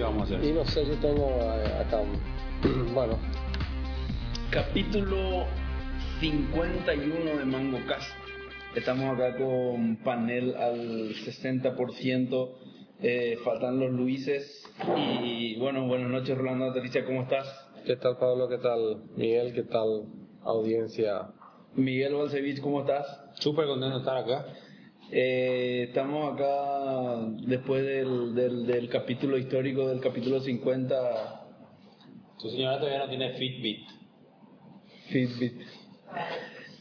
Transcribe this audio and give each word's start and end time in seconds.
vamos 0.00 0.22
a 0.22 0.24
hacer. 0.36 0.44
Y 0.44 0.52
no 0.52 0.64
sé, 0.64 0.86
yo 0.86 0.94
tengo 0.96 1.28
eh, 1.40 1.84
acá. 1.86 2.00
Bueno, 2.94 3.18
Capítulo 4.50 5.46
51 6.20 7.38
de 7.38 7.44
Mango 7.44 7.78
Cast. 7.86 8.10
Estamos 8.74 9.14
acá 9.14 9.36
con 9.36 9.96
panel 9.96 10.54
al 10.56 11.14
60%. 11.14 12.50
Eh, 13.02 13.36
faltan 13.44 13.78
los 13.78 13.90
Luises. 13.90 14.64
Y 15.22 15.56
bueno, 15.58 15.86
buenas 15.86 16.10
noches, 16.10 16.38
Rolando 16.38 16.70
Alicia, 16.70 17.04
¿cómo 17.04 17.22
estás? 17.22 17.46
¿qué 17.84 17.96
tal 17.96 18.16
Pablo? 18.16 18.48
¿Qué 18.48 18.58
tal 18.58 19.02
Miguel? 19.16 19.52
¿Qué 19.52 19.64
tal 19.64 20.06
audiencia? 20.42 21.28
Miguel 21.74 22.14
Balcevich, 22.14 22.60
¿cómo 22.60 22.80
estás? 22.80 23.06
Súper 23.34 23.66
contento 23.66 23.96
de 23.96 24.00
estar 24.00 24.16
acá. 24.16 24.46
Eh, 25.10 25.84
estamos 25.88 26.32
acá 26.32 27.18
después 27.46 27.84
del, 27.84 28.34
del, 28.34 28.66
del 28.66 28.88
capítulo 28.88 29.36
histórico 29.36 29.88
del 29.88 30.00
capítulo 30.00 30.40
50 30.40 31.44
Tu 32.40 32.50
señora 32.50 32.78
todavía 32.78 32.98
no 33.00 33.08
tiene 33.08 33.34
Fitbit. 33.34 33.86
Fitbit. 35.08 35.60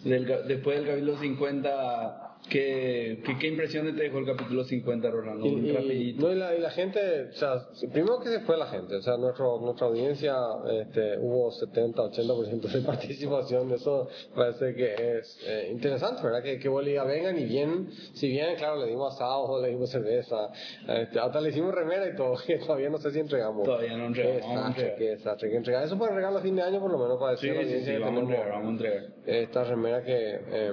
Del 0.04 0.26
después 0.48 0.78
del 0.78 0.88
capítulo 0.88 1.18
50, 1.18 2.23
¿qué, 2.50 3.22
qué, 3.26 3.38
qué 3.40 3.48
impresiones 3.48 3.96
te 3.96 4.04
dejó 4.04 4.20
el 4.20 4.26
capítulo 4.26 4.64
50, 4.64 5.10
Rolando? 5.10 5.46
Y, 5.46 5.50
y- 5.70 6.14
no, 6.14 6.32
y 6.32 6.36
la, 6.36 6.56
y 6.56 6.60
la 6.60 6.70
gente, 6.72 7.30
o 7.30 7.34
sea, 7.34 7.68
primero 7.92 8.20
que 8.20 8.30
se 8.30 8.40
fue 8.42 8.58
la 8.58 8.68
gente, 8.68 8.96
o 8.96 9.02
sea, 9.02 9.18
nuestro, 9.18 9.60
nuestra 9.60 9.88
audiencia 9.88 10.36
este, 10.82 11.18
hubo 11.20 11.52
70, 11.52 12.02
80% 12.04 12.62
de 12.72 12.82
participación, 12.86 13.72
eso 13.74 14.08
parece 14.36 14.76
que 14.76 15.18
es 15.20 15.40
eh, 15.48 15.70
interesante, 15.72 16.22
¿verdad? 16.24 16.44
Que, 16.44 16.60
que 16.60 16.70
Bolivia 16.70 17.04
vengan 17.04 17.38
y 17.40 17.46
bien, 17.46 17.90
si 18.14 18.28
bien, 18.30 18.56
claro, 18.56 18.78
le 18.84 18.88
dimos 18.88 19.14
asado, 19.16 19.62
le 19.62 19.70
dimos 19.70 19.90
cerveza, 19.90 20.50
este, 20.88 21.20
hasta 21.20 21.42
le 21.42 21.50
hicimos 21.50 21.74
remera 21.74 22.08
y 22.08 22.16
todo, 22.16 22.36
que 22.46 22.58
todavía 22.58 22.90
no 22.90 22.98
sé 23.00 23.12
si 23.12 23.20
entregamos. 23.20 23.64
Todavía 23.64 23.98
no 23.98 24.06
entregamos, 24.08 24.42
Qué 24.42 24.48
a 24.48 24.56
desastre, 24.56 24.96
qué 24.98 25.10
desastre, 25.12 25.50
que 25.50 25.58
entregar. 25.58 25.84
Eso 25.86 25.98
para 25.98 26.14
regalo 26.16 26.38
a 26.38 26.42
fin 26.42 26.56
de 26.56 26.62
año, 26.62 26.80
por 26.80 26.92
lo 26.92 26.98
menos, 26.98 27.18
para 27.20 27.38
Sí, 27.38 27.48
decir 27.48 27.60
a 27.60 27.62
la 27.64 27.68
sí, 27.68 27.68
sí, 27.70 27.76
audiencia 27.76 27.94
que 27.94 28.00
vamos 28.04 28.24
a 28.24 28.26
tenemos 28.26 28.32
entregar, 28.34 28.52
vamos 28.52 28.68
a 28.68 28.72
entregar. 28.72 29.44
esta 29.44 29.64
remera 29.64 30.04
que, 30.04 30.40
eh, 30.52 30.72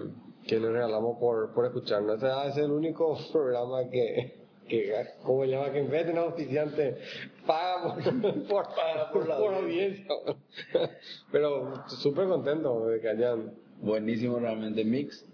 que 0.51 0.59
le 0.61 0.69
regalamos 0.71 1.17
por, 1.19 1.55
por 1.55 1.65
escucharnos. 1.67 2.17
Este 2.17 2.49
es 2.49 2.57
el 2.57 2.73
único 2.73 3.17
programa 3.33 3.89
que, 3.89 4.41
que 4.69 4.93
¿cómo 5.23 5.45
se 5.45 5.51
llama? 5.51 5.71
Que 5.71 5.79
en 5.79 5.91
vez 5.91 6.07
de 6.07 6.13
un 6.13 6.19
auspiciante 6.19 6.97
paga 7.47 7.95
por, 7.95 8.03
por, 8.49 8.65
Paga 8.75 9.11
por 9.13 9.29
la 9.29 9.39
por 9.39 9.55
audiencia. 9.55 10.07
Pero 11.33 11.73
súper 11.89 12.27
contento 12.27 12.87
de 12.87 13.01
que 13.01 13.09
hayan. 13.09 13.55
Buenísimo 13.81 14.39
realmente, 14.39 14.85
Mix. 14.85 15.25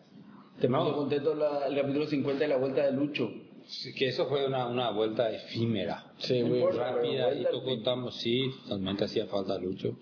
Te 0.60 0.68
puso 0.68 0.94
contento 0.94 1.34
la- 1.34 1.66
el 1.66 1.74
capítulo 1.76 2.06
50 2.06 2.44
y 2.44 2.48
la 2.48 2.56
vuelta 2.58 2.84
de 2.84 2.92
Lucho. 2.92 3.28
Sí, 3.66 3.92
Que 3.94 4.08
eso 4.08 4.26
fue 4.28 4.46
una, 4.46 4.68
una 4.68 4.90
vuelta 4.92 5.28
efímera. 5.32 6.12
Sí, 6.18 6.42
muy 6.44 6.58
importa. 6.58 6.92
rápida 6.92 7.34
y 7.34 7.44
tú 7.50 7.64
contamos, 7.64 8.14
sí, 8.20 8.48
totalmente 8.62 9.04
hacía 9.06 9.26
falta 9.26 9.58
Lucho. 9.58 9.96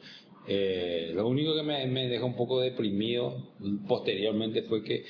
Eh, 0.47 1.13
lo 1.15 1.27
único 1.27 1.55
que 1.55 1.63
me, 1.63 1.87
me 1.87 2.09
dejó 2.09 2.27
un 2.27 2.37
poco 2.37 2.61
deprimido 2.61 3.51
posteriormente 3.89 4.63
fue 4.63 4.83
que 4.83 5.05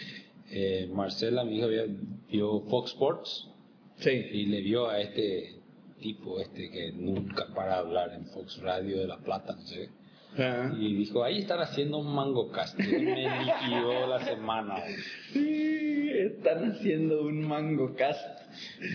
eh, 0.51 0.89
Marcela, 0.93 1.45
mi 1.45 1.59
hija, 1.59 1.67
vio 2.31 2.61
Fox 2.69 2.93
Sports 2.93 3.49
Sí. 3.99 4.11
y 4.11 4.47
le 4.47 4.61
vio 4.61 4.89
a 4.89 5.01
este 5.01 5.55
tipo 6.01 6.39
este 6.41 6.71
que 6.71 6.93
nunca 6.93 7.47
para 7.55 7.79
hablar 7.79 8.13
en 8.13 8.27
Fox 8.27 8.59
Radio 8.61 8.99
de 8.99 9.07
La 9.07 9.19
Plata, 9.19 9.55
no 9.55 9.67
sé. 9.67 9.89
Ajá. 10.35 10.73
Y 10.77 10.95
dijo, 10.97 11.23
ahí 11.23 11.39
están 11.39 11.61
haciendo 11.61 11.99
un 11.99 12.15
mango 12.15 12.51
cast. 12.51 12.79
Y 12.79 12.83
me 12.83 13.29
liquidó 13.45 14.07
la 14.07 14.25
semana. 14.25 14.83
Sí, 15.33 16.11
están 16.13 16.73
haciendo 16.73 17.23
un 17.23 17.47
mango 17.47 17.95
cast. 17.95 18.41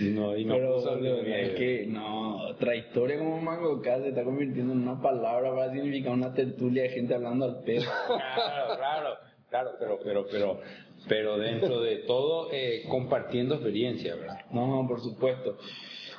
No, 0.01 0.37
y 0.37 0.45
no 0.45 0.55
Pero 0.55 0.75
puso 0.75 0.99
verdad 0.99 1.39
es 1.39 1.55
que 1.55 1.85
no, 1.87 2.55
trayectoria 2.59 3.17
como 3.17 3.41
mango 3.41 3.81
cast 3.81 4.03
se 4.03 4.09
está 4.09 4.23
convirtiendo 4.23 4.73
en 4.73 4.79
una 4.79 5.01
palabra 5.01 5.53
para 5.53 5.71
significar 5.73 6.13
una 6.13 6.33
tertulia 6.33 6.83
de 6.83 6.89
gente 6.89 7.13
hablando 7.15 7.45
al 7.45 7.63
pedo. 7.63 7.85
Claro, 8.07 8.77
claro, 8.77 9.17
claro, 9.49 9.71
pero, 9.79 9.99
pero, 10.03 10.25
pero, 10.29 10.59
pero 11.07 11.37
dentro 11.37 11.81
de 11.81 11.97
todo, 11.97 12.49
eh, 12.51 12.83
compartiendo 12.89 13.55
experiencia, 13.55 14.15
¿verdad? 14.15 14.45
No, 14.51 14.85
por 14.87 15.01
supuesto. 15.01 15.57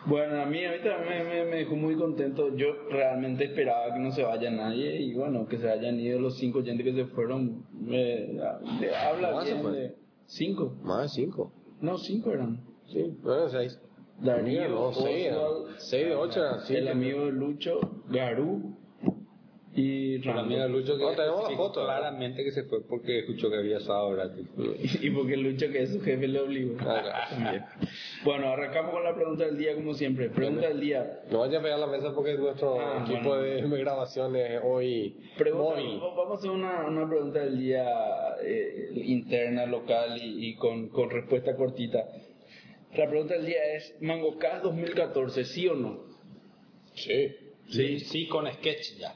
Bueno, 0.06 0.40
a 0.40 0.46
mí 0.46 0.64
ahorita 0.64 0.98
me, 1.08 1.24
me, 1.24 1.44
me 1.44 1.56
dejó 1.58 1.76
muy 1.76 1.94
contento. 1.94 2.54
Yo 2.56 2.68
realmente 2.90 3.44
esperaba 3.44 3.92
que 3.92 4.00
no 4.00 4.10
se 4.12 4.22
vaya 4.22 4.50
nadie 4.50 5.00
y 5.00 5.12
bueno, 5.14 5.46
que 5.46 5.58
se 5.58 5.68
hayan 5.70 6.00
ido 6.00 6.18
los 6.18 6.38
cinco 6.38 6.60
oyentes 6.60 6.84
que 6.86 6.94
se 6.94 7.04
fueron. 7.06 7.64
eh, 7.90 8.38
de- 8.80 8.94
habla 8.96 9.32
¿Cuántos 9.32 9.44
se 9.48 9.50
bien 9.52 9.62
fueron? 9.62 9.80
de 9.80 9.94
cinco. 10.26 10.76
Más 10.82 11.02
de 11.02 11.08
cinco. 11.22 11.52
No, 11.80 11.98
cinco 11.98 12.32
eran. 12.32 12.60
Sí, 12.86 13.14
nueve, 13.22 13.48
seis. 13.50 13.78
Darío, 14.20 14.68
no, 14.68 14.92
seis, 14.92 15.26
eran. 15.26 15.38
Oswald, 15.38 15.76
seis 15.78 16.06
de 16.06 16.14
ocho 16.14 16.40
eran. 16.46 16.60
sí, 16.66 16.76
el 16.76 16.84
que- 16.84 16.90
amigo 16.90 17.26
de 17.26 17.32
Lucho, 17.32 17.80
Garú 18.08 18.76
y 19.74 20.18
Pero 20.18 20.44
mira, 20.44 20.66
Lucho 20.66 20.96
que 20.96 21.04
No, 21.04 21.10
tenemos 21.12 21.42
la 21.44 21.48
dijo 21.50 21.66
foto, 21.68 21.80
¿verdad? 21.80 21.98
claramente 22.00 22.42
que 22.42 22.50
se 22.50 22.64
fue 22.64 22.82
porque 22.82 23.20
escuchó 23.20 23.48
que 23.50 23.56
había 23.56 23.76
asado 23.76 24.10
gratis. 24.10 24.46
Y 25.02 25.10
porque 25.10 25.36
Lucho, 25.36 25.70
que 25.70 25.82
es 25.82 25.92
su 25.92 26.00
jefe, 26.00 26.26
le 26.26 26.40
obligó. 26.40 26.76
Ah, 26.80 27.26
También. 27.30 27.64
Bueno, 28.22 28.48
arrancamos 28.50 28.92
con 28.92 29.02
la 29.02 29.14
pregunta 29.14 29.46
del 29.46 29.56
día, 29.56 29.74
como 29.74 29.94
siempre. 29.94 30.28
Pregunta 30.28 30.68
del 30.68 30.80
día. 30.80 31.20
No 31.30 31.38
vaya 31.38 31.58
a 31.58 31.62
pegar 31.62 31.78
la 31.78 31.86
mesa 31.86 32.12
porque 32.14 32.34
nuestro 32.34 32.78
Ah, 32.78 33.02
equipo 33.06 33.30
bueno. 33.30 33.42
de 33.74 33.78
grabaciones 33.80 34.60
hoy. 34.62 35.16
Pregunta- 35.38 35.80
vamos 36.16 36.32
a 36.32 36.34
hacer 36.34 36.50
una, 36.50 36.86
una 36.86 37.08
pregunta 37.08 37.38
del 37.40 37.58
día 37.58 37.86
eh, 38.42 38.90
interna, 38.94 39.64
local 39.64 40.18
y, 40.22 40.48
y 40.50 40.54
con, 40.56 40.88
con 40.90 41.08
respuesta 41.08 41.56
cortita. 41.56 42.04
La 42.94 43.08
pregunta 43.08 43.34
del 43.34 43.46
día 43.46 43.74
es, 43.76 43.96
Mango 44.00 44.36
Cast 44.36 44.64
2014, 44.64 45.44
¿sí 45.44 45.66
o 45.68 45.74
no? 45.74 46.00
Sí. 46.94 47.34
Sí, 47.70 48.00
sí, 48.00 48.26
con 48.28 48.46
sketch 48.52 48.98
ya. 48.98 49.14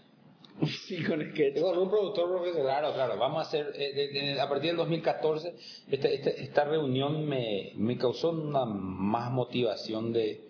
sí, 0.87 1.03
con 1.05 1.21
sketch. 1.31 1.61
Con 1.61 1.77
un 1.79 1.91
productor 1.91 2.29
profesional. 2.31 2.65
Claro, 2.65 2.95
claro, 2.95 3.19
vamos 3.19 3.39
a 3.39 3.43
hacer, 3.49 3.73
eh, 3.77 3.93
de- 3.95 4.09
de- 4.35 4.41
a 4.41 4.49
partir 4.49 4.69
del 4.71 4.77
2014, 4.79 5.55
esta, 5.91 6.09
esta, 6.09 6.31
esta 6.31 6.65
reunión 6.65 7.27
me, 7.27 7.73
me 7.77 7.97
causó 7.99 8.31
una 8.31 8.65
más 8.65 9.31
motivación 9.33 10.13
de 10.13 10.49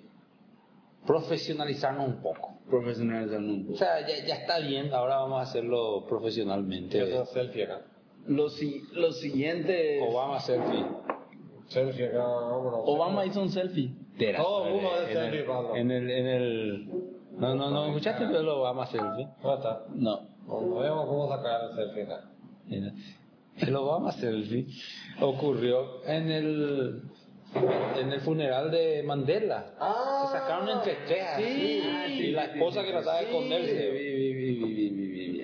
profesionalizarnos 1.06 2.06
un 2.09 2.22
poco. 2.22 2.59
Profesionalizando 2.69 3.53
un 3.53 3.60
O 3.62 3.66
poco. 3.66 3.78
sea, 3.78 4.00
ya, 4.06 4.25
ya 4.26 4.34
está 4.37 4.59
bien, 4.60 4.92
ahora 4.92 5.16
vamos 5.16 5.38
a 5.38 5.42
hacerlo 5.42 6.06
profesionalmente. 6.09 7.03
Es 7.03 7.15
una 7.15 7.26
selfie 7.26 7.65
acá. 7.65 7.82
Lo, 8.26 8.48
si- 8.48 8.82
lo 8.92 9.12
siguiente... 9.12 10.00
Obama 10.03 10.41
selfie. 10.41 10.84
Selfie 11.69 12.06
acá. 12.09 12.26
Obama 12.26 13.26
hizo 13.26 13.42
un 13.42 13.50
selfie. 13.50 13.91
Todo 14.36 14.66
el 14.66 14.72
mundo 14.75 14.91
hace 14.94 15.12
en 15.12 15.19
selfie, 15.19 15.41
el, 15.41 15.44
Pablo. 15.47 15.76
en 15.76 15.91
el, 15.91 16.10
en 16.10 16.26
el, 16.26 16.88
no, 17.39 17.55
no, 17.55 17.71
no, 17.71 17.87
¿escuchaste 17.87 18.25
el 18.25 18.49
Obama 18.49 18.87
selfie? 18.87 19.28
¿Dónde 19.43 19.56
está? 19.56 19.84
No. 19.95 20.21
No 20.47 20.78
veamos 20.78 21.06
cómo 21.06 21.28
sacar 21.28 21.71
el 21.71 21.77
selfie 21.77 22.03
acá. 22.05 22.31
Mira, 22.67 22.93
El 23.59 23.77
Obama 23.77 24.12
selfie 24.12 24.67
ocurrió 25.21 26.05
en 26.06 26.31
el, 26.31 27.03
en 27.99 28.12
el 28.12 28.21
funeral 28.21 28.71
de 28.71 29.03
Mandela. 29.05 29.75
Ah, 29.81 30.28
Se 30.31 30.39
sacaron 30.39 30.69
entre 30.69 30.95
tres 31.06 31.25
así, 31.34 31.83
y 32.12 32.31
la 32.33 32.45
esposa 32.47 32.84
que 32.84 32.91
trataba 32.91 33.19
de 33.19 33.25
esconderse. 33.25 33.91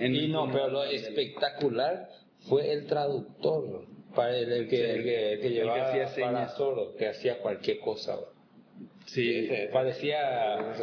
Y 0.07 0.29
no, 0.29 0.51
pero 0.51 0.69
lo 0.69 0.85
espectacular 0.85 2.09
fue 2.49 2.73
el 2.73 2.87
traductor, 2.87 3.85
para 4.15 4.37
el, 4.37 4.51
el 4.51 4.69
que, 4.69 4.77
Sí, 4.77 4.83
el 4.83 4.89
que, 4.91 4.95
el 4.95 5.05
que 5.05 5.33
el 5.35 5.41
que 5.41 5.51
llevaba 5.51 5.83
hacía 5.89 6.05
para 6.07 6.15
señas. 6.47 6.57
sordo, 6.57 6.95
que 6.97 7.09
hacía 7.09 7.39
cualquier 7.41 7.81
cosa. 7.81 8.17
Sí, 9.07 9.49
Parecía, 9.73 10.75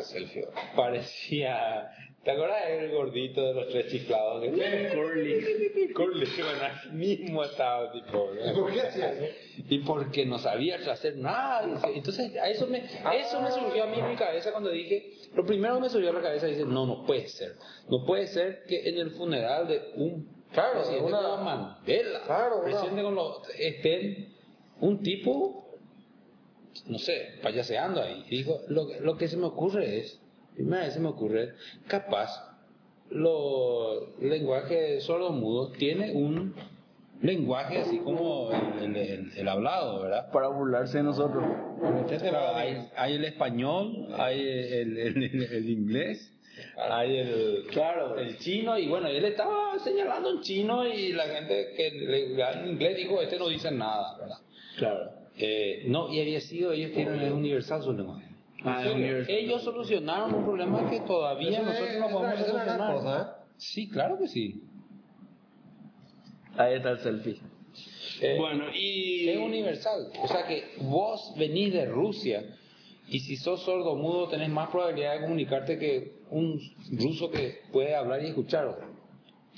parecía, 0.75 1.89
¿te 2.23 2.31
acuerdas 2.31 2.67
del 2.67 2.91
gordito 2.91 3.41
de 3.47 3.53
los 3.53 3.67
tres 3.69 3.87
chiflados? 3.91 4.43
Curly. 4.45 5.93
Curly, 5.93 6.25
bueno, 6.37 6.63
así 6.65 6.89
mismo 6.89 7.43
estaba 7.43 7.91
tipo. 7.91 8.31
¿no? 8.33 8.53
¿Por 8.53 8.73
qué 8.73 8.81
hacía 8.81 9.13
eso? 9.13 9.25
Y 9.69 9.79
porque 9.79 10.25
no 10.25 10.37
sabía 10.39 10.75
hacer 10.91 11.17
nada. 11.17 11.79
Entonces, 11.93 12.35
a 12.37 12.49
eso 12.49 12.67
me, 12.67 12.79
eso 12.79 13.41
me 13.41 13.51
surgió 13.51 13.83
a 13.83 13.87
mí 13.87 13.99
en 13.99 14.09
mi 14.09 14.15
cabeza 14.15 14.51
cuando 14.51 14.69
dije, 14.71 15.11
lo 15.35 15.45
primero 15.45 15.75
que 15.75 15.81
me 15.81 15.89
surgió 15.89 16.09
a 16.09 16.13
la 16.13 16.21
cabeza 16.21 16.47
dice, 16.47 16.65
no, 16.65 16.85
no 16.85 17.05
puede 17.05 17.27
ser. 17.27 17.55
No 17.89 18.05
puede 18.05 18.27
ser 18.27 18.63
que 18.67 18.89
en 18.89 18.97
el 18.97 19.11
funeral 19.11 19.67
de 19.67 19.81
un 19.95 20.35
Claro, 20.53 20.79
presidente 20.79 21.05
una- 21.13 21.35
Mandela, 21.37 22.21
Claro, 22.25 22.63
presidente 22.63 23.01
con 23.03 23.15
los, 23.15 23.41
estén 23.59 24.33
un 24.79 25.01
tipo, 25.01 25.66
no 26.87 26.99
sé, 26.99 27.39
payaseando 27.41 28.01
ahí. 28.01 28.23
Y 28.29 28.37
digo, 28.37 28.61
lo, 28.67 28.87
lo 29.01 29.17
que 29.17 29.27
se 29.27 29.37
me 29.37 29.45
ocurre 29.45 29.99
es, 29.99 30.19
primera 30.55 30.83
vez 30.83 30.93
se 30.93 30.99
me 30.99 31.07
ocurre, 31.09 31.53
capaz, 31.87 32.29
lo, 33.09 34.17
el 34.19 34.29
lenguaje 34.29 34.99
sordo-mudo 35.01 35.71
tiene 35.71 36.11
un 36.11 36.53
lenguaje 37.21 37.79
así 37.79 37.99
como 37.99 38.51
el, 38.51 38.83
el- 38.83 38.97
el- 38.97 39.31
el 39.37 39.47
hablado, 39.47 40.01
¿verdad? 40.03 40.31
Para 40.31 40.49
burlarse 40.49 40.97
de 40.97 41.03
nosotros. 41.03 41.43
Hay, 42.55 42.89
hay 42.95 43.13
el 43.15 43.25
español, 43.25 44.07
hay 44.17 44.39
el, 44.41 44.97
el- 44.97 45.23
el- 45.23 45.43
el 45.43 45.69
inglés, 45.69 46.31
hay 46.77 47.17
el, 47.17 47.63
Claro. 47.71 48.19
el 48.19 48.37
chino, 48.37 48.77
y 48.77 48.87
bueno, 48.87 49.07
él 49.07 49.23
estaba 49.25 49.79
señalando 49.79 50.29
en 50.31 50.41
chino 50.41 50.85
y 50.87 51.13
la 51.13 51.25
gente 51.27 51.73
que 51.75 51.91
le 51.91 52.43
habla 52.43 52.63
en 52.63 52.69
inglés 52.71 52.97
dijo, 52.97 53.21
este 53.21 53.39
no 53.39 53.47
dice 53.47 53.71
nada, 53.71 54.17
¿verdad? 54.19 54.37
Claro. 54.77 55.11
Eh, 55.39 55.83
no, 55.87 56.11
y 56.11 56.19
había 56.19 56.41
sido, 56.41 56.71
ellos 56.71 56.91
tienen 56.93 57.19
el 57.19 57.33
universal 57.33 57.83
su 57.83 57.93
lenguaje. 57.93 58.25
Ah, 58.63 58.83
es 58.85 58.93
universal. 58.93 59.35
Ellos 59.35 59.61
solucionaron 59.63 60.33
un 60.33 60.43
problema 60.45 60.89
que 60.89 60.99
todavía 61.01 61.49
Eso 61.49 61.63
nosotros 61.63 61.89
es- 61.89 61.99
no 61.99 62.09
podemos 62.09 62.39
es 62.39 62.47
solucionar. 62.47 62.93
cosa, 62.95 63.21
¿eh? 63.21 63.45
Sí, 63.57 63.89
claro 63.89 64.17
que 64.19 64.27
sí. 64.27 64.63
Ahí 66.57 66.75
está 66.75 66.91
el 66.91 66.99
selfie. 66.99 67.39
Eh, 68.21 68.35
bueno, 68.39 68.65
y... 68.73 69.29
Es 69.29 69.37
universal. 69.37 70.07
O 70.23 70.27
sea 70.27 70.47
que 70.47 70.63
vos 70.81 71.33
venís 71.37 71.71
de 71.73 71.85
Rusia 71.85 72.43
y 73.07 73.19
si 73.19 73.37
sos 73.37 73.61
sordo 73.61 73.95
mudo 73.95 74.27
tenés 74.27 74.49
más 74.49 74.69
probabilidad 74.69 75.15
de 75.15 75.21
comunicarte 75.21 75.77
que 75.77 76.13
un 76.31 76.59
ruso 76.93 77.29
que 77.29 77.59
puede 77.71 77.95
hablar 77.95 78.23
y 78.23 78.27
escuchar. 78.29 78.79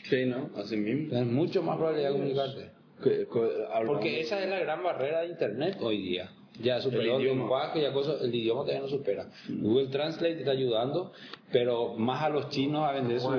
Sí, 0.10 0.26
¿no? 0.26 0.50
Así 0.58 0.76
mismo. 0.76 1.10
Tenés 1.10 1.28
mucho 1.28 1.64
más 1.64 1.78
probabilidad 1.78 2.10
de 2.10 2.16
comunicarte. 2.18 2.72
Que- 3.04 3.28
que- 3.32 3.66
hablamos- 3.72 3.96
Porque 3.98 4.20
esa 4.22 4.44
es 4.44 4.50
la 4.50 4.60
gran 4.60 4.84
barrera 4.84 5.22
de 5.22 5.28
Internet 5.30 5.78
hoy 5.82 6.02
día. 6.02 6.32
Ya 6.62 6.82
superó 6.82 7.02
el, 7.18 7.22
idioma. 7.22 7.42
lenguaje, 7.44 7.82
ya 7.82 7.94
cosas, 7.94 8.22
el 8.22 8.36
idioma 8.36 8.62
todavía 8.64 8.82
no 8.82 8.90
supera. 8.90 9.28
Google 9.48 9.88
Translate 9.88 10.34
te 10.34 10.40
está 10.40 10.52
ayudando, 10.52 11.14
pero 11.54 11.94
más 11.98 12.22
a 12.24 12.30
los 12.30 12.50
chinos 12.50 12.84
a 12.86 12.92
vender 12.92 13.22
su... 13.22 13.30
A 13.30 13.32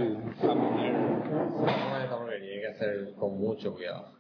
poner... 0.55 0.95
Hay 2.33 2.61
que 2.61 2.67
hacer 2.67 3.13
con 3.19 3.39
mucho 3.39 3.75
cuidado. 3.75 4.13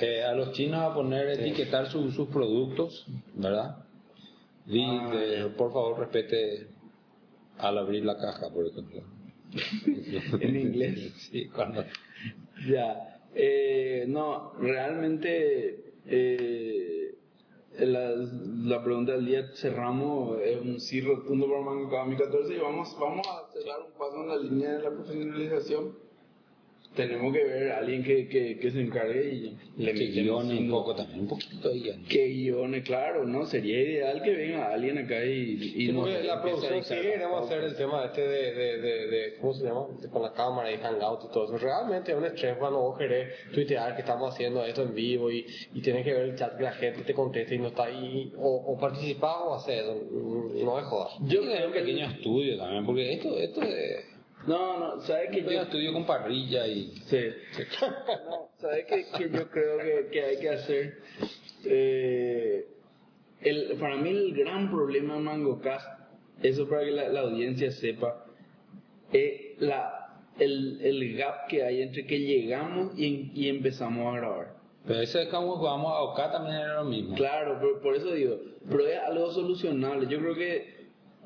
Eh, 0.00 0.22
a 0.24 0.34
los 0.34 0.52
chinos 0.52 0.80
a 0.82 0.92
poner, 0.94 1.28
etiquetar 1.30 1.86
su- 1.86 2.10
sus 2.10 2.28
productos, 2.28 3.06
¿verdad? 3.34 3.76
Ah, 4.68 5.10
de- 5.12 5.46
por 5.56 5.72
favor, 5.72 5.98
respete 6.00 6.66
al 7.58 7.78
abrir 7.78 8.04
la 8.04 8.16
caja, 8.18 8.50
por 8.52 8.66
ejemplo. 8.66 9.02
En 10.40 10.56
inglés. 10.56 11.12
Sí, 11.30 11.46
cuando... 11.48 11.82
Ya. 12.64 13.20
Eh, 13.34 14.06
no, 14.08 14.52
realmente 14.58 15.92
eh, 16.06 17.14
la, 17.78 18.12
la 18.14 18.82
pregunta 18.82 19.12
del 19.12 19.26
día 19.26 19.50
cerramos 19.54 20.40
es 20.40 20.60
un 20.60 20.80
sí 20.80 21.02
rotundo 21.02 21.46
para 21.46 21.60
Mango 21.60 21.88
Academy 21.88 22.16
14 22.16 22.54
y 22.54 22.58
vamos, 22.58 22.96
vamos 22.98 23.26
a 23.28 23.52
cerrar 23.52 23.80
un 23.82 23.92
paso 23.92 24.22
en 24.22 24.28
la 24.28 24.36
línea 24.38 24.72
de 24.72 24.82
la 24.84 24.90
profesionalización. 24.90 26.05
Tenemos 26.96 27.32
que 27.32 27.44
ver 27.44 27.72
a 27.72 27.78
alguien 27.78 28.02
que, 28.02 28.26
que, 28.28 28.58
que 28.58 28.70
se 28.70 28.80
encargue 28.80 29.32
y 29.34 29.56
le 29.82 29.92
que 29.92 30.00
metemos 30.08 30.14
guione 30.46 30.58
un 30.60 30.70
poco 30.70 30.94
también, 30.94 31.20
un 31.20 31.28
poquito 31.28 31.68
de. 31.68 31.98
Que 32.08 32.26
guione, 32.28 32.82
claro, 32.82 33.24
¿no? 33.26 33.44
Sería 33.46 33.80
ideal 33.80 34.22
que 34.22 34.30
venga 34.34 34.72
alguien 34.72 34.98
acá 34.98 35.24
y, 35.24 35.74
y 35.76 35.92
nos 35.92 36.08
la 36.24 36.40
producción 36.42 36.82
sí 36.82 36.94
queremos 36.94 37.44
hacer 37.44 37.62
el 37.64 37.76
tema 37.76 38.04
este 38.06 38.26
de, 38.26 38.52
de, 38.54 38.78
de, 38.78 39.06
de- 39.08 39.34
¿cómo 39.40 39.52
se 39.54 39.64
llama? 39.64 39.86
De 40.00 40.08
con 40.08 40.22
la 40.22 40.32
cámara 40.32 40.72
y 40.72 40.78
hangout 40.78 41.24
y 41.24 41.32
todo 41.32 41.44
eso. 41.44 41.58
Realmente 41.58 42.12
es 42.12 42.18
un 42.18 42.24
estrés 42.24 42.56
cuando 42.58 42.80
vos 42.80 42.98
querés 42.98 43.28
tuitear 43.52 43.94
que 43.94 44.00
estamos 44.00 44.32
haciendo 44.32 44.64
esto 44.64 44.82
en 44.82 44.94
vivo 44.94 45.30
y, 45.30 45.46
y 45.74 45.80
tienes 45.82 46.04
que 46.04 46.12
ver 46.14 46.22
el 46.22 46.36
chat 46.36 46.56
que 46.56 46.62
la 46.62 46.72
gente 46.72 47.02
te 47.02 47.12
conteste 47.14 47.54
y 47.54 47.58
no 47.58 47.68
está 47.68 47.84
ahí, 47.84 48.32
o, 48.38 48.48
o 48.72 48.78
participar 48.78 49.36
o 49.44 49.54
hacer 49.54 49.80
eso, 49.84 49.94
no 50.64 50.78
es 50.78 50.84
joda. 50.86 51.08
Yo 51.26 51.42
creo 51.42 51.56
que 51.58 51.66
un 51.66 51.72
pequeño 51.72 52.06
estudio 52.10 52.56
también, 52.58 52.86
porque 52.86 53.12
esto, 53.12 53.38
esto 53.38 53.62
es 53.62 54.04
No, 54.46 54.78
no, 54.78 55.00
¿sabes 55.02 55.30
que 55.30 55.42
yo 55.42 55.62
estudio 55.62 55.92
con 55.92 56.06
parrilla 56.06 56.66
y... 56.66 56.92
Sí. 57.06 57.18
No, 58.26 58.50
¿Sabes 58.58 58.86
qué, 58.86 59.06
qué 59.16 59.30
yo 59.30 59.50
creo 59.50 59.78
que, 59.78 60.08
que 60.10 60.22
hay 60.22 60.38
que 60.38 60.50
hacer? 60.50 60.98
Eh, 61.64 62.66
el, 63.40 63.76
para 63.78 63.96
mí 63.96 64.10
el 64.10 64.34
gran 64.34 64.70
problema 64.70 65.18
MangoCast, 65.18 65.86
eso 66.42 66.68
para 66.68 66.84
que 66.84 66.92
la, 66.92 67.08
la 67.08 67.20
audiencia 67.20 67.70
sepa, 67.70 68.24
es 69.12 69.60
la, 69.60 70.22
el, 70.38 70.80
el 70.82 71.16
gap 71.16 71.48
que 71.48 71.62
hay 71.64 71.82
entre 71.82 72.06
que 72.06 72.18
llegamos 72.18 72.98
y, 72.98 73.32
y 73.34 73.48
empezamos 73.48 74.14
a 74.14 74.18
grabar. 74.18 74.56
Pero 74.86 75.00
ese 75.00 75.22
es 75.22 75.28
como 75.28 75.56
jugamos 75.56 75.92
a 75.92 76.00
OK 76.02 76.16
también 76.30 76.56
era 76.56 76.74
lo 76.76 76.84
mismo. 76.84 77.16
Claro, 77.16 77.58
pero 77.60 77.80
por 77.80 77.96
eso 77.96 78.12
digo, 78.12 78.36
pero 78.68 78.86
es 78.86 78.98
algo 79.00 79.32
solucionable. 79.32 80.06
Yo 80.08 80.18
creo 80.20 80.34
que 80.34 80.75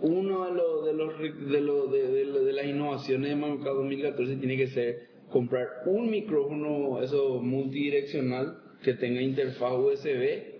uno 0.02 0.46
de 0.46 0.52
los 0.54 0.84
de 0.86 0.92
los 0.94 1.18
de, 1.18 1.60
los- 1.60 1.90
de, 1.92 2.08
de- 2.08 2.44
de 2.44 2.52
las 2.52 2.66
innovaciones 2.66 3.30
de 3.30 3.36
MangoCast 3.36 3.76
2014 3.76 4.36
tiene 4.36 4.56
que 4.56 4.66
ser 4.68 5.08
comprar 5.30 5.66
un 5.86 6.10
micrófono 6.10 7.00
eso 7.02 7.40
multidireccional 7.40 8.58
que 8.82 8.94
tenga 8.94 9.20
interfaz 9.20 9.72
USB 9.72 10.58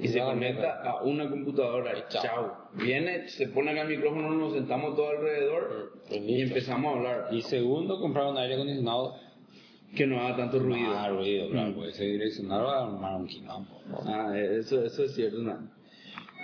y 0.00 0.06
se 0.08 0.20
conecta 0.20 0.82
a 0.82 1.02
una 1.02 1.28
computadora 1.28 1.92
y 1.98 2.02
Chao. 2.08 2.22
chao. 2.22 2.68
Viene, 2.74 3.28
se 3.28 3.48
pone 3.48 3.72
acá 3.72 3.82
el 3.82 3.88
micrófono, 3.88 4.30
nos 4.30 4.52
sentamos 4.54 4.94
todos 4.94 5.10
alrededor 5.16 5.92
Y 6.10 6.16
y 6.36 6.42
empezamos 6.42 6.94
a 6.94 6.96
hablar. 6.98 7.28
Y 7.32 7.42
segundo, 7.42 7.98
comprar 7.98 8.26
un 8.30 8.36
aire 8.38 8.54
acondicionado 8.54 9.14
Que 9.96 10.06
no 10.06 10.20
haga 10.20 10.36
tanto 10.36 10.58
ruido. 10.60 10.90
Ah, 10.92 11.08
ruido, 11.08 11.48
claro, 11.50 11.74
pues 11.74 11.94
ese 11.94 12.04
direccionado 12.04 12.66
va 12.66 12.78
a 12.78 12.84
armar 12.86 13.16
un 13.20 13.26
quilombo. 13.26 13.80
Ah, 14.06 14.32
eso, 14.38 14.84
eso 14.84 15.04
es 15.04 15.14
cierto. 15.14 15.38
¿no? 15.38 15.73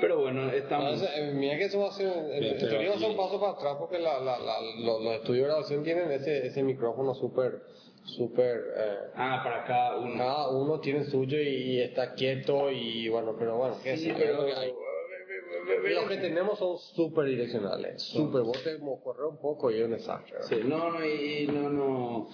Pero 0.00 0.20
bueno, 0.20 0.50
estamos... 0.50 0.94
Entonces, 0.94 1.11
eh, 1.19 1.32
mira 1.35 1.56
que 1.58 1.64
eso 1.64 1.81
va 1.81 1.88
a 1.88 1.93
ser, 1.93 2.06
en 2.08 2.41
Bien, 2.41 2.44
en 2.55 2.58
pero 2.58 2.69
teoría 2.70 2.91
va 2.91 2.97
a 2.97 2.99
ser 2.99 3.11
un 3.11 3.17
paso 3.17 3.41
para 3.41 3.52
atrás 3.52 3.76
porque 3.79 3.99
la, 3.99 4.20
la, 4.20 4.38
la, 4.38 4.55
los, 4.79 5.02
los 5.02 5.14
estudios 5.14 5.43
de 5.44 5.49
grabación 5.49 5.82
tienen 5.85 6.11
ese, 6.12 6.47
ese 6.47 6.62
micrófono 6.62 7.14
súper, 7.14 7.62
súper, 8.05 8.56
eh, 8.76 8.97
Ah, 9.14 9.41
para 9.44 9.64
cada 9.64 9.99
uno. 9.99 10.17
cada 10.17 10.49
uno 10.50 10.81
tiene 10.81 11.05
suyo 11.05 11.38
y 11.38 11.81
está 11.81 12.14
quieto 12.14 12.70
y 12.70 13.08
bueno, 13.08 13.35
pero 13.38 13.56
bueno, 13.56 13.76
que 13.82 13.97
Sí, 13.97 14.11
es 14.11 14.17
pero... 14.19 14.41
lo 14.43 14.47
que 14.47 14.55
hay. 14.55 14.75
Los 15.94 16.08
que 16.08 16.17
tenemos 16.17 16.58
son 16.58 16.79
súper 16.79 17.26
direccionales, 17.26 18.02
súper, 18.02 18.43
vos 18.43 18.62
te 18.64 18.79
correr 18.79 19.25
un 19.26 19.38
poco 19.38 19.70
y 19.70 19.79
es 19.79 19.85
un 19.85 19.91
desastre. 19.93 20.38
Sí, 20.43 20.61
no, 20.64 20.91
no, 20.91 21.05
y 21.05 21.47
no, 21.47 21.69
no. 21.69 22.29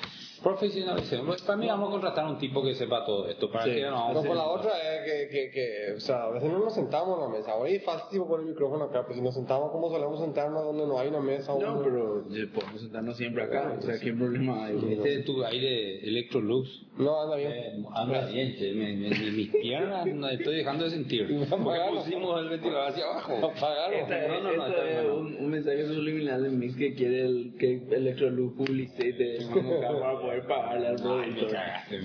Profesionalicemos. 0.46 1.26
Pues 1.26 1.42
para 1.42 1.56
mí 1.58 1.66
vamos 1.66 1.88
a 1.88 1.92
contratar 1.92 2.24
a 2.24 2.28
un 2.30 2.38
tipo 2.38 2.62
que 2.62 2.74
sepa 2.74 3.04
todo 3.04 3.28
esto. 3.28 3.50
Para 3.50 3.64
Sí. 3.64 3.72
que 3.74 3.82
no 3.82 3.90
vamos 3.92 4.26
por 4.26 4.36
la 4.36 4.44
otra 4.48 4.70
es 4.94 5.10
que, 5.10 5.28
que, 5.28 5.50
que, 5.50 5.92
o 5.96 6.00
sea, 6.00 6.24
a 6.24 6.30
veces 6.30 6.50
no 6.50 6.60
nos 6.60 6.72
sentamos 6.74 7.18
en 7.18 7.24
la 7.32 7.38
mesa. 7.38 7.50
Ahora 7.52 7.68
es 7.70 7.82
fácil 7.84 8.20
poner 8.22 8.46
el 8.46 8.52
micrófono 8.52 8.84
acá, 8.84 9.02
pero 9.02 9.14
si 9.16 9.20
nos 9.22 9.34
sentamos 9.34 9.72
como 9.72 9.90
solemos 9.90 10.20
sentarnos 10.20 10.62
donde 10.64 10.86
no 10.86 10.98
hay 10.98 11.08
una 11.08 11.20
mesa. 11.20 11.52
No, 11.52 11.58
uno- 11.80 11.82
pero 11.82 12.52
podemos 12.54 12.80
sentarnos 12.80 13.16
siempre 13.16 13.42
acá. 13.42 13.74
O 13.76 13.82
sea, 13.82 13.98
¿qué 13.98 14.12
problema 14.12 14.66
hay? 14.66 14.76
Este 14.92 15.14
es 15.20 15.24
tu 15.24 15.44
aire 15.44 16.06
Electrolux. 16.06 16.82
No, 16.96 17.20
anda 17.22 17.36
bien. 17.36 17.52
Eh, 17.52 17.84
anda 17.94 18.26
bien, 18.26 18.56
che, 18.56 18.72
me- 18.72 18.94
me- 18.96 19.10
me- 19.10 19.30
mis 19.32 19.48
piernas 19.50 20.06
no 20.14 20.28
estoy 20.28 20.56
dejando 20.56 20.84
de 20.84 20.90
sentir. 20.92 21.26
Porque 21.50 21.80
pusimos 21.90 22.40
el 22.40 22.48
ventilador 22.50 22.88
hacia 22.90 23.04
abajo. 23.04 23.34
Apagalo. 23.48 23.96
Esta, 23.96 24.28
No, 24.28 24.40
no, 24.40 24.42
no, 24.42 24.50
esto 24.50 24.66
está 24.80 24.90
es 25.00 25.06
no. 25.06 25.14
un, 25.16 25.36
un 25.36 25.50
mensaje 25.50 25.86
subliminal 25.86 26.42
de 26.42 26.48
Mix 26.50 26.76
que 26.76 26.94
quiere 26.94 27.26
el, 27.26 27.54
que 27.58 27.82
Electrolux 27.90 28.56
publicite 28.56 29.38
Mango 29.50 29.80
Car 29.80 29.98
para 30.00 30.20
poder 30.20 30.35
pagarle 30.42 30.88
al 30.88 30.96
productor. 30.96 31.50
cagaste. 31.50 32.00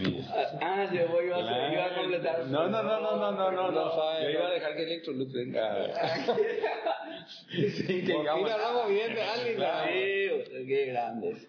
Ah, 0.62 0.88
yo 0.94 1.08
voy 1.08 1.26
iba 1.26 1.38
a, 1.38 1.40
hacer- 1.40 1.74
iba 1.74 1.86
a 1.86 1.96
completar. 1.96 2.46
No, 2.48 2.68
no, 2.68 2.84
no, 2.84 3.00
no, 3.02 3.18
no, 3.18 3.32
no, 3.32 3.52
no, 3.52 3.72
No 3.72 4.22
Yo 4.24 4.30
iba 4.30 4.48
a 4.48 4.52
dejar 4.52 4.76
que 4.76 4.84
Electrolux 4.84 5.32
venga. 5.34 5.88
Sí, 7.48 8.04
bien 8.88 9.14
de 9.14 9.22
alguien. 9.22 9.58
Qué 10.68 10.86
grandes. 10.88 11.48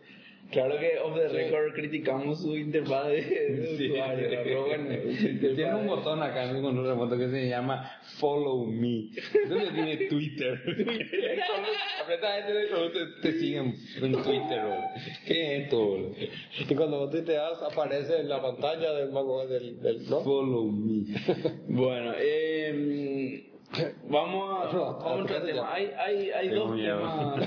Claro 0.52 0.78
que 0.78 0.98
off 0.98 1.14
the 1.14 1.28
record 1.28 1.72
criticamos 1.74 2.42
su 2.42 2.54
interfaz 2.56 3.06
de, 3.08 3.22
de 3.22 3.66
Sí. 3.78 3.90
usuario, 3.90 4.28
Tiene 5.56 5.74
un 5.74 5.86
botón 5.86 6.22
acá 6.22 6.44
en 6.44 6.56
el 6.56 6.62
control 6.62 6.88
remoto 6.88 7.16
que 7.16 7.28
se 7.30 7.48
llama 7.48 7.90
Follow 8.18 8.66
Me. 8.66 9.08
Entonces 9.44 9.72
tiene 9.72 9.96
Twitter. 10.08 10.60
Apretas 12.02 12.38
este 12.40 12.66
te, 13.22 13.32
te 13.32 13.38
siguen 13.38 13.74
en 14.02 14.12
Twitter. 14.12 14.60
bro. 14.62 14.76
¿Qué 15.26 15.56
es 15.56 15.62
esto? 15.64 15.90
bro? 15.90 16.10
Y 16.68 16.74
cuando 16.74 16.98
vos 16.98 17.10
tuiteas 17.10 17.62
aparece 17.62 18.20
en 18.20 18.28
la 18.28 18.42
pantalla 18.42 18.92
del 18.92 19.10
del, 19.48 19.80
del 19.80 20.10
¿no? 20.10 20.20
Follow 20.20 20.70
Me. 20.70 21.04
Bueno, 21.68 22.12
eh, 22.18 23.50
vamos 24.08 24.50
a, 24.50 24.76
vamos 24.76 25.04
a 25.04 25.08
otro 25.14 25.42
tema. 25.42 25.72
Hay, 25.72 25.90
hay, 25.96 26.30
hay 26.30 26.48
dos 26.50 26.76
temas. 26.76 27.40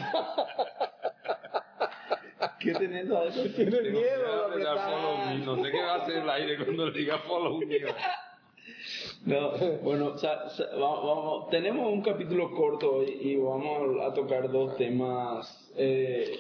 ¿Qué 2.59 2.74
tenés 2.79 3.09
a 3.12 3.25
eso? 3.25 3.41
Tienes 3.55 3.74
Tengo 3.83 4.00
miedo 4.00 4.50
de 4.57 4.63
dar 4.63 4.77
follow 4.77 5.17
me. 5.27 5.45
No 5.45 5.63
sé 5.63 5.71
qué 5.71 5.81
va 5.81 5.93
a 5.93 6.01
hacer 6.01 6.17
el 6.17 6.29
aire 6.29 6.57
cuando 6.63 6.89
le 6.89 7.00
diga 7.00 7.17
follow 7.19 7.57
me. 7.59 7.77
No, 9.25 9.51
bueno, 9.83 10.07
o 10.07 10.17
sea, 10.17 10.43
vamos, 10.79 11.50
tenemos 11.50 11.91
un 11.91 12.01
capítulo 12.01 12.51
corto 12.51 12.97
hoy 12.97 13.17
y 13.21 13.35
vamos 13.38 14.01
a 14.03 14.13
tocar 14.13 14.51
dos 14.51 14.77
temas, 14.77 15.71
eh, 15.77 16.38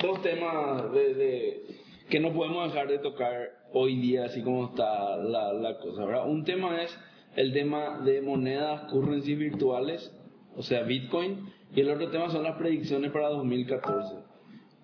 dos 0.00 0.20
temas 0.22 0.92
de, 0.92 1.14
de- 1.14 1.66
que 2.10 2.20
no 2.20 2.32
podemos 2.32 2.72
dejar 2.72 2.88
de 2.88 2.98
tocar 2.98 3.50
hoy 3.72 3.96
día, 3.96 4.26
así 4.26 4.42
como 4.42 4.66
está 4.66 5.16
la, 5.16 5.52
la 5.54 5.78
cosa, 5.78 6.04
¿verdad? 6.04 6.26
Un 6.28 6.44
tema 6.44 6.82
es 6.82 6.98
el 7.36 7.52
tema 7.52 7.98
de 8.04 8.20
monedas, 8.20 8.90
currency 8.90 9.34
virtuales, 9.34 10.14
o 10.56 10.62
sea, 10.62 10.82
Bitcoin, 10.82 11.50
y 11.74 11.80
el 11.80 11.90
otro 11.90 12.10
tema 12.10 12.30
son 12.30 12.42
las 12.44 12.56
predicciones 12.56 13.10
para 13.10 13.28
2014. 13.28 14.14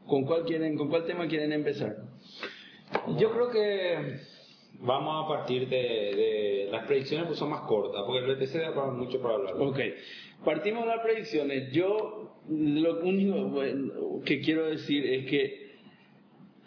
¿Con 0.07 0.25
cuál 0.25 0.45
quieren, 0.45 0.77
con 0.77 0.89
cuál 0.89 1.05
tema 1.05 1.27
quieren 1.27 1.53
empezar? 1.53 1.97
Yo 3.19 3.33
creo 3.33 3.51
que 3.51 4.19
vamos 4.81 5.25
a 5.25 5.29
partir 5.29 5.69
de, 5.69 5.77
de 5.77 6.69
las 6.71 6.87
predicciones, 6.87 7.27
pues 7.27 7.39
son 7.39 7.51
más 7.51 7.63
cortas, 7.63 8.03
porque 8.07 8.25
el 8.25 8.37
BTC 8.37 8.53
da 8.61 8.75
para 8.75 8.93
mucho 8.93 9.21
para 9.21 9.35
hablar. 9.35 9.55
Ok, 9.59 9.79
partimos 10.45 10.85
de 10.85 10.91
las 10.91 11.01
predicciones. 11.01 11.73
Yo 11.73 12.35
lo 12.49 13.01
único 13.01 13.49
bueno, 13.49 13.93
que 14.25 14.41
quiero 14.41 14.67
decir 14.67 15.07
es 15.07 15.27
que 15.27 15.65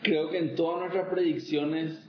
creo 0.01 0.29
que 0.29 0.39
en 0.39 0.56
todas 0.56 0.79
nuestras 0.79 1.10
predicciones 1.10 2.03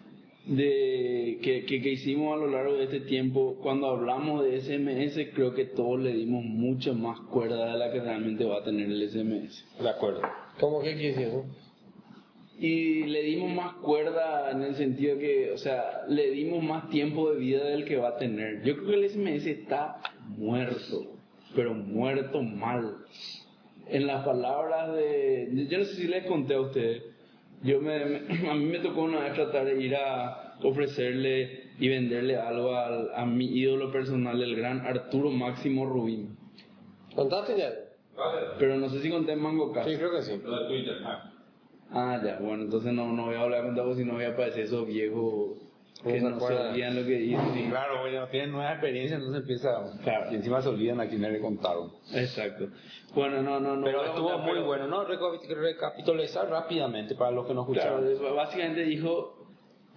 de 0.46 1.38
que, 1.42 1.66
que, 1.66 1.82
que 1.82 1.90
hicimos 1.90 2.32
a 2.32 2.36
lo 2.36 2.48
largo 2.50 2.74
de 2.76 2.84
este 2.84 3.00
tiempo, 3.00 3.58
cuando 3.62 3.88
hablamos 3.88 4.44
de 4.44 4.60
SMS, 4.60 5.34
creo 5.34 5.52
que 5.52 5.66
todos 5.66 6.00
le 6.00 6.14
dimos 6.14 6.42
mucha 6.42 6.92
más 6.94 7.20
cuerda 7.20 7.72
de 7.72 7.78
la 7.78 7.92
que 7.92 8.00
realmente 8.00 8.44
va 8.44 8.58
a 8.58 8.64
tener 8.64 8.86
el 8.86 9.08
SMS. 9.10 9.64
De 9.78 9.90
acuerdo. 9.90 10.22
¿Cómo 10.60 10.80
que 10.80 10.94
quisieras? 10.96 11.44
Y 12.58 13.04
le 13.04 13.22
dimos 13.22 13.52
más 13.54 13.74
cuerda 13.74 14.50
en 14.50 14.62
el 14.62 14.74
sentido 14.74 15.16
que, 15.18 15.52
o 15.52 15.58
sea, 15.58 16.02
le 16.08 16.30
dimos 16.32 16.62
más 16.62 16.88
tiempo 16.90 17.30
de 17.30 17.38
vida 17.38 17.64
del 17.64 17.84
que 17.84 17.96
va 17.96 18.08
a 18.10 18.16
tener. 18.16 18.62
Yo 18.64 18.76
creo 18.76 18.88
que 18.88 18.94
el 18.96 19.10
SMS 19.10 19.46
está 19.46 19.98
muerto, 20.36 21.12
pero 21.54 21.72
muerto 21.74 22.42
mal. 22.42 22.96
En 23.88 24.06
las 24.08 24.24
palabras 24.24 24.92
de... 24.94 25.66
Yo 25.70 25.78
no 25.78 25.84
sé 25.84 25.94
si 25.94 26.08
les 26.08 26.26
conté 26.26 26.54
a 26.54 26.60
ustedes. 26.60 27.04
Yo 27.62 27.80
me, 27.80 28.04
me- 28.04 28.48
a 28.50 28.54
mí 28.54 28.64
me 28.66 28.80
tocó 28.80 29.02
una 29.02 29.20
vez 29.20 29.34
tratar 29.34 29.64
de 29.64 29.80
ir 29.80 29.94
a 29.94 30.56
ofrecerle 30.62 31.68
y 31.78 31.88
venderle 31.88 32.36
algo 32.36 32.74
al- 32.74 33.10
a 33.14 33.24
mi 33.24 33.46
ídolo 33.46 33.92
personal, 33.92 34.42
el 34.42 34.56
gran 34.56 34.80
Arturo 34.84 35.30
Máximo 35.30 35.86
Rubín. 35.86 36.36
¿Contaste 37.14 37.56
ya? 37.56 37.70
Pero 38.58 38.76
no 38.76 38.88
sé 38.88 39.00
si 39.00 39.10
conté 39.10 39.32
en 39.32 39.40
Mango 39.42 39.72
Cast. 39.72 39.88
Sí, 39.88 39.96
creo 39.96 40.10
que 40.10 40.22
sí. 40.22 40.40
Lo 40.44 40.60
de 40.62 40.68
Twitter. 40.68 40.96
Ah, 41.90 42.20
ya, 42.22 42.38
bueno, 42.40 42.64
entonces 42.64 42.92
no, 42.92 43.12
no 43.12 43.26
voy 43.26 43.36
a 43.36 43.40
hablar 43.42 43.62
con 43.64 43.74
vos 43.76 43.96
si 43.96 44.04
no 44.04 44.14
voy 44.14 44.24
a 44.24 44.36
parecer 44.36 44.64
esos 44.64 44.86
viejos 44.86 45.56
que 46.04 46.20
No 46.20 46.38
se 46.38 46.54
no 46.54 46.60
olvidan 46.70 46.94
lo 46.96 47.02
que 47.06 47.12
dicen. 47.14 47.58
y- 47.58 47.70
Claro, 47.70 48.00
bueno, 48.00 48.26
tienen 48.28 48.52
nueva 48.52 48.72
experiencia, 48.72 49.16
entonces 49.16 49.40
empieza. 49.40 49.70
Claro. 50.04 50.30
Y 50.30 50.34
encima 50.36 50.60
se 50.62 50.68
olvidan 50.68 51.00
a 51.00 51.08
quienes 51.08 51.32
le 51.32 51.40
contaron. 51.40 51.90
Exacto. 52.14 52.68
Bueno, 53.14 53.42
no, 53.42 53.58
no, 53.58 53.74
no. 53.76 53.84
Pero 53.84 54.04
estuvo 54.04 54.28
contar, 54.28 54.44
muy 54.44 54.52
pero- 54.54 54.66
bueno, 54.66 54.86
¿no? 54.86 55.06
Recapi- 55.08 55.48
Recapitulizar 55.48 56.48
rápidamente 56.48 57.14
para 57.14 57.30
los 57.32 57.46
que 57.46 57.54
nos 57.54 57.66
Claro, 57.68 57.98
escucharon. 58.06 58.36
básicamente 58.36 58.82
dijo 58.82 59.34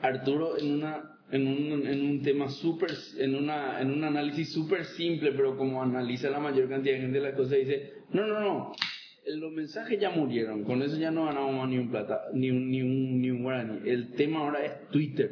Arturo 0.02 0.58
en 0.58 0.74
una 0.76 1.18
en 1.32 1.48
un, 1.48 1.88
en 1.88 2.02
un 2.02 2.22
tema 2.22 2.50
súper, 2.50 2.92
en 3.18 3.36
una 3.36 3.82
en 3.82 3.92
un 3.92 4.04
análisis 4.04 4.52
súper 4.52 4.86
simple, 4.86 5.32
pero 5.32 5.58
como 5.58 5.82
analiza 5.82 6.30
la 6.30 6.40
mayor 6.40 6.68
cantidad 6.70 6.96
de 6.96 7.02
gente 7.02 7.20
las 7.20 7.36
cosas, 7.36 7.58
dice, 7.58 7.94
no, 8.12 8.28
no, 8.28 8.40
no, 8.40 8.74
los 9.26 9.52
mensajes 9.52 10.00
ya 10.00 10.10
murieron, 10.10 10.64
con 10.64 10.82
eso 10.82 10.98
ya 10.98 11.12
no 11.12 11.26
ganamos 11.26 11.56
más 11.56 11.70
ni 11.70 11.78
un 11.78 11.90
plata, 11.90 12.22
ni 12.34 12.52
un, 12.52 12.70
ni 12.70 12.82
un, 12.82 13.22
ni 13.22 13.32
un 13.32 13.44
guaraní. 13.44 13.90
El 13.90 14.14
tema 14.14 14.40
ahora 14.40 14.66
es 14.66 14.90
Twitter. 14.90 15.32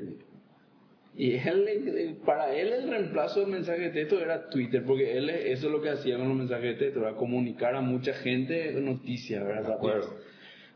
Y 1.15 1.33
él, 1.33 1.65
eh, 1.67 2.15
para 2.25 2.55
él 2.55 2.71
el 2.71 2.89
reemplazo 2.89 3.41
del 3.41 3.49
mensaje 3.49 3.81
de 3.81 3.89
texto 3.89 4.21
era 4.21 4.47
Twitter, 4.49 4.83
porque 4.85 5.17
él 5.17 5.29
eso 5.29 5.67
es 5.67 5.71
lo 5.71 5.81
que 5.81 5.89
hacía 5.89 6.17
con 6.17 6.29
los 6.29 6.37
mensajes 6.37 6.77
de 6.77 6.85
texto, 6.85 7.01
era 7.01 7.15
comunicar 7.15 7.75
a 7.75 7.81
mucha 7.81 8.13
gente 8.13 8.71
noticias, 8.73 9.43
¿verdad? 9.43 9.67
De 9.67 9.73
acuerdo. 9.73 10.15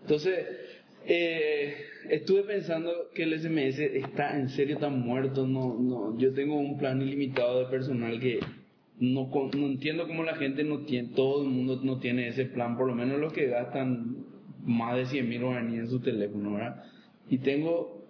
Entonces, 0.01 0.45
eh, 1.05 1.75
estuve 2.09 2.43
pensando 2.43 2.91
que 3.13 3.23
el 3.23 3.39
SMS 3.39 3.79
está 3.79 4.37
en 4.39 4.49
serio 4.49 4.77
tan 4.77 4.99
muerto. 4.99 5.47
No, 5.47 5.77
no, 5.79 6.17
yo 6.17 6.33
tengo 6.33 6.55
un 6.57 6.77
plan 6.77 7.01
ilimitado 7.01 7.59
de 7.59 7.65
personal 7.67 8.19
que 8.19 8.39
no, 8.99 9.29
no 9.57 9.65
entiendo 9.67 10.07
cómo 10.07 10.23
la 10.23 10.35
gente 10.35 10.63
no 10.63 10.79
tiene, 10.79 11.09
todo 11.09 11.43
el 11.43 11.49
mundo 11.49 11.79
no 11.83 11.99
tiene 11.99 12.27
ese 12.27 12.45
plan, 12.45 12.77
por 12.77 12.87
lo 12.87 12.95
menos 12.95 13.19
los 13.19 13.33
que 13.33 13.47
gastan 13.47 14.17
más 14.65 14.95
de 14.95 15.05
100 15.07 15.27
mil 15.29 15.41
guaraníes 15.43 15.79
en 15.81 15.89
su 15.89 15.99
teléfono, 15.99 16.53
¿verdad? 16.53 16.83
Y 17.29 17.39
tengo 17.39 18.01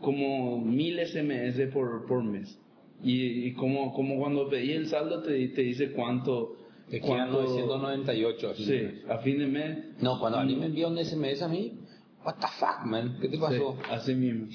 como 0.00 0.60
mil 0.60 0.98
SMS 0.98 1.72
por, 1.72 2.06
por 2.06 2.22
mes. 2.22 2.58
Y, 3.02 3.46
y 3.46 3.52
como, 3.52 3.92
como 3.92 4.18
cuando 4.18 4.48
pedí 4.48 4.72
el 4.72 4.86
saldo 4.88 5.22
te, 5.22 5.48
te 5.48 5.62
dice 5.62 5.92
cuánto... 5.92 6.56
Te 6.90 7.00
quedan 7.00 7.30
cuánto- 7.30 7.42
998. 7.42 8.50
así. 8.50 8.64
Sí, 8.64 8.80
a 9.08 9.18
fin 9.18 9.38
de 9.38 9.46
mes 9.48 9.78
No, 10.00 10.20
cuando 10.20 10.38
alguien 10.38 10.60
me 10.60 10.66
envía 10.66 10.86
un 10.86 10.96
SMS 10.98 11.42
a 11.42 11.48
mí, 11.48 11.72
what 12.26 12.34
the 12.40 12.46
fuck, 12.58 12.84
man, 12.84 13.16
¿qué 13.20 13.28
te 13.28 13.38
pasó? 13.38 13.76
Sí, 13.80 13.88
así 13.90 14.14
mismo. 14.14 14.48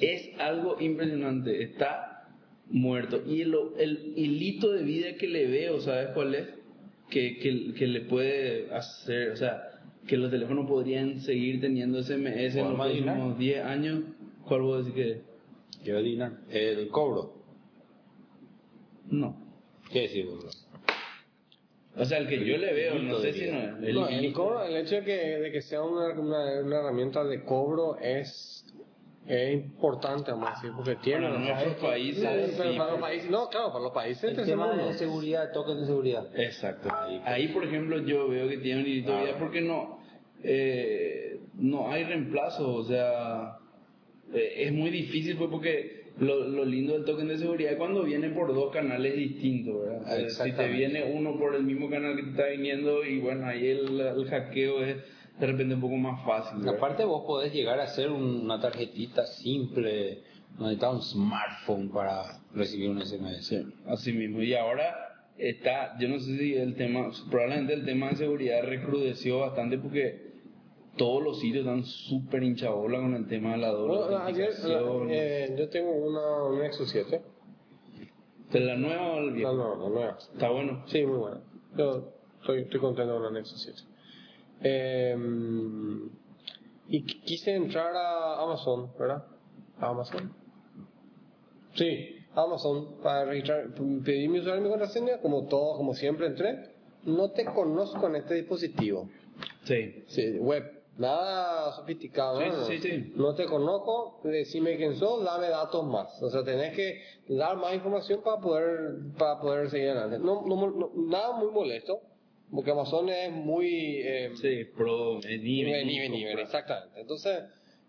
Es 0.00 0.30
algo 0.40 0.80
impresionante, 0.80 1.62
está 1.62 2.26
muerto. 2.70 3.22
Y 3.26 3.44
lo- 3.44 3.76
el 3.76 4.14
hilito 4.16 4.72
de 4.72 4.82
vida 4.82 5.14
que 5.16 5.28
le 5.28 5.46
veo, 5.46 5.80
¿sabes 5.80 6.08
cuál 6.14 6.34
es? 6.34 6.48
Que, 7.10 7.36
que, 7.38 7.74
que 7.74 7.86
le 7.86 8.00
puede 8.00 8.72
hacer, 8.74 9.30
o 9.32 9.36
sea, 9.36 9.68
que 10.06 10.16
los 10.16 10.30
teléfonos 10.30 10.66
podrían 10.66 11.20
seguir 11.20 11.60
teniendo 11.60 12.02
SMS 12.02 12.56
en 12.56 12.64
los 12.64 12.74
próximos 13.04 13.38
10 13.38 13.64
años. 13.64 14.00
¿Cuál 14.48 14.62
vos 14.62 14.86
decís 14.86 14.94
que 14.94 15.10
es? 15.12 15.18
Quiero 15.84 15.98
adivinar. 15.98 16.32
El 16.50 16.88
cobro. 16.88 17.34
No. 19.10 19.36
¿Qué 19.92 20.02
decir, 20.02 20.24
boludo? 20.26 20.48
O 21.96 22.04
sea, 22.04 22.18
el 22.18 22.28
que 22.28 22.42
yo 22.44 22.56
le 22.56 22.72
veo, 22.72 22.94
no 22.94 23.18
sé 23.18 23.32
si 23.34 23.50
no. 23.50 23.86
El 23.86 23.94
No, 23.94 24.08
el, 24.08 24.32
cobro, 24.32 24.64
el 24.64 24.76
hecho 24.76 24.96
de 24.96 25.04
que, 25.04 25.16
de 25.40 25.52
que 25.52 25.60
sea 25.60 25.82
una, 25.82 26.18
una, 26.18 26.60
una 26.62 26.78
herramienta 26.78 27.22
de 27.22 27.44
cobro 27.44 27.98
es, 28.00 28.64
es 29.26 29.52
importante, 29.52 30.30
vamos 30.30 30.48
a 30.48 30.52
decir, 30.54 30.70
porque 30.74 30.96
tiene... 30.96 31.28
Para 31.28 31.38
nuestros 31.38 31.74
países, 31.76 32.50
Sí, 32.52 32.78
para 32.78 32.92
los 32.92 33.00
países, 33.00 33.30
no, 33.30 33.48
claro, 33.48 33.72
para 33.72 33.84
los 33.84 33.92
países 33.92 34.38
El 34.38 34.46
tema 34.46 34.68
mundo. 34.68 34.86
de 34.86 34.94
seguridad, 34.94 35.52
token 35.52 35.80
de 35.80 35.86
seguridad. 35.86 36.26
Exacto. 36.34 36.88
Ahí, 37.24 37.48
por 37.48 37.62
ejemplo, 37.64 37.98
yo 38.00 38.26
veo 38.28 38.48
que 38.48 38.56
tiene 38.58 38.80
un 38.80 38.86
hilito 38.86 39.14
de 39.14 39.24
vida 39.24 39.36
porque 39.38 39.60
no, 39.60 39.98
eh, 40.42 41.40
no 41.54 41.90
hay 41.92 42.04
reemplazo, 42.04 42.74
o 42.74 42.84
sea, 42.84 43.58
eh, 44.32 44.54
es 44.64 44.72
muy 44.72 44.88
difícil 44.88 45.36
pues 45.36 45.50
porque 45.50 46.01
lo, 46.20 46.46
lo 46.48 46.64
lindo 46.64 46.92
del 46.94 47.04
token 47.04 47.28
de 47.28 47.38
seguridad 47.38 47.72
es 47.72 47.78
cuando 47.78 48.02
viene 48.04 48.30
por 48.30 48.54
dos 48.54 48.72
canales 48.72 49.16
distintos, 49.16 49.80
¿verdad? 49.82 50.02
O 50.02 50.30
sea, 50.30 50.44
si 50.46 50.52
te 50.52 50.68
viene 50.68 51.04
uno 51.12 51.38
por 51.38 51.54
el 51.54 51.62
mismo 51.64 51.88
canal 51.90 52.16
que 52.16 52.22
te 52.22 52.30
está 52.30 52.46
viniendo 52.48 53.04
y 53.04 53.18
bueno, 53.20 53.46
ahí 53.46 53.66
el, 53.66 54.00
el 54.00 54.24
hackeo 54.28 54.82
es 54.84 54.96
de 55.40 55.46
repente 55.46 55.74
un 55.74 55.80
poco 55.80 55.96
más 55.96 56.24
fácil. 56.24 56.58
¿verdad? 56.58 56.74
Aparte 56.76 57.04
vos 57.04 57.24
podés 57.26 57.52
llegar 57.52 57.80
a 57.80 57.84
hacer 57.84 58.10
un- 58.10 58.42
una 58.44 58.60
tarjetita 58.60 59.24
simple, 59.26 60.18
no 60.58 60.66
necesitas 60.66 60.92
un 60.94 61.02
smartphone 61.02 61.88
para 61.90 62.40
recibir 62.54 62.90
un 62.90 63.00
SMS. 63.00 63.46
Sí, 63.46 63.62
así 63.86 64.12
mismo. 64.12 64.42
Y 64.42 64.54
ahora 64.54 64.94
está, 65.38 65.98
yo 65.98 66.08
no 66.08 66.18
sé 66.18 66.36
si 66.36 66.54
el 66.54 66.74
tema, 66.76 67.10
probablemente 67.30 67.72
el 67.72 67.84
tema 67.86 68.10
de 68.10 68.16
seguridad 68.16 68.62
recrudeció 68.64 69.38
bastante 69.40 69.78
porque 69.78 70.31
todos 70.96 71.22
los 71.22 71.40
sitios 71.40 71.64
están 71.66 71.84
súper 71.84 72.42
hinchabola 72.42 72.98
con 73.00 73.14
el 73.14 73.26
tema 73.26 73.52
de 73.52 73.58
la 73.58 73.68
doble 73.68 73.98
Bueno, 73.98 75.06
eh, 75.10 75.54
yo 75.58 75.68
tengo 75.68 75.90
una, 75.92 76.42
un 76.44 76.58
Nexus 76.58 76.90
7. 76.90 77.22
¿De 78.52 78.60
la 78.60 78.76
nueva 78.76 79.12
o 79.14 79.18
el 79.20 79.26
No, 79.28 79.32
viejo? 79.34 79.52
no, 79.54 79.76
la 79.76 79.88
nueva. 79.88 80.18
Está 80.32 80.50
bueno. 80.50 80.82
Sí, 80.86 81.04
muy 81.06 81.16
buena. 81.18 81.40
Yo 81.76 82.12
estoy, 82.40 82.62
estoy 82.62 82.80
contento 82.80 83.14
con 83.14 83.22
la 83.24 83.30
Nexus 83.30 83.62
7. 83.62 83.78
Eh, 84.64 85.16
y 86.88 87.02
qu- 87.04 87.22
quise 87.24 87.54
entrar 87.54 87.94
a 87.96 88.42
Amazon, 88.42 88.90
¿verdad? 88.98 89.24
¿A 89.80 89.88
Amazon? 89.88 90.32
Sí, 91.74 92.16
Amazon, 92.34 92.96
para 93.02 93.24
registrar, 93.24 93.68
pedí 94.04 94.28
mi 94.28 94.40
usuario 94.40 94.60
y 94.60 94.64
mi 94.64 94.70
contraseña, 94.70 95.18
como 95.20 95.46
todo, 95.46 95.76
como 95.76 95.94
siempre 95.94 96.26
entré. 96.26 96.72
No 97.04 97.30
te 97.30 97.44
conozco 97.46 98.06
en 98.08 98.16
este 98.16 98.34
dispositivo. 98.34 99.08
Sí. 99.64 100.04
Sí, 100.08 100.38
web. 100.38 100.81
Nada 100.98 101.72
sofisticado, 101.72 102.38
Sí, 102.40 102.46
¿no? 102.48 102.56
No, 102.58 102.64
sí, 102.66 102.78
sí. 102.78 103.12
No 103.16 103.34
te 103.34 103.46
conozco, 103.46 104.20
decime 104.24 104.76
quién 104.76 104.96
sos, 104.96 105.24
dame 105.24 105.48
datos 105.48 105.84
más. 105.86 106.22
O 106.22 106.28
sea, 106.30 106.44
tenés 106.44 106.76
que 106.76 107.00
dar 107.28 107.56
más 107.56 107.74
información 107.74 108.20
para 108.22 108.40
poder, 108.40 108.98
para 109.18 109.40
poder 109.40 109.70
seguir 109.70 109.88
adelante. 109.90 110.18
No, 110.18 110.42
no, 110.46 110.70
no- 110.70 110.90
nada 110.94 111.32
muy 111.38 111.50
molesto, 111.50 112.00
porque 112.50 112.70
Amazon 112.72 113.08
es 113.08 113.32
muy... 113.32 114.00
Eh, 114.04 114.32
Sí, 114.36 114.64
pro, 114.76 115.18
vení, 115.20 115.64
vení, 115.64 116.24
compra. 116.24 116.42
exactamente. 116.42 117.00
Entonces, 117.00 117.44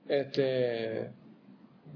este... 0.08 1.12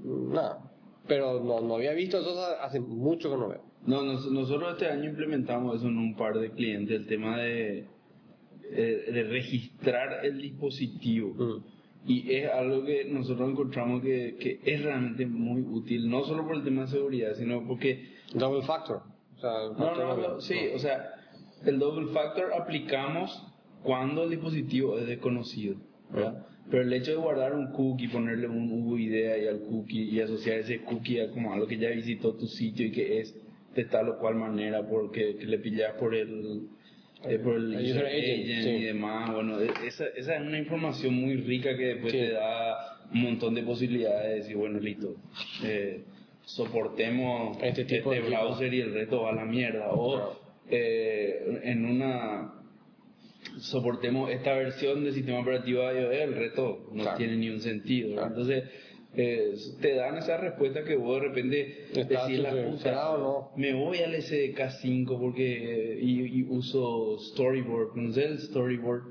Nada. 0.04 0.70
Pero 1.06 1.40
no, 1.40 1.60
no 1.60 1.76
había 1.76 1.92
visto 1.92 2.18
eso 2.18 2.38
hace 2.60 2.80
mucho 2.80 3.30
que 3.30 3.36
no 3.38 3.48
veo. 3.48 3.62
No, 3.86 4.02
nos- 4.02 4.30
nosotros 4.30 4.72
este 4.72 4.86
año 4.88 5.08
implementamos 5.08 5.76
eso 5.76 5.86
en 5.86 5.96
un 5.96 6.14
par 6.16 6.38
de 6.38 6.50
clientes, 6.50 7.00
el 7.00 7.06
tema 7.06 7.38
de, 7.38 7.86
eh, 8.70 9.10
de 9.12 9.22
registrar 9.24 10.24
el 10.24 10.40
dispositivo. 10.40 11.34
Mm. 11.34 11.64
Y 12.06 12.32
es 12.32 12.50
algo 12.50 12.84
que 12.84 13.04
nosotros 13.04 13.50
encontramos 13.50 14.02
que, 14.02 14.36
que 14.40 14.60
es 14.64 14.82
realmente 14.82 15.26
muy 15.26 15.60
útil, 15.62 16.08
no 16.08 16.24
solo 16.24 16.46
por 16.46 16.56
el 16.56 16.64
tema 16.64 16.82
de 16.82 16.88
seguridad, 16.88 17.34
sino 17.34 17.66
porque... 17.66 18.04
Double 18.34 18.62
factor. 18.62 19.02
O 19.36 19.40
sea, 19.40 19.64
el 19.64 19.72
No, 19.72 19.76
factor 19.76 19.98
no, 19.98 20.14
doble. 20.14 20.28
no, 20.28 20.40
sí, 20.40 20.56
o 20.74 20.78
sea, 20.78 21.10
el 21.66 21.78
double 21.78 22.06
factor 22.12 22.52
aplicamos 22.54 23.44
cuando 23.82 24.24
el 24.24 24.30
dispositivo 24.30 24.98
es 24.98 25.06
desconocido, 25.06 25.76
¿verdad? 26.10 26.46
Pero 26.70 26.82
el 26.82 26.92
hecho 26.92 27.12
de 27.12 27.16
guardar 27.16 27.54
un 27.54 27.72
cookie, 27.72 28.08
ponerle 28.08 28.46
un 28.46 28.70
UID 28.70 29.30
ahí 29.32 29.46
al 29.46 29.60
cookie 29.60 30.04
y 30.10 30.20
asociar 30.20 30.58
ese 30.58 30.80
cookie 30.82 31.20
a 31.20 31.30
como 31.30 31.52
algo 31.52 31.66
que 31.66 31.78
ya 31.78 31.88
visitó 31.90 32.34
tu 32.34 32.46
sitio 32.46 32.86
y 32.86 32.90
que 32.92 33.20
es 33.20 33.34
de 33.74 33.84
tal 33.84 34.08
o 34.10 34.18
cual 34.18 34.34
manera 34.34 34.86
porque 34.86 35.36
que 35.36 35.46
le 35.46 35.58
pillas 35.58 35.94
por 35.94 36.14
el 36.14 36.68
eh, 37.24 37.38
por 37.38 37.56
el, 37.56 37.74
El 37.74 37.84
user 37.90 38.06
agent, 38.06 38.44
agent 38.44 38.62
sí. 38.64 38.68
y 38.70 38.82
demás, 38.84 39.32
bueno, 39.34 39.60
e- 39.60 39.70
esa, 39.86 40.06
esa 40.16 40.36
es 40.36 40.40
una 40.40 40.58
información 40.58 41.14
muy 41.14 41.36
rica 41.36 41.76
que 41.76 41.86
después 41.94 42.12
Sí. 42.12 42.18
te 42.18 42.30
da 42.32 42.98
un 43.12 43.22
montón 43.22 43.54
de 43.54 43.62
posibilidades 43.62 44.28
de 44.30 44.34
decir, 44.36 44.56
bueno, 44.56 44.78
listo, 44.78 45.16
eh, 45.64 46.02
soportemos 46.44 47.58
Este 47.62 47.84
tipo 47.84 48.10
de 48.12 48.18
equipo. 48.18 48.30
browser 48.36 48.72
y 48.72 48.80
el 48.80 48.94
resto 48.94 49.22
va 49.22 49.30
a 49.30 49.34
la 49.34 49.44
mierda. 49.44 49.88
O 49.90 50.14
Claro. 50.16 50.40
eh, 50.70 51.60
en 51.64 51.84
una 51.86 52.52
soportemos 53.58 54.30
esta 54.30 54.52
versión 54.54 55.04
del 55.04 55.14
sistema 55.14 55.40
operativo 55.40 55.82
de 55.82 56.00
iOS, 56.02 56.14
el 56.14 56.34
resto 56.34 56.86
no 56.92 57.02
Claro. 57.02 57.18
tiene 57.18 57.36
ni 57.36 57.48
un 57.50 57.60
sentido. 57.60 58.22
Entonces, 58.24 58.64
eh, 59.20 59.54
te 59.80 59.94
dan 59.96 60.16
esa 60.16 60.36
respuesta 60.36 60.84
que 60.84 60.94
vos 60.96 61.20
de 61.20 61.28
repente 61.28 61.86
decís 61.92 62.38
la 62.38 62.50
puta, 62.70 63.50
me 63.56 63.74
voy 63.74 63.98
al 63.98 64.14
SDK5 64.14 65.18
porque 65.18 65.94
eh, 65.94 65.98
y, 66.00 66.40
y 66.40 66.42
uso 66.48 67.18
storyboard, 67.18 67.90
¿conoces 67.90 68.24
el 68.24 68.38
storyboard? 68.38 69.02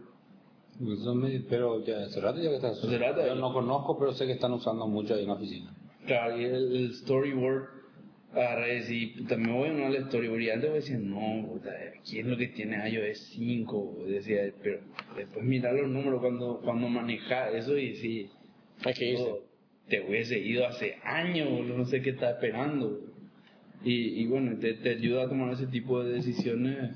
Me- 0.80 1.40
pero 1.50 1.84
ya 1.84 2.04
hace 2.06 2.22
rato 2.22 2.40
ya 2.42 2.50
que 2.50 2.56
están 2.56 3.00
rato 3.00 3.26
Yo 3.26 3.36
no 3.36 3.52
conozco, 3.52 3.98
pero 4.00 4.14
sé 4.14 4.26
que 4.26 4.34
están 4.34 4.54
usando 4.54 4.88
mucho 4.88 5.14
ahí 5.16 5.22
en 5.24 5.28
la 5.28 5.34
oficina. 5.34 5.76
Claro, 6.06 6.40
y 6.40 6.46
el, 6.46 6.76
el 6.76 6.94
storyboard, 6.94 7.66
agarré 8.32 8.78
y 8.90 9.26
me 9.38 9.52
voy 9.52 9.70
a 9.70 9.72
unir 9.74 9.86
al 9.88 10.06
storyboard. 10.08 10.42
Y 10.42 10.50
antes 10.52 10.72
decía, 10.74 10.98
no, 11.00 11.48
puta, 11.48 11.72
¿quién 12.08 12.28
es 12.28 12.32
lo 12.32 12.38
que 12.38 12.48
tiene 12.48 12.90
iOS 12.90 13.18
5? 13.34 14.04
Decía, 14.08 14.54
pero 14.64 14.80
después 15.18 15.44
mirar 15.46 15.74
los 15.74 15.90
números 15.90 16.22
cuando, 16.22 16.62
cuando 16.64 16.88
manejas 16.88 17.54
eso 17.56 17.78
y 17.78 17.94
decís, 17.94 18.32
Hay 18.86 18.94
que 18.94 19.06
irse. 19.12 19.47
"Oh, 19.88 19.89
te 19.89 20.01
hubiese 20.01 20.38
ido 20.38 20.67
hace 20.67 20.98
años, 21.03 21.65
no 21.65 21.86
sé 21.86 22.01
qué 22.01 22.10
está 22.12 22.32
esperando. 22.32 23.00
Y, 23.84 24.22
y 24.22 24.27
bueno, 24.27 24.57
te, 24.60 24.74
te 24.74 24.89
ayuda 24.89 25.24
a 25.24 25.29
tomar 25.29 25.53
ese 25.53 25.67
tipo 25.67 26.03
de 26.03 26.13
decisiones, 26.15 26.96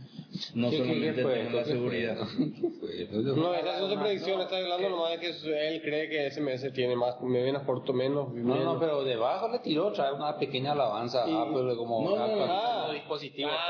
no 0.56 0.70
¿Qué- 0.72 0.78
solamente 0.80 1.16
qué 1.16 1.22
fue? 1.22 1.44
de 1.44 1.50
la 1.52 1.64
seguridad. 1.64 2.18
¿Qué 2.38 3.06
fue? 3.06 3.22
No, 3.36 3.54
esa 3.54 3.76
es 3.78 3.82
otra 3.84 4.02
predicción, 4.02 4.42
está 4.42 4.58
hablando 4.58 4.90
nomás 4.90 5.12
de 5.12 5.20
que 5.20 5.68
él 5.70 5.82
cree 5.84 6.10
que 6.10 6.32
SMS 6.32 6.74
tiene 6.74 6.96
más, 6.96 7.22
menos 7.22 7.62
corto, 7.64 7.94
menos. 7.94 8.34
No, 8.34 8.44
no, 8.44 8.56
menos. 8.56 8.78
pero 8.80 9.04
debajo 9.04 9.48
le 9.50 9.60
tiró, 9.60 9.92
trae 9.94 10.12
una 10.12 10.38
pequeña 10.38 10.72
alabanza 10.72 11.24
Y- 11.30 11.32
a 11.34 11.44
Apple 11.44 11.76
como 11.78 12.02
No, 12.04 12.10
no, 12.10 12.16
no, 12.18 12.24
actualizando 12.24 12.88
ah. 12.90 12.94
dispositivos 12.94 13.52
Ah, 13.56 13.68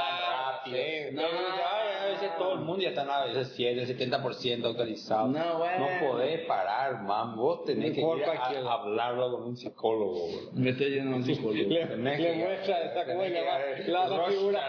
tan 0.63 0.71
rápido. 0.73 0.77
sí. 0.77 1.15
No, 1.15 1.21
no, 1.21 1.27
ya, 1.57 2.01
a 2.01 2.05
veces 2.05 2.29
todo 2.37 2.53
el 2.53 2.59
mundo 2.61 2.81
ya 2.81 2.89
está 2.89 3.01
a 3.21 3.25
veces 3.25 3.51
7, 3.55 3.85
70% 3.85 4.65
actualizado. 4.69 5.27
No, 5.27 5.57
bueno. 5.59 5.85
podés 5.99 6.45
parar, 6.47 7.03
man. 7.03 7.35
Vos 7.35 7.65
tenés 7.65 7.93
que 7.93 8.01
ir 8.01 8.05
a, 8.25 8.69
a 8.69 8.73
hablarlo 8.73 9.31
con 9.31 9.43
un 9.49 9.57
psicólogo, 9.57 10.13
boludo. 10.27 10.51
Me 10.53 10.71
estoy 10.71 10.91
yendo 10.91 11.13
a 11.13 11.15
un 11.17 11.23
psicólogo. 11.23 11.69
Le, 11.69 12.17
le 12.17 12.33
muestra 12.35 12.83
esta 12.85 13.00
se 13.05 13.11
que 13.11 13.29
llama 13.33 13.57
ver 13.57 13.89
la, 13.89 14.29
figura. 14.29 14.61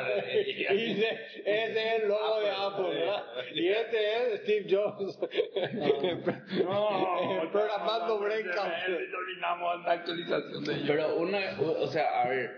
y 0.47 0.75
dice 0.95 1.09
ese 1.45 1.97
es 1.97 2.03
el 2.03 2.09
logo 2.09 2.41
de 2.41 2.51
Apple 2.51 2.99
¿verdad? 2.99 3.25
y 3.55 3.69
este 3.69 4.35
es 4.35 4.41
Steve 4.43 4.67
Jobs. 4.71 5.19
Programando 7.53 8.19
breakout 8.19 8.73
Terminamos 8.87 9.85
la 9.85 9.93
actualización 9.93 10.65
de 10.65 10.75
Pero 10.87 11.17
una, 11.17 11.39
o 11.61 11.87
sea, 11.89 12.23
a 12.23 12.29
ver, 12.29 12.51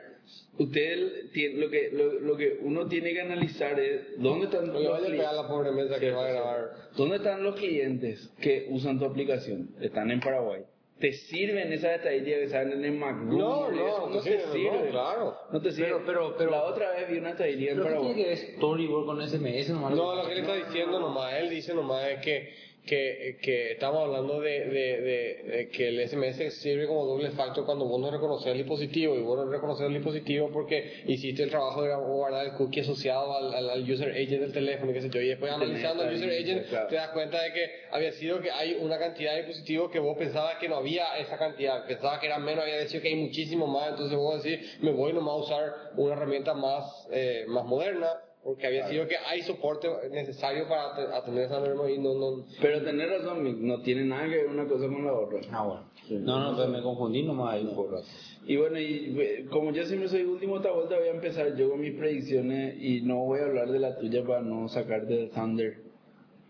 usted 0.58 1.30
tiene, 1.32 1.60
lo 1.60 1.70
que 1.70 1.90
lo, 1.92 2.12
lo 2.20 2.36
que 2.36 2.58
uno 2.62 2.86
tiene 2.86 3.12
que 3.12 3.20
analizar 3.20 3.78
es 3.80 4.20
dónde 4.20 4.46
están 4.46 4.66
no 4.68 4.74
le 4.78 4.84
los 4.84 4.92
vaya 4.92 5.06
a 5.06 5.08
cli- 5.08 5.16
pegar 5.16 5.34
a 5.34 5.42
la 5.42 5.48
pobre 5.48 5.72
mesa 5.72 5.98
que 5.98 6.10
va 6.10 6.26
a 6.26 6.30
grabar. 6.30 6.70
Dónde 6.96 7.16
están 7.16 7.42
los 7.42 7.56
clientes 7.56 8.30
que 8.40 8.66
usan 8.70 8.98
tu 8.98 9.04
aplicación. 9.06 9.70
Están 9.80 10.10
en 10.10 10.20
Paraguay. 10.20 10.62
¿Te 11.00 11.12
sirven 11.12 11.72
esas 11.72 11.96
estadísticas 11.96 12.40
que 12.40 12.48
salen 12.48 12.84
en 12.84 12.98
MacRoom? 12.98 13.36
no 13.38 13.72
y 13.72 13.74
eso? 13.74 13.98
no 13.98 14.08
no 14.10 14.20
te 14.20 14.38
sirve. 14.40 14.70
no, 14.84 14.90
claro 14.90 15.36
No 15.52 15.60
te 15.60 15.72
sirve. 15.72 15.88
Pero- 15.88 16.02
pero- 16.06 16.36
pero- 16.38 16.50
la 16.52 16.62
otra 16.62 16.92
vez 16.92 17.10
vi 17.10 17.18
una 17.18 17.30
estadística 17.30 17.72
en 17.72 17.76
¿Pero 17.78 17.88
qué 17.88 17.94
Paraguay. 17.94 18.14
tiene 18.14 18.22
que 18.22 18.42
ver 18.44 18.56
Storyboard 18.56 19.06
con 19.06 19.20
SMS? 19.22 19.68
Nomás 19.72 19.92
No, 19.94 20.14
lo 20.14 20.26
que 20.26 20.32
él 20.32 20.38
está 20.38 20.54
diciendo 20.54 21.00
nomás, 21.00 21.34
él 21.34 21.50
dice 21.50 21.74
nomás 21.74 22.06
es 22.08 22.20
que, 22.20 22.54
que, 22.86 23.38
que 23.40 23.72
estamos 23.72 24.04
hablando 24.04 24.40
de, 24.40 24.66
de, 24.66 25.00
de, 25.00 25.42
de 25.56 25.68
que 25.70 25.88
el 25.88 26.06
SMS 26.06 26.52
sirve 26.54 26.86
como 26.86 27.06
doble 27.06 27.30
factor 27.30 27.64
cuando 27.64 27.86
vos 27.86 27.98
no 27.98 28.10
reconoces 28.10 28.48
el 28.48 28.58
dispositivo 28.58 29.16
y 29.16 29.22
vos 29.22 29.38
no 29.38 29.50
reconoces 29.50 29.86
el 29.86 29.94
dispositivo 29.94 30.50
porque 30.52 31.02
hiciste 31.06 31.44
el 31.44 31.50
trabajo 31.50 31.82
de 31.82 31.94
guardar 31.94 32.46
el 32.46 32.52
cookie 32.52 32.80
asociado 32.80 33.34
al, 33.34 33.54
al, 33.54 33.70
al 33.70 33.90
user 33.90 34.10
agent 34.10 34.40
del 34.42 34.52
teléfono 34.52 34.90
y 34.90 34.94
qué 34.94 35.02
sé 35.02 35.10
yo 35.10 35.20
y 35.20 35.28
después 35.28 35.50
analizando 35.50 36.04
el 36.04 36.14
user 36.14 36.30
agent 36.30 36.68
claro. 36.68 36.88
te 36.88 36.96
das 36.96 37.08
cuenta 37.10 37.42
de 37.42 37.52
que 37.52 37.70
había 37.90 38.12
sido 38.12 38.40
que 38.40 38.50
hay 38.50 38.76
una 38.80 38.98
cantidad 38.98 39.32
de 39.32 39.44
dispositivos 39.44 39.90
que 39.90 39.98
vos 39.98 40.18
pensabas 40.18 40.56
que 40.56 40.68
no 40.68 40.76
había 40.76 41.16
esa 41.18 41.38
cantidad, 41.38 41.86
pensabas 41.86 42.20
que 42.20 42.26
eran 42.26 42.44
menos, 42.44 42.64
había 42.64 42.76
decidido 42.76 43.02
que 43.02 43.08
hay 43.08 43.16
muchísimo 43.16 43.66
más, 43.66 43.90
entonces 43.90 44.16
vos 44.16 44.42
decís, 44.42 44.78
me 44.82 44.90
voy 44.92 45.12
nomás 45.12 45.32
a 45.32 45.36
usar 45.36 45.72
una 45.96 46.12
herramienta 46.14 46.52
más, 46.52 47.08
eh, 47.12 47.44
más 47.48 47.64
moderna 47.64 48.08
porque 48.44 48.66
había 48.66 48.88
sido 48.88 49.08
que 49.08 49.16
hay 49.16 49.40
soporte 49.42 49.88
necesario 50.10 50.68
para 50.68 50.94
te- 50.94 51.16
atender 51.16 51.44
esa 51.44 51.60
norma 51.60 51.90
y 51.90 51.98
no, 51.98 52.14
no 52.14 52.44
Pero 52.60 52.82
tener 52.82 53.08
razón, 53.08 53.66
no 53.66 53.80
tiene 53.82 54.04
nada 54.04 54.24
que 54.28 54.36
ver 54.36 54.46
una 54.48 54.66
cosa 54.66 54.86
con 54.86 55.04
la 55.04 55.12
otra. 55.14 55.40
Ah, 55.50 55.64
bueno. 55.66 55.84
No, 56.24 56.38
no, 56.52 56.56
pero 56.56 56.68
me 56.68 56.82
confundí 56.82 57.22
nomás 57.22 57.54
ahí 57.54 57.62
un 57.64 57.74
poco. 57.74 58.02
Y 58.46 58.56
bueno, 58.56 58.78
y 58.78 59.16
eh, 59.18 59.46
como 59.50 59.72
yo 59.72 59.84
siempre 59.86 60.08
soy 60.08 60.22
último 60.22 60.56
esta 60.58 60.70
vuelta, 60.70 60.98
voy 60.98 61.08
a 61.08 61.12
empezar 61.12 61.56
yo 61.56 61.70
con 61.70 61.80
mis 61.80 61.94
predicciones 61.94 62.76
y 62.78 63.00
no 63.00 63.24
voy 63.24 63.40
a 63.40 63.44
hablar 63.44 63.70
de 63.70 63.78
la 63.78 63.96
tuya 63.98 64.22
para 64.22 64.42
no 64.42 64.68
sacarte 64.68 65.14
del 65.14 65.30
Thunder 65.30 65.82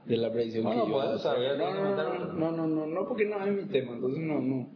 de 0.05 0.17
la 0.17 0.33
predicción 0.33 0.65
que 0.69 0.77
yo 0.91 1.19
saber, 1.19 1.57
no, 1.57 1.73
no, 1.73 1.95
no, 1.95 2.33
no, 2.33 2.51
no, 2.53 2.67
no, 2.67 2.87
no, 2.87 3.09
porque 3.09 3.25
no 3.25 3.43
es 3.47 3.53
mi 3.53 3.65
tema, 3.71 3.93
entonces 3.95 4.21
no, 4.21 4.41
no. 4.41 4.69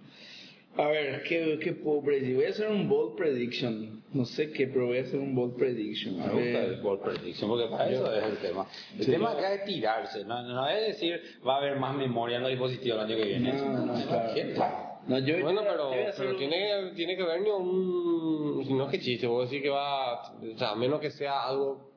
A 0.76 0.86
ver, 0.88 1.22
¿qué, 1.28 1.58
qué 1.60 1.72
puedo 1.72 2.00
predecir? 2.02 2.36
Voy 2.36 2.44
a 2.44 2.50
hacer 2.50 2.68
un 2.68 2.88
bold 2.88 3.16
prediction. 3.16 3.97
No 4.12 4.24
sé 4.24 4.50
qué, 4.52 4.66
pero 4.68 4.86
voy 4.86 4.98
a 4.98 5.02
hacer 5.02 5.20
un 5.20 5.34
bold 5.34 5.56
prediction. 5.56 6.20
A 6.22 6.26
Me 6.28 6.32
gusta 6.32 6.64
el 6.64 6.80
ball 6.80 6.98
prediction, 7.00 7.50
porque 7.50 7.66
para 7.68 7.90
eso 7.90 8.10
es 8.14 8.24
el 8.24 8.36
tema. 8.38 8.66
El 8.98 9.06
tema 9.06 9.32
acá 9.32 9.52
es 9.54 9.64
tirarse, 9.64 10.24
no, 10.24 10.42
no 10.42 10.66
es 10.68 10.86
decir 10.88 11.20
va 11.46 11.56
a 11.56 11.58
haber 11.58 11.76
más 11.78 11.94
memoria 11.94 12.36
en 12.36 12.42
los 12.42 12.50
dispositivos 12.50 12.98
el 13.00 13.06
año 13.06 13.16
que 13.16 13.28
viene. 13.28 13.52
No, 13.52 13.92
claro. 14.06 14.34
gente. 14.34 14.60
No, 15.06 15.18
yo, 15.20 15.40
bueno 15.42 15.62
pero, 15.62 15.90
yo 15.94 16.10
pero 16.16 16.30
un- 16.30 16.36
tiene, 16.38 16.90
tiene 16.94 17.16
que 17.16 17.22
ver 17.22 17.40
ni 17.40 17.50
un 17.50 18.64
si 18.66 18.72
no 18.74 18.84
es 18.86 18.90
que 18.90 19.00
chiste 19.00 19.26
vos 19.26 19.48
decís 19.48 19.62
que 19.62 19.70
va 19.70 20.20
o 20.22 20.58
sea 20.58 20.70
a 20.70 20.74
menos 20.74 21.00
que 21.00 21.10
sea 21.10 21.44
algo 21.46 21.88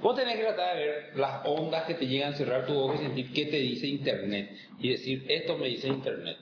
Vos 0.00 0.16
tenés 0.16 0.36
que 0.36 0.42
tratar 0.42 0.76
de 0.76 0.84
ver 0.86 1.16
las 1.16 1.44
ondas 1.46 1.84
que 1.84 1.94
te 1.94 2.06
llegan 2.06 2.32
a 2.32 2.36
cerrar 2.36 2.66
tu 2.66 2.74
ojo 2.78 2.94
y 2.94 2.98
sentir 2.98 3.32
qué 3.32 3.46
te 3.46 3.56
dice 3.56 3.86
Internet. 3.88 4.50
Y 4.80 4.90
decir, 4.90 5.24
esto 5.28 5.58
me 5.58 5.66
dice 5.66 5.88
Internet. 5.88 6.36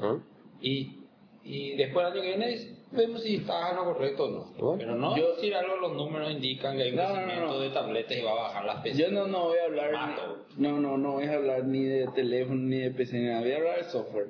¿eh? 0.00 0.18
Y, 0.62 0.98
y 1.44 1.76
después 1.76 2.06
el 2.06 2.12
año 2.12 2.22
que 2.22 2.28
viene 2.28 2.56
vemos 2.94 3.22
si 3.22 3.36
estás 3.36 3.70
en 3.70 3.76
lo 3.76 3.84
correcto 3.92 4.24
o 4.24 4.30
no. 4.30 4.44
Bueno, 4.58 4.78
Pero 4.78 4.94
no 4.96 5.16
yo- 5.16 5.34
decir 5.34 5.54
algo, 5.54 5.76
los 5.76 5.94
números 5.96 6.30
indican 6.32 6.76
que 6.76 6.82
hay 6.84 6.90
un 6.90 6.96
No, 6.96 7.12
crecimiento 7.12 7.46
no. 7.46 7.58
de 7.60 7.70
tabletas 7.70 8.16
y 8.16 8.22
va 8.22 8.30
a 8.30 8.34
bajar 8.34 8.64
las 8.64 8.82
PC. 8.82 9.02
Yo 9.02 9.10
no, 9.10 9.26
no 9.26 9.44
voy 9.44 9.58
a 9.58 9.64
hablar. 9.64 9.92
Mato. 9.92 10.38
No, 10.56 10.80
no, 10.80 10.96
no 10.98 11.12
voy 11.12 11.24
a 11.24 11.34
hablar 11.34 11.64
ni 11.64 11.82
de 11.84 12.06
teléfono 12.08 12.60
ni 12.62 12.78
de 12.78 12.90
PC 12.90 13.18
ni 13.18 13.26
nada. 13.26 13.40
Voy 13.40 13.52
a 13.52 13.56
hablar 13.56 13.76
de 13.78 13.84
software. 13.90 14.28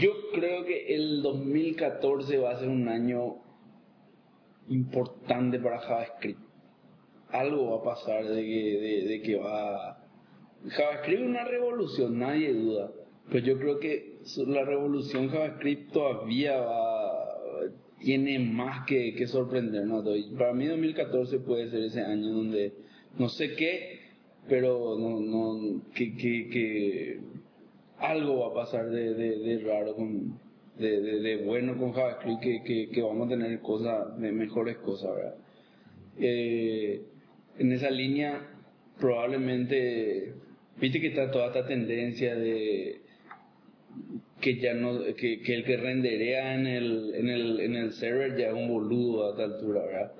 Yo 0.00 0.10
creo 0.32 0.64
que 0.64 0.94
el 0.94 1.22
2014 1.22 2.38
va 2.38 2.50
a 2.52 2.58
ser 2.58 2.68
un 2.68 2.88
año 2.88 3.36
importante 4.68 5.58
para 5.58 5.78
JavaScript. 5.80 6.40
Algo 7.30 7.70
va 7.70 7.76
a 7.90 7.94
pasar 7.94 8.24
de 8.24 8.42
que, 8.42 8.78
de, 8.80 9.08
de 9.08 9.22
que 9.22 9.36
va. 9.36 9.98
JavaScript 10.68 11.20
es 11.22 11.26
una 11.28 11.44
revolución, 11.44 12.18
nadie 12.18 12.52
duda. 12.52 12.90
Pero 13.30 13.38
yo 13.46 13.58
creo 13.58 13.78
que 13.78 14.18
la 14.46 14.64
revolución 14.64 15.28
JavaScript 15.30 15.92
todavía 15.92 16.56
va, 16.60 17.03
tiene 18.04 18.38
más 18.38 18.86
que, 18.86 19.14
que 19.14 19.26
sorprendernos. 19.26 20.04
Para 20.36 20.52
mí 20.52 20.66
2014 20.66 21.38
puede 21.40 21.70
ser 21.70 21.82
ese 21.82 22.02
año 22.02 22.28
donde 22.28 22.72
no 23.18 23.28
sé 23.28 23.54
qué, 23.56 24.00
pero 24.48 24.96
no, 24.98 25.20
no, 25.20 25.82
que, 25.94 26.14
que, 26.16 27.20
algo 27.98 28.40
va 28.40 28.48
a 28.48 28.64
pasar 28.64 28.90
de, 28.90 29.14
de, 29.14 29.58
raro 29.60 29.94
con, 29.94 30.38
de, 30.78 31.00
de, 31.00 31.36
bueno 31.38 31.78
con 31.78 31.92
JavaScript 31.92 32.42
que, 32.42 32.62
que, 32.62 32.88
que 32.90 33.02
vamos 33.02 33.26
a 33.26 33.30
tener 33.30 33.60
cosas, 33.60 34.20
de 34.20 34.32
mejores 34.32 34.76
cosas, 34.78 35.14
¿verdad? 35.14 35.34
Eh, 36.18 37.02
en 37.58 37.72
esa 37.72 37.90
línea 37.90 38.48
probablemente, 38.98 40.34
viste 40.80 41.00
que 41.00 41.08
está 41.08 41.30
toda 41.30 41.46
esta 41.46 41.66
tendencia 41.66 42.34
de 42.34 43.00
que 44.44 44.56
ya 44.60 44.74
no, 44.74 45.02
que, 45.16 45.40
que 45.40 45.54
el 45.54 45.64
que 45.64 45.76
renderea 45.78 46.54
en 46.54 46.66
el, 46.66 47.14
en 47.14 47.28
el, 47.30 47.60
en 47.60 47.74
el 47.76 47.92
server 47.92 48.36
ya 48.36 48.48
es 48.48 48.54
un 48.54 48.68
boludo 48.68 49.26
a 49.26 49.30
esta 49.30 49.44
altura, 49.44 49.80
¿verdad? 49.86 50.12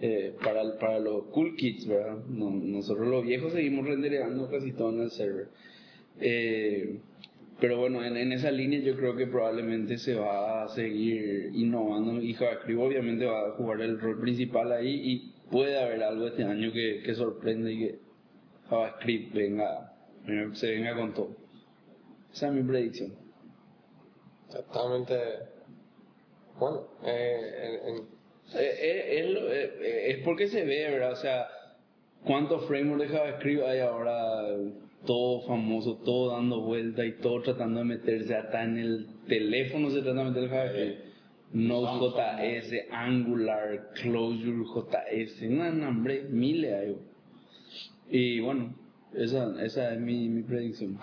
Eh, 0.00 0.34
para, 0.44 0.78
para 0.78 0.98
los 0.98 1.24
cool 1.26 1.54
kids, 1.56 1.86
¿verdad? 1.86 2.18
No- 2.28 2.50
nosotros 2.50 3.06
los 3.08 3.24
viejos 3.24 3.52
seguimos 3.52 3.86
rendereando 3.86 4.50
casi 4.50 4.72
todo 4.72 4.90
en 4.94 5.02
el 5.02 5.10
server. 5.10 5.46
Eh, 6.20 6.98
pero 7.60 7.78
bueno, 7.78 8.04
en, 8.04 8.16
en 8.16 8.32
esa 8.32 8.50
línea 8.50 8.80
yo 8.80 8.96
creo 8.96 9.14
que 9.16 9.26
probablemente 9.26 9.98
se 9.98 10.14
va 10.14 10.64
a 10.64 10.68
seguir 10.68 11.50
innovando 11.54 12.20
y 12.22 12.34
JavaScript 12.34 12.80
obviamente 12.80 13.24
va 13.26 13.48
a 13.48 13.52
jugar 13.52 13.80
el 13.80 14.00
rol 14.00 14.20
principal 14.20 14.72
ahí 14.72 15.00
y 15.04 15.32
puede 15.50 15.78
haber 15.78 16.02
algo 16.02 16.26
este 16.28 16.44
año 16.44 16.72
que, 16.72 17.02
que 17.04 17.14
sorprende 17.14 17.72
y 17.72 17.78
que 17.78 17.94
JavaScript 18.68 19.34
venga, 19.34 19.92
se 20.54 20.70
venga 20.72 20.94
con 20.96 21.14
todo. 21.14 21.36
Esa 22.32 22.48
es 22.48 22.54
mi 22.54 22.62
predicción. 22.62 23.27
Exactamente. 24.48 25.14
Bueno, 26.58 26.82
eh, 27.04 27.80
en- 27.84 27.96
en- 27.96 28.18
Eh, 28.54 28.60
eh, 28.60 29.20
es, 29.20 29.36
eh, 29.36 30.10
es 30.12 30.18
porque 30.24 30.48
se 30.48 30.64
ve, 30.64 30.90
¿verdad? 30.90 31.12
O 31.12 31.16
sea, 31.16 31.46
¿cuántos 32.24 32.64
frameworks 32.66 33.10
de 33.10 33.14
JavaScript 33.18 33.62
hay 33.62 33.80
ahora? 33.80 34.42
Todo 35.04 35.42
famoso, 35.42 35.96
todo 36.02 36.32
dando 36.32 36.62
vuelta 36.62 37.04
y 37.04 37.12
todo 37.18 37.42
tratando 37.42 37.80
de 37.80 37.84
meterse 37.84 38.34
hasta 38.34 38.64
en 38.64 38.78
el 38.78 39.06
teléfono 39.28 39.90
se 39.90 40.00
trata 40.00 40.20
de 40.20 40.24
meter 40.30 40.42
el 40.44 40.48
JavaScript. 40.48 41.04
Node.js, 41.52 42.72
Angular, 42.90 43.90
Clojure 44.00 44.64
JS, 44.64 45.42
no, 45.50 45.70
no, 45.70 45.88
hombre, 45.88 46.22
miles 46.30 46.72
hay. 46.72 46.96
Y 48.10 48.40
bueno, 48.40 48.74
esa, 49.14 49.62
esa 49.62 49.92
es 49.92 50.00
mi, 50.00 50.28
mi 50.30 50.42
predicción. 50.42 50.98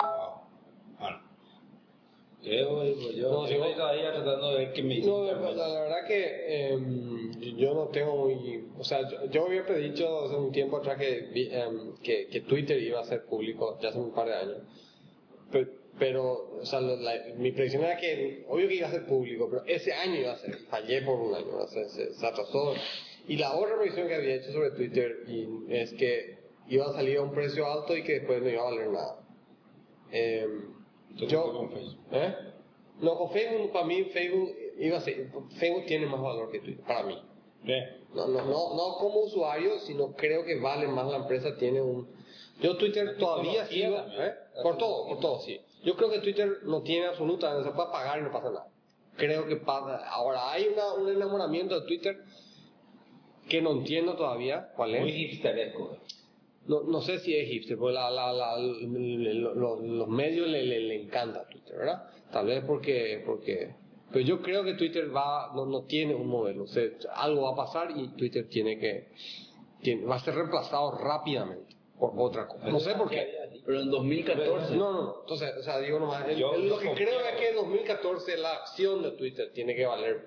Creo, 2.45 2.83
digo 2.83 3.11
yo. 3.11 3.29
No, 3.31 3.37
vos- 3.39 3.49
todavía 3.75 4.13
tratando 4.13 4.51
de 4.51 4.57
ver 4.65 4.73
qué 4.73 4.83
me 4.83 4.99
No, 4.99 5.23
dicen. 5.25 5.57
la, 5.57 5.67
verdad 5.81 6.07
que 6.07 6.69
em, 6.69 7.31
yo 7.57 7.73
no 7.73 7.87
tengo 7.87 8.15
muy... 8.25 8.65
O 8.77 8.83
sea, 8.83 9.09
yo, 9.09 9.25
yo 9.31 9.45
había 9.47 9.65
predicho 9.65 10.25
hace 10.25 10.35
un 10.35 10.51
tiempo 10.51 10.77
atrás 10.77 10.97
que, 10.99 11.29
em, 11.33 11.95
que, 12.03 12.27
que 12.27 12.41
Twitter 12.41 12.81
iba 12.81 12.99
a 13.01 13.05
ser 13.05 13.25
público, 13.25 13.77
ya 13.81 13.89
hace 13.89 13.99
un 13.99 14.13
par 14.13 14.27
de 14.27 14.33
años. 14.35 14.57
Pero, 15.51 15.69
pero 15.99 16.57
o 16.61 16.65
sea, 16.65 16.81
la- 16.81 17.33
mi 17.37 17.51
predicción 17.51 17.83
era 17.83 17.97
que, 17.97 18.45
obvio 18.47 18.67
que 18.67 18.75
iba 18.75 18.87
a 18.87 18.91
ser 18.91 19.05
público, 19.05 19.47
pero 19.49 19.63
ese 19.65 19.91
año 19.93 20.15
iba 20.21 20.33
a 20.33 20.37
ser. 20.37 20.55
Fallé 20.69 21.01
por 21.01 21.19
un 21.19 21.33
año, 21.35 21.57
o 21.57 21.67
sea, 21.67 21.87
se, 21.89 22.13
se 22.13 22.25
atrasó. 22.27 22.73
Y 23.27 23.37
la 23.37 23.55
otra 23.55 23.75
predicción 23.75 24.07
que 24.07 24.15
había 24.15 24.35
hecho 24.35 24.51
sobre 24.51 24.69
Twitter 24.71 25.23
y 25.27 25.47
es 25.69 25.93
que 25.93 26.37
iba 26.67 26.85
a 26.85 26.93
salir 26.93 27.17
a 27.17 27.21
un 27.23 27.31
precio 27.33 27.65
alto 27.65 27.95
y 27.97 28.03
que 28.03 28.19
después 28.19 28.41
no 28.41 28.49
iba 28.49 28.61
a 28.61 28.65
valer 28.65 28.89
nada. 28.89 29.19
Em, 30.11 30.74
Yo, 31.15 31.53
con 31.53 31.71
Facebook. 31.71 31.99
¿Eh? 32.11 32.35
No, 33.01 33.17
con 33.17 33.29
Facebook, 33.31 33.71
para 33.71 33.85
mí, 33.85 34.03
Facebook, 34.05 34.55
iba 34.79 34.97
a 34.97 35.01
ser, 35.01 35.29
Facebook 35.57 35.85
tiene 35.85 36.05
más 36.05 36.21
valor 36.21 36.51
que 36.51 36.59
Twitter, 36.59 36.83
para 36.85 37.03
mí. 37.03 37.21
¿Eh? 37.67 38.01
No, 38.13 38.27
no, 38.27 38.45
no, 38.45 38.75
no 38.75 38.97
como 38.99 39.21
usuario, 39.21 39.79
sino 39.79 40.13
creo 40.13 40.45
que 40.45 40.59
vale 40.59 40.87
más 40.87 41.07
la 41.07 41.17
empresa, 41.17 41.57
tiene 41.57 41.81
un... 41.81 42.07
Yo 42.61 42.77
Twitter 42.77 43.17
todavía 43.17 43.65
sigo... 43.65 43.97
¿eh? 43.97 44.33
Por 44.63 44.77
todo, 44.77 45.07
por 45.07 45.19
todo, 45.19 45.39
sí. 45.41 45.59
Yo 45.83 45.95
creo 45.97 46.09
que 46.09 46.19
Twitter 46.19 46.59
no 46.63 46.81
tiene 46.81 47.07
absoluta, 47.07 47.61
se 47.63 47.71
puede 47.71 47.91
pagar 47.91 48.19
y 48.19 48.23
no 48.23 48.31
pasa 48.31 48.49
nada. 48.49 48.67
Creo 49.17 49.45
que 49.47 49.57
pasa... 49.57 50.07
Ahora, 50.09 50.51
hay 50.51 50.67
una, 50.67 50.93
un 50.93 51.09
enamoramiento 51.09 51.79
de 51.81 51.87
Twitter 51.87 52.17
que 53.49 53.61
no 53.61 53.71
entiendo 53.71 54.15
todavía 54.15 54.71
cuál 54.75 54.91
Muy 54.99 55.09
es. 55.09 55.33
hipsteresco. 55.33 55.97
No, 56.67 56.81
no 56.83 57.01
sé 57.01 57.19
si 57.19 57.35
es 57.35 57.47
hipster, 57.49 57.77
porque 57.77 57.93
la, 57.93 58.09
la, 58.09 58.33
la- 58.33 58.57
lo- 58.57 59.53
lo- 59.55 59.79
los 59.81 60.07
medios 60.07 60.47
le, 60.47 60.63
le, 60.63 60.79
le 60.79 61.03
encanta 61.03 61.47
Twitter, 61.47 61.77
¿verdad? 61.77 62.09
Tal 62.31 62.47
vez 62.47 62.63
porque, 62.65 63.21
porque... 63.25 63.75
Pero 64.11 64.25
yo 64.25 64.41
creo 64.41 64.63
que 64.63 64.73
Twitter 64.75 65.15
va, 65.15 65.51
no, 65.55 65.65
no 65.65 65.83
tiene 65.83 66.15
un 66.15 66.27
modelo. 66.27 66.63
O 66.63 66.67
sea, 66.67 66.83
algo 67.13 67.43
va 67.43 67.51
a 67.51 67.55
pasar 67.55 67.91
y 67.95 68.07
Twitter 68.15 68.47
tiene 68.49 68.79
que... 68.79 69.09
tiene- 69.81 70.05
va 70.05 70.15
a 70.15 70.19
ser 70.19 70.33
reemplazado 70.35 70.97
rápidamente 70.97 71.75
por 71.99 72.13
otra 72.17 72.47
cosa. 72.47 72.67
No 72.67 72.79
sé 72.79 72.93
por 72.95 73.09
qué. 73.09 73.61
Pero 73.65 73.81
en 73.81 73.89
2014. 73.91 74.75
No, 74.75 74.91
no, 74.91 75.01
no. 75.03 75.15
Entonces, 75.21 75.53
o 75.59 75.63
sea, 75.63 75.79
digo 75.79 75.99
nomás, 75.99 76.27
el- 76.27 76.37
Yo- 76.37 76.53
el- 76.55 76.67
lo 76.67 76.77
que 76.79 76.93
creo 76.93 77.19
es 77.19 77.35
que 77.39 77.49
en 77.49 77.55
2014 77.55 78.37
la 78.37 78.51
acción 78.53 79.01
de 79.03 79.11
Twitter 79.11 79.51
tiene 79.53 79.75
que 79.75 79.85
valer 79.85 80.25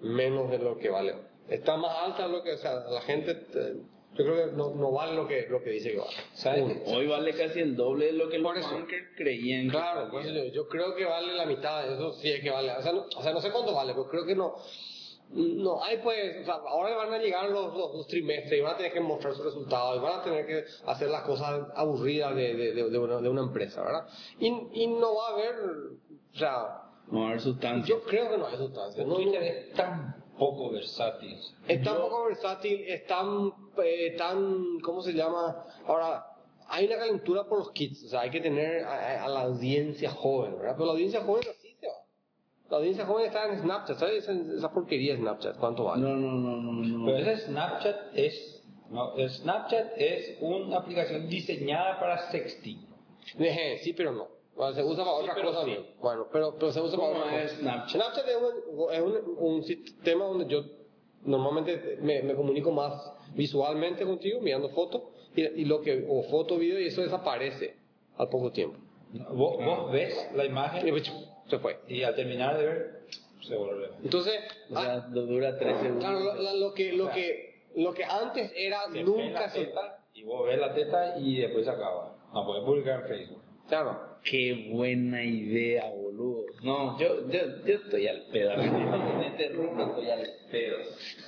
menos 0.00 0.50
de 0.50 0.58
lo 0.58 0.76
que 0.78 0.88
vale. 0.90 1.14
Está 1.48 1.76
más 1.76 1.96
alta 2.04 2.26
lo 2.28 2.42
que, 2.42 2.52
o 2.52 2.58
sea, 2.58 2.74
la 2.90 3.00
gente, 3.02 3.30
eh, 3.54 3.76
yo 4.14 4.24
creo 4.24 4.46
que 4.50 4.56
no, 4.56 4.74
no 4.74 4.92
vale 4.92 5.14
lo 5.14 5.26
que, 5.28 5.46
lo 5.48 5.62
que 5.62 5.70
dice 5.70 5.92
que 5.92 5.98
vale. 5.98 6.16
¿Sabes? 6.34 6.62
Uno. 6.62 6.74
Hoy 6.86 7.06
vale 7.06 7.32
casi 7.34 7.60
el 7.60 7.76
doble 7.76 8.06
de 8.06 8.12
lo 8.12 8.28
que 8.28 8.38
Por 8.40 8.56
los 8.56 8.64
eso. 8.64 8.74
bankers 8.74 9.08
creían. 9.16 9.64
que 9.66 9.70
Claro, 9.72 10.10
valía. 10.12 10.30
eso 10.30 10.44
yo, 10.46 10.52
yo 10.52 10.68
creo 10.68 10.94
que 10.94 11.04
vale 11.04 11.34
la 11.34 11.44
mitad, 11.46 11.92
eso 11.92 12.12
sí 12.14 12.30
es 12.30 12.40
que 12.40 12.50
vale. 12.50 12.72
O 12.72 12.82
sea, 12.82 12.92
no, 12.92 13.04
o 13.16 13.22
sea, 13.22 13.32
no 13.32 13.40
sé 13.40 13.50
cuánto 13.50 13.74
vale, 13.74 13.92
pero 13.92 14.08
creo 14.08 14.24
que 14.24 14.34
no. 14.34 14.54
No, 15.28 15.82
hay 15.82 15.96
pues, 15.98 16.42
o 16.42 16.44
sea, 16.44 16.54
ahora 16.54 16.96
van 16.96 17.12
a 17.12 17.18
llegar 17.18 17.50
los, 17.50 17.74
los, 17.76 17.94
los 17.96 18.06
trimestres 18.06 18.60
y 18.60 18.62
van 18.62 18.74
a 18.74 18.76
tener 18.76 18.92
que 18.92 19.00
mostrar 19.00 19.34
sus 19.34 19.44
resultados 19.44 19.98
y 19.98 20.00
van 20.00 20.20
a 20.20 20.22
tener 20.22 20.46
que 20.46 20.64
hacer 20.86 21.10
las 21.10 21.22
cosas 21.22 21.66
aburridas 21.74 22.34
de, 22.36 22.54
de, 22.54 22.72
de, 22.74 22.90
de 22.90 22.98
una, 22.98 23.20
de 23.20 23.28
una 23.28 23.42
empresa, 23.42 23.82
¿verdad? 23.82 24.06
Y, 24.38 24.46
y 24.72 24.86
no 24.86 25.16
va 25.16 25.26
a 25.28 25.32
haber, 25.32 25.54
o 26.32 26.38
sea, 26.38 26.82
No 27.10 27.18
va 27.20 27.24
a 27.24 27.28
haber 27.30 27.40
sustancia. 27.40 27.92
yo 27.92 28.02
creo 28.04 28.30
que 28.30 28.38
no 28.38 28.46
hay 28.46 28.56
sustancia. 28.56 29.04
No, 29.04 29.16
Twitter 29.16 29.40
no- 29.40 29.46
es 29.46 29.72
tan 29.74 30.24
poco 30.38 30.70
versátil. 30.70 31.38
es 31.68 31.82
tan 31.82 31.96
poco 31.96 32.26
versátil, 32.26 32.84
es 32.86 33.06
tan, 33.06 33.52
eh, 33.82 34.14
tan, 34.16 34.78
¿cómo 34.80 35.02
se 35.02 35.12
llama? 35.12 35.64
Ahora, 35.86 36.24
hay 36.68 36.86
una 36.86 36.96
calentura 36.96 37.44
por 37.44 37.58
los 37.58 37.70
kids, 37.72 38.04
o 38.04 38.08
sea, 38.08 38.20
hay 38.22 38.30
que 38.30 38.40
tener 38.40 38.84
a, 38.84 39.24
a 39.24 39.28
la 39.28 39.42
audiencia 39.42 40.10
joven, 40.10 40.58
¿verdad? 40.58 40.74
Pero 40.74 40.86
la 40.86 40.92
audiencia 40.92 41.22
joven 41.22 41.42
así 41.48 41.76
se 41.80 41.86
va. 41.86 41.94
La 42.70 42.76
audiencia 42.78 43.06
joven 43.06 43.26
está 43.26 43.46
en 43.46 43.60
Snapchat, 43.60 43.98
¿sabes? 43.98 44.28
Esa, 44.28 44.32
esa 44.32 44.72
porquería 44.72 45.14
de 45.14 45.20
Snapchat, 45.20 45.56
¿cuánto 45.58 45.84
vale? 45.84 46.02
No, 46.02 46.16
no, 46.16 46.32
no, 46.32 46.56
no, 46.56 46.72
no. 46.72 47.06
Pero 47.06 47.18
ese 47.18 47.46
Snapchat 47.46 47.96
es. 48.14 48.64
No, 48.90 49.16
el 49.16 49.30
Snapchat 49.30 49.92
es 49.96 50.38
una 50.40 50.78
aplicación 50.78 51.28
diseñada 51.28 51.98
para 51.98 52.30
sexting. 52.30 52.86
Ejé, 53.38 53.78
sí, 53.78 53.92
pero 53.92 54.12
no. 54.12 54.35
Bueno, 54.56 54.74
se 54.74 54.82
usa 54.82 55.04
para 55.04 55.16
Sí, 55.16 55.22
otras 55.22 55.36
pero 55.36 55.48
cosas. 55.48 55.64
sí. 55.66 55.74
¿no? 55.78 56.00
Bueno, 56.02 56.26
pero, 56.32 56.54
pero 56.58 56.72
se 56.72 56.80
usa 56.80 56.98
para 56.98 57.12
¿Cómo 57.12 57.20
otras 57.24 57.34
es 57.36 57.42
cosas. 57.52 57.60
Snapchat? 57.60 57.90
Snapchat 58.02 58.28
es, 58.28 58.36
un, 58.36 58.92
es 58.94 59.00
un, 59.00 59.36
un 59.38 59.62
sistema 59.64 60.24
donde 60.24 60.46
yo 60.46 60.64
normalmente 61.24 61.98
me, 62.00 62.22
me 62.22 62.34
comunico 62.34 62.70
más 62.70 63.12
visualmente 63.34 64.04
contigo, 64.04 64.40
mirando 64.40 64.68
fotos, 64.70 65.02
y, 65.34 65.42
y 65.42 65.64
lo 65.64 65.80
que, 65.82 66.06
o 66.08 66.22
foto, 66.24 66.56
video, 66.56 66.80
y 66.80 66.86
eso 66.86 67.02
desaparece 67.02 67.76
al 68.16 68.28
poco 68.28 68.50
tiempo. 68.52 68.78
Vos, 69.32 69.56
vos 69.64 69.92
ves 69.92 70.30
la 70.34 70.44
Y 70.44 70.48
imagen 70.48 70.88
pues, 70.90 71.12
se 71.48 71.58
fue. 71.58 71.78
y 71.88 72.02
al 72.02 72.14
terminar 72.14 72.56
de 72.58 72.64
ver, 72.66 73.00
se 73.46 73.56
vuelve. 73.56 73.90
Entonces, 74.02 74.34
O 74.70 74.80
sea, 74.80 74.94
ah, 74.94 75.08
lo 75.10 75.22
dura 75.22 75.58
13 75.58 75.80
segundos. 75.80 76.04
claro, 76.04 76.20
lo, 76.20 76.34
la- 76.42 76.54
lo 76.54 76.72
que, 76.74 76.92
lo, 76.92 77.10
que, 77.10 77.62
lo 77.76 77.92
que 77.94 78.04
antes 78.04 78.52
era 78.56 78.84
Se 78.86 78.92
ve 78.92 79.04
nunca 79.04 79.40
la 79.42 79.48
se... 79.50 79.64
teta 79.66 79.98
y 80.14 80.22
vos 80.24 80.46
ves 80.46 80.58
la 80.58 80.72
teta 80.74 81.18
y 81.18 81.36
después 81.40 81.64
se 81.64 81.70
acaba. 81.70 82.16
No 82.32 82.46
puedes 82.46 82.64
publicar 82.64 83.02
en 83.02 83.08
Facebook. 83.08 83.42
Claro. 83.68 84.05
Qué 84.24 84.68
buena 84.72 85.22
idea, 85.22 85.84
boludo. 85.90 86.46
No, 86.62 86.98
yo, 86.98 87.28
yo, 87.28 87.40
yo 87.64 87.74
estoy 87.74 88.08
al 88.08 88.22
pedo. 88.32 88.54
Cuando 88.56 89.14
me 89.18 89.26
interrumpo, 89.28 89.82
estoy 89.82 90.10
al 90.10 90.30
pedo. 90.50 90.78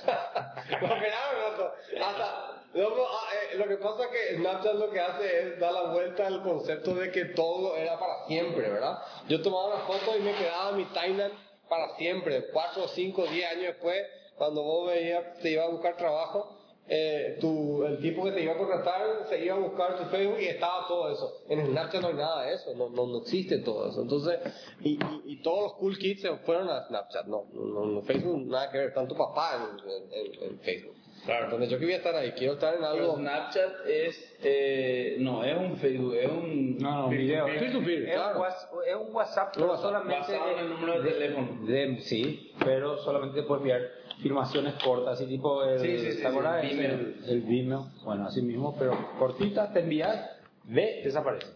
Hasta, 2.01 2.59
ah, 2.75 3.29
eh, 3.33 3.57
lo 3.57 3.67
que 3.67 3.77
pasa 3.77 4.03
es 4.03 4.09
que 4.09 4.37
Snapchat 4.37 4.75
lo 4.75 4.91
que 4.91 4.99
hace 4.99 5.39
es 5.39 5.59
dar 5.59 5.73
la 5.73 5.91
vuelta 5.91 6.27
al 6.27 6.43
concepto 6.43 6.93
de 6.95 7.11
que 7.11 7.25
todo 7.25 7.75
era 7.75 7.97
para 7.99 8.25
siempre, 8.27 8.69
¿verdad? 8.69 8.99
Yo 9.27 9.41
tomaba 9.41 9.75
una 9.75 9.85
foto 9.85 10.17
y 10.17 10.21
me 10.21 10.33
quedaba 10.35 10.73
mi 10.73 10.85
timeline 10.85 11.31
para 11.67 11.95
siempre. 11.95 12.45
Cuatro, 12.51 12.87
cinco, 12.89 13.25
diez 13.27 13.49
años 13.49 13.63
después, 13.73 14.05
cuando 14.35 14.63
vos 14.63 14.87
veías, 14.87 15.39
te 15.39 15.51
iba 15.51 15.63
a 15.63 15.69
buscar 15.69 15.97
trabajo, 15.97 16.58
eh, 16.89 17.37
tu, 17.39 17.83
el 17.85 17.99
tipo 17.99 18.23
que 18.25 18.31
te 18.31 18.41
iba 18.41 18.53
a 18.53 18.57
contratar 18.57 19.01
se 19.29 19.43
iba 19.45 19.55
a 19.55 19.59
buscar 19.59 19.95
tu 19.97 20.05
Facebook 20.05 20.39
y 20.41 20.45
estaba 20.47 20.87
todo 20.87 21.11
eso. 21.11 21.43
En 21.47 21.65
Snapchat 21.67 22.01
no 22.01 22.07
hay 22.09 22.13
nada 22.15 22.45
de 22.45 22.53
eso, 22.55 22.73
no, 22.75 22.89
no, 22.89 23.05
no 23.07 23.19
existe 23.19 23.59
todo 23.59 23.89
eso. 23.89 24.01
Entonces, 24.01 24.39
y, 24.81 24.93
y, 24.93 24.99
y 25.25 25.41
todos 25.41 25.63
los 25.63 25.73
cool 25.73 25.97
kids 25.97 26.21
se 26.21 26.35
fueron 26.37 26.69
a 26.69 26.87
Snapchat, 26.87 27.25
no, 27.27 27.45
no, 27.53 27.85
no, 27.85 28.01
Facebook 28.01 28.47
nada 28.47 28.71
que 28.71 28.77
ver, 28.79 28.93
tanto 28.93 29.15
papá 29.15 29.69
en, 29.85 29.89
en, 30.13 30.43
en 30.51 30.59
Facebook. 30.59 30.95
Claro. 31.25 31.45
Entonces 31.45 31.69
yo 31.69 31.77
quería 31.79 31.97
estar 31.97 32.15
ahí, 32.15 32.31
quiero 32.31 32.53
estar 32.53 32.73
en 32.75 32.79
Pero 32.79 32.91
algo... 32.91 33.17
Snapchat 33.17 33.85
es. 33.87 34.37
Eh, 34.41 35.17
no, 35.19 35.43
es 35.43 35.57
un 35.57 35.75
Facebook, 35.75 36.15
es 36.15 36.29
un. 36.31 36.77
No, 36.77 37.01
no, 37.03 37.09
video. 37.09 37.45
Peer 37.45 37.71
to 37.73 37.79
peer, 37.83 38.03
es, 38.07 38.15
claro. 38.15 38.35
un 38.35 38.41
WhatsApp, 38.41 38.71
es 38.87 38.95
un 38.95 39.13
WhatsApp, 39.15 39.47
Un 39.47 39.53
pero 39.53 39.67
WhatsApp 39.67 39.83
solamente 39.85 40.15
basado 40.31 40.51
en 40.51 40.59
el 40.59 40.69
número 40.69 41.01
de 41.01 41.11
teléfono. 41.11 41.65
de- 41.67 41.97
sí, 42.03 42.53
pero 42.63 42.97
solamente 42.99 43.43
puedes 43.43 43.61
enviar 43.61 43.81
filmaciones 44.21 44.75
cortas, 44.83 45.13
así 45.19 45.25
tipo 45.27 45.63
el, 45.63 45.79
Sí, 45.79 45.97
sí, 45.97 46.11
sí, 46.13 46.21
¿te 46.21 46.27
acuerdas? 46.27 46.61
sí, 46.61 46.67
Ese, 46.67 46.75
Vimeo. 46.75 46.91
el, 46.99 47.15
el 47.27 47.41
Vimeo, 47.41 47.87
bueno, 48.03 48.25
así 48.27 48.41
mismo, 48.41 48.75
pero 48.77 48.97
cortitas, 49.17 49.73
te 49.73 49.79
envías, 49.81 50.29
ve, 50.65 51.01
desaparece. 51.03 51.47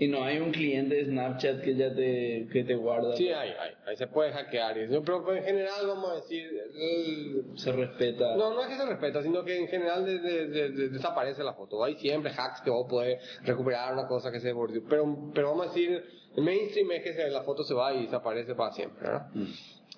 Y 0.00 0.06
no 0.06 0.22
hay 0.22 0.38
un 0.38 0.52
cliente 0.52 0.94
de 0.94 1.06
Snapchat 1.06 1.60
que 1.60 1.74
ya 1.74 1.92
te, 1.92 2.46
que 2.52 2.62
te 2.62 2.76
guarda. 2.76 3.16
Sí, 3.16 3.30
hay, 3.32 3.48
hay, 3.50 3.72
ahí 3.84 3.96
se 3.96 4.06
puede 4.06 4.30
hackear. 4.30 4.78
y 4.78 4.82
eso, 4.82 5.02
Pero 5.02 5.34
en 5.34 5.42
general, 5.42 5.88
vamos 5.88 6.12
a 6.12 6.14
decir, 6.14 6.48
el- 6.76 7.42
Se 7.58 7.72
respeta. 7.72 8.36
No, 8.36 8.54
no 8.54 8.60
es 8.62 8.68
que 8.68 8.76
se 8.76 8.86
respeta, 8.86 9.20
sino 9.24 9.42
que 9.44 9.58
en 9.58 9.66
general 9.66 10.04
de- 10.04 10.20
de- 10.20 10.46
de- 10.46 10.70
de- 10.70 10.88
desaparece 10.90 11.42
la 11.42 11.52
foto. 11.54 11.82
Hay 11.82 11.96
siempre 11.96 12.30
hacks 12.30 12.60
que 12.60 12.70
vos 12.70 12.86
podés 12.88 13.20
recuperar 13.42 13.92
una 13.92 14.06
cosa 14.06 14.30
que 14.30 14.38
se 14.38 14.52
bordeó. 14.52 14.82
Pero, 14.88 15.32
pero 15.34 15.48
vamos 15.50 15.66
a 15.66 15.68
decir, 15.70 16.04
el 16.36 16.44
mainstream 16.44 16.92
es 16.92 17.02
que 17.02 17.14
se- 17.14 17.28
la 17.30 17.42
foto 17.42 17.64
se 17.64 17.74
va 17.74 17.92
y 17.92 18.04
desaparece 18.04 18.54
para 18.54 18.72
siempre, 18.72 19.02
¿verdad? 19.02 19.26
Mm. 19.34 19.46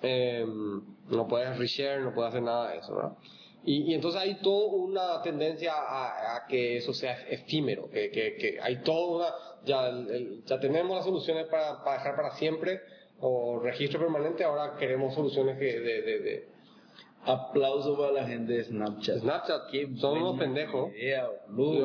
Eh, 0.03 0.45
no 1.09 1.27
puedes 1.27 1.57
reshare, 1.57 2.01
no 2.01 2.13
puedes 2.13 2.29
hacer 2.29 2.41
nada 2.43 2.71
de 2.71 2.77
eso, 2.79 2.95
¿verdad? 2.95 3.11
Y, 3.63 3.91
y 3.91 3.93
entonces 3.93 4.19
hay 4.19 4.41
toda 4.41 4.73
una 4.73 5.21
tendencia 5.21 5.73
a, 5.75 6.35
a 6.37 6.47
que 6.47 6.77
eso 6.77 6.93
sea 6.93 7.13
efímero, 7.29 7.89
que, 7.91 8.09
que, 8.09 8.35
que 8.35 8.59
hay 8.59 8.77
toda 8.77 9.17
una, 9.17 9.27
ya, 9.65 9.87
el- 9.89 10.43
ya 10.45 10.59
tenemos 10.59 10.95
las 10.95 11.05
soluciones 11.05 11.45
para, 11.45 11.83
para 11.83 11.97
dejar 11.97 12.15
para 12.15 12.31
siempre 12.31 12.79
o 13.19 13.59
registro 13.59 13.99
permanente, 13.99 14.43
ahora 14.43 14.75
queremos 14.79 15.13
soluciones 15.13 15.59
que 15.59 15.79
de, 15.79 16.01
de, 16.01 16.19
de, 16.19 16.47
Aplauso 17.23 17.95
para 17.95 18.13
la 18.13 18.23
gente 18.27 18.53
de 18.53 18.63
Snapchat. 18.63 19.19
Snapchat, 19.19 19.69
Qué 19.69 19.87
son 19.97 20.17
unos 20.17 20.39
pendejos. 20.39 20.91
idea, 20.95 21.29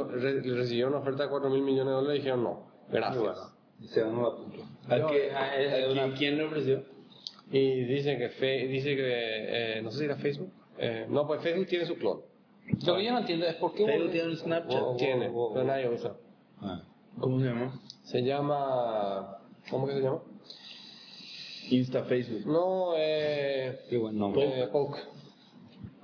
re- 0.09 0.41
recibieron 0.41 0.95
una 0.95 1.03
oferta 1.03 1.25
de 1.25 1.29
4 1.29 1.51
mil 1.51 1.61
millones 1.61 1.89
de 1.89 1.93
dólares 1.93 2.15
y 2.17 2.19
dijeron 2.21 2.43
no, 2.43 2.67
gracias. 2.89 3.53
Se 3.85 4.01
dan 4.01 4.17
una 4.17 4.31
punto. 4.35 4.63
¿A 4.89 5.07
qué- 5.09 5.27
eh, 5.27 5.31
a 5.35 5.51
quién- 5.89 5.91
una- 6.09 6.15
¿Quién 6.17 6.39
le 6.39 6.45
ofreció? 6.45 6.83
Y 7.51 7.85
dicen 7.85 8.19
que, 8.19 8.29
fe, 8.31 8.67
dice 8.67 8.97
que 8.97 9.79
eh, 9.79 9.83
no 9.83 9.91
sé 9.91 9.99
si 10.01 10.05
era 10.07 10.17
Facebook. 10.17 10.51
Eh, 10.79 11.07
no, 11.09 11.27
pues 11.27 11.41
Facebook 11.43 11.67
tiene 11.69 11.87
su 11.87 11.97
clon. 11.97 12.21
Lo 12.85 12.97
que 12.97 13.05
yo 13.05 13.13
no 13.13 13.19
entiendo 13.21 13.47
es 13.47 13.55
por 13.55 13.73
qué... 13.73 13.87
Facebook 13.87 14.11
tiene 14.11 14.29
un 14.29 14.37
Snapchat. 14.37 14.81
Wow. 14.81 14.97
Tiene, 14.97 15.29
wow, 15.29 15.53
pero 15.53 15.65
nadie 15.65 15.89
usa. 15.89 16.17
Ah. 16.61 16.83
¿Cómo 17.21 17.39
se 17.39 17.47
llama? 17.47 17.81
Se 18.03 18.23
llama... 18.23 19.39
¿Cómo 19.71 19.87
que 19.87 19.95
se 19.95 20.01
llama? 20.01 20.23
Insta 21.71 22.03
Facebook. 22.05 22.47
No, 22.47 22.95
eh... 22.97 23.79
Qué 23.89 23.97
buen 23.97 24.19
nombre. 24.19 24.63
eh, 24.63 24.67
Poke. 24.67 24.99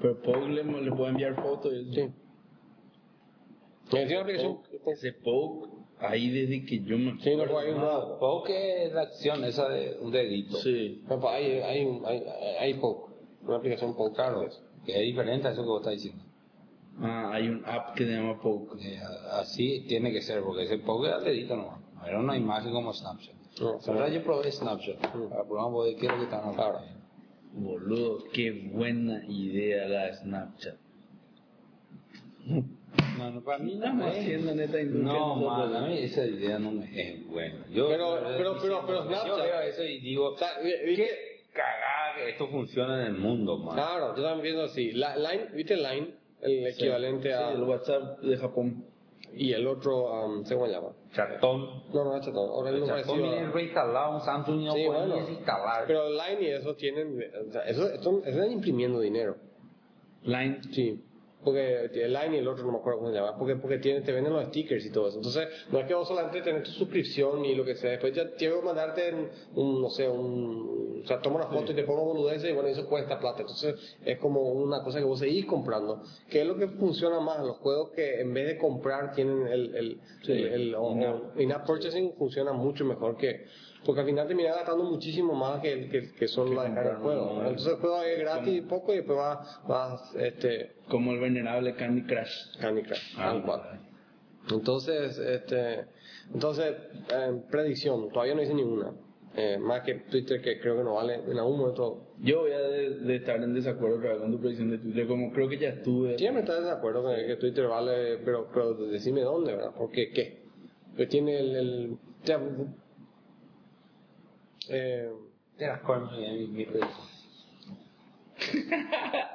Pero 0.01 0.23
Poke 0.23 0.49
le, 0.49 0.63
le 0.63 0.93
puede 0.93 1.11
enviar 1.11 1.35
fotos. 1.43 1.73
Sí. 1.93 2.09
Tiene 3.91 4.13
una 4.13 4.21
aplicación... 4.21 4.57
Poke, 4.59 4.93
ese 4.93 5.13
Poke. 5.13 5.71
Ahí 6.03 6.31
desde 6.31 6.65
que 6.65 6.81
yo 6.83 6.99
me 6.99 7.19
Sí, 7.23 7.35
no, 7.37 7.43
un 7.45 7.79
nuevo. 7.81 8.19
Poke 8.19 8.87
es 8.87 8.93
la 8.93 9.03
acción 9.03 9.45
esa 9.45 9.69
de 9.69 9.97
un 10.01 10.11
dedito. 10.11 10.57
Sí. 10.59 11.03
No, 11.09 11.19
pues 11.21 11.35
hay, 11.35 11.53
hay, 11.61 11.85
un- 11.85 12.05
hay, 12.05 12.23
hay 12.61 12.75
Poke, 12.75 13.12
una 13.43 13.57
aplicación 13.57 13.95
Poke. 13.97 14.15
Claro, 14.15 14.49
que 14.85 14.93
es 14.93 15.01
diferente 15.03 15.49
a 15.49 15.53
eso 15.53 15.62
que 15.62 15.69
vos 15.69 15.81
estás 15.81 15.95
diciendo. 15.95 16.23
Ah, 17.01 17.31
hay 17.33 17.49
un 17.49 17.62
app 17.65 17.95
que 17.97 18.05
se 18.05 18.11
llama 18.12 18.41
Poke. 18.41 18.79
Eh, 18.83 19.01
así 19.33 19.85
tiene 19.88 20.12
que 20.12 20.21
ser, 20.23 20.43
porque 20.43 20.65
ese 20.65 20.79
Poke 20.79 21.09
es 21.09 21.15
al 21.15 21.25
dedito 21.25 21.57
nomás. 21.57 21.81
Era 22.07 22.19
una 22.19 22.37
imagen 22.37 22.73
como 22.73 22.93
Snapchat. 22.93 23.35
No, 23.61 23.79
La 23.87 23.93
verdad 23.93 24.09
yo 24.12 24.23
probé 24.25 24.51
Snapchat. 24.51 24.97
Para 25.01 25.45
probar 25.45 25.67
un 25.67 25.73
poco 25.73 25.85
de 25.85 25.97
qué 25.97 26.07
es 26.07 26.12
lo 26.12 26.19
que 26.19 26.25
están 26.25 26.41
hablando. 26.49 26.81
Boludo, 27.55 28.25
qué 28.33 28.51
buena 28.73 29.23
idea 29.29 29.87
la 29.87 30.07
de 30.07 30.15
Snapchat. 30.15 30.77
No, 33.18 33.31
no, 33.31 33.40
para 33.42 33.59
mí 33.59 33.75
no 33.77 34.07
haciendo 34.07 34.53
esta 34.62 34.81
industria 34.81 35.12
No, 35.20 35.51
a 35.51 35.81
mí 35.87 35.98
esa 35.98 36.25
idea 36.27 36.59
no 36.59 36.70
me 36.72 36.85
es 37.01 37.27
buena. 37.27 37.66
Yo, 37.72 37.88
Pero- 37.88 38.20
yo- 38.20 38.37
pero- 38.37 38.57
pero- 38.61 38.87
pero 38.87 39.05
yo 39.05 39.11
Snapchat- 39.11 39.42
veo 39.44 39.61
eso 39.61 39.85
y 39.85 39.98
digo, 40.01 40.31
O 40.33 40.37
sea, 40.38 40.48
vi- 40.62 40.70
qué 40.70 40.85
¿viste? 40.87 41.09
cagada 41.53 42.16
que 42.16 42.31
esto 42.31 42.48
funciona 42.48 43.01
en 43.03 43.14
el 43.14 43.18
mundo, 43.20 43.59
man. 43.59 43.75
Claro, 43.77 44.16
yo 44.16 44.22
también 44.22 44.42
pienso 44.42 44.62
así. 44.64 44.92
La, 44.92 45.16
Line, 45.16 45.46
¿Viste 45.55 45.77
Line? 45.77 46.14
El 46.40 46.66
equivalente 46.66 47.29
Sí, 47.29 47.35
a... 47.35 47.53
el 47.53 47.62
WhatsApp 47.62 48.18
de 48.20 48.37
Japón. 48.37 48.85
Y 49.35 49.53
el 49.55 49.66
otro, 49.66 50.27
um, 50.27 50.44
¿cómo 50.44 50.66
se 50.66 50.72
llama? 50.72 50.88
Chatón. 51.14 51.85
No, 51.94 52.05
no, 52.05 52.20
chatón. 52.20 52.51
Ahora 52.51 52.68
es 52.70 52.77
El 52.77 52.85
chatón 52.87 53.18
viene 53.22 53.46
reinstalado, 53.51 54.14
un 54.16 54.20
Samsung 54.20 54.61
y 54.61 54.64
no 54.66 54.72
Sí, 54.72 54.85
puede 54.87 54.98
bueno. 55.07 55.16
desinstalar. 55.16 55.85
Pero 55.87 56.11
Line 56.11 56.38
y 56.42 56.46
eso 56.48 56.75
tienen... 56.75 57.18
O 57.48 57.53
sea, 57.53 57.62
eso, 57.62 57.88
esto, 57.88 58.22
están 58.27 58.53
imprimiendo 58.53 59.01
dinero. 59.01 59.37
Line. 60.25 60.61
Sí. 60.72 61.03
Porque 61.45 61.87
el 61.95 62.13
Line 62.13 62.37
y 62.37 62.39
el 62.39 62.47
otro 62.47 62.65
no 62.65 62.73
me 62.73 62.79
acuerdo 62.79 63.01
cómo 63.01 63.11
se 63.11 63.17
llama. 63.17 63.37
Porque, 63.37 63.57
porque 63.57 63.79
tiene, 63.79 64.01
te 64.03 64.13
venden 64.13 64.33
los 64.33 64.45
stickers 64.47 64.87
y 64.87 64.91
todo 64.93 65.09
eso. 65.09 65.17
Entonces, 65.17 65.49
no 65.73 65.81
es 65.81 65.87
que 65.87 65.95
vos 65.95 66.07
solamente 66.07 66.41
tenés 66.41 66.63
tu 66.63 66.71
suscripción 66.71 67.45
y 67.45 67.55
lo 67.57 67.65
que 67.65 67.75
sea. 67.75 67.91
Después 67.91 68.15
ya 68.15 68.31
tengo 68.37 68.61
que 68.61 68.67
mandarte 68.67 69.13
un, 69.57 69.83
no 69.83 69.91
sé, 69.91 70.09
un. 70.09 71.01
O 71.03 71.07
sea, 71.07 71.21
toma 71.21 71.37
una 71.37 71.47
foto 71.47 71.73
y 71.73 71.75
te 71.75 71.83
pongo 71.83 72.05
boludeces 72.05 72.49
y 72.51 72.53
bueno, 72.53 72.69
eso 72.69 72.87
cuesta 72.89 73.19
plata. 73.19 73.41
Entonces, 73.41 73.75
es 74.05 74.19
como 74.19 74.41
una 74.41 74.85
cosa 74.85 75.01
que 75.01 75.05
vos 75.05 75.19
seguís 75.19 75.45
comprando. 75.47 76.03
Que 76.31 76.43
es 76.43 76.47
lo 76.47 76.57
que 76.57 76.69
funciona 76.69 77.19
más. 77.19 77.41
Los 77.45 77.57
juegos 77.57 77.91
que 77.91 78.21
en 78.21 78.33
vez 78.33 78.47
de 78.47 78.57
comprar 78.59 79.13
tienen 79.15 79.47
el. 79.49 79.75
el, 79.75 80.01
Sí, 80.23 80.31
el, 80.33 80.75
el- 80.77 81.43
in-app 81.43 81.67
purchasing 81.67 82.13
funciona 82.15 82.53
mucho 82.53 82.85
mejor 82.85 83.17
que. 83.17 83.47
Porque 83.85 84.01
al 84.01 84.07
final 84.07 84.27
terminas 84.29 84.57
gastando 84.57 84.85
muchísimo 84.85 85.35
más 85.35 85.61
que, 85.61 85.88
que, 85.88 86.12
que 86.12 86.29
son 86.29 86.51
Que 86.51 86.55
la 86.55 86.64
descarga 86.64 86.90
del 86.90 86.99
juego. 86.99 87.38
Entonces 87.40 87.66
el 87.66 87.81
juego 87.81 88.03
es 88.03 88.18
gratis 88.21 88.62
poco 88.68 88.92
y 88.92 88.97
después 88.97 89.18
vas, 89.18 89.61
vas 89.66 90.14
este, 90.16 90.73
Como 90.88 91.12
el 91.12 91.21
venerable 91.21 91.75
Candy 91.75 92.03
Crush. 92.03 92.59
Candy 92.61 92.83
Crush, 92.83 93.14
Ah, 93.16 93.33
tal 93.33 93.42
cual. 93.42 93.81
Entonces, 94.51 95.18
este, 95.18 95.85
entonces, 96.33 96.75
eh, 97.12 97.42
predicción, 97.51 98.11
todavía 98.11 98.35
no 98.35 98.42
hice 98.42 98.55
ninguna. 98.55 98.92
Eh, 99.35 99.57
más 99.59 99.81
que 99.81 99.95
Twitter 99.95 100.42
que 100.42 100.61
creo 100.61 100.77
que 100.77 100.85
no 100.85 100.95
vale 100.95 101.14
en 101.14 101.38
algún 101.38 101.59
momento. 101.59 102.12
Yo 102.21 102.40
voy 102.40 102.53
a 102.53 102.59
de, 102.59 102.90
de 102.99 103.16
estar 103.16 103.42
en 103.42 103.55
desacuerdo 103.55 103.99
con 104.18 104.31
tu 104.31 104.38
predicción 104.38 104.71
de 104.71 104.79
Twitter, 104.79 105.07
como 105.07 105.33
creo 105.33 105.49
que 105.49 105.59
ya 105.59 105.71
estuve. 105.71 106.18
Siempre 106.18 106.42
estás 106.42 106.62
de 106.62 106.71
acuerdo 106.71 107.03
con 107.03 107.14
que 107.16 107.37
Twitter 107.37 107.66
vale, 107.66 108.18
pero, 108.18 108.49
pero 108.53 108.75
decime 108.75 109.23
dónde, 109.23 109.53
¿verdad? 109.53 109.73
Porque 109.77 110.11
qué. 110.11 110.42
Que 110.97 111.07
tiene 111.07 111.38
el, 111.38 111.97
eh, 114.68 115.11
Te 115.57 115.66
las 115.66 115.81
comes 115.83 116.11
en 116.18 116.53
mi, 116.53 116.66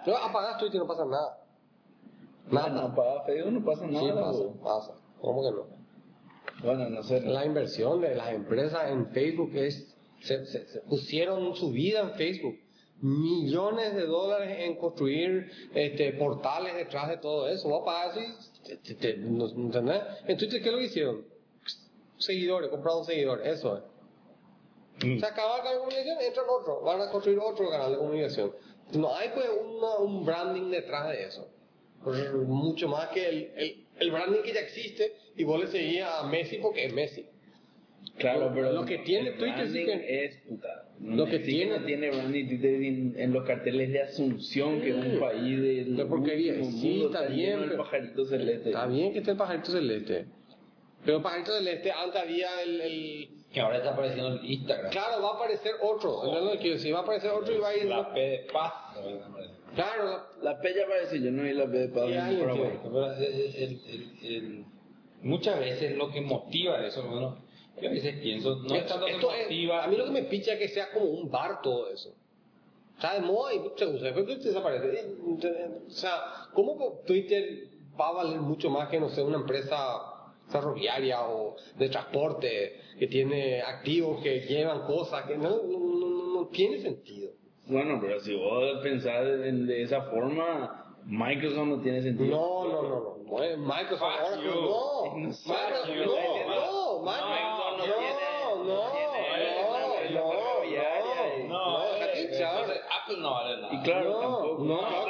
no, 0.06 0.16
apagas 0.18 0.58
Twitter 0.58 0.76
y 0.76 0.80
no 0.80 0.88
pasa 0.88 1.06
nada. 1.06 1.38
Nada, 2.50 2.70
Nada. 2.70 2.88
no, 2.90 2.96
para 2.96 3.24
feo 3.24 3.52
no 3.52 3.64
pasa 3.64 3.88
nada. 3.88 4.06
Sí 4.06 4.12
pasa, 4.14 4.44
pasa. 4.64 4.94
¿Cómo 5.22 5.44
que 5.44 5.52
no? 5.52 5.68
Bueno, 6.64 6.90
no 6.90 7.04
sé. 7.04 7.22
La 7.22 7.46
inversión 7.46 8.02
de 8.02 8.16
las 8.16 8.34
empresas 8.34 8.90
en 8.90 9.08
Facebook 9.12 9.52
es, 9.56 9.96
se, 10.22 10.46
se- 10.46 10.68
se 10.68 10.80
pusieron 10.82 11.56
su 11.56 11.72
vida 11.72 12.02
en 12.02 12.12
Facebook. 12.14 12.56
Millones 13.02 13.94
de 13.96 14.08
dólares 14.08 14.58
en 14.62 14.76
construir 14.78 15.52
este, 15.76 16.14
portales 16.14 16.74
detrás 16.76 17.10
de 17.10 17.18
todo 17.18 17.48
eso. 17.48 17.70
Va 17.70 17.78
a 17.82 17.86
pagar 17.86 18.10
así, 18.12 18.22
te- 18.66 18.78
te- 18.78 18.96
te- 18.96 19.18
¿no- 19.18 19.48
¿entendés? 19.48 20.02
En 20.26 20.38
Twitter, 20.38 20.62
¿qué 20.62 20.68
es 20.70 20.74
lo 20.74 20.80
que 20.80 20.86
hicieron? 20.86 21.26
Seguidores, 22.18 22.70
compraron 22.72 23.06
seguidores, 23.06 23.46
eso 23.60 23.78
es. 23.78 23.84
Se 25.00 25.26
acaba 25.26 25.58
el 25.60 25.64
de 25.74 25.78
comunicación, 25.80 26.18
entran 26.22 26.46
otro, 26.50 26.82
van 26.82 27.02
a 27.02 27.10
construir 27.12 27.40
otro 27.40 27.70
canal 27.70 27.92
de 27.92 27.98
comunicación. 27.98 28.52
No 28.94 29.16
hay 29.16 29.30
pues 29.34 29.48
una- 29.50 29.98
un 29.98 30.26
branding 30.26 30.72
detrás 30.72 31.10
de 31.10 31.24
eso. 31.26 31.48
Mucho 32.46 32.88
más 32.88 33.10
que 33.10 33.28
el, 33.28 33.52
el, 33.58 33.86
el 34.00 34.12
branding 34.12 34.42
que 34.44 34.54
ya 34.54 34.62
existe 34.62 35.14
y 35.36 35.44
vos 35.44 35.60
le 35.60 35.68
seguías 35.68 36.10
a 36.22 36.24
Messi 36.28 36.58
porque 36.58 36.86
es 36.86 36.94
Messi. 36.94 37.26
Claro, 38.18 38.52
pero 38.54 38.72
lo 38.72 38.86
que 38.86 39.00
tiene 39.00 39.30
el 39.30 39.38
Twitter 39.38 39.68
sí 39.70 39.86
que- 39.86 40.26
es 40.26 40.38
puta. 40.48 40.84
Lo 41.00 41.26
que 41.26 41.40
sí 41.40 41.46
tiene- 41.52 41.80
no 41.80 41.86
tiene 41.86 42.10
branding 42.10 42.48
Twitter 42.48 42.74
en, 42.82 43.14
en 43.18 43.34
los 43.34 43.46
carteles 43.46 43.92
de 43.92 44.02
Asunción, 44.02 44.82
que 44.82 44.90
es 44.90 44.96
un 44.96 45.18
Mm. 45.18 45.20
país 45.20 45.62
de 45.62 45.84
De 45.86 46.06
porquería. 46.06 46.56
Sí, 46.64 47.04
está 47.06 47.24
bien, 47.28 47.60
pero- 47.68 47.78
pajarito 47.84 48.26
celeste. 48.26 48.70
Está 48.70 48.88
bien 48.88 49.14
que 49.14 49.20
esté 49.20 49.32
el 49.32 49.38
pajarito 49.38 49.72
celeste. 49.72 50.26
Pero 51.06 51.18
el 51.18 51.24
pajarito 51.24 51.52
celeste, 51.56 51.92
antes 51.92 52.20
había 52.22 52.62
el, 52.64 52.82
el- 52.82 53.30
Que 53.52 53.62
ahora 53.62 53.78
está 53.78 53.92
apareciendo 53.92 54.28
en 54.40 54.46
Instagram. 54.46 54.92
Claro, 54.92 55.22
va 55.24 55.30
a 55.32 55.34
aparecer 55.36 55.72
otro. 55.82 56.24
¿entendés 56.26 56.44
lo 56.44 56.52
que 56.52 56.58
quiero 56.60 56.76
decir? 56.76 56.94
Va 56.94 57.00
a 57.00 57.02
aparecer 57.04 57.32
otro 57.32 57.54
y 57.56 57.58
va 57.60 57.70
a 57.70 57.76
ir... 57.78 57.86
La 57.86 58.14
P 58.14 58.20
de 58.20 58.48
paz. 58.52 58.74
también 58.94 59.24
aparece. 59.24 59.54
Claro, 59.76 60.06
la- 60.06 60.28
La 60.54 60.60
Pella 60.62 60.86
parece, 60.88 61.22
yo 61.22 61.32
no 61.32 61.44
vi 61.44 61.54
la 61.54 61.66
P 61.66 61.88
de 61.88 62.02
alguien 62.20 62.40
pero 62.40 62.56
bueno. 62.58 62.80
Pero 62.84 63.14
el- 63.14 63.24
el- 63.24 63.82
el- 63.88 64.18
el- 64.36 64.66
muchas 65.22 65.60
veces 65.60 65.96
lo 65.98 66.12
que 66.12 66.22
motiva 66.22 66.86
eso, 66.86 67.04
bueno, 67.04 67.38
yo 67.82 67.90
a 67.90 67.92
veces 67.92 68.18
pienso, 68.20 68.56
no 68.58 68.76
es 68.76 68.86
tanto 68.86 69.06
que 69.06 69.12
Esto 69.14 69.32
es- 69.34 69.44
motiva. 69.44 69.84
a 69.84 69.88
mí 69.88 69.96
lo 69.96 70.06
que 70.06 70.12
me 70.12 70.24
picha 70.24 70.54
es 70.54 70.60
que 70.60 70.68
sea 70.68 70.92
como 70.92 71.06
un 71.06 71.30
bar 71.32 71.62
todo 71.62 71.90
eso. 71.90 72.14
Está 72.96 73.14
de 73.14 73.22
moda 73.22 73.54
y 73.54 73.62
se 73.78 73.86
usa, 73.86 74.12
después 74.12 74.44
desaparece. 74.44 75.00
Eh, 75.00 75.16
O 75.88 75.92
sea, 75.92 76.20
¿cómo 76.54 77.00
Twitter 77.06 77.68
va 78.00 78.10
a 78.10 78.12
valer 78.14 78.40
mucho 78.40 78.70
más 78.70 78.90
que, 78.90 79.00
no 79.00 79.10
sé, 79.10 79.22
una 79.22 79.38
empresa 79.38 79.78
ferroviaria 80.50 81.22
o 81.28 81.56
de 81.78 81.90
transporte 81.90 82.80
que 83.00 83.08
tiene 83.08 83.62
activos 83.62 84.22
que 84.24 84.42
llevan 84.42 84.82
cosas 84.88 85.26
que 85.26 85.38
no, 85.38 85.50
no, 85.50 85.80
no- 85.80 86.08
no- 86.08 86.34
no 86.42 86.48
tiene 86.48 86.80
sentido? 86.80 87.32
Bueno, 87.68 87.98
pero 88.02 88.20
si 88.22 88.34
vos 88.36 88.80
pensás 88.82 89.26
de, 89.26 89.52
de 89.52 89.82
esa 89.84 90.02
forma, 90.04 90.96
Microsoft 91.06 91.68
no 91.68 91.82
tiene 91.82 92.02
sentido. 92.02 92.30
No, 92.38 92.68
no, 92.68 92.82
no, 92.84 92.90
no. 92.90 93.18
no 93.30 93.44
es 93.44 93.58
Microsoft 93.58 94.00
Fuck 94.00 94.22
ahora 94.22 94.36
you. 94.42 94.52
no. 94.52 94.62
No, 94.62 95.14
Microsoft, 95.16 95.48
fuck 95.48 95.88
you. 95.88 96.06
no, 96.06 96.06
no, 96.06 97.04
Microsoft 97.04 97.04
Microsoft 97.04 97.78
no 97.78 97.84
tiene- 97.84 98.18
no, 98.44 98.64
no 98.64 98.92
tiene 98.92 100.12
no, 100.12 100.24
la 100.24 100.32
ferroviaria 100.32 101.38
y- 101.44 101.48
no, 101.48 101.84
eh, 101.84 101.88
déjate 102.00 102.22
hinchar. 102.24 102.60
entonces 102.62 102.82
Apple 103.02 103.18
no 103.20 103.32
vale 103.32 103.62
nada. 103.62 103.74
Y 103.74 103.82
claro, 103.84 104.10
No, 104.14 104.20
tampoco. 104.22 104.64
no, 104.64 104.76
Apple 104.82 104.98
por 104.98 105.00
lo 105.00 105.06
no. 105.06 105.06
menos 105.06 105.07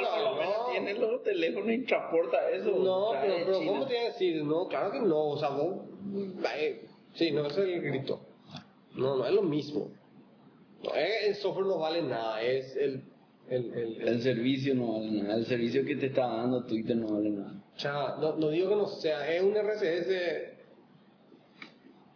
teléfonos 1.28 1.70
y 1.72 1.84
transporta 1.84 2.50
eso. 2.50 2.70
No, 2.70 3.10
pero, 3.20 3.34
pero. 3.44 3.58
¿cómo 3.58 3.86
te 3.86 3.94
iba 3.94 4.02
a 4.02 4.06
decir? 4.06 4.42
No, 4.44 4.66
claro 4.68 4.90
que 4.92 5.00
no, 5.00 5.28
o 5.30 5.38
sea, 5.38 5.50
vos, 5.50 5.76
eh, 6.56 6.86
sí, 7.14 7.30
no, 7.32 7.46
es 7.46 7.56
el 7.56 7.80
grito. 7.82 8.20
No, 8.94 9.16
no 9.16 9.26
es 9.26 9.32
lo 9.32 9.42
mismo. 9.42 9.90
No, 10.82 10.94
eh, 10.94 11.26
el 11.28 11.34
software 11.36 11.66
no 11.66 11.78
vale 11.78 12.02
nada, 12.02 12.40
es 12.42 12.74
el, 12.76 13.02
el, 13.48 13.72
el, 13.74 14.00
el- 14.02 14.08
El 14.08 14.22
servicio 14.22 14.74
no 14.74 14.92
vale 14.94 15.10
nada. 15.10 15.36
El 15.36 15.46
servicio 15.46 15.84
que 15.84 15.96
te 15.96 16.06
está 16.06 16.26
dando 16.26 16.64
Twitter 16.64 16.96
no 16.96 17.08
vale 17.14 17.30
nada. 17.30 17.52
o 17.76 17.78
sea, 17.78 18.16
no, 18.20 18.36
no 18.36 18.48
digo 18.50 18.68
que 18.70 18.76
no 18.76 18.86
sea, 18.86 19.34
es 19.34 19.42
un 19.42 19.54
RCS, 19.56 20.56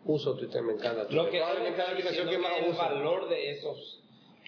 uso 0.05 0.35
Twitter, 0.37 0.63
me 0.63 0.73
encanta. 0.75 1.05
Lo 1.11 1.31
que 1.31 1.39
Probablemente 1.39 1.79
la 1.79 1.91
aplicación 1.91 2.29
que 2.29 2.39
más 2.39 2.53
el 2.63 2.71
uso. 2.71 2.79
valor 2.79 3.29
de 3.29 3.51
esos 3.53 3.99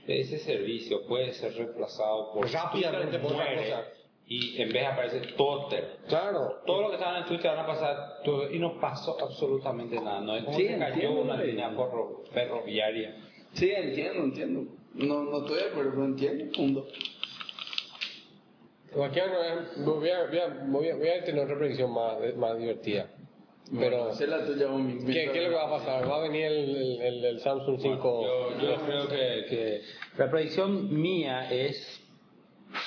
de 0.07 0.21
ese 0.21 0.39
servicio 0.39 1.07
puede 1.07 1.33
ser 1.33 1.55
reemplazado 1.55 2.31
por 2.35 2.51
Rápidamente 2.53 3.19
Twitter 3.19 3.23
por 3.23 3.33
otra 3.33 3.57
cosa. 3.57 3.85
Y 4.27 4.61
en 4.63 4.73
vez 4.73 4.87
aparece 4.87 5.21
Twitter 5.21 5.99
Claro, 6.09 6.63
todo 6.67 6.83
lo 6.83 6.89
que 6.89 6.95
estaban 6.97 7.23
en 7.23 7.29
Twitter 7.29 7.51
van 7.51 7.61
a 7.65 7.67
pasar 7.67 8.23
todo, 8.25 8.51
y 8.51 8.59
no 8.59 8.81
pasó 8.81 9.17
absolutamente 9.21 9.97
nada 10.01 10.21
no 10.21 10.35
es 10.37 10.45
como 10.45 10.57
Sí, 10.57 10.67
que 10.67 10.79
cayó 10.79 10.93
entiendo, 10.95 11.21
una 11.23 11.43
línea 11.43 11.71
ferro- 11.71 12.25
ferroviaria 12.33 13.17
Sí, 13.53 13.71
entiendo, 13.71 14.25
entiendo. 14.25 14.71
No, 14.95 15.25
no 15.25 15.39
estoy 15.39 15.57
de 15.63 15.69
acuerdo, 15.71 15.91
pero 15.93 16.05
entiendo. 16.07 16.53
Punto. 16.57 16.87
cualquier 18.93 19.27
voy 19.29 19.47
a, 20.11 20.25
voy, 20.27 20.39
a, 20.39 20.47
voy, 20.67 20.89
a, 20.89 20.97
voy 20.97 21.09
a 21.09 21.25
tener 21.25 21.45
otra 21.45 21.59
predicción 21.59 21.93
más, 21.93 22.17
más 22.37 22.59
divertida. 22.59 23.09
Pero, 23.77 24.09
la 24.13 24.45
tuya, 24.47 24.69
mi- 24.69 24.95
mi- 24.95 25.13
¿qué, 25.13 25.31
¿qué 25.33 25.39
es 25.39 25.45
lo 25.45 25.51
que 25.51 25.55
va 25.55 25.67
a 25.67 25.71
pasar? 25.71 26.09
¿Va 26.09 26.17
a 26.17 26.21
venir 26.21 26.45
el, 26.45 26.77
el, 26.77 27.01
el- 27.01 27.25
el 27.25 27.41
Samsung 27.41 27.79
5? 27.81 28.23
yo, 28.23 28.61
yo 28.61 28.77
creo 28.87 29.09
que, 29.09 29.47
que 29.49 29.81
la 30.19 30.31
predicción 30.31 31.01
mía 31.01 31.51
es 31.51 32.04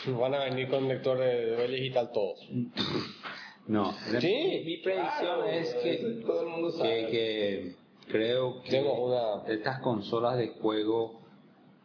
Van 0.08 0.34
a 0.34 0.46
venir 0.46 0.70
con 0.70 0.88
lector 0.88 1.18
de, 1.20 1.68
digital 1.68 2.12
todos. 2.12 2.40
no 3.68 3.94
Sí, 4.20 4.64
mi, 4.66 4.78
predicción 4.78 5.18
claro, 5.20 5.46
es 5.46 5.74
que, 5.76 6.22
todo 6.26 6.42
el 6.44 6.48
mundo 6.48 6.72
sabe. 6.72 7.08
que, 7.08 7.12
que 7.12 7.76
creo 8.12 8.62
que 8.64 8.70
Tengo 8.72 9.06
una- 9.06 9.46
estas 9.52 9.80
consolas 9.82 10.38
de 10.38 10.50
juego 10.50 11.20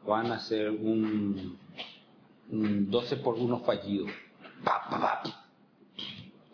van 0.07 0.31
a 0.33 0.39
ser 0.39 0.71
un, 0.71 1.59
un 2.51 2.91
12 2.91 3.17
por 3.17 3.35
1 3.35 3.59
fallido 3.61 4.07
Pa, 4.65 4.87
pa, 4.89 5.01
pa. 5.01 5.23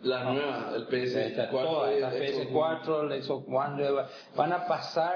La 0.01 0.23
nueva, 0.23 0.71
el 0.75 0.87
PS4. 0.87 1.49
Todas, 1.51 1.99
la 1.99 2.15
el 2.15 2.33
Xbox 2.47 2.87
PS4, 2.87 3.11
el 3.13 3.23
Xbox 3.23 3.45
One, 3.49 3.83
van 4.35 4.53
a 4.53 4.65
pasar, 4.65 5.13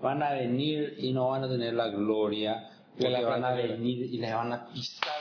van 0.00 0.22
a 0.22 0.32
venir 0.32 0.94
y 0.98 1.12
no 1.12 1.28
van 1.28 1.44
a 1.44 1.48
tener 1.48 1.74
la 1.74 1.88
gloria, 1.88 2.70
la 2.96 3.08
porque 3.10 3.24
van 3.24 3.44
a 3.44 3.52
venir 3.52 3.98
y 4.12 4.18
les 4.18 4.34
van 4.34 4.52
a 4.54 4.66
pisar 4.68 5.12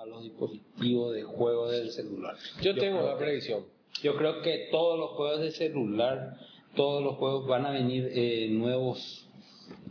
encima 0.00 0.06
los 0.06 0.22
dispositivos 0.22 1.14
de 1.14 1.22
juego 1.22 1.70
del 1.70 1.90
celular. 1.90 2.36
Yo 2.62 2.74
tengo 2.74 3.00
una 3.02 3.12
que- 3.18 3.24
predicción. 3.24 3.64
Yo 4.02 4.16
creo 4.16 4.40
que 4.42 4.68
todos 4.70 4.98
los 4.98 5.10
juegos 5.10 5.40
de 5.40 5.50
celular, 5.50 6.36
todos 6.74 7.02
los 7.02 7.16
juegos 7.16 7.46
van 7.46 7.66
a 7.66 7.70
venir 7.70 8.08
eh, 8.12 8.48
nuevos 8.50 9.26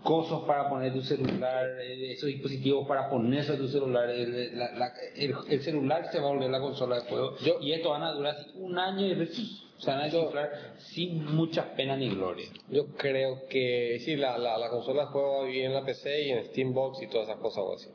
cosas 0.03 0.39
para 0.47 0.69
poner 0.69 0.93
tu 0.93 1.01
celular, 1.01 1.65
eh, 1.81 2.13
esos 2.13 2.27
dispositivos 2.27 2.87
para 2.87 3.09
ponerse 3.09 3.53
a 3.53 3.57
tu 3.57 3.67
celular. 3.67 4.09
El, 4.09 4.57
la- 4.57 4.71
la- 4.73 4.93
el- 5.15 5.35
el 5.49 5.61
celular 5.61 6.09
se 6.11 6.19
va 6.19 6.29
a 6.29 6.33
volver 6.33 6.49
la 6.49 6.59
consola 6.59 6.95
de 6.95 7.01
juego 7.09 7.35
Yo- 7.39 7.59
y 7.61 7.73
esto 7.73 7.89
van 7.89 8.03
a 8.03 8.13
durar 8.13 8.35
así 8.35 8.51
un 8.55 8.77
año 8.79 9.05
y 9.05 9.09
después 9.15 9.63
se 9.77 9.91
van 9.91 10.01
a 10.01 10.03
desinflar 10.05 10.49
sin 10.77 11.23
mucha 11.35 11.73
pena 11.75 11.95
ni 11.95 12.09
gloria. 12.09 12.49
Yo 12.69 12.87
creo 12.97 13.45
que 13.49 13.99
sí, 14.03 14.15
la, 14.15 14.37
la, 14.37 14.57
la 14.57 14.69
consola 14.69 15.07
juega 15.07 15.43
bien 15.43 15.67
en 15.67 15.73
la 15.73 15.85
PC 15.85 16.23
y 16.23 16.29
en 16.31 16.45
Steambox 16.45 17.01
y 17.03 17.07
todas 17.07 17.27
esas 17.29 17.39
cosas 17.41 17.63
o 17.65 17.73
así. 17.75 17.89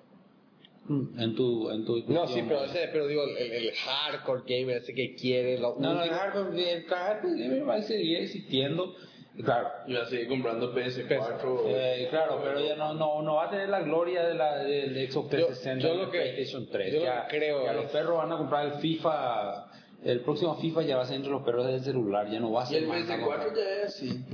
En 0.89 1.35
tu, 1.35 1.71
en 1.71 1.85
tu 1.85 2.05
No, 2.09 2.27
sí, 2.27 2.43
pero, 2.47 2.65
ese, 2.65 2.89
pero 2.93 3.07
digo, 3.07 3.23
el, 3.25 3.37
el 3.53 3.73
hardcore 3.75 4.43
gamer, 4.47 4.77
ese 4.79 4.93
que 4.93 5.15
quiere, 5.15 5.59
lo 5.59 5.77
No, 5.79 5.95
no, 5.95 6.03
el 6.03 6.11
hardcore, 6.11 6.73
el 6.73 6.85
hardcore 6.85 7.35
gamer 7.43 7.69
va 7.69 7.75
a 7.77 7.83
seguir 7.83 8.19
existiendo. 8.19 8.95
Claro, 9.43 9.69
Yo 9.89 9.95
voy 9.97 10.03
a 10.03 10.09
seguir 10.11 10.29
comprando 10.29 10.73
PS4. 10.75 11.63
Eh, 11.67 12.07
claro, 12.11 12.41
pero 12.45 12.61
ya 12.61 12.77
no, 12.77 12.95
no, 12.95 13.21
no 13.23 13.35
va 13.37 13.47
a 13.47 13.51
tener 13.51 13.69
la 13.69 13.81
gloria 13.81 14.25
de 14.27 14.35
la, 14.35 14.59
del 14.59 15.11
Xbox 15.11 15.31
360 15.31 15.89
yo 15.89 15.95
y 15.95 15.97
lo 15.97 16.05
el 16.05 16.11
que- 16.11 16.19
PlayStation 16.21 16.69
3. 16.71 16.93
yo 16.93 16.99
lo 17.01 17.05
ya, 17.07 17.27
que 17.27 17.37
creo 17.39 17.65
ya 17.65 17.71
es- 17.71 17.77
los 17.77 17.91
perros 17.91 18.17
van 18.19 18.31
a 18.33 18.37
comprar 18.39 18.67
el 18.67 18.73
FIFA, 18.75 19.67
el 20.05 20.21
próximo 20.21 20.55
FIFA 20.57 20.83
ya 20.83 20.97
va 20.99 21.03
a 21.03 21.07
ser 21.07 21.17
entre 21.17 21.33
los 21.33 21.43
perros 21.43 21.67
del 21.67 21.81
celular, 21.81 22.31
ya 22.31 22.39
no 22.39 22.53
va 22.53 22.63
a 22.63 22.65
Y 22.67 22.75
ser 22.75 22.83
el 22.85 22.89
más 22.89 22.99
PS4 23.09 23.57
ya 23.57 23.83
es 23.83 23.85
así. 23.87 24.25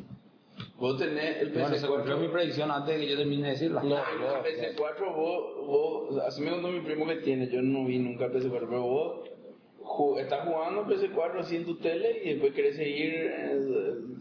Vos 0.80 0.96
tenés 0.98 1.36
el 1.42 1.50
Bueno, 1.50 1.74
se 1.76 1.86
mi 1.86 1.92
PS4. 1.94 2.32
predicción 2.32 2.70
antes 2.70 2.94
de 2.98 3.00
que 3.04 3.10
yo 3.12 3.16
termine 3.18 3.42
de 3.48 3.50
decirla. 3.52 3.82
No, 3.82 3.96
Ah, 3.96 4.04
no, 4.18 4.36
el 4.46 4.56
PS4, 4.76 5.14
vos, 5.14 5.66
vos, 5.66 6.18
así 6.26 6.40
me 6.42 6.50
contó 6.50 6.68
mi 6.68 6.80
primo 6.80 7.06
que 7.06 7.16
tiene, 7.16 7.48
yo 7.48 7.60
no 7.60 7.84
vi 7.84 7.98
nunca 7.98 8.24
el 8.26 8.32
PS4, 8.32 8.66
pero 8.68 8.82
vos 8.82 9.28
estás 10.20 10.46
jugando 10.46 10.86
PS4 10.86 11.40
así 11.40 11.56
en 11.56 11.64
tu 11.66 11.76
tele 11.78 12.20
y 12.24 12.28
después 12.30 12.52
querés 12.54 12.76
seguir, 12.76 13.12
eh, 13.14 13.58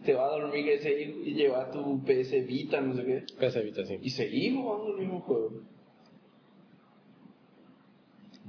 te 0.03 0.13
vas 0.13 0.31
a 0.33 0.39
dormir, 0.39 0.65
querés 0.65 0.81
seguir 0.83 1.21
y 1.25 1.33
llevas 1.35 1.71
tu 1.71 2.03
PS 2.03 2.45
Vita, 2.45 2.81
no 2.81 2.93
sé 2.95 3.05
qué, 3.05 3.23
PC 3.39 3.61
Vita, 3.63 3.85
sí. 3.85 3.97
y 4.01 4.09
seguís 4.09 4.53
jugando 4.55 4.91
el 4.93 4.97
mismo 4.97 5.21
juego. 5.21 5.51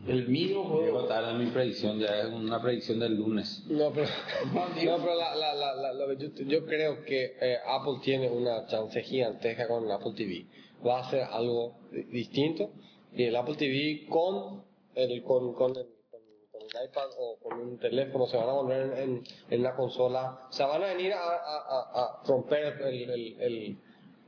El 0.06 0.28
mismo 0.28 0.62
Llego 0.80 0.90
juego. 0.92 1.04
tarde 1.06 1.30
en 1.32 1.38
mi 1.44 1.50
predicción, 1.50 1.98
ya 1.98 2.20
es 2.20 2.26
una 2.26 2.60
predicción 2.62 2.98
del 3.00 3.16
lunes. 3.16 3.64
No, 3.68 3.92
pero, 3.92 4.06
No, 4.54 4.96
pero 4.98 5.14
la, 5.14 5.34
la, 5.34 5.54
la, 5.54 5.74
la- 5.74 5.92
lo 5.92 6.08
que 6.08 6.16
yo, 6.28 6.44
yo 6.46 6.64
creo 6.66 7.04
que 7.04 7.36
eh, 7.40 7.58
Apple 7.66 7.98
tiene 8.02 8.30
una 8.30 8.66
chance 8.66 9.02
gigantesca 9.02 9.68
con 9.68 9.90
Apple 9.90 10.12
TV. 10.16 10.46
Va 10.86 10.98
a 10.98 11.00
hacer 11.06 11.22
algo 11.22 11.74
di- 11.92 12.04
distinto 12.04 12.70
y 13.12 13.24
el 13.24 13.36
Apple 13.36 13.56
TV 13.56 14.06
con 14.08 14.64
el, 14.94 15.22
con, 15.22 15.52
con 15.54 15.76
el, 15.76 15.86
con, 16.10 16.20
con 16.50 16.62
el 16.62 16.88
iPad 16.88 17.08
o 17.18 17.38
con 17.42 17.60
un 17.60 17.78
teléfono 17.78 18.26
se 18.26 18.38
van 18.38 18.48
a 18.48 18.52
volver 18.52 18.80
en, 18.80 18.98
en, 18.98 19.22
en 19.50 19.62
la 19.62 19.76
consola. 19.76 20.46
O 20.48 20.52
sea, 20.52 20.66
van 20.66 20.82
a 20.82 20.86
venir 20.94 21.12
a, 21.12 21.18
a, 21.18 21.28
a, 21.28 22.04
a 22.04 22.22
romper 22.26 22.78
el, 22.86 23.10
el, 23.10 23.40
el, 23.40 23.78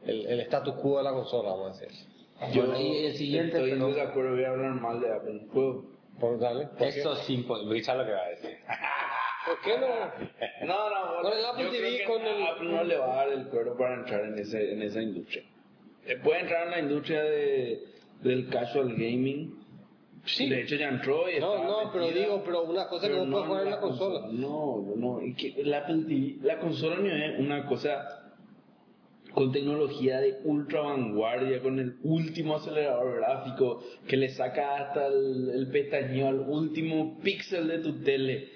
el, 0.05 0.27
el 0.27 0.41
status 0.41 0.75
quo 0.75 0.99
de 0.99 1.05
la 1.05 1.13
consola, 1.13 1.51
vamos 1.51 1.79
a 1.79 1.81
decir. 1.81 2.12
Yo 2.52 2.74
y 2.81 3.07
el 3.07 3.14
siguiente, 3.14 3.57
estoy 3.57 3.70
pero- 3.72 3.88
desacuerdo, 3.88 4.31
voy 4.33 4.44
a 4.44 4.50
hablar 4.50 4.74
mal 4.74 5.00
de 5.00 5.12
Apple. 5.14 5.46
¿Puedo? 5.52 5.85
Por 6.20 6.38
darle. 6.38 6.66
¿Por? 6.78 6.87
Eso 6.88 7.12
es 7.14 7.31
imposible, 7.31 7.76
escucha 7.78 7.94
lo 7.94 8.05
que 8.05 8.12
va 8.12 8.22
a 8.24 8.28
decir. 8.31 8.57
¿Por 9.46 9.61
qué 9.61 9.78
no? 9.78 10.66
No, 10.66 10.90
no, 10.90 11.22
Con 11.22 11.33
el 11.33 11.44
Apple 11.44 11.64
TV, 11.70 12.05
con 12.07 12.22
el- 12.22 12.42
Apple 12.46 12.68
no 12.70 12.85
le 12.85 12.96
va 12.96 13.12
a 13.12 13.16
dar 13.16 13.28
el 13.33 13.48
cuero 13.48 13.76
para 13.76 13.94
entrar 13.94 14.24
en, 14.24 14.38
ese, 14.38 14.72
en 14.72 14.83
esa 14.83 15.02
industria. 15.02 15.42
Eh, 16.07 16.16
Puede 16.22 16.40
entrar 16.40 16.64
en 16.66 16.70
la 16.70 16.78
industria 16.81 17.22
de, 17.24 17.81
del 18.22 18.48
casual 18.48 18.90
gaming. 18.94 19.61
Sí. 20.24 20.48
De 20.48 20.61
hecho 20.62 20.76
ya 20.76 20.88
entró 20.88 21.28
y 21.28 21.40
No, 21.40 21.55
está 21.57 21.66
no, 21.66 21.92
pero 21.92 22.07
digo, 22.09 22.42
pero 22.44 22.62
una 22.62 22.87
cosa 22.87 23.09
que 23.09 23.14
pero 23.14 23.24
vos 23.24 23.31
puedes 23.33 23.46
jugar 23.48 23.64
en 23.64 23.70
la 23.72 23.81
consola. 23.81 24.28
No, 24.31 24.85
no, 24.96 25.20
y 25.20 25.35
que 25.35 25.61
el 25.61 25.74
Apple 25.74 26.05
TV, 26.07 26.37
la 26.42 26.59
consola 26.61 26.96
no 26.96 27.09
es 27.12 27.40
una 27.40 27.66
cosa 27.66 28.22
con 29.35 29.53
tecnología 29.53 30.21
de 30.21 30.37
ultra 30.45 30.81
vanguardia, 30.81 31.61
con 31.62 31.79
el 31.79 31.97
último 32.03 32.57
acelerador 32.57 33.16
gráfico 33.16 33.83
que 34.07 34.16
le 34.16 34.29
saca 34.31 34.77
hasta 34.77 35.07
el, 35.07 35.51
el 35.55 35.68
pestañeo 35.68 36.29
al 36.29 36.40
último 36.40 37.18
píxel 37.23 37.68
de 37.68 37.79
tu 37.79 38.03
tele. 38.03 38.49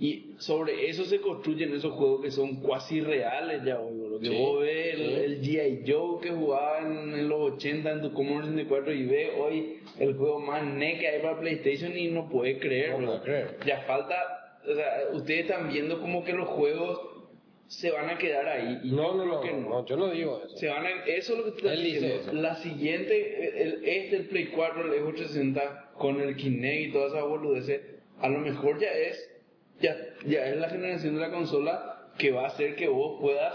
Y 0.00 0.32
sobre 0.38 0.88
eso 0.88 1.04
se 1.04 1.20
construyen 1.20 1.72
esos 1.72 1.92
juegos 1.92 2.20
que 2.22 2.32
son 2.32 2.56
cuasi 2.56 3.00
reales 3.00 3.62
ya 3.64 3.78
hoy. 3.78 3.94
Lo 4.10 4.18
que 4.18 4.26
Sí, 4.26 4.36
vos 4.36 4.60
ves, 4.60 4.94
el, 4.94 5.00
sí. 5.00 5.14
el 5.14 5.40
G.I. 5.40 5.92
Joe 5.92 6.20
que 6.20 6.30
jugaba 6.30 6.80
en, 6.80 7.14
en 7.14 7.28
los 7.28 7.52
80 7.52 7.92
en 7.92 8.02
tu 8.02 8.12
Commodore 8.12 8.46
64 8.48 8.92
y 8.92 9.06
ve 9.06 9.30
hoy 9.38 9.76
el 10.00 10.14
juego 10.14 10.40
más 10.40 10.64
ne 10.64 10.98
que 10.98 11.06
hay 11.06 11.22
para 11.22 11.38
PlayStation 11.38 11.96
y 11.96 12.08
no 12.08 12.28
puede 12.28 12.58
creer. 12.58 12.90
No 12.90 12.96
bro. 12.98 13.06
puede 13.06 13.22
creer. 13.22 13.56
Ya 13.66 13.82
falta, 13.86 14.16
o 14.68 14.74
sea, 14.74 14.86
ustedes 15.12 15.42
están 15.48 15.68
viendo 15.72 16.00
como 16.00 16.24
que 16.24 16.32
los 16.32 16.48
juegos 16.48 17.00
se 17.68 17.90
van 17.90 18.10
a 18.10 18.18
quedar 18.18 18.46
ahí. 18.48 18.80
Y 18.84 18.90
No, 18.92 19.14
no, 19.14 19.24
no, 19.24 19.40
que 19.40 19.52
no, 19.52 19.84
yo 19.86 19.96
no 19.96 20.10
digo 20.10 20.42
eso. 20.44 20.56
se 20.56 20.68
van 20.68 20.86
a, 20.86 20.90
eso 21.06 21.32
es 21.32 21.38
lo 21.38 21.44
que 21.44 21.50
te 21.52 21.68
estoy 21.68 21.84
dice 21.84 22.06
diciendo. 22.06 22.32
La 22.34 22.54
siguiente, 22.56 23.62
el, 23.62 23.84
este, 23.84 24.16
el 24.16 24.26
Play 24.26 24.46
4, 24.46 24.92
el 24.94 25.00
Xbox 25.00 25.16
360, 25.16 25.90
con 25.98 26.20
el 26.20 26.36
Kinect 26.36 26.88
y 26.88 26.92
todas 26.92 27.12
esas 27.12 27.24
boludeces, 27.24 27.80
a 28.20 28.28
lo 28.28 28.38
mejor 28.38 28.78
ya 28.78 28.90
es, 28.92 29.30
ya, 29.80 29.96
ya 30.26 30.46
es 30.46 30.56
la 30.56 30.68
generación 30.68 31.14
de 31.14 31.20
la 31.20 31.30
consola 31.30 32.10
que 32.18 32.30
va 32.30 32.44
a 32.44 32.46
hacer 32.48 32.76
que 32.76 32.88
vos 32.88 33.20
puedas 33.20 33.52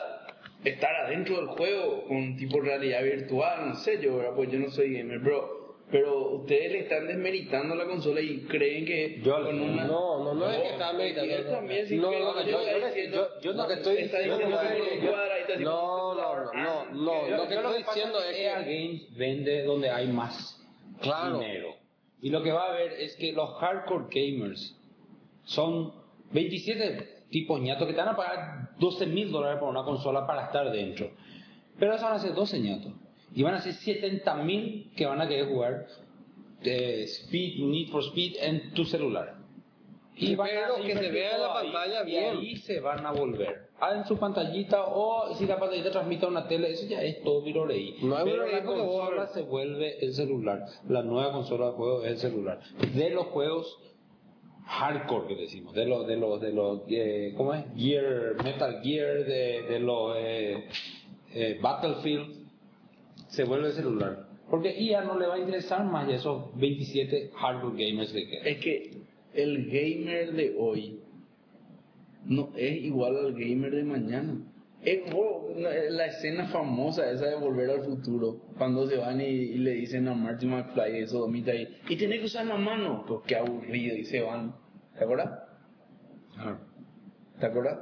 estar 0.64 0.94
adentro 0.94 1.38
del 1.38 1.48
juego 1.48 2.06
con 2.08 2.36
tipo 2.36 2.60
realidad 2.60 3.04
virtual, 3.04 3.70
no 3.70 3.76
sé 3.76 4.02
yo, 4.02 4.18
¿verdad? 4.18 4.34
pues 4.36 4.52
yo 4.52 4.60
no 4.60 4.70
soy 4.70 4.94
gamer, 4.94 5.22
pero, 5.24 5.59
pero 5.92 6.36
ustedes 6.36 6.72
le 6.72 6.80
están 6.82 7.08
desmeritando 7.08 7.74
la 7.76 7.86
consola 7.86 8.22
y 8.22 8.42
creen 8.42 8.86
que 8.86 9.22
Yo- 9.24 9.44
con 9.44 9.60
una... 9.60 9.86
No, 9.86 10.24
no, 10.24 10.34
no 10.36 10.50
es 10.52 10.58
que 10.62 10.70
está 10.70 10.94
y 10.94 10.98
meditando. 10.98 11.34
él 11.36 11.46
también 11.50 11.88
sí 11.88 11.96
No, 11.98 12.10
que- 12.12 12.20
no, 12.20 12.42
yo 12.44 12.52
yo- 12.52 12.86
diciendo- 12.88 13.30
yo- 13.36 13.42
yo 13.42 13.54
lo 13.54 13.68
que 13.68 13.74
estoy 13.74 13.98
está 13.98 14.20
diciendo 14.20 14.62
es 14.62 14.70
que 15.48 15.58
No, 15.60 16.14
no, 16.14 16.36
no, 16.36 16.54
no, 16.54 16.86
no, 16.92 17.38
lo 17.38 17.48
que 17.48 17.56
estoy 17.56 17.78
diciendo 17.84 18.20
que 18.20 18.30
es 18.32 18.38
EA 18.38 18.64
que... 18.64 18.74
Games 18.88 19.18
vende 19.18 19.64
donde 19.64 19.90
hay 19.90 20.08
más 20.08 20.56
Claro. 21.02 21.40
dinero. 21.40 21.76
Y 22.22 22.30
lo 22.30 22.44
que 22.44 22.52
va 22.52 22.66
a 22.66 22.70
haber 22.74 22.92
es 22.94 23.16
que 23.16 23.32
los 23.32 23.50
hardcore 23.60 24.06
gamers 24.12 24.76
son 25.46 25.94
27 26.32 27.26
tipos 27.32 27.60
ñatos 27.62 27.88
que 27.88 27.94
te 27.94 28.00
van 28.00 28.10
a 28.10 28.16
pagar 28.16 28.70
12 28.80 29.06
mil 29.08 29.32
dólares 29.32 29.60
por 29.60 29.70
una 29.70 29.84
consola 29.84 30.28
para 30.28 30.46
estar 30.46 30.70
dentro. 30.72 31.10
Pero 31.80 31.94
esos 31.94 32.04
van 32.04 32.14
a 32.18 32.20
ser 32.20 32.34
12 32.34 32.60
ñatos. 32.60 32.92
Y 33.34 33.44
van 33.44 33.56
a 33.56 33.62
ser 33.62 33.74
70 33.74 34.36
mil 34.44 34.92
que 34.96 35.06
van 35.06 35.22
a 35.22 35.28
querer 35.28 35.48
jugar 35.48 35.88
eh, 36.64 37.04
Speed, 37.04 37.60
Need 37.64 37.90
for 37.90 38.04
Speed 38.04 38.36
en 38.42 38.74
tu 38.74 38.86
celular. 38.86 39.36
Y 40.16 40.36
van 40.36 40.50
a 40.50 40.52
pero 40.52 40.86
que 40.86 40.98
se 40.98 41.12
vea 41.12 41.38
la 41.38 41.48
todo 41.48 41.58
ahí, 41.58 41.72
pantalla 41.72 42.04
y 42.04 42.06
bien. 42.06 42.38
ahí 42.38 42.56
se 42.58 42.80
van 42.82 43.06
a 43.06 43.12
volver. 43.12 43.70
Ah, 43.80 43.96
en 43.96 44.06
su 44.06 44.18
pantallita 44.18 44.84
o 44.88 45.34
si 45.36 45.46
la 45.46 45.58
pantallita 45.58 45.92
transmite 45.92 46.26
a 46.26 46.30
una 46.30 46.46
tele, 46.48 46.72
eso 46.72 46.86
ya 46.88 47.02
es 47.02 47.24
todo 47.24 47.42
virolei. 47.42 47.96
No 48.02 48.18
hay 48.18 48.26
Pero 48.26 48.46
la 48.46 48.64
consola 48.64 49.28
se 49.28 49.44
vuelve 49.44 50.04
el 50.04 50.14
celular. 50.14 50.66
La 50.90 51.04
nueva 51.04 51.32
consola 51.32 51.68
de 51.68 51.72
juego 51.72 52.04
es 52.04 52.12
el 52.12 52.18
celular. 52.18 52.60
De 52.94 53.10
los 53.12 53.28
juegos 53.28 53.80
hardcore 54.66 55.28
que 55.28 55.36
decimos, 55.36 55.74
de 55.74 55.86
los, 55.86 56.06
de 56.06 56.18
los, 56.18 56.40
de 56.42 56.52
los, 56.54 56.82
eh, 56.90 57.34
¿cómo 57.36 57.54
es? 57.54 57.66
Gear, 57.76 58.36
Metal 58.44 58.82
Gear, 58.84 59.26
de, 59.26 59.64
de 59.64 59.80
los 59.80 60.16
eh, 60.18 60.68
eh, 61.34 61.60
Battlefield, 61.62 62.39
se 63.30 63.44
vuelve 63.46 63.68
el 63.68 63.74
celular. 63.74 64.28
Porque 64.50 64.80
IA 64.80 65.04
no 65.04 65.18
le 65.18 65.28
va 65.28 65.36
a 65.36 65.40
interesar 65.40 65.86
más 65.86 66.08
de 66.08 66.16
esos 66.16 66.56
27 66.60 67.32
hardcore 67.36 67.92
gamers 67.92 68.12
que 68.12 68.28
quedan. 68.28 68.48
Es 68.48 68.58
que 68.58 68.92
el 69.34 69.66
gamer 69.66 70.34
de 70.34 70.56
hoy 70.58 71.00
no 72.26 72.50
es 72.56 72.84
igual 72.84 73.18
al 73.18 73.34
gamer 73.34 73.72
de 73.72 73.84
mañana. 73.84 74.38
Es 74.82 75.02
la 75.58 76.06
escena 76.06 76.48
famosa 76.48 77.12
esa 77.12 77.26
de 77.26 77.36
Volver 77.36 77.70
al 77.70 77.84
Futuro, 77.84 78.38
cuando 78.58 78.88
se 78.88 78.96
van 78.96 79.20
y, 79.20 79.26
y 79.26 79.58
le 79.58 79.72
dicen 79.72 80.08
a 80.08 80.14
Marty 80.14 80.46
McFly 80.46 81.00
eso, 81.00 81.20
domita 81.20 81.52
ahí, 81.52 81.68
y 81.90 81.98
tenés 81.98 82.20
que 82.20 82.26
usar 82.28 82.46
la 82.46 82.56
mano, 82.56 83.04
pues 83.06 83.22
qué 83.28 83.36
aburrido, 83.36 83.98
y 83.98 84.06
se 84.06 84.22
van. 84.22 84.56
¿Te 84.98 85.04
acuerdas? 85.04 85.38
¿Te 87.42 87.46
acuerdas? 87.46 87.78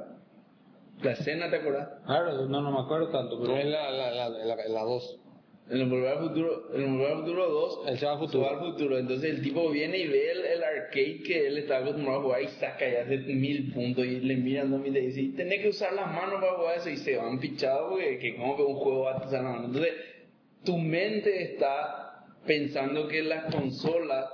La 1.00 1.12
escena, 1.12 1.48
¿te 1.48 1.56
acuerdas? 1.56 1.88
Claro, 2.04 2.48
no, 2.48 2.60
no 2.60 2.72
me 2.72 2.80
acuerdo 2.80 3.10
tanto, 3.10 3.40
pero... 3.40 3.56
Es 3.56 3.66
la, 3.66 3.90
la, 3.92 4.10
la, 4.10 4.26
en 4.42 4.48
la, 4.48 4.64
en 4.64 4.74
la 4.74 4.82
2. 4.82 5.20
En 5.70 5.80
el 5.82 5.88
Volver 5.88 6.08
al 6.12 6.18
Futuro, 6.20 6.68
en 6.74 6.80
el 6.82 6.90
Volver 6.92 7.10
al 7.12 7.18
Futuro 7.18 7.48
2, 7.50 7.80
El 7.88 7.98
se 7.98 8.06
va 8.06 8.12
al 8.12 8.18
futuro. 8.18 8.44
Se 8.48 8.54
va 8.54 8.58
al 8.60 8.72
futuro. 8.72 8.98
Entonces 8.98 9.30
el 9.30 9.42
tipo 9.42 9.68
viene 9.70 9.98
y 9.98 10.06
ve 10.08 10.30
el, 10.32 10.44
el 10.44 10.62
arcade 10.64 11.22
que 11.26 11.46
él 11.46 11.58
está 11.58 11.78
acostumbrado 11.78 12.20
a 12.20 12.22
jugar 12.22 12.42
y 12.42 12.48
saca 12.48 12.88
y 12.88 12.94
hace 12.96 13.16
mil 13.18 13.72
puntos 13.72 14.04
y 14.06 14.20
le 14.20 14.36
mira 14.36 14.62
al 14.62 14.70
zombie 14.70 14.88
y 14.90 14.92
le 14.92 15.00
dice, 15.02 15.36
tenés 15.36 15.60
que 15.60 15.68
usar 15.68 15.92
las 15.92 16.06
manos 16.06 16.40
para 16.40 16.52
jugar 16.54 16.78
eso 16.78 16.88
y 16.90 16.96
se 16.96 17.16
van 17.16 17.38
pichados 17.38 17.90
porque 17.90 18.18
que 18.18 18.36
como 18.36 18.56
que 18.56 18.62
un 18.62 18.74
juego 18.76 19.00
va 19.02 19.16
a 19.16 19.20
las 19.24 19.42
manos. 19.42 19.66
Entonces 19.66 19.92
tu 20.64 20.78
mente 20.78 21.42
está 21.42 22.24
pensando 22.46 23.06
que 23.08 23.22
las 23.22 23.54
consolas 23.54 24.26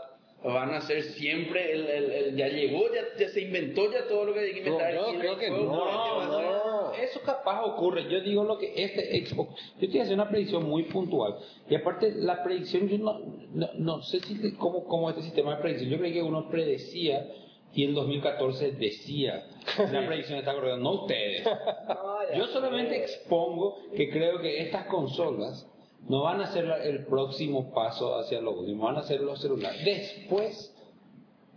van 0.44 0.70
a 0.74 0.80
ser 0.82 1.02
siempre 1.02 1.72
el, 1.72 1.86
el, 1.86 2.10
el- 2.12 2.36
ya 2.36 2.48
llegó, 2.48 2.84
ya, 2.94 3.02
ya 3.18 3.28
se 3.30 3.40
inventó 3.40 3.90
ya 3.90 4.06
todo 4.06 4.26
lo 4.26 4.34
que 4.34 4.40
hay 4.40 4.52
que 4.52 4.58
inventar. 4.58 4.94
No, 4.94 5.12
yo 5.14 5.18
creo 5.18 5.38
que 5.38 5.46
a 5.46 5.50
no. 5.50 6.73
Eso 7.02 7.20
capaz 7.22 7.62
ocurre. 7.64 8.08
Yo 8.10 8.20
digo 8.20 8.44
lo 8.44 8.58
que 8.58 8.72
este 8.76 9.26
Xbox. 9.26 9.50
Yo 9.78 9.86
estoy 9.86 10.00
haciendo 10.00 10.22
una 10.22 10.30
predicción 10.30 10.68
muy 10.68 10.84
puntual. 10.84 11.36
Y 11.68 11.74
aparte, 11.74 12.12
la 12.16 12.42
predicción, 12.42 12.88
yo 12.88 12.98
no, 12.98 13.20
no, 13.52 13.68
no 13.74 14.02
sé 14.02 14.20
si 14.20 14.34
te- 14.40 14.54
cómo, 14.54 14.84
cómo 14.84 15.10
este 15.10 15.22
sistema 15.22 15.56
de 15.56 15.62
predicción. 15.62 15.90
Yo 15.90 15.98
creí 15.98 16.12
que 16.12 16.22
uno 16.22 16.48
predecía 16.48 17.26
y 17.72 17.84
en 17.84 17.94
2014 17.94 18.72
decía. 18.72 19.46
La 19.92 20.06
predicción 20.06 20.38
está 20.38 20.54
correcta, 20.54 20.76
no 20.76 21.02
ustedes. 21.02 21.44
Yo 22.36 22.46
solamente 22.48 22.96
expongo 22.96 23.76
que 23.96 24.10
creo 24.10 24.40
que 24.40 24.62
estas 24.62 24.86
consolas 24.86 25.68
no 26.08 26.22
van 26.22 26.40
a 26.40 26.46
ser 26.52 26.66
el 26.84 27.06
próximo 27.06 27.72
paso 27.72 28.16
hacia 28.18 28.40
lo 28.40 28.52
último, 28.52 28.84
van 28.84 28.96
a 28.98 29.02
ser 29.02 29.20
los 29.22 29.40
celulares. 29.40 29.84
Después, 29.84 30.74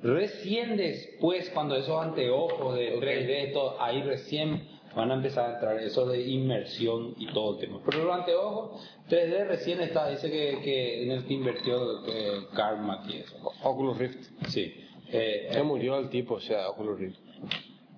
recién 0.01 0.77
después, 0.77 1.49
cuando 1.51 1.75
esos 1.75 2.01
anteojos 2.01 2.75
de 2.75 2.97
3D, 2.99 3.53
todo, 3.53 3.75
ahí 3.81 4.01
recién 4.03 4.67
van 4.97 5.11
a 5.11 5.13
empezar 5.13 5.49
a 5.49 5.53
entrar 5.53 5.77
eso 5.79 6.05
de 6.07 6.21
inmersión 6.21 7.13
y 7.17 7.27
todo 7.27 7.53
el 7.53 7.59
tema. 7.59 7.79
Pero 7.85 8.03
los 8.03 8.15
anteojos 8.15 8.81
3D 9.07 9.47
recién 9.47 9.79
está, 9.81 10.09
dice 10.09 10.29
que, 10.29 10.59
que 10.61 11.03
en 11.03 11.11
el 11.11 11.25
que 11.25 11.33
invirtió 11.35 12.05
eh, 12.07 12.47
Karma 12.55 13.03
y 13.07 13.17
eso. 13.17 13.37
Oculus 13.63 13.97
Rift. 13.97 14.19
Sí. 14.47 14.73
Eh, 15.09 15.49
Se 15.51 15.63
murió 15.63 15.97
el 15.99 16.09
tipo, 16.09 16.35
o 16.35 16.39
sea, 16.39 16.69
Oculus 16.69 16.99
Rift. 16.99 17.19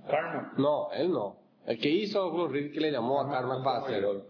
Karma. 0.09 0.53
No, 0.57 0.91
él 0.91 1.11
no. 1.11 1.37
El 1.65 1.79
que 1.79 1.89
hizo 1.89 2.27
Oculus 2.27 2.51
Rift 2.51 2.73
que 2.73 2.81
le 2.81 2.91
llamó 2.91 3.21
a 3.21 3.29
Karma 3.29 3.63
para 3.63 3.79
hacerlo. 3.79 4.25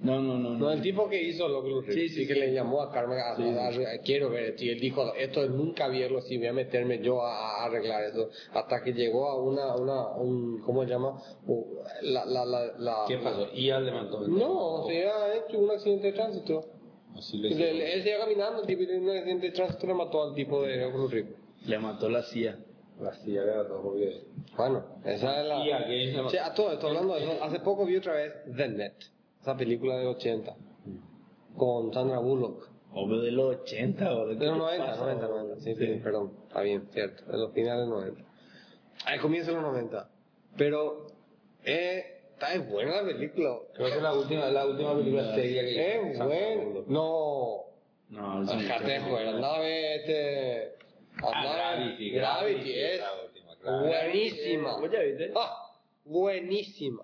No, 0.00 0.20
no, 0.20 0.38
no. 0.38 0.50
No, 0.50 0.70
el 0.70 0.80
tipo 0.80 1.08
que 1.08 1.20
hizo 1.20 1.46
el 1.46 1.54
Oculus 1.56 1.86
Rift. 1.86 1.98
Sí, 1.98 2.08
sí, 2.08 2.26
que 2.26 2.34
sí. 2.34 2.38
le 2.40 2.52
llamó 2.52 2.82
a 2.82 2.92
Karma 2.92 3.16
a, 3.16 3.32
a- 3.34 3.68
a- 3.68 3.98
quiero 4.04 4.30
ver 4.30 4.44
esto. 4.50 4.64
Y 4.64 4.68
él 4.70 4.78
dijo, 4.78 5.12
esto 5.14 5.42
es 5.42 5.50
nunca 5.50 5.88
verlo 5.88 6.18
así, 6.18 6.38
voy 6.38 6.46
a 6.46 6.52
meterme 6.52 7.00
yo 7.00 7.20
a, 7.22 7.62
a 7.62 7.64
arreglar 7.64 8.04
eso. 8.04 8.30
Hasta 8.52 8.80
que 8.82 8.92
llegó 8.92 9.28
a 9.28 9.42
una, 9.42 9.74
una, 9.74 10.06
un, 10.14 10.60
¿cómo 10.60 10.84
se 10.84 10.90
llama? 10.90 11.20
U- 11.48 11.78
La, 12.02 12.24
la, 12.24 12.44
la, 12.44 12.66
la- 12.78 13.04
¿Qué 13.08 13.18
pasó? 13.18 13.48
Y 13.52 13.66
ya 13.66 13.80
levantó 13.80 14.24
el 14.24 14.30
No, 14.38 14.84
se 14.86 15.08
había 15.10 15.34
hecho 15.44 15.58
un 15.58 15.70
accidente 15.72 16.06
de 16.08 16.12
tránsito. 16.12 16.64
Así 17.16 17.36
le 17.38 17.50
Le- 17.50 17.94
él 17.94 18.02
se 18.04 18.10
iba 18.10 18.20
caminando, 18.20 18.60
el 18.60 18.66
tipo 18.68 18.82
y 18.84 18.86
un 18.94 19.10
accidente 19.10 19.46
de 19.48 19.52
tránsito 19.52 19.86
le 19.88 19.94
mató 19.94 20.22
al 20.28 20.34
tipo 20.34 20.62
de 20.62 20.84
Oculus 20.84 21.10
Rift. 21.10 21.30
Le 21.66 21.78
mató 21.80 22.08
la 22.08 22.22
CIA. 22.22 22.56
Así 23.10 23.32
ya 23.32 23.42
levantó 23.42 23.80
porque... 23.82 24.22
Bueno, 24.56 24.84
esa 25.04 25.40
es 25.40 25.46
la... 25.48 25.64
Y 25.66 25.70
a 25.72 25.78
Games 25.80 26.14
le- 26.14 26.30
Sí, 26.30 26.36
a 26.36 26.54
todo 26.54 26.72
esto, 26.72 26.86
hablando 26.86 27.14
de 27.14 27.24
eso, 27.24 27.32
hace 27.42 27.58
poco 27.60 27.84
vi 27.84 27.96
otra 27.96 28.12
vez 28.14 28.32
The 28.56 28.68
Net, 28.68 28.92
esa 29.40 29.56
película 29.56 29.96
de 29.96 30.06
80, 30.06 30.54
con 31.56 31.92
Sandra 31.92 32.18
Bullock. 32.18 32.68
Obvio 32.92 33.20
de 33.20 33.30
los 33.32 33.56
80 33.56 34.14
o 34.16 34.26
de 34.28 34.36
De 34.36 34.46
los 34.46 34.56
90, 34.58 34.96
90, 34.96 35.28
90, 35.28 35.60
sí, 35.60 35.74
sí, 35.74 35.86
perdón, 36.02 36.32
está 36.48 36.62
bien, 36.62 36.88
cierto, 36.90 37.30
de 37.30 37.38
los 37.38 37.52
finales 37.52 37.84
de 37.84 37.90
los 37.90 38.00
90. 38.00 38.24
Al 39.04 39.20
comienzo 39.20 39.50
de 39.50 39.56
los 39.56 39.64
90. 39.64 40.10
Pero, 40.56 41.06
eh, 41.64 42.22
está 42.32 42.54
es 42.54 42.68
buena 42.68 43.02
la 43.02 43.06
película. 43.06 43.58
Creo 43.74 43.88
que 43.88 43.96
es 43.96 44.02
la 44.02 44.14
última, 44.14 44.46
la 44.50 44.66
última 44.66 44.96
película 44.96 45.34
seria 45.34 45.62
que 45.62 46.10
Es 46.10 46.16
Sandra 46.18 46.36
buena. 46.38 46.64
Bullock. 46.64 46.86
No, 46.88 47.64
No, 48.08 48.40
no 48.42 48.52
Dejate 48.54 48.84
de 48.90 49.00
joder, 49.00 49.28
andaba 49.28 49.56
a 49.56 49.60
ver 49.60 50.00
este. 50.00 50.72
Ah, 51.22 51.30
andaba- 51.34 51.56
Gravity, 51.74 52.10
Gravity 52.10 52.72
es 52.74 53.00
la 53.00 53.10
última, 53.26 53.56
claro. 53.60 53.82
buenísima. 53.86 54.80
¿Vos 54.80 54.90
ya 54.90 55.00
viste? 55.00 55.32
Ah, 55.36 55.72
buenísima. 56.06 57.02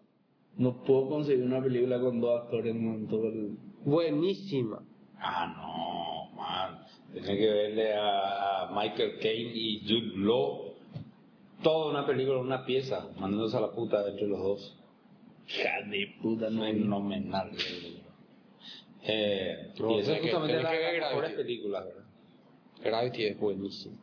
No 0.56 0.82
puedo 0.84 1.08
conseguir 1.08 1.44
una 1.44 1.62
película 1.62 2.00
con 2.00 2.20
dos 2.20 2.42
actores 2.42 2.74
en 2.74 3.08
todo 3.08 3.28
el... 3.28 3.56
Buenísima. 3.84 4.82
Ah, 5.18 5.52
no, 5.56 6.36
man. 6.36 6.84
Tiene 7.12 7.36
que 7.38 7.50
verle 7.50 7.94
a, 7.96 8.70
Michael 8.74 9.18
Caine 9.20 9.50
y 9.54 9.80
Jude 9.80 10.16
Law. 10.16 10.74
Toda 11.62 11.90
una 11.90 12.06
película, 12.06 12.38
una 12.38 12.64
pieza, 12.64 13.08
mandándose 13.18 13.56
a 13.56 13.60
la 13.60 13.70
puta 13.72 14.06
entre 14.08 14.26
los 14.26 14.38
dos. 14.38 14.78
Hija 15.48 15.82
de 15.88 16.14
puta, 16.22 16.50
no 16.50 16.62
Fenomenal. 16.62 17.50
Eh, 19.02 19.72
No, 19.78 19.98
y 19.98 20.02
sé 20.02 20.14
es 20.14 20.20
que- 20.20 20.32
justamente 20.32 20.56
tenés 20.56 20.62
la 20.64 20.70
que 20.70 20.96
Gravity. 20.96 21.36
películas, 21.36 21.84
¿verdad? 21.84 22.04
Gravity 22.82 23.24
es 23.26 23.38
buenísima. 23.38 23.96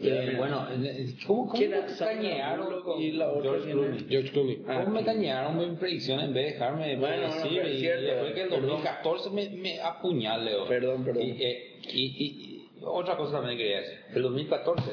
Eh, 0.00 0.34
bueno, 0.36 0.66
eh, 0.72 1.14
¿cómo, 1.26 1.42
cómo 1.46 1.52
¿Quién 1.58 1.70
me 1.70 1.86
cañearon 1.96 2.82
con 2.82 3.00
y 3.00 3.12
la 3.12 3.28
otra 3.30 3.42
George 3.52 3.70
Clooney? 3.70 4.06
George 4.08 4.30
Clooney. 4.32 4.62
Ah, 4.66 4.80
¿Cómo 4.84 4.94
me 4.94 5.00
sí. 5.00 5.06
cañaron 5.06 5.56
mi 5.56 5.76
predicción 5.76 6.20
en 6.20 6.34
vez 6.34 6.46
de 6.46 6.52
dejarme 6.52 6.96
Bueno, 6.96 7.32
decir? 7.34 7.62
y, 7.64 7.78
cierto, 7.80 8.02
y 8.02 8.06
después 8.06 8.32
que 8.34 8.42
el 8.42 8.48
perdón. 8.48 8.68
2014 8.70 9.30
me, 9.30 9.48
me 9.50 9.80
apuñale. 9.80 10.56
oh. 10.56 10.66
Perdón, 10.66 11.04
perdón. 11.04 11.22
Y, 11.22 11.30
eh, 11.42 11.80
y, 11.92 12.02
y- 12.02 12.24
y 12.26 12.68
otra 12.82 13.16
cosa 13.16 13.34
también 13.36 13.56
quería 13.56 13.80
decir. 13.82 13.98
El 14.14 14.22
2014, 14.22 14.90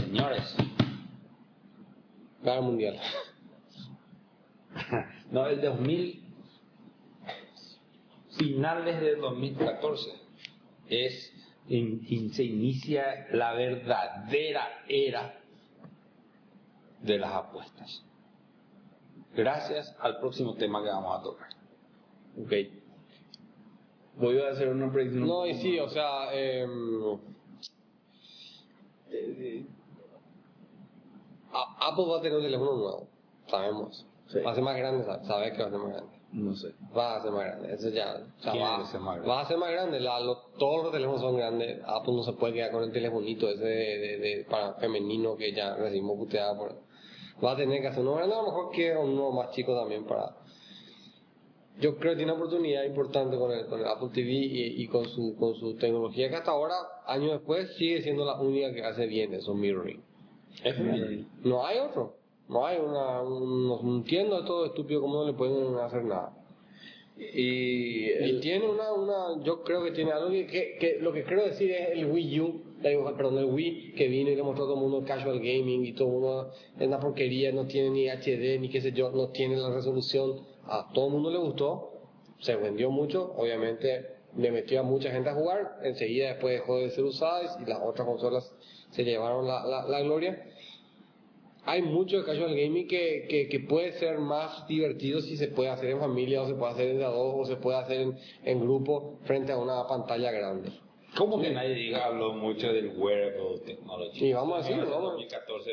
señores. 0.00 0.56
Guerra 2.42 2.60
mundial. 2.60 2.96
No, 5.30 5.46
el 5.48 5.60
2000. 5.60 6.22
Finales 8.38 9.00
del 9.00 9.20
2014 9.20 10.10
es. 10.88 11.32
In- 11.68 12.04
in- 12.08 12.32
se 12.32 12.44
inicia 12.44 13.26
la 13.32 13.52
verdadera 13.54 14.68
era 14.88 15.34
de 17.02 17.18
las 17.18 17.32
apuestas. 17.32 18.02
Gracias 19.34 19.94
al 20.00 20.18
próximo 20.20 20.54
tema 20.54 20.82
que 20.82 20.88
vamos 20.88 21.18
a 21.18 21.22
tocar. 21.22 21.48
Ok. 22.40 22.52
Voy 24.16 24.38
a 24.38 24.50
hacer 24.50 24.68
una 24.68 24.92
predicción. 24.92 25.26
No, 25.26 25.44
y 25.46 25.54
sí, 25.54 25.78
o 25.80 25.88
sea, 25.88 26.32
eh, 26.32 26.66
eh, 29.10 29.66
a- 31.52 31.88
Apple 31.88 32.04
va 32.08 32.18
a 32.18 32.20
tener 32.20 32.38
un 32.38 32.44
teléfono 32.44 32.76
nuevo, 32.76 33.08
sabemos. 33.48 34.06
Sí. 34.28 34.38
Va 34.40 34.52
a 34.52 34.54
ser 34.54 34.64
más 34.64 34.76
grande, 34.76 35.04
sa- 35.04 35.22
sabes 35.24 35.52
que 35.52 35.62
va 35.62 35.68
a 35.68 35.70
ser 35.70 35.78
más 35.80 35.92
grande. 35.92 36.13
No 36.34 36.54
sé. 36.56 36.72
Va 36.96 37.16
a 37.16 37.22
ser 37.22 37.30
más 37.30 37.44
grande, 37.44 37.74
eso 37.74 37.88
ya. 37.90 38.16
o 38.38 38.42
sea, 38.42 38.52
Tiene 38.52 38.66
va, 38.66 38.78
que 38.80 38.86
ser 38.86 39.00
más 39.00 39.14
grande. 39.14 39.28
va 39.30 39.40
a 39.40 39.46
ser 39.46 39.56
más 39.56 39.70
grande. 39.70 40.00
La- 40.00 40.18
lo- 40.20 40.42
todos 40.58 40.82
los 40.84 40.92
teléfonos 40.92 41.20
son 41.20 41.36
grandes. 41.36 41.80
Apple 41.86 42.12
no 42.12 42.22
se 42.24 42.32
puede 42.32 42.54
quedar 42.54 42.72
con 42.72 42.82
el 42.82 42.90
telefonito 42.92 43.48
ese 43.48 43.64
de, 43.64 43.98
de- 43.98 44.18
de- 44.18 44.44
para 44.50 44.74
femenino 44.74 45.36
que 45.36 45.52
ya 45.52 45.76
recibimos 45.76 46.18
puteada 46.18 46.56
por. 46.58 46.74
Va 47.44 47.52
a 47.52 47.56
tener 47.56 47.80
que 47.80 47.86
hacer 47.88 48.02
uno 48.02 48.14
grande, 48.16 48.34
a 48.34 48.38
lo 48.38 48.44
mejor 48.46 48.70
que 48.72 48.96
uno 48.96 49.30
más 49.30 49.52
chico 49.52 49.74
también 49.78 50.04
para. 50.06 50.34
Yo 51.80 51.96
creo 51.98 52.12
que 52.12 52.16
tiene 52.18 52.32
una 52.32 52.40
oportunidad 52.40 52.84
importante 52.84 53.36
con 53.36 53.50
el, 53.52 53.66
con 53.66 53.80
el 53.80 53.86
Apple 53.86 54.08
TV 54.12 54.30
y, 54.30 54.82
y 54.82 54.86
con 54.88 55.06
su 55.08 55.36
con 55.36 55.54
su 55.56 55.76
tecnología 55.76 56.28
que 56.28 56.36
hasta 56.36 56.52
ahora, 56.52 56.74
años 57.06 57.32
después, 57.32 57.74
sigue 57.76 58.02
siendo 58.02 58.24
la 58.24 58.40
única 58.40 58.72
que 58.72 58.84
hace 58.84 59.06
bien 59.06 59.34
eso, 59.34 59.54
mirroring. 59.54 60.02
Es 60.64 60.76
femenino. 60.76 61.26
No 61.42 61.66
hay 61.66 61.78
otro. 61.78 62.14
No 62.48 62.66
hay 62.66 62.78
una. 62.78 63.22
Un, 63.22 63.68
no 63.68 63.80
entiendo 63.96 64.40
de 64.40 64.46
todo 64.46 64.66
estúpido 64.66 65.00
cómo 65.00 65.16
no 65.16 65.26
le 65.26 65.32
pueden 65.32 65.76
hacer 65.76 66.04
nada. 66.04 66.32
Y 67.16 68.40
tiene 68.40 68.68
una, 68.68 68.92
una, 68.92 69.42
yo 69.44 69.62
creo 69.62 69.84
que 69.84 69.92
tiene 69.92 70.10
algo 70.10 70.30
que, 70.30 70.46
que, 70.46 70.76
que 70.80 70.98
lo 71.00 71.12
que 71.12 71.22
creo 71.22 71.44
decir 71.44 71.70
es 71.70 71.90
el 71.90 72.06
Wii 72.06 72.40
U, 72.40 72.62
perdón, 72.82 73.38
el 73.38 73.44
Wii 73.44 73.94
que 73.94 74.08
vino 74.08 74.30
y 74.30 74.36
le 74.36 74.42
mostró 74.42 74.64
a 74.64 74.66
todo 74.66 74.74
el 74.74 74.80
mundo 74.80 75.06
casual 75.06 75.38
gaming 75.38 75.84
y 75.84 75.92
todo 75.92 76.08
el 76.08 76.14
mundo 76.14 76.50
es 76.76 76.86
una 76.86 76.98
porquería, 76.98 77.52
no 77.52 77.66
tiene 77.66 77.90
ni 77.90 78.08
HD 78.08 78.58
ni 78.60 78.68
qué 78.68 78.80
sé 78.80 78.90
yo, 78.90 79.10
no 79.12 79.28
tiene 79.28 79.56
la 79.56 79.72
resolución, 79.72 80.40
a 80.64 80.90
todo 80.92 81.06
el 81.06 81.12
mundo 81.12 81.30
le 81.30 81.38
gustó, 81.38 81.92
se 82.40 82.56
vendió 82.56 82.90
mucho, 82.90 83.32
obviamente 83.36 84.14
le 84.36 84.50
metió 84.50 84.80
a 84.80 84.82
mucha 84.82 85.12
gente 85.12 85.30
a 85.30 85.34
jugar, 85.34 85.78
enseguida 85.84 86.30
después 86.30 86.60
dejó 86.60 86.78
de 86.78 86.90
ser 86.90 87.04
usada 87.04 87.42
y 87.62 87.64
las 87.64 87.80
otras 87.80 88.08
consolas 88.08 88.52
se 88.90 89.04
llevaron 89.04 89.46
la, 89.46 89.64
la, 89.64 89.86
la 89.86 90.00
gloria. 90.00 90.50
Hay 91.66 91.82
mucho 91.82 92.18
de 92.18 92.24
casual 92.24 92.54
gaming 92.54 92.86
que, 92.86 93.26
que, 93.28 93.48
que 93.48 93.60
puede 93.60 93.92
ser 93.92 94.18
más 94.18 94.66
divertido 94.68 95.20
si 95.20 95.36
se 95.36 95.48
puede 95.48 95.70
hacer 95.70 95.90
en 95.90 95.98
familia 96.00 96.42
o 96.42 96.46
se 96.46 96.54
puede 96.54 96.72
hacer 96.72 96.96
de 96.96 97.04
a 97.04 97.08
dos 97.08 97.34
o 97.36 97.44
se 97.46 97.56
puede 97.56 97.78
hacer 97.78 98.00
en, 98.02 98.18
en 98.44 98.60
grupo 98.60 99.18
frente 99.24 99.52
a 99.52 99.56
una 99.58 99.86
pantalla 99.86 100.30
grande. 100.30 100.70
¿Cómo 101.16 101.40
que 101.40 101.50
nadie 101.50 101.74
diga, 101.74 102.04
habló 102.06 102.32
mucho 102.34 102.72
del 102.72 102.88
wearable 102.98 103.60
technology? 103.64 104.18
Sí, 104.18 104.32
vamos 104.32 104.54
a 104.56 104.58
decirlo, 104.62 104.82
En 104.84 104.90
vamos 104.90 105.08
a- 105.08 105.12
2014, 105.12 105.70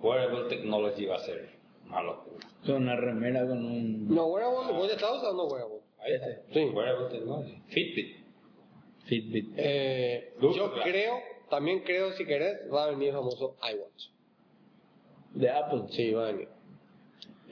wearable 0.00 0.48
technology 0.48 1.06
va 1.06 1.16
a 1.16 1.18
ser 1.18 1.48
una 1.86 2.02
locura. 2.02 2.46
con 2.64 2.76
una 2.76 2.96
remera 2.96 3.46
con 3.46 3.64
un 3.64 4.08
No, 4.14 4.26
wearable, 4.26 4.72
¿vos 4.72 4.88
ya 4.88 4.94
estás 4.94 5.16
usando 5.18 5.46
wearable? 5.46 5.78
Ahí 5.98 6.12
está. 6.14 6.26
Sí. 6.54 6.60
Wearable 6.72 7.08
technology. 7.10 7.62
Fitbit. 7.68 8.16
Fitbit. 9.06 9.52
Eh, 9.56 10.32
yo 10.40 10.72
creo, 10.82 11.14
también 11.50 11.80
creo, 11.80 12.12
si 12.12 12.24
querés, 12.24 12.58
va 12.72 12.84
a 12.84 12.90
venir 12.90 13.08
el 13.08 13.14
famoso 13.14 13.56
iWatch. 13.60 14.04
De 15.34 15.50
Apple. 15.50 15.84
Sí, 15.90 16.12
va 16.12 16.28
a 16.28 16.32
venir. 16.32 16.48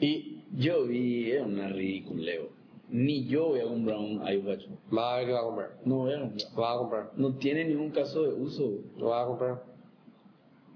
Y 0.00 0.42
Yo 0.56 0.84
vi, 0.84 1.32
una 1.36 1.68
ridiculeo. 1.68 2.50
Ni 2.88 3.26
yo 3.26 3.48
voy 3.48 3.60
a 3.60 3.64
comprar 3.64 3.98
un 3.98 4.26
iWatch. 4.26 4.66
va 4.96 5.14
a 5.14 5.16
ver 5.18 5.26
que 5.26 5.32
va 5.32 5.40
a 5.40 5.44
comprar. 5.44 5.76
No 5.84 5.96
voy 5.96 6.14
a 6.14 6.20
comprar. 6.20 6.58
Va 6.58 6.72
a 6.72 6.78
comprar. 6.78 7.12
No 7.16 7.34
tiene 7.36 7.64
ningún 7.64 7.90
caso 7.90 8.22
de 8.22 8.32
uso. 8.32 8.78
Lo 8.96 9.08
va 9.08 9.22
a 9.22 9.26
comprar. 9.26 9.64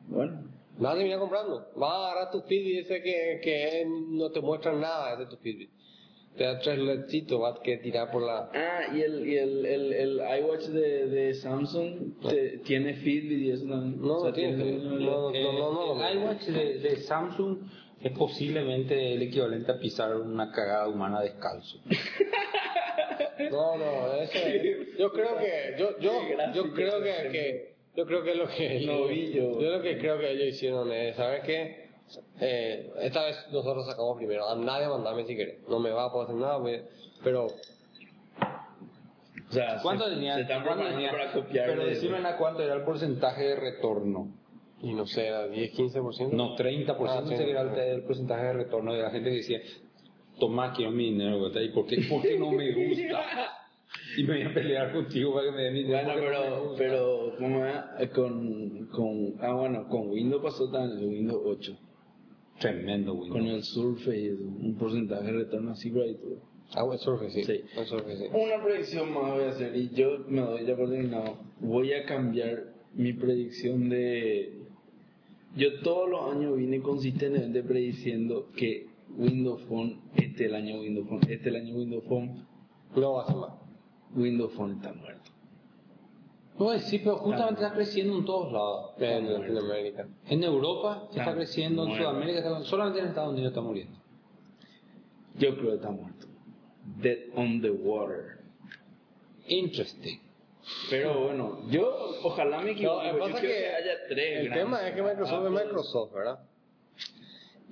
Bueno, 0.09 0.51
Va 0.83 0.93
a 0.93 0.95
terminar 0.95 1.19
comprando. 1.19 1.67
Va 1.81 1.93
a 1.93 2.11
agarrar 2.11 2.31
tu 2.31 2.41
Fitbit 2.43 2.87
ese 2.87 3.03
que, 3.03 3.41
que 3.43 3.87
no 3.87 4.31
te 4.31 4.41
muestra 4.41 4.73
nada 4.73 5.17
de 5.17 5.27
tu 5.27 5.37
Fitbit. 5.37 5.71
Te 6.37 6.45
da 6.45 6.59
tres 6.61 6.79
ledcitos, 6.79 7.41
vas 7.41 7.59
que 7.61 7.77
tirar 7.79 8.11
por 8.11 8.23
la... 8.23 8.51
Ah, 8.55 8.95
y 8.95 9.01
el, 9.03 9.29
y 9.29 9.37
el, 9.37 9.67
el, 9.67 9.93
el 9.93 10.21
iWatch 10.41 10.63
de, 10.69 11.07
de 11.07 11.35
Samsung 11.35 12.15
te- 12.29 12.59
tiene 12.59 12.95
Fitbit 12.95 13.39
y 13.43 13.51
eso 13.51 13.67
también. 13.67 14.01
No, 14.01 14.15
O 14.15 14.21
sea, 14.21 14.29
no 14.31 14.35
tiene 14.35 14.57
tiene- 14.63 14.79
Fitbit. 14.81 15.01
No, 15.01 15.35
Eh, 15.35 15.43
no, 15.43 15.53
no, 15.53 15.95
no. 15.97 16.07
el 16.09 16.19
iWatch 16.19 16.43
de, 16.47 16.79
de 16.79 16.97
Samsung 16.99 17.59
es 18.03 18.13
posiblemente 18.13 19.13
el 19.15 19.21
equivalente 19.23 19.73
a 19.73 19.79
pisar 19.79 20.17
una 20.17 20.51
cagada 20.53 20.89
humana 20.89 21.21
descalzo. 21.21 21.79
No, 23.51 23.77
no, 23.77 24.15
eso 24.17 24.39
es- 24.39 24.97
Yo 24.99 25.13
creo 25.13 25.37
que... 25.39 25.75
Yo, 25.79 25.99
yo, 25.99 26.13
yo 26.55 26.73
creo 26.75 27.01
que. 27.03 27.71
Yo 27.97 28.07
creo 28.07 28.23
que 28.23 28.35
lo 28.35 28.47
que... 28.49 28.81
No 28.87 29.07
vi 29.07 29.33
yo. 29.33 29.61
Yo 29.61 29.71
lo 29.71 29.83
que 29.83 29.99
creo 29.99 30.19
que 30.19 30.31
ellos 30.31 30.55
hicieron 30.55 30.93
es, 30.93 31.17
¿sabes 31.17 31.43
qué? 31.45 31.90
Eh, 32.41 32.91
esta 33.03 33.25
vez 33.25 33.37
nosotros 33.53 33.87
sacamos 33.87 34.17
primero. 34.17 34.49
A 34.49 34.57
nadie 34.57 34.89
mandame 34.89 35.25
si 35.27 35.37
querés. 35.37 35.59
No 35.69 35.79
me 35.79 35.91
va 35.91 36.07
a 36.07 36.13
poder 36.13 36.29
hacer 36.29 36.41
nada, 36.41 36.59
me- 36.59 36.83
pero... 37.23 37.47
O 37.47 37.53
sea, 39.53 39.81
¿Cuánto 39.83 40.05
se, 40.05 40.11
tenía? 40.15 40.37
se 40.37 40.43
están 40.43 40.65
cuánto 40.65 40.85
tenía? 40.89 41.11
para 41.11 41.33
copiar. 41.33 41.67
Pero 41.67 41.85
de- 41.85 41.91
decime 41.91 42.19
a 42.19 42.37
cuánto 42.37 42.63
era 42.63 42.75
el 42.75 42.83
porcentaje 42.83 43.43
de 43.43 43.57
retorno. 43.57 44.29
Y 44.83 44.95
no 44.95 45.07
sé, 45.07 45.27
era 45.27 45.47
10, 45.49 45.75
15%. 45.77 46.31
No, 46.33 46.57
30% 46.57 46.97
Ah, 47.09 47.23
sería 47.37 47.61
el, 47.61 47.79
el 47.79 48.03
porcentaje 48.05 48.45
de 48.47 48.53
retorno 48.55 48.95
de 48.95 49.03
la 49.03 49.11
gente 49.11 49.29
que 49.31 49.37
decía, 49.37 49.61
toma, 50.39 50.73
quiero 50.73 50.93
mi 50.93 51.11
dinero, 51.11 51.43
¿verdad? 51.43 51.61
¿y 51.63 51.69
por 51.71 51.87
qué, 51.87 51.99
por 52.09 52.23
qué 52.23 52.39
no 52.39 52.51
me 52.51 52.73
gusta? 52.73 53.25
Y 54.17 54.23
me 54.23 54.35
voy 54.39 54.43
a 54.51 54.55
pelear 54.55 54.93
contigo 54.93 55.35
para 55.35 55.47
que 55.47 55.53
me 55.53 55.63
den 55.63 55.75
mi 55.75 55.83
dinero. 55.83 56.05
Bueno, 56.05 56.21
pero, 56.23 56.75
pero, 56.79 57.35
¿cómo 57.39 57.67
es? 57.67 57.75
Eh, 57.99 58.09
Con, 58.11 58.87
con, 58.87 59.35
ah, 59.41 59.53
bueno, 59.53 59.89
con 59.89 60.09
Windows 60.11 60.43
pasó 60.43 60.71
también 60.71 61.09
Windows 61.09 61.43
8. 61.45 61.77
Tremendo, 62.61 63.15
güey. 63.15 63.31
Con 63.31 63.47
el 63.47 63.63
Surface, 63.63 64.21
y 64.21 64.27
eso, 64.27 64.43
un 64.43 64.77
porcentaje 64.79 65.25
de 65.25 65.33
retorno 65.33 65.71
así 65.73 65.91
todo. 65.91 66.43
Ah, 66.75 66.85
el 66.93 66.99
Surface, 66.99 67.31
sí. 67.31 67.45
Sí. 67.45 67.65
El 67.77 67.87
Surface, 67.87 68.17
sí. 68.19 68.25
Una 68.33 68.63
predicción 68.63 69.13
más 69.15 69.33
voy 69.33 69.45
a 69.45 69.49
hacer 69.49 69.75
y 69.75 69.89
yo 69.91 70.19
me 70.29 70.43
doy 70.43 70.67
ya 70.67 70.77
por 70.77 70.91
terminado. 70.91 71.39
Voy 71.61 71.95
a 71.95 72.05
cambiar 72.05 72.75
mi 72.95 73.15
predicción 73.15 73.89
de... 73.89 74.59
Yo 75.57 75.81
todos 75.81 76.09
los 76.09 76.33
años 76.33 76.57
vine 76.57 76.81
consistentemente 76.81 77.63
prediciendo 77.63 78.49
que 78.55 78.87
Windows 79.17 79.63
Phone, 79.63 79.99
este 80.15 80.47
el 80.47 80.55
año 80.55 80.81
Windows 80.81 81.09
Phone, 81.09 81.21
este 81.29 81.49
el 81.49 81.57
año 81.57 81.77
Windows 81.77 82.05
Phone, 82.05 82.47
No 82.95 83.15
va 83.15 83.23
a 83.23 83.27
ser 83.27 83.37
más. 83.37 83.53
Windows 84.15 84.53
Phone 84.53 84.73
está 84.73 84.93
muerto. 84.93 85.31
Pues 86.59 86.85
sí, 86.85 86.99
pero 86.99 87.17
justamente 87.19 87.63
está 87.63 87.75
creciendo 87.75 88.19
en 88.19 88.25
todos 88.25 88.53
lados. 88.53 88.91
En 88.99 89.33
Latinoamérica. 89.33 90.07
En 90.29 90.45
Europa 90.45 91.05
Está 91.09 91.21
está 91.23 91.35
creciendo, 91.35 91.85
en. 91.87 91.97
Sudamérica 91.97 92.39
está 92.41 92.63
solamente 92.65 93.01
en 93.01 93.07
Estados 93.07 93.33
Unidos 93.33 93.49
está 93.51 93.61
muriendo. 93.63 93.99
Yo 95.39 95.57
creo 95.57 95.71
que 95.71 95.75
está 95.77 95.91
muerto. 95.91 96.27
Dead 97.01 97.19
on 97.35 97.63
the 97.63 97.71
water. 97.71 98.41
Interesting. 99.47 100.21
Pero 100.91 101.25
bueno, 101.25 101.61
yo 101.71 101.89
ojalá 102.23 102.59
me 102.59 102.65
No, 102.67 102.71
equivoque. 102.73 103.07
que 103.07 103.13
yo 103.13 103.19
pasa 103.19 103.35
es 103.37 103.41
que 103.41 103.69
haya 103.69 103.93
tres. 104.09 104.41
el 104.47 104.53
tema 104.53 104.87
es 104.87 104.95
que 104.95 105.03
Microsoft 105.03 105.45
es 105.47 105.51
Microsoft, 105.51 106.13
¿verdad? 106.13 106.39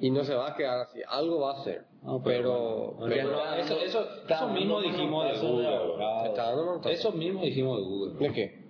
Y 0.00 0.10
no 0.10 0.24
se 0.24 0.34
va 0.34 0.48
a 0.50 0.54
quedar 0.56 0.80
así. 0.80 1.00
Algo 1.06 1.40
va 1.40 1.50
a 1.52 1.60
hacer. 1.60 1.84
No, 2.02 2.22
pero, 2.22 2.92
bueno, 2.98 3.14
pero- 3.14 3.32
no, 3.32 3.54
eso, 3.56 3.78
eso, 3.80 4.06
eso 4.28 4.48
mismo 4.48 4.80
dijimos 4.80 5.24
de 5.32 5.38
Google. 5.46 6.92
Eso 6.92 7.12
mismo 7.12 7.42
dijimos 7.42 7.78
de 7.78 7.84
Google. 7.84 8.14
¿De 8.28 8.32
qué? 8.32 8.67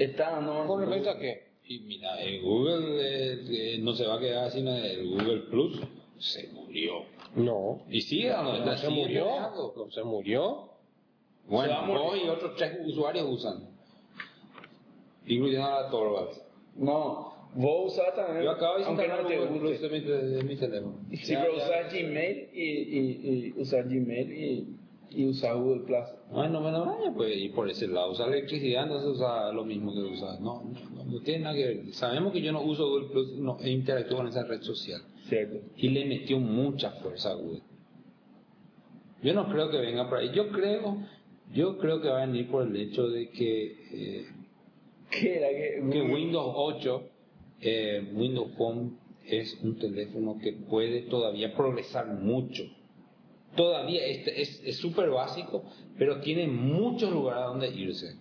Está 0.00 0.30
dando 0.30 0.66
¿Con 0.66 0.80
respecto 0.80 1.10
a 1.10 1.18
qué? 1.18 1.50
Y 1.64 1.80
mira, 1.80 2.20
el 2.20 2.40
Google 2.40 2.96
eh, 3.00 3.74
eh, 3.74 3.78
no 3.80 3.92
se 3.92 4.06
va 4.06 4.14
a 4.14 4.18
quedar 4.18 4.46
así, 4.46 4.62
no, 4.62 4.74
el 4.74 5.08
Google 5.08 5.40
Plus 5.50 5.80
se 6.18 6.48
murió. 6.48 7.04
No. 7.36 7.82
Y 7.90 8.00
sigue 8.00 8.28
dando, 8.28 8.64
No 8.64 8.76
se 8.76 8.88
murió. 8.88 9.26
No 9.76 9.90
se 9.90 10.02
murió. 10.02 10.70
Bueno, 11.46 11.74
a 11.74 11.82
morir. 11.82 12.02
vos 12.02 12.18
y 12.24 12.28
otros 12.28 12.56
tres 12.56 12.78
usuarios 12.86 13.26
usan. 13.28 13.68
Incluyendo 15.26 15.66
a 15.66 15.82
la 15.82 15.90
Torvalds. 15.90 16.42
No, 16.76 17.34
vos 17.54 17.92
usas 17.92 18.14
también. 18.14 18.44
Yo 18.44 18.50
acabo 18.52 18.78
de 18.78 18.84
aunque 18.84 19.02
instalar 19.04 19.22
no 19.22 19.28
te 19.28 19.36
Google 19.38 19.78
de 19.78 19.88
mi, 19.90 20.00
de 20.00 20.42
mi 20.42 20.56
teléfono. 20.56 20.94
Sí, 21.10 21.32
Ya, 21.32 21.42
pero 21.42 21.56
usar 21.56 21.90
Gmail 21.90 22.48
y, 22.54 22.62
y, 22.62 23.52
y 23.56 23.60
usar 23.60 23.84
Gmail 23.84 24.32
y, 24.32 24.76
y 25.10 25.26
usar 25.26 25.56
Google 25.56 25.84
Plus. 25.84 26.04
Bueno, 26.30 26.60
bueno, 26.60 26.84
vaya, 26.84 27.12
pues, 27.14 27.36
y 27.36 27.48
por 27.48 27.68
ese 27.68 27.88
lado, 27.88 28.12
usar 28.12 28.28
electricidad 28.28 28.86
no 28.86 29.00
se 29.00 29.08
usa 29.08 29.52
lo 29.52 29.64
mismo 29.64 29.92
que 29.92 30.00
usar. 30.00 30.40
No, 30.40 30.62
no, 30.94 31.04
no 31.04 31.20
tiene 31.20 31.44
nada 31.44 31.56
que 31.56 31.66
ver. 31.66 31.94
Sabemos 31.94 32.32
que 32.32 32.40
yo 32.40 32.52
no 32.52 32.62
uso 32.62 32.88
Google 32.88 33.08
Plus 33.08 33.32
no, 33.38 33.58
e 33.60 33.70
interactúo 33.70 34.18
con 34.18 34.28
esa 34.28 34.44
red 34.44 34.62
social. 34.62 35.00
Cierto. 35.28 35.58
Y 35.76 35.88
le 35.88 36.04
metió 36.04 36.38
mucha 36.38 36.90
fuerza 36.92 37.30
a 37.30 37.34
Google. 37.34 37.62
Yo 39.22 39.34
no 39.34 39.48
creo 39.50 39.70
que 39.70 39.78
venga 39.78 40.08
por 40.08 40.18
ahí. 40.18 40.30
Yo 40.32 40.48
creo, 40.50 40.98
yo 41.52 41.78
creo 41.78 42.00
que 42.00 42.08
va 42.08 42.22
a 42.22 42.26
venir 42.26 42.48
por 42.50 42.66
el 42.66 42.76
hecho 42.76 43.08
de 43.08 43.30
que, 43.30 43.64
eh, 43.92 44.26
¿Qué 45.10 45.36
era 45.36 45.48
que 45.48 46.02
Windows 46.02 46.52
8, 46.54 47.02
eh, 47.60 48.12
Windows 48.14 48.52
Phone 48.56 48.96
es 49.26 49.58
un 49.62 49.76
teléfono 49.76 50.38
que 50.38 50.52
puede 50.52 51.02
todavía 51.02 51.54
progresar 51.54 52.06
mucho. 52.06 52.64
Todavía 53.56 54.04
es 54.06 54.60
es 54.64 54.76
súper 54.78 55.10
básico, 55.10 55.64
pero 55.98 56.20
tiene 56.20 56.46
muchos 56.46 57.10
lugares 57.10 57.42
a 57.42 57.46
donde 57.46 57.68
irse. 57.68 58.16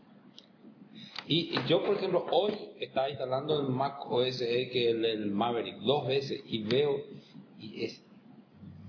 Y 1.28 1.52
y 1.56 1.60
yo, 1.68 1.84
por 1.84 1.96
ejemplo, 1.96 2.26
hoy 2.32 2.54
estaba 2.80 3.10
instalando 3.10 3.62
el 3.62 3.68
Mac 3.70 4.00
OS 4.10 4.42
X, 4.42 4.72
que 4.72 4.90
el, 4.90 5.06
el 5.06 5.32
Maverick, 5.32 5.78
dos 5.78 6.08
veces, 6.08 6.42
y 6.46 6.64
veo, 6.64 7.04
y 7.60 7.84
es 7.84 8.04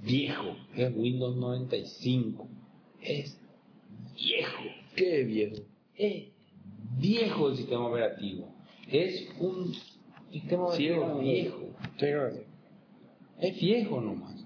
viejo, 0.03 0.57
es 0.75 0.91
Windows 0.97 1.37
95, 1.37 2.49
es 3.03 3.39
viejo, 4.15 4.63
Qué 4.97 5.25
viejo. 5.25 5.63
es 5.95 6.29
viejo 6.99 7.49
el 7.51 7.57
sistema 7.57 7.89
operativo, 7.89 8.49
es 8.89 9.29
un 9.39 9.75
sistema 10.33 10.65
operativo 10.65 11.19
viejo, 11.19 11.75
sí. 11.99 12.07
es 13.41 13.61
viejo 13.61 14.01
nomás. 14.01 14.40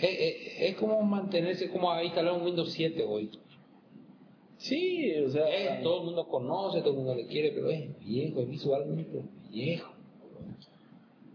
Es, 0.00 0.18
es- 0.18 0.60
es 0.70 0.76
como 0.76 1.00
mantenerse, 1.02 1.70
como 1.70 1.90
a 1.90 2.02
instalar 2.04 2.32
un 2.34 2.42
Windows 2.42 2.72
7 2.72 3.04
hoy. 3.06 3.30
Sí, 4.58 5.12
o 5.24 5.30
sea. 5.30 5.48
Eh, 5.48 5.80
todo 5.82 6.00
el 6.00 6.06
mundo 6.06 6.26
conoce, 6.28 6.80
todo 6.80 6.90
el 6.90 6.96
mundo 6.96 7.14
le 7.14 7.26
quiere, 7.26 7.52
pero 7.52 7.70
es 7.70 7.98
viejo, 8.00 8.40
es 8.40 8.48
visualmente 8.50 9.22
viejo. 9.50 9.92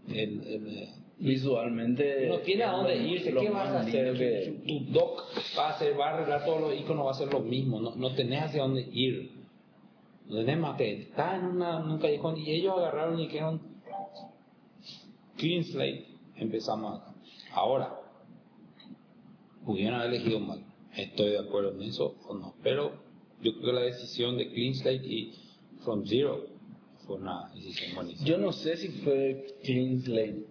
El, 0.08 0.40
el, 0.46 0.78
eh, 0.78 0.88
Visualmente. 1.18 2.26
no 2.28 2.38
tiene 2.40 2.64
a 2.64 2.72
dónde 2.72 2.96
irse, 2.96 3.32
¿qué 3.32 3.48
vas 3.50 3.68
a 3.70 3.80
hacer? 3.80 4.16
que- 4.16 4.60
Tu, 4.66 4.92
doc 4.92 5.22
va 5.58 5.68
a 5.68 5.70
hacer, 5.70 5.98
va 5.98 6.10
a 6.10 6.14
arreglar 6.14 6.44
todos 6.44 6.60
los 6.60 6.78
iconos, 6.78 7.06
va 7.06 7.10
a 7.10 7.14
hacer 7.14 7.32
lo 7.32 7.40
mismo, 7.40 7.80
no, 7.80 7.94
no 7.96 8.14
tenés 8.14 8.42
hacia 8.42 8.62
dónde 8.62 8.86
ir. 8.92 9.32
No 10.28 10.36
tenés 10.36 10.58
más 10.58 10.76
que 10.76 10.92
está 11.02 11.36
en, 11.36 11.44
una, 11.46 11.80
en 11.80 11.90
un 11.90 11.98
callejón 11.98 12.36
y 12.36 12.50
ellos 12.50 12.74
agarraron 12.76 13.18
y 13.18 13.26
dijeron 13.26 13.60
clean 15.36 15.64
slate, 15.64 16.06
empezamos 16.36 17.00
acá. 17.00 17.14
Ahora, 17.52 17.94
pudieron 19.66 20.00
haber 20.00 20.14
elegido 20.14 20.40
mal, 20.40 20.64
estoy 20.96 21.30
de 21.30 21.38
acuerdo 21.38 21.72
en 21.72 21.82
eso 21.82 22.16
o 22.26 22.34
no, 22.34 22.54
pero 22.62 22.92
yo 23.42 23.52
creo 23.52 23.66
que 23.66 23.72
la 23.72 23.82
decisión 23.82 24.38
de 24.38 24.48
clean 24.48 24.74
slate 24.74 25.06
y 25.06 25.34
from 25.84 26.06
zero 26.06 26.56
fue 27.06 27.16
una 27.16 27.50
decisión 27.54 27.94
buenísima. 27.94 28.26
Yo 28.26 28.38
no 28.38 28.52
sé 28.52 28.76
si 28.76 28.88
fue 28.88 29.46
Clean 29.62 30.00
Slate. 30.00 30.44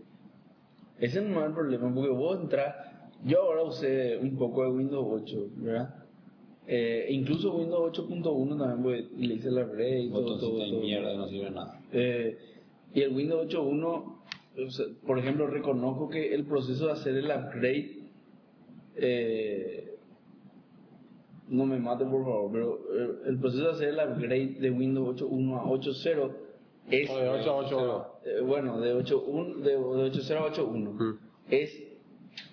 Ese 0.99 1.21
no 1.21 1.41
es 1.41 1.47
el 1.47 1.53
problema, 1.53 1.93
porque 1.93 2.09
vos 2.09 2.39
entras. 2.39 2.75
Yo 3.25 3.41
ahora 3.41 3.63
usé 3.63 4.17
un 4.17 4.37
poco 4.37 4.63
de 4.63 4.69
Windows 4.69 5.23
8, 5.23 5.47
¿verdad? 5.57 5.95
Eh, 6.67 7.07
incluso 7.09 7.53
Windows 7.53 7.97
8.1 7.97 8.57
también 8.57 9.09
le 9.17 9.33
hice 9.35 9.51
la 9.51 9.63
red 9.63 9.99
y 9.99 10.09
todo, 10.09 10.39
todo, 10.39 10.79
mierda, 10.79 11.15
no 11.15 11.27
sirve 11.27 11.51
nada. 11.51 11.81
Eh, 11.91 12.37
y 12.93 13.01
el 13.01 13.13
Windows 13.13 13.47
8.1, 13.47 13.83
o 14.65 14.71
sea, 14.71 14.85
por 15.05 15.19
ejemplo, 15.19 15.47
reconozco 15.47 16.09
que 16.09 16.33
el 16.33 16.45
proceso 16.45 16.87
de 16.87 16.93
hacer 16.93 17.15
el 17.17 17.25
upgrade, 17.25 17.94
eh, 18.97 19.91
no 21.47 21.65
me 21.65 21.77
mate 21.77 22.05
por 22.05 22.23
favor, 22.23 22.51
pero 22.51 22.79
eh, 22.93 23.09
el 23.27 23.39
proceso 23.39 23.65
de 23.65 23.71
hacer 23.71 23.89
el 23.89 23.95
upgrade 23.99 24.55
de 24.59 24.71
Windows 24.71 25.21
8.1 25.21 25.59
a 25.59 25.63
8.0 25.65 26.31
es, 26.91 27.09
O 27.09 27.17
de 27.19 27.29
8 27.29 27.49
a 27.51 27.55
8, 27.55 28.07
eh, 28.25 28.41
bueno, 28.41 28.79
de 28.79 28.93
8.1 28.95 29.55
de, 29.57 29.71
de 29.71 29.77
8.0 29.77 30.37
a 30.37 30.51
8.1 30.53 30.91
Mm. 30.93 31.19
es 31.51 31.81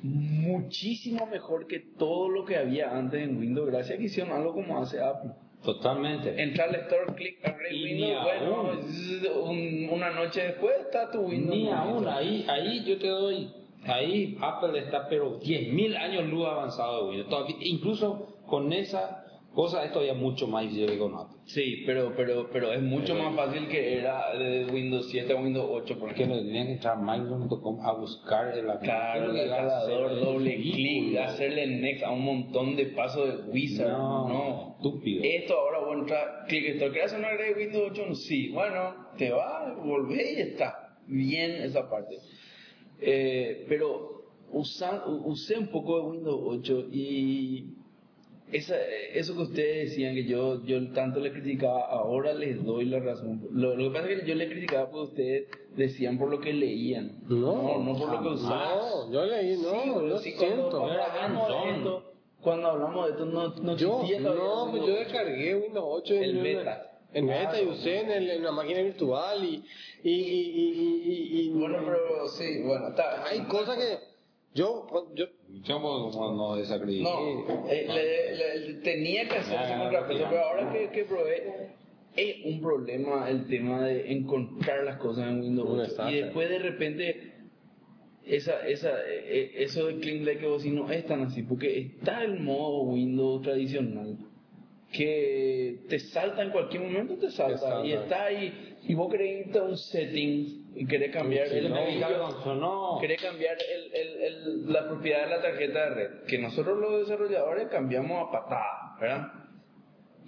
muchísimo 0.03 1.27
mejor 1.27 1.67
que 1.67 1.81
todo 1.99 2.29
lo 2.29 2.45
que 2.45 2.57
había 2.57 2.97
antes 2.97 3.21
en 3.23 3.37
Windows, 3.39 3.69
gracias 3.71 3.97
a 3.97 3.99
que 3.99 4.05
hicieron 4.07 4.33
algo 4.33 4.53
como 4.55 4.79
hace 4.81 5.01
Apple. 5.01 5.33
Totalmente. 5.65 6.41
Entrar 6.43 6.69
al 6.71 6.75
store, 6.77 7.15
clic, 7.15 7.39
upgrade 7.39 7.83
Windows, 7.85 8.23
bueno, 8.25 9.43
un- 9.45 9.89
una 9.93 10.11
noche 10.11 10.43
después 10.43 10.73
está 10.81 11.11
tu 11.11 11.21
Windows. 11.21 11.57
Ni 11.57 11.71
aún, 11.71 12.07
ahí, 12.09 12.45
ahí 12.49 12.85
yo 12.85 12.99
te 12.99 13.09
doy, 13.09 13.49
ahí 13.85 14.37
Apple 14.41 14.79
está 14.79 15.09
pero 15.09 15.39
10.000 15.41 15.97
años 15.97 16.25
luz 16.29 16.47
avanzado 16.47 17.05
de 17.05 17.09
Windows. 17.11 17.29
Todavía- 17.31 17.57
incluso 17.61 18.39
con 18.47 18.73
esa, 18.73 19.19
Cosa 19.55 19.85
es 19.85 19.93
todavía 19.93 20.15
mucho 20.15 20.47
más 20.47 20.63
difícil 20.63 20.99
con 20.99 21.15
Apple. 21.15 21.37
Sí, 21.45 21.83
pero, 21.85 22.15
pero, 22.17 22.49
pero 22.51 22.73
es 22.73 22.81
mucho 22.81 23.15
más 23.15 23.37
fácil 23.37 23.69
que 23.69 23.99
era 23.99 24.35
de 24.35 24.65
Windows 24.65 25.11
7 25.11 25.31
a 25.31 25.37
Windows 25.37 25.69
8, 25.71 25.99
por 25.99 26.09
Porque 26.09 26.27
no 26.27 26.37
tenían 26.37 26.69
que 26.69 26.73
entrar 26.73 26.97
a 26.97 27.01
Microsoft.com 27.03 27.85
a 27.85 27.93
buscar 27.93 28.57
el 28.57 28.65
Claro, 28.79 29.31
el 29.31 30.21
doble 30.21 30.55
clic, 30.55 31.19
hacerle 31.19 31.67
next 31.67 32.03
a 32.03 32.11
un 32.13 32.25
montón 32.25 32.77
de 32.77 32.87
pasos 32.87 33.29
de 33.45 33.51
Wizard. 33.51 33.89
No, 33.91 34.29
No, 34.29 34.75
estúpido. 34.79 35.21
Esto 35.23 35.55
ahora 35.59 35.81
vos 35.81 35.97
entras, 35.99 36.25
clic 36.49 36.65
esto, 36.69 36.91
¿querés 36.91 37.13
una 37.13 37.29
red 37.33 37.55
de 37.55 37.63
Windows 37.65 37.91
8? 37.91 38.15
Sí, 38.15 38.49
bueno, 38.49 38.95
te 39.19 39.33
va, 39.33 39.75
volvés 39.85 40.33
y 40.39 40.41
está. 40.41 40.97
Bien 41.07 41.51
esa 41.61 41.91
parte. 41.91 42.17
Eh, 43.05 43.67
pero 43.69 44.23
usa- 44.53 45.05
usé 45.07 45.59
un 45.59 45.69
poco 45.69 45.97
de 45.99 46.03
Windows 46.11 46.41
8 46.45 46.87
y 46.93 47.75
esa, 48.53 48.77
eso 49.15 49.35
que 49.35 49.43
ustedes 49.43 49.91
decían 49.91 50.15
que 50.15 50.25
yo, 50.25 50.63
yo 50.65 50.93
tanto 50.93 51.21
le 51.21 51.33
criticaba, 51.33 51.87
ahora 51.87 52.35
les 52.35 52.63
doy 52.65 52.85
la 52.85 53.01
razón. 53.01 53.47
Lo, 53.51 53.75
lo 53.77 53.85
que 53.91 53.99
pasa 53.99 54.11
es 54.11 54.21
que 54.21 54.27
yo 54.29 54.35
le 54.35 54.49
criticaba 54.49 54.91
porque 54.91 55.11
ustedes 55.11 55.49
decían 55.75 56.19
por 56.19 56.31
lo 56.31 56.39
que 56.39 56.53
leían, 56.53 57.19
No, 57.29 57.79
no, 57.79 57.99
por 57.99 58.13
lo 58.13 58.23
que 58.23 58.29
usaban. 58.29 58.79
No, 58.79 59.11
yo 59.13 59.25
leí, 59.25 59.57
no, 59.57 59.71
Sí, 59.83 59.89
yo 60.11 60.19
sí, 60.19 60.33
siento. 60.33 60.71
cuando 60.71 60.93
hablamos 61.03 61.49
de 61.49 61.71
esto, 61.71 62.13
cuando 62.43 62.69
hablamos 62.69 63.05
de 63.07 63.11
esto, 63.13 63.25
no, 63.27 63.49
no 63.49 63.77
Yo, 63.77 64.03
no, 64.21 64.87
yo 64.87 64.95
descargué 64.97 65.57
Windows 65.57 65.85
8 65.89 66.15
en 66.15 66.23
El 66.25 66.35
una- 66.35 66.43
beta. 66.43 66.92
En 67.15 67.27
beta 67.27 67.61
y 67.61 67.67
usé 67.67 68.01
en, 68.01 68.11
el- 68.11 68.31
en 68.31 68.43
la 68.43 68.53
máquina 68.53 68.81
virtual 68.83 69.45
y, 69.45 69.63
y, 70.03 70.11
y, 70.11 70.13
y, 70.13 71.03
y- 71.05 71.41
y- 71.43 71.49
Bueno, 71.51 71.79
pero 71.85 72.29
sí, 72.29 72.63
bueno, 72.65 72.89
está. 72.89 73.25
hay 73.27 73.41
cosas 73.43 73.77
que 73.77 73.99
yo, 74.55 74.87
yo 75.15 75.27
Yo 75.63 75.81
como 75.81 76.35
no 76.35 76.57
desacredito. 76.57 77.05
No, 77.09 77.69
eh, 77.69 77.87
le- 77.89 78.59
le- 78.69 78.75
tenía 78.81 79.29
que 79.29 79.37
hacer 79.37 79.55
Ya, 79.55 79.63
ese 79.65 79.73
ya, 79.75 79.79
contrapeso, 79.81 80.21
ya. 80.21 80.31
pero 80.31 80.43
ahora 80.45 80.73
que, 80.73 80.89
que 80.91 81.05
probé, 81.05 81.71
es 82.17 82.37
un 82.45 82.61
problema 82.61 83.29
el 83.31 83.47
tema 83.47 83.83
de 83.87 84.13
encontrar 84.13 84.85
las 84.85 84.97
cosas 84.99 85.29
en 85.29 85.41
Windows 85.41 85.69
Un 85.71 85.81
8. 85.81 86.11
Y 86.11 86.15
después 86.21 86.49
de 86.51 86.59
repente, 86.59 87.33
esa, 88.25 88.67
esa, 88.67 88.91
eh, 89.07 89.53
eso 89.57 89.87
de 89.87 89.99
Clean 90.01 90.25
Lake 90.25 90.39
que 90.41 90.47
vos 90.47 90.63
decís 90.63 90.77
no 90.79 90.91
es 90.91 91.05
tan 91.07 91.23
así, 91.23 91.43
porque 91.43 91.79
está 91.99 92.23
el 92.23 92.41
modo 92.41 92.83
Windows 92.83 93.43
tradicional 93.43 94.17
que 94.93 95.87
te 95.89 95.99
salta 95.99 96.43
en 96.43 96.51
cualquier 96.51 96.83
momento, 96.83 97.17
te 97.19 97.31
salta, 97.31 97.85
y 97.85 97.93
está 97.93 98.25
ahí, 98.25 98.77
y 98.83 98.95
vos 98.95 99.11
a 99.61 99.65
un 99.65 99.77
settings 99.77 100.61
y 100.75 100.87
querés 100.87 101.13
cambiar 101.13 101.49
Sí, 101.49 101.57
el 101.59 101.71
no, 101.71 101.77
no. 102.55 102.99
querés 103.01 103.21
cambiar 103.23 103.57
el, 103.57 103.95
el, 103.95 104.23
el- 104.23 104.73
la 104.73 104.87
propiedad 104.89 105.25
de 105.25 105.31
la 105.31 105.43
tarjeta 105.43 105.89
de 105.89 105.95
red, 105.95 106.11
que 106.29 106.39
nosotros 106.39 106.79
los 106.79 107.01
desarrolladores 107.01 107.69
cambiamos 107.69 108.29
a 108.29 108.31
patada, 108.33 108.97
¿verdad? 109.01 109.29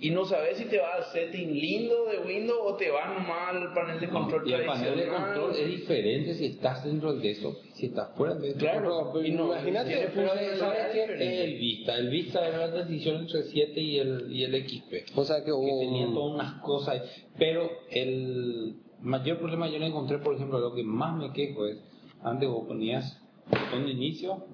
Y 0.01 0.11
no 0.11 0.24
sabes 0.24 0.59
si 0.59 0.64
te 0.64 0.78
va 0.78 0.95
al 0.97 1.05
setting 1.05 1.53
lindo 1.55 2.07
de 2.07 2.18
Windows 2.26 2.59
o 2.64 2.74
te 2.76 2.90
va 2.90 3.07
nomás 3.14 3.51
al 3.55 3.72
panel 3.72 4.01
de 4.01 4.09
control 4.09 4.49
y 4.49 4.53
el 4.53 4.66
panel 4.66 4.97
de 4.97 5.07
control 5.09 5.53
es 5.57 5.66
diferente 5.68 6.34
si 6.34 6.47
estás 6.47 6.84
dentro 6.84 7.14
de 7.14 7.30
eso, 7.30 7.57
si 7.74 7.86
estás 7.86 8.11
fuera 8.16 8.34
de 8.34 8.51
eso. 8.51 8.59
Claro, 8.59 9.11
Pero, 9.14 9.34
no, 9.36 9.45
imagínate, 9.55 10.03
el 10.03 11.59
Vista. 11.59 11.97
El 11.97 12.09
Vista 12.11 12.47
era 12.47 12.59
la 12.66 12.72
transición 12.72 13.16
entre 13.22 13.38
el 13.40 13.45
7 13.47 13.80
y 13.80 13.99
el, 13.99 14.32
y 14.32 14.45
el 14.45 14.68
XP. 14.68 15.16
o 15.16 15.24
sea 15.24 15.38
que 15.38 15.45
que 15.47 15.53
hubo 15.53 15.80
tenía 15.80 16.07
un- 16.09 16.14
todas 16.14 16.34
unas 16.34 16.61
cosas. 16.62 17.03
Pero 17.38 17.70
el 17.90 18.74
mayor 19.01 19.38
problema 19.38 19.68
yo 19.68 19.78
lo 19.78 19.86
encontré, 19.86 20.18
por 20.18 20.34
ejemplo, 20.34 20.59
lo 20.59 20.74
que 20.74 20.82
más 20.82 21.16
me 21.16 21.32
quejo 21.32 21.66
es, 21.66 21.78
antes 22.22 22.49
vos 22.49 22.66
ponías 22.66 23.20
botón 23.49 23.86
de 23.86 23.92
inicio 23.92 24.45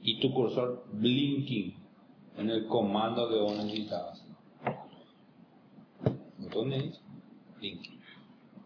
y 0.00 0.18
tu 0.20 0.32
cursor 0.32 0.84
blinking 0.92 1.74
en 2.38 2.48
el 2.50 2.66
comando 2.66 3.28
que 3.28 3.36
vos 3.36 3.56
necesitabas. 3.56 4.21
Botón 6.52 6.70
de 6.70 6.76
inicio, 6.76 7.02
blinking. 7.58 8.00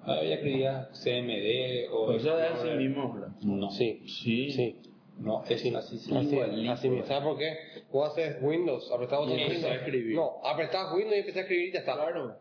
Ahora 0.03 0.23
ya 0.25 0.35
escribía 0.35 0.89
CMD 0.93 1.93
o... 1.93 2.03
O 2.15 2.19
sea, 2.21 2.47
es 2.47 2.53
así 2.61 2.69
mismo. 2.77 3.17
No, 3.43 3.71
sí 3.71 4.03
Sí. 4.07 4.51
sí 4.53 4.77
no, 5.19 5.43
es 5.45 5.51
así. 5.53 5.71
sí. 5.99 6.15
Así, 6.15 6.27
Igualito. 6.35 6.73
así 6.73 6.89
mismo. 6.91 7.07
¿Sabes 7.07 7.23
por 7.25 7.39
qué? 7.39 7.57
Vos 7.91 8.11
haces 8.13 8.37
Windows, 8.43 8.91
apretás 8.93 9.19
botón 9.19 9.35
Y 9.35 9.37
de 9.39 9.43
empezás 9.45 9.65
a 9.65 9.69
Windows. 9.69 9.87
escribir. 9.87 10.17
No, 10.17 10.31
apretás 10.45 10.93
Windows 10.93 11.15
y 11.17 11.19
empezás 11.21 11.37
a 11.39 11.41
escribir 11.43 11.69
y 11.69 11.73
ya 11.73 11.79
está. 11.81 11.95
Claro. 11.95 12.37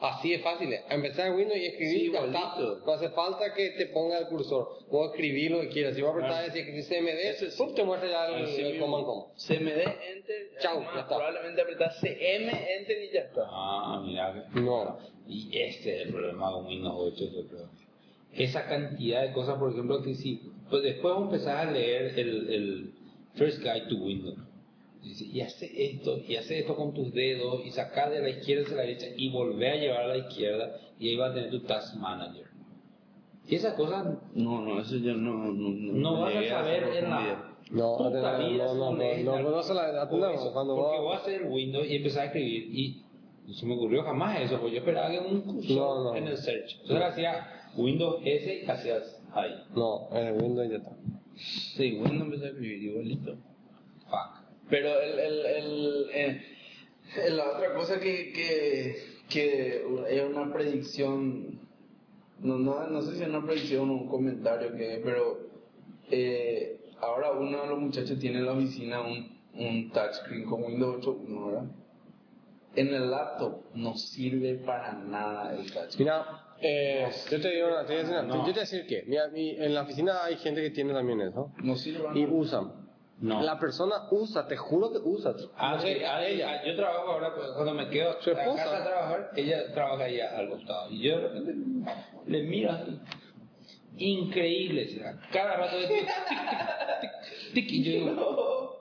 Así 0.00 0.32
es 0.32 0.42
fácil. 0.42 0.72
Empezar 0.90 1.34
Windows 1.34 1.58
y 1.58 1.66
escribir 1.66 1.92
Sí, 2.00 2.06
y 2.06 2.12
ya 2.12 2.18
está. 2.24 2.28
igualito. 2.56 2.86
No 2.86 2.92
hace 2.92 3.08
falta 3.10 3.52
que 3.52 3.70
te 3.70 3.86
ponga 3.86 4.18
el 4.18 4.26
cursor. 4.28 4.68
Vos 4.90 5.10
escribir 5.10 5.50
lo 5.50 5.60
que 5.62 5.68
quieras. 5.70 5.96
Si 5.96 6.02
vos 6.02 6.12
apretás 6.12 6.54
y 6.54 6.58
escribís 6.60 6.88
CMD, 6.88 7.50
sí. 7.50 7.74
te 7.74 7.84
muestra 7.84 8.08
ya 8.08 8.26
el, 8.28 8.44
Así 8.44 8.60
el 8.60 8.78
command 8.78 9.04
com. 9.04 9.24
CMD, 9.36 9.68
Enter, 9.80 10.50
Chau, 10.60 10.76
además, 10.76 10.94
ya 10.94 11.00
está. 11.00 11.16
probablemente 11.16 11.62
apretás 11.62 12.00
CM, 12.00 12.48
Enter 12.78 13.02
y 13.04 13.12
ya 13.12 13.20
está. 13.22 13.42
Ah, 13.48 14.02
mira. 14.06 14.48
que- 14.54 14.60
No. 14.60 14.98
Y 15.26 15.50
ese 15.58 15.96
es 16.02 16.06
el 16.06 16.12
problema 16.12 16.52
con 16.52 16.66
Windows 16.66 16.94
8, 17.14 17.24
yo 17.34 17.48
creo. 17.48 17.68
Esa 18.34 18.66
cantidad 18.66 19.22
de 19.22 19.32
cosas, 19.32 19.58
por 19.58 19.72
ejemplo, 19.72 20.00
que 20.02 20.14
si 20.14 20.40
pues 20.70 20.82
después 20.84 21.14
empezás 21.16 21.66
a 21.66 21.70
leer 21.72 22.18
el, 22.18 22.52
el 22.52 22.94
First 23.34 23.58
Guide 23.62 23.86
to 23.88 23.96
Windows. 23.96 24.38
Dice, 25.02 25.24
y 25.26 25.40
hace 25.40 25.70
esto, 25.92 26.18
y 26.26 26.36
hace 26.36 26.58
esto 26.58 26.74
con 26.76 26.92
tus 26.92 27.12
dedos, 27.12 27.64
y 27.64 27.70
sacar 27.70 28.10
de 28.10 28.20
la 28.20 28.30
izquierda 28.30 28.64
hacia 28.64 28.76
la 28.76 28.82
derecha, 28.82 29.06
y 29.16 29.30
volver 29.30 29.72
a 29.72 29.76
llevar 29.76 30.02
a 30.02 30.08
la 30.08 30.16
izquierda, 30.18 30.76
y 30.98 31.08
ahí 31.08 31.16
va 31.16 31.28
a 31.28 31.34
tener 31.34 31.50
tu 31.50 31.60
Task 31.60 31.94
Manager. 31.96 32.46
Y 33.46 33.54
esas 33.54 33.74
cosas 33.74 34.04
No, 34.34 34.60
no, 34.60 34.80
eso 34.80 34.96
yo 34.96 35.14
no. 35.14 35.52
No, 35.52 35.52
no, 35.52 35.92
no 35.94 36.20
vas 36.20 36.34
a 36.36 36.48
saber 36.48 36.82
en 36.96 37.04
la 37.10 37.54
No, 37.70 37.96
puta 37.96 38.38
no, 38.38 38.48
vida 38.50 38.64
no, 38.66 38.74
no, 38.74 38.92
no, 38.92 38.98
la- 38.98 39.42
no, 39.42 39.50
no 39.50 39.62
se 39.62 39.72
la- 39.74 40.08
por 40.08 40.18
no, 40.20 40.30
eso, 40.30 40.52
cuando 40.52 40.74
porque 40.76 40.96
vos- 40.98 41.04
voy 41.04 41.14
a 41.14 41.18
hacer 41.18 41.46
Windows 41.48 41.86
y 41.88 41.96
empezar 41.96 42.22
a 42.22 42.26
escribir 42.26 42.78
y 42.78 43.02
no 43.46 43.54
se 43.54 43.64
me 43.66 43.74
ocurrió 43.74 44.02
jamás 44.02 44.40
eso, 44.42 44.58
porque 44.58 44.72
yo 44.74 44.78
esperaba 44.80 45.10
que 45.10 45.18
un 45.20 45.40
cursor 45.42 45.76
No, 45.76 46.04
no. 46.04 46.14
en 46.16 46.28
el 46.28 46.36
search. 46.36 46.76
Entonces 46.82 47.06
hacía 47.06 47.70
Windows 47.76 48.16
S 48.24 48.62
y 48.66 48.70
hacías 48.70 49.22
ahí. 49.32 49.54
No, 49.74 50.08
en 50.12 50.26
el 50.26 50.42
Windows 50.42 50.66
y 50.66 50.70
ya 50.72 50.76
está. 50.78 50.90
Sí, 51.36 51.92
Windows 51.94 52.20
empezó 52.22 52.44
a 52.44 52.48
escribir 52.48 52.82
igualito. 52.82 53.36
Pero 54.70 55.00
el, 55.00 55.18
el, 55.18 55.46
el, 55.46 56.06
eh, 56.12 56.42
eh, 57.16 57.30
la 57.30 57.50
otra 57.52 57.72
cosa 57.74 57.98
que, 57.98 58.32
que, 58.32 58.96
que 59.28 59.82
es 60.10 60.24
una 60.24 60.52
predicción, 60.52 61.60
no, 62.40 62.58
no, 62.58 62.86
no 62.86 63.02
sé 63.02 63.16
si 63.16 63.22
es 63.22 63.28
una 63.28 63.44
predicción 63.44 63.88
o 63.90 63.94
un 63.94 64.08
comentario 64.08 64.74
que 64.76 65.00
pero 65.02 65.38
eh, 66.10 66.80
ahora 67.00 67.32
uno 67.32 67.62
de 67.62 67.68
los 67.68 67.78
muchachos 67.78 68.18
tiene 68.18 68.38
en 68.38 68.46
la 68.46 68.52
oficina 68.52 69.00
un, 69.00 69.38
un 69.54 69.90
touchscreen 69.90 70.44
con 70.44 70.62
Windows 70.64 70.96
8, 71.06 71.18
¿no, 71.28 71.46
¿verdad? 71.46 71.64
En 72.76 72.88
el 72.94 73.10
laptop 73.10 73.64
no 73.74 73.96
sirve 73.96 74.54
para 74.56 74.92
nada 74.92 75.54
el 75.56 75.70
touchscreen. 75.72 75.98
Mira, 75.98 76.44
eh, 76.60 77.08
yo 77.30 77.40
te 77.40 77.50
digo 77.50 77.68
una, 77.68 77.86
te 77.86 77.94
voy 77.94 77.96
a 77.96 77.98
decir, 78.00 78.14
una- 78.14 78.22
No. 78.22 78.34
yo 78.36 78.44
te 78.44 78.50
voy 78.50 78.58
a 78.58 78.60
decir 78.60 78.86
que, 78.86 79.04
mira, 79.06 79.28
mi- 79.28 79.50
en 79.56 79.74
la 79.74 79.82
oficina 79.82 80.24
hay 80.24 80.36
gente 80.36 80.60
que 80.60 80.70
tiene 80.70 80.92
también 80.92 81.20
eso. 81.22 81.50
No 81.62 81.74
sirve 81.74 82.06
Y 82.20 82.26
usan. 82.26 82.86
No. 83.20 83.42
La 83.42 83.58
persona 83.58 84.06
usa, 84.12 84.46
te 84.46 84.56
juro 84.56 84.92
que 84.92 84.98
usa. 84.98 85.34
Ah, 85.56 85.74
No 85.74 85.80
sé, 85.82 85.94
sí, 85.98 86.04
ah, 86.04 86.24
ella. 86.24 86.50
ah, 86.52 86.64
yo 86.64 86.76
trabajo 86.76 87.10
ahora, 87.12 87.34
pues, 87.34 87.48
cuando 87.54 87.74
me 87.74 87.88
quedo 87.88 88.16
Su 88.20 88.30
a 88.30 88.32
esposa. 88.34 88.62
casa 88.64 88.76
a 88.78 88.84
trabajar, 88.84 89.30
ella 89.34 89.72
trabaja 89.74 90.04
ahí 90.04 90.20
al 90.20 90.48
costado. 90.50 90.88
Y 90.90 91.00
yo 91.02 91.18
de 91.18 91.28
repente 91.28 91.90
le 92.26 92.42
miro 92.44 92.70
así. 92.72 93.00
Increíble, 93.96 94.88
será. 94.88 95.18
Cada 95.32 95.56
rato 95.56 95.76
de 95.78 95.86
tic, 95.88 95.98
tic, 96.06 96.08
tic, 96.30 96.40
tic, 97.00 97.10
tic, 97.54 97.70
y 97.72 97.82
yo 97.82 97.90
digo, 97.92 98.74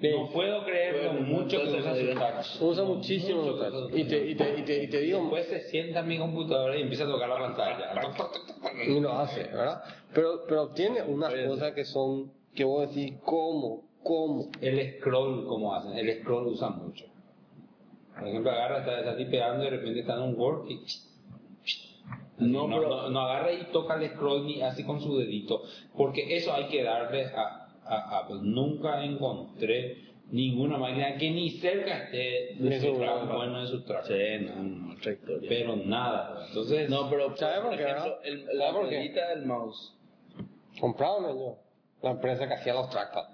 no 0.00 0.30
puedo 0.32 0.64
creer 0.64 1.04
lo 1.04 1.12
Bueno, 1.12 1.26
mucho 1.26 1.62
que 1.62 1.68
usa 1.68 1.94
su 1.94 2.00
eh, 2.00 2.14
touch. 2.14 2.60
Usa 2.62 2.84
muchísimo 2.84 3.42
Mucho 3.42 3.56
los 3.56 3.70
que 3.70 3.76
usa 3.76 3.98
Y 4.00 4.04
te, 4.04 4.26
y 4.30 4.34
te, 4.34 4.58
y 4.58 4.62
te, 4.64 4.82
y 4.84 4.88
te 4.90 4.98
digo, 5.00 5.20
Después 5.20 5.46
se 5.46 5.60
sienta 5.70 6.00
en 6.00 6.08
mi 6.08 6.18
computadora 6.18 6.76
y 6.76 6.82
empieza 6.82 7.04
a 7.04 7.06
tocar 7.06 7.28
la 7.28 7.38
pantalla. 7.38 7.92
y 8.86 8.98
lo 9.00 9.12
hace, 9.12 9.44
¿verdad? 9.44 9.82
Pero, 10.12 10.42
pero 10.48 10.68
tiene 10.70 11.00
unas 11.02 11.32
cosas 11.46 11.72
que 11.72 11.84
son, 11.84 12.32
que 12.54 12.64
vos 12.64 12.88
decís, 12.94 13.14
¿cómo? 13.24 13.82
¿Cómo? 14.02 14.48
El 14.60 14.98
scroll, 14.98 15.46
como 15.46 15.74
hacen, 15.74 15.96
el 15.96 16.20
scroll 16.20 16.46
usa 16.48 16.70
mucho. 16.70 17.06
Por 18.18 18.28
ejemplo, 18.28 18.50
agarra, 18.50 18.78
está, 18.80 18.98
está 19.00 19.16
tipeando 19.16 19.62
y 19.62 19.70
de 19.70 19.76
repente 19.76 20.00
está 20.00 20.14
en 20.14 20.22
un 20.22 20.38
Word 20.40 20.70
y... 20.70 20.80
No, 22.38 22.66
No, 22.66 22.68
no, 22.68 22.76
pero- 22.80 22.88
no, 23.02 23.10
no 23.10 23.20
agarra 23.20 23.52
y 23.52 23.64
toca 23.72 23.94
el 23.94 24.08
scroll 24.10 24.46
ni 24.46 24.60
así 24.62 24.84
con 24.84 25.00
su 25.00 25.16
dedito, 25.18 25.62
porque 25.96 26.36
eso 26.36 26.52
hay 26.52 26.66
que 26.66 26.82
darle 26.82 27.26
a, 27.26 27.68
a 27.84 28.18
Apple. 28.20 28.38
Nunca 28.42 29.04
encontré 29.04 29.98
ninguna 30.30 30.76
máquina 30.78 31.16
que 31.16 31.30
ni 31.30 31.50
cerca 31.50 32.04
esté 32.04 32.56
de 32.58 32.80
su 32.80 32.98
gama. 32.98 33.36
bueno 33.36 33.60
de 33.60 33.66
su. 33.68 33.78
Sí, 33.78 34.46
no. 34.46 34.94
Pero 35.48 35.76
nada. 35.76 36.44
Entonces, 36.48 36.90
No, 36.90 37.08
pero 37.08 37.36
¿Sabe 37.36 37.60
por 37.62 37.76
qué, 37.76 37.82
ejemplo, 37.84 38.02
verdad? 38.04 38.18
el, 38.24 38.44
¿Sabe 38.44 38.54
la 38.56 38.72
por 38.72 38.88
qué? 38.88 38.96
ruedita 38.96 39.28
del 39.28 39.46
mouse. 39.46 39.94
Compraron 40.80 41.24
ellos. 41.26 41.54
La 42.04 42.10
empresa 42.10 42.46
que 42.46 42.52
hacía 42.52 42.74
los 42.74 42.90
trackpad. 42.90 43.24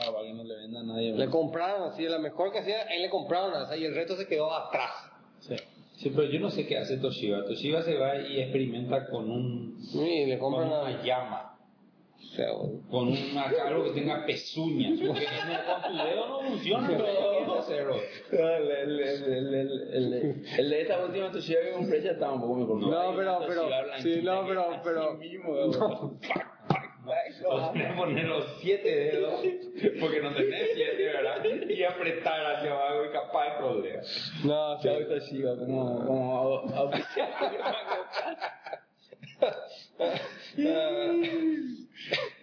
Ah, 0.00 0.10
para 0.10 0.24
que 0.24 0.32
no 0.32 0.42
le 0.42 0.56
venda 0.56 0.80
a 0.80 0.84
nadie. 0.84 1.12
Le 1.12 1.28
compraron 1.28 1.90
así, 1.90 2.02
la 2.08 2.18
mejor 2.18 2.50
que 2.50 2.60
hacía, 2.60 2.82
él 2.84 3.02
le 3.02 3.10
compraron 3.10 3.62
esa 3.62 3.76
y 3.76 3.84
el 3.84 3.94
resto 3.94 4.16
se 4.16 4.26
quedó 4.26 4.52
atrás. 4.54 4.90
Sí. 5.40 5.54
sí, 5.96 6.10
pero 6.16 6.28
yo 6.30 6.40
no 6.40 6.50
sé 6.50 6.66
qué 6.66 6.78
hace 6.78 6.96
Toshiba. 6.96 7.44
Toshiba 7.44 7.82
se 7.82 7.94
va 7.98 8.16
y 8.16 8.40
experimenta 8.40 9.06
con 9.10 9.30
un 9.30 9.78
Y 9.92 10.24
le 10.24 10.38
con 10.38 10.52
compran 10.54 10.80
una 10.80 10.98
a... 10.98 11.02
llama. 11.02 11.52
Feo. 12.34 12.80
Con 12.90 13.08
un, 13.08 13.18
algo 13.36 13.84
que 13.84 13.90
tenga 13.90 14.24
pezuñas. 14.24 14.98
Porque 15.06 15.24
en 15.24 15.50
el- 15.50 15.64
con 15.66 15.82
tu 15.82 16.04
dedo 16.04 16.26
no 16.28 16.40
funciona. 16.40 16.88
pero 16.88 17.58
hacerlo. 17.58 17.96
El, 18.32 18.70
el, 18.70 20.10
el, 20.58 20.70
de 20.70 20.80
esta 20.80 21.04
última 21.04 21.30
toshida 21.30 21.60
que 21.62 21.72
compré 21.72 22.02
ya 22.02 22.12
estaba 22.12 22.32
un 22.32 22.40
poco 22.40 22.54
mejor. 22.54 22.80
No, 22.80 23.14
pero, 23.16 23.36
una 23.36 23.46
pero, 23.46 23.62
Toshiba 23.62 23.98
sí, 23.98 24.22
no, 24.22 24.46
pero, 24.46 24.70
así 24.70 24.80
pero, 24.84 25.18
O 27.46 27.72
tenés 27.72 27.88
que 27.92 27.96
poner 27.96 28.24
los 28.26 28.44
siete 28.60 28.88
dedos, 28.88 29.40
porque 30.00 30.20
no 30.20 30.34
tenés 30.34 30.70
siete, 30.74 31.04
¿verdad? 31.04 31.44
Y 31.44 31.82
apretar 31.84 32.56
hacia 32.56 32.72
abajo 32.72 33.04
y 33.04 33.12
capaz 33.12 33.44
de 33.44 33.50
problema. 33.58 34.02
No, 34.44 34.78
sí. 34.78 34.88
Chao 34.88 35.06
Toshiba, 35.06 35.56
como, 35.56 36.04
como 36.06 36.90
que 36.90 37.02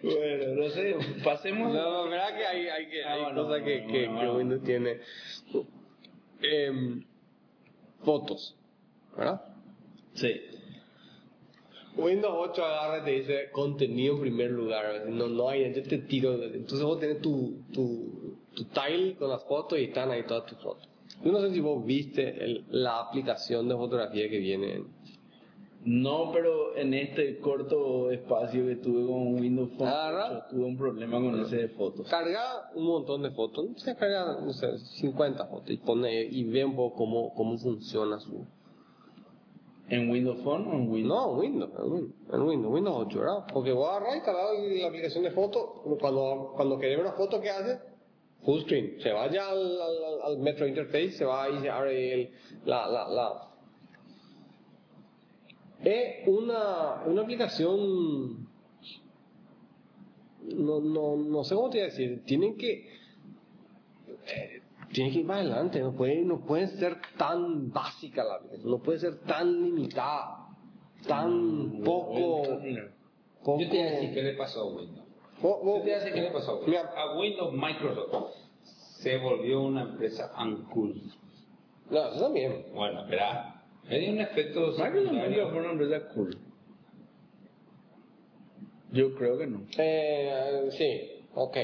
Bueno, 0.02 0.54
no 0.54 0.68
sé, 0.70 0.96
pasemos. 1.22 1.72
No, 1.72 2.08
verdad 2.08 2.36
que 2.36 2.46
hay, 2.46 2.68
hay, 2.68 2.86
que, 2.88 3.04
Ah, 3.04 3.12
hay 3.14 3.22
bueno, 3.22 3.44
cosas 3.44 3.62
que, 3.62 3.86
que, 3.86 3.92
que. 3.92 4.08
Windows 4.08 4.62
tiene. 4.64 5.00
Em, 6.42 7.04
fotos, 8.04 8.56
¿verdad? 9.16 9.40
Sí. 10.14 10.40
Windows 11.96 12.34
8 12.50 12.64
agarra 12.64 12.98
y 12.98 13.04
te 13.04 13.10
dice 13.12 13.50
contenido 13.52 14.14
en 14.16 14.20
primer 14.22 14.50
lugar. 14.50 15.04
No, 15.08 15.28
no 15.28 15.48
hay, 15.48 15.72
yo 15.74 15.82
te 15.82 15.98
tiro. 15.98 16.34
Entonces 16.42 16.82
vos 16.82 16.98
tenés 16.98 17.20
tu, 17.20 17.58
tu, 17.72 18.36
tu 18.54 18.64
tile 18.64 19.14
con 19.16 19.28
las 19.30 19.44
fotos 19.44 19.78
y 19.78 19.84
están 19.84 20.10
ahí 20.10 20.24
todas 20.26 20.46
tus 20.46 20.58
fotos. 20.58 20.88
Yo 21.24 21.30
no 21.32 21.40
sé 21.40 21.52
si 21.52 21.60
vos 21.60 21.84
viste 21.84 22.44
el- 22.44 22.64
la 22.70 23.00
aplicación 23.00 23.68
de 23.68 23.76
fotografía 23.76 24.28
que 24.28 24.38
viene. 24.38 24.74
en- 24.74 25.04
No, 25.86 26.30
pero 26.32 26.74
en 26.76 26.94
este 26.94 27.38
corto 27.38 28.10
espacio 28.10 28.66
que 28.66 28.76
tuve 28.76 29.06
con 29.06 29.34
Windows 29.38 29.70
Phone 29.76 29.88
Ah, 29.88 30.06
¿verdad? 30.10 30.36
8, 30.38 30.46
tuve 30.50 30.64
un 30.64 30.76
problema 30.78 31.20
con 31.20 31.40
ese 31.42 31.56
de 31.56 31.68
fotos. 31.68 32.08
Carga 32.08 32.70
un 32.74 32.86
montón 32.86 33.22
de 33.22 33.30
fotos, 33.32 33.68
no 33.68 33.78
sé, 33.78 33.94
carga, 33.94 34.38
no 34.42 34.52
sé, 34.54 34.78
50 34.78 35.44
fotos 35.46 35.70
y 35.70 35.76
pone 35.76 36.24
y 36.24 36.42
ve 36.44 36.64
un 36.64 36.74
poco 36.74 36.96
cómo, 36.96 37.34
cómo 37.34 37.58
funciona 37.58 38.18
su... 38.18 38.46
¿En 39.88 40.10
Windows 40.10 40.40
Phone 40.42 40.66
o 40.66 40.72
en 40.74 40.90
Windows? 40.90 41.18
No, 41.18 41.32
en 41.34 41.38
Windows, 41.40 41.70
en 41.78 41.92
Windows, 41.92 42.14
en 42.32 42.40
Windows, 42.42 42.72
Windows 42.74 42.96
8, 43.06 43.20
¿verdad? 43.20 43.44
Porque 43.52 43.72
vos 43.72 43.88
agarrás 43.88 44.14
y 44.14 44.16
instalás 44.16 44.44
la 44.80 44.88
aplicación 44.88 45.24
de 45.24 45.30
fotos, 45.30 45.62
cuando, 46.00 46.52
cuando 46.56 46.78
ver 46.78 47.00
una 47.00 47.12
foto, 47.12 47.40
¿qué 47.40 47.50
hace? 47.50 47.78
Full 48.44 48.62
screen, 48.62 48.96
se 49.00 49.12
vaya 49.12 49.48
al, 49.48 49.58
al, 49.80 50.04
al- 50.04 50.22
al 50.22 50.38
Metro 50.38 50.66
Interface, 50.66 51.12
se 51.12 51.24
va 51.24 51.48
y 51.50 51.60
se 51.60 51.68
abre 51.70 52.12
el, 52.14 52.30
la, 52.64 52.86
la, 52.88 53.08
la... 53.08 53.50
Es 55.82 56.26
una, 56.28 57.02
una 57.06 57.22
aplicación... 57.22 58.48
No, 60.46 60.80
no, 60.80 61.16
no 61.16 61.44
sé 61.44 61.54
cómo 61.54 61.70
te 61.70 61.78
voy 61.78 61.82
a 61.82 61.90
decir, 61.90 62.22
tienen 62.26 62.56
que... 62.56 62.86
eh, 64.26 64.62
tienen 64.94 65.12
que 65.12 65.18
ir 65.20 65.26
más 65.26 65.40
adelante, 65.40 65.80
no 65.80 65.92
puede, 65.92 66.22
no 66.24 66.40
puede 66.46 66.68
ser 66.68 66.96
tan 67.18 67.70
básica 67.70 68.24
la 68.24 68.36
aplicación, 68.36 68.70
no 68.70 68.78
puede 68.78 68.98
ser 69.00 69.18
tan 69.22 69.62
limitada, 69.62 70.46
tan 71.06 71.82
poco... 71.84 72.42
poco 73.42 73.60
Yo 73.60 73.68
te 73.68 73.76
voy 73.76 73.86
a 73.86 73.90
decir 73.90 74.14
qué 74.14 74.22
le 74.22 74.32
pasó 74.34 74.60
a 74.62 74.72
Windows. 74.74 75.06
Vos- 75.42 75.58
Yo 75.60 75.64
vos- 75.64 75.74
te 75.78 75.82
voy 75.82 75.90
a 75.90 75.98
decir 75.98 76.12
qué 76.14 76.22
le 76.22 76.30
pasó 76.30 76.50
a 76.52 76.54
Windows. 76.60 76.68
Mira. 76.68 76.92
A 76.96 77.18
Windows 77.18 77.52
Microsoft 77.52 78.32
se 78.62 79.18
volvió 79.18 79.62
una 79.62 79.82
empresa 79.82 80.32
uncool. 80.42 80.94
No, 81.90 82.06
eso 82.08 82.20
también. 82.24 82.64
Bueno, 82.74 83.02
espera. 83.02 83.62
Me 83.86 83.98
dio 83.98 84.12
un 84.12 84.20
efecto 84.20 84.60
Microsoft 84.68 85.50
fue 85.52 85.60
una 85.60 85.72
empresa 85.72 86.08
cool. 86.14 86.38
Yo 88.92 89.14
creo 89.16 89.36
que 89.38 89.46
no. 89.46 89.62
Eh, 89.76 90.68
sí, 90.70 91.26
ok. 91.34 91.56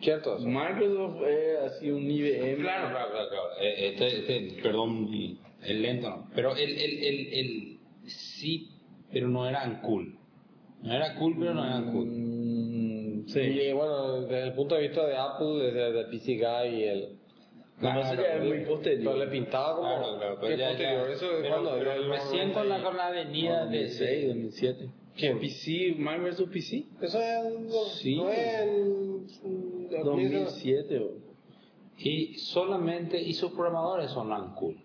Cierto 0.00 0.36
eso. 0.36 0.46
Microsoft 0.46 1.22
es 1.26 1.58
así 1.72 1.90
un 1.90 2.08
IBM. 2.10 2.62
Claro, 2.62 2.90
claro, 2.90 3.10
claro. 3.10 3.28
claro. 3.30 3.44
Eh, 3.60 3.88
Este, 3.88 4.06
este, 4.18 4.62
perdón, 4.62 5.08
el 5.64 5.82
lento 5.82 6.08
no. 6.10 6.28
Pero 6.34 6.54
el, 6.56 6.70
el, 6.70 6.98
el, 7.04 7.32
el 7.32 7.78
sí, 8.06 8.68
pero 9.12 9.28
no 9.28 9.48
eran 9.48 9.80
cool. 9.82 10.16
No 10.82 10.92
era 10.94 11.14
cool, 11.16 11.34
pero 11.38 11.54
no 11.54 11.64
eran 11.64 11.92
cool. 11.92 12.06
Mm, 12.06 13.26
sí. 13.26 13.40
Y 13.40 13.72
bueno, 13.72 14.20
desde 14.22 14.44
el 14.44 14.52
punto 14.52 14.76
de 14.76 14.82
vista 14.82 15.04
de 15.06 15.16
Apple, 15.16 15.64
desde 15.72 16.00
el 16.00 16.06
PC 16.06 16.36
Guy 16.36 16.68
y 16.76 16.82
el... 16.84 17.08
No, 17.80 18.00
eso 18.00 18.14
ya 18.14 18.34
es 18.34 18.44
muy 18.44 18.60
posterior. 18.64 19.12
Pero 19.14 19.24
le 19.24 19.30
pintaba 19.30 19.76
como... 19.76 19.88
Claro, 19.88 20.18
claro, 20.18 20.38
pero 20.40 20.56
ya, 20.56 20.68
posterior. 20.68 21.06
ya- 21.08 21.12
Eso 21.12 21.26
es 21.32 21.36
pero- 21.42 21.48
cuando... 21.54 21.78
pero 21.78 21.92
el- 21.92 22.08
recién 22.10 22.52
con 22.52 22.68
la, 22.68 22.82
con 22.82 22.96
la 22.96 23.06
avenida 23.08 23.66
de... 23.66 23.82
2006, 23.82 24.28
2007. 24.28 24.88
¿Quién? 25.18 25.38
PC, 25.40 25.96
Microsoft 25.98 26.50
PC. 26.50 26.86
Eso 27.02 27.20
es... 27.20 27.74
Sí. 28.00 28.16
No 28.16 28.30
es 28.30 29.40
en... 29.42 29.90
2007. 30.04 30.98
o- 31.00 31.10
Y 31.98 32.34
solamente, 32.38 33.20
y 33.20 33.34
sus 33.34 33.50
programadores 33.52 34.10
son 34.12 34.32
uncool. 34.32 34.76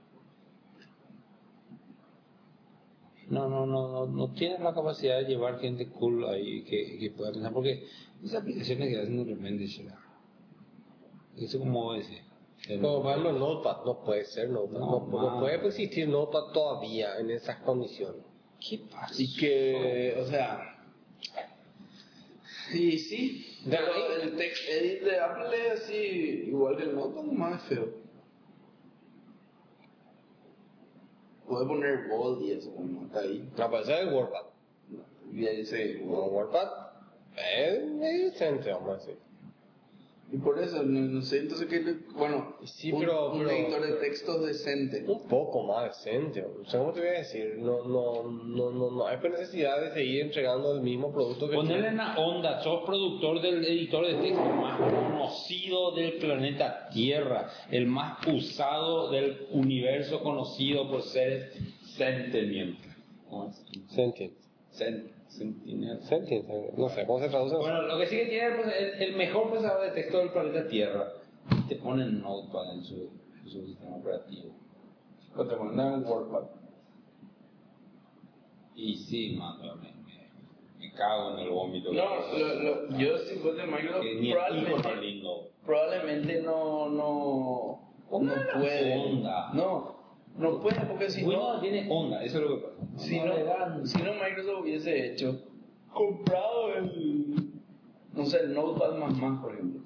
No, 3.29 3.47
no, 3.47 3.65
no, 3.65 3.87
no, 3.89 4.05
no 4.07 4.33
tienen 4.33 4.63
la 4.63 4.73
capacidad 4.73 5.17
de 5.19 5.25
llevar 5.25 5.59
gente 5.59 5.87
cool 5.89 6.25
ahí 6.27 6.63
que, 6.65 6.97
que 6.99 7.11
pueda 7.11 7.31
pensar, 7.31 7.53
porque 7.53 7.85
esas 8.23 8.41
aplicaciones 8.41 8.89
que 8.89 8.99
hacen 8.99 9.25
de 9.25 9.33
repente, 9.35 9.67
será. 9.67 9.97
Eso 11.37 11.57
como 11.59 11.93
ese. 11.95 12.21
Como 12.79 13.01
por 13.01 13.11
ejemplo 13.11 13.33
Notepad, 13.33 13.85
no 13.85 14.03
puede 14.03 14.25
ser 14.25 14.49
Notepad. 14.49 14.79
No, 14.79 14.99
No, 14.99 15.07
no 15.21 15.29
man. 15.31 15.39
puede 15.39 15.55
existir 15.67 16.07
Notepad 16.07 16.51
todavía 16.53 17.17
en 17.19 17.29
esas 17.31 17.57
condiciones. 17.57 18.23
¿Qué 18.67 18.79
pasa? 18.91 19.13
Y 19.17 19.35
que, 19.35 20.15
o 20.17 20.25
sea. 20.27 20.77
Sí, 22.71 22.97
sí. 22.97 23.59
De 23.65 23.77
el 24.23 24.35
text 24.35 24.69
edit 24.69 25.03
de 25.03 25.19
Apple 25.19 25.67
es 25.67 25.81
así, 25.81 25.95
igual 26.47 26.77
que 26.77 26.83
el 26.83 26.95
Notepad, 26.95 27.23
nomás 27.23 27.61
es 27.61 27.69
feo. 27.69 27.89
Puede 31.47 31.65
poner 31.65 32.07
bold 32.07 32.41
y 32.41 32.51
eso, 32.51 32.73
como 32.73 33.05
está 33.05 33.19
ahí. 33.19 33.49
No 33.57 33.69
puede 33.69 33.85
ser 33.85 34.07
el 34.07 34.13
WordPad. 34.13 34.45
Y 35.31 35.45
ahí. 35.45 36.01
No, 36.05 36.25
WordPad 36.25 36.93
es 37.35 37.83
es 37.83 38.31
decente, 38.31 38.71
vamos 38.71 38.89
a 38.89 38.93
decir. 38.95 39.17
Por 40.43 40.59
eso, 40.59 40.83
no, 40.83 40.99
no 40.99 41.21
sé, 41.21 41.39
entonces 41.39 41.67
que. 41.67 41.79
Bueno, 42.13 42.55
Sí, 42.65 42.91
un, 42.91 42.99
pero- 42.99 43.31
un 43.31 43.39
pero- 43.39 43.51
editor 43.51 43.81
de 43.81 43.93
textos 43.93 44.45
decente. 44.45 45.05
Un 45.07 45.27
poco 45.27 45.63
más 45.63 45.85
decente, 45.85 46.43
o 46.43 46.65
sea, 46.65 46.79
¿cómo 46.81 46.91
te 46.91 46.99
voy 46.99 47.09
a 47.09 47.13
decir? 47.19 47.55
No, 47.59 47.83
no, 47.85 48.23
no, 48.29 48.71
no, 48.71 48.91
no 48.91 49.07
hay 49.07 49.17
necesidad 49.19 49.81
de 49.81 49.91
seguir 49.93 50.21
entregando 50.21 50.73
el 50.73 50.81
mismo 50.81 51.11
producto 51.13 51.49
que 51.49 51.55
Ponerle 51.55 51.87
en 51.89 51.97
la 51.97 52.15
onda, 52.17 52.61
sos 52.61 52.83
productor 52.85 53.41
del 53.41 53.63
editor 53.65 54.05
de 54.05 54.15
texto 54.15 54.43
más 54.43 54.77
conocido 54.79 55.91
del 55.91 56.13
planeta 56.13 56.89
Tierra, 56.93 57.49
el 57.71 57.87
más 57.87 58.19
usado 58.27 59.09
del 59.11 59.47
universo 59.51 60.21
conocido 60.21 60.89
por 60.89 61.01
seres 61.03 61.53
sentimientos. 61.95 62.85
¿Cómo 63.29 63.47
es? 63.49 63.63
Sentient. 63.93 64.33
Sen- 64.73 65.12
sentinel. 65.37 66.01
Sentient, 66.03 66.47
no 66.77 66.89
sé, 66.89 67.05
¿cómo 67.05 67.19
se 67.19 67.29
traduce? 67.29 67.55
Bueno, 67.55 67.81
lo 67.83 67.97
que 67.97 68.07
sí 68.07 68.17
que 68.17 68.25
tiene 68.25 68.55
pues, 68.55 68.67
el, 68.77 69.01
el 69.01 69.15
mejor 69.15 69.49
procesador 69.49 69.85
de 69.85 69.91
texto 69.91 70.19
del 70.19 70.29
planeta 70.29 70.67
Tierra. 70.67 71.07
Te 71.67 71.75
ponen 71.75 72.21
Notepad 72.21 72.73
en 72.75 72.83
su, 72.83 73.09
en 73.41 73.49
su 73.49 73.65
sistema 73.65 73.97
operativo. 73.97 74.55
O 75.35 75.45
te 75.45 75.55
ponen 75.55 75.79
un 75.79 76.05
WordPad. 76.05 76.49
Y 78.75 78.95
sí, 78.95 79.35
mano, 79.37 79.75
me, 79.75 79.91
me, 79.91 80.29
me 80.79 80.93
cago 80.93 81.33
en 81.33 81.39
el 81.39 81.49
vómito. 81.49 81.91
No, 81.91 82.37
lo, 82.37 82.55
lo, 82.55 82.97
yo 82.97 83.17
si 83.19 83.35
fuese 83.35 83.65
Microsoft, 83.65 84.05
probablemente, 85.65 86.41
no, 86.41 86.89
no, 86.89 87.93
no 88.09 88.33
puede. 88.53 88.95
onda. 88.97 89.51
No, 89.53 89.92
no 90.37 90.59
puede 90.59 90.79
porque 90.85 91.09
si 91.09 91.23
Windows 91.23 91.55
no, 91.55 91.61
tiene 91.61 91.87
onda, 91.89 92.23
eso 92.23 92.37
es 92.39 92.43
lo 92.49 92.55
que 92.57 92.65
pasa. 92.67 92.75
si 92.97 93.19
No 93.19 93.25
no, 93.27 93.85
si 93.85 94.01
no 94.01 94.13
Microsoft 94.13 94.61
hubiese 94.61 95.07
hecho, 95.11 95.41
comprado 95.93 96.73
el, 96.75 97.51
no 98.13 98.25
sé, 98.25 98.39
el 98.41 98.53
Notepad 98.53 98.95
más 98.97 99.15
más, 99.17 99.41
por 99.41 99.53
ejemplo. 99.53 99.81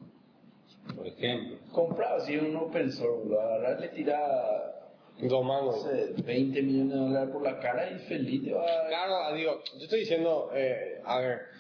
por 0.95 1.07
ejemplo. 1.07 1.57
Comprado, 1.71 2.19
si 2.21 2.35
es 2.35 2.41
un 2.43 2.55
open 2.55 2.91
source, 2.91 3.33
agarrar, 3.33 3.79
le 3.81 3.89
tira, 3.89 4.73
Dos 5.19 5.31
no 5.31 5.43
mangos. 5.43 5.81
sé, 5.83 6.13
20 6.23 6.61
millones 6.61 6.93
de 6.93 6.99
dólares 6.99 7.29
por 7.33 7.41
la 7.43 7.59
cara 7.59 7.91
y 7.91 7.97
feliz 7.99 8.43
te 8.43 8.53
va 8.53 8.61
a... 8.63 8.87
Claro, 8.87 9.35
digo, 9.35 9.59
yo 9.77 9.83
estoy 9.83 9.99
diciendo, 10.01 10.49
eh, 10.53 11.01
a 11.03 11.19
ver, 11.19 11.39
no- 11.39 11.56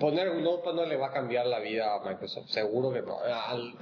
poner 0.00 0.30
un 0.30 0.42
Notepad 0.44 0.74
no 0.74 0.84
le 0.86 0.96
va 0.96 1.08
a 1.08 1.12
cambiar 1.12 1.46
la 1.46 1.58
vida 1.60 1.94
a 1.94 2.00
Microsoft, 2.08 2.48
seguro 2.48 2.92
que 2.92 3.02
no. 3.02 3.18
Al- 3.18 3.74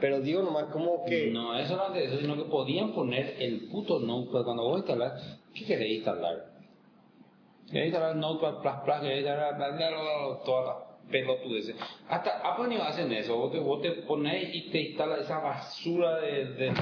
pero 0.00 0.20
digo 0.20 0.42
nomás 0.42 0.64
como 0.66 1.04
que... 1.04 1.30
No, 1.30 1.58
eso 1.58 1.76
no 1.76 1.94
es 1.94 2.08
eso, 2.08 2.20
sino 2.20 2.36
que 2.36 2.44
podían 2.50 2.92
poner 2.92 3.36
el 3.40 3.68
puto 3.68 3.98
Notepad 3.98 4.44
cuando 4.44 4.64
vos 4.64 4.78
instalás. 4.78 5.38
¿Qué 5.54 5.64
querés 5.66 5.90
instalar? 5.90 6.52
¿Querés 7.70 7.86
instalar 7.86 8.16
Notepad 8.16 8.62
Plus 8.62 8.74
Plus? 8.84 9.00
¿Querés 9.00 9.18
instalar 9.18 9.56
bla, 9.56 9.70
bla, 9.70 10.86
pelotudeces? 11.10 11.76
Hasta 12.08 12.38
Apple 12.38 12.68
ni 12.68 12.76
hacen 12.76 13.12
eso. 13.12 13.36
Vos 13.36 13.52
te, 13.52 13.58
vos 13.58 13.80
te 13.82 13.92
pones 13.92 14.54
y 14.54 14.70
te 14.70 14.80
instala 14.82 15.18
esa 15.18 15.38
basura 15.40 16.16
de, 16.16 16.72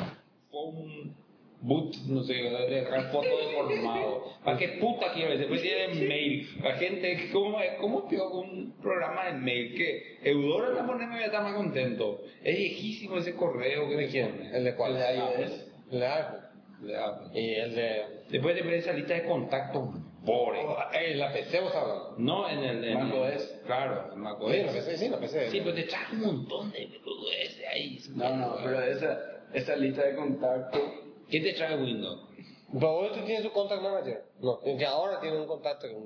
boot, 1.64 1.96
no 2.06 2.22
sé, 2.22 2.34
dejar 2.34 3.10
foto 3.10 3.26
deformado. 3.26 4.24
¿Para 4.44 4.58
qué 4.58 4.68
puta 4.80 5.12
quiero? 5.14 5.36
Después 5.36 5.62
tiene 5.62 6.06
mail. 6.06 6.48
La 6.62 6.74
gente, 6.74 7.30
¿cómo, 7.32 7.58
cómo 7.80 8.06
pido 8.08 8.30
un 8.32 8.74
programa 8.82 9.26
de 9.26 9.32
mail? 9.32 9.74
Que 9.74 10.18
Eudora 10.30 10.70
la 10.70 10.86
pone 10.86 11.06
me 11.06 11.14
voy 11.14 11.22
a 11.22 11.26
estar 11.26 11.42
más 11.42 11.54
contento. 11.54 12.20
Es 12.42 12.56
viejísimo 12.56 13.16
ese 13.16 13.34
correo 13.34 13.88
que 13.88 13.96
¿De 13.96 14.04
me 14.04 14.08
quién? 14.08 14.30
pone. 14.30 14.56
¿El 14.56 14.64
de 14.64 14.74
cuál? 14.74 14.92
El 14.92 14.98
de 14.98 15.16
iOS. 15.16 15.66
El 15.90 16.00
de 16.00 16.06
iPhone. 16.06 16.44
De 16.82 16.96
Apple. 16.98 17.40
Y 17.40 17.54
el 17.54 17.74
de... 17.74 18.02
Después 18.28 18.54
te 18.54 18.76
esa 18.76 18.92
lista 18.92 19.14
de 19.14 19.24
contactos 19.24 19.88
pobre. 20.24 20.60
En 20.92 21.18
la 21.18 21.32
PC 21.32 21.60
vos 21.60 21.74
hablando. 21.74 22.14
No 22.18 22.48
en 22.48 22.58
el 22.58 22.84
en 22.84 22.94
macOS. 22.94 23.60
Claro, 23.66 24.12
en 24.12 24.20
macOS. 24.20 24.52
Sí, 24.52 24.58
en 24.58 24.66
la 24.66 24.72
PC, 24.72 24.96
sí, 24.96 25.04
en 25.06 25.12
la 25.12 25.18
PC. 25.18 25.50
Sí, 25.50 25.60
pero 25.60 25.74
te 25.74 25.82
trae 25.84 26.12
un 26.12 26.20
montón 26.20 26.72
de 26.72 26.90
ese 27.42 27.66
ahí. 27.66 27.98
No, 28.14 28.36
no, 28.36 28.56
pero 28.62 28.82
esa, 28.82 29.18
esa 29.52 29.76
lista 29.76 30.04
de 30.04 30.14
contacto. 30.16 31.03
¿Qué 31.30 31.40
te 31.40 31.52
trae 31.54 31.76
Windows? 31.82 32.20
Pero 32.72 32.92
vos 32.92 33.06
este 33.12 33.22
tiene 33.22 33.42
su 33.42 33.52
contact 33.52 33.82
manager. 33.82 34.24
No, 34.40 34.58
ahora 34.88 35.20
tiene 35.20 35.40
un 35.40 35.46
contacto 35.46 35.86
con 35.92 36.02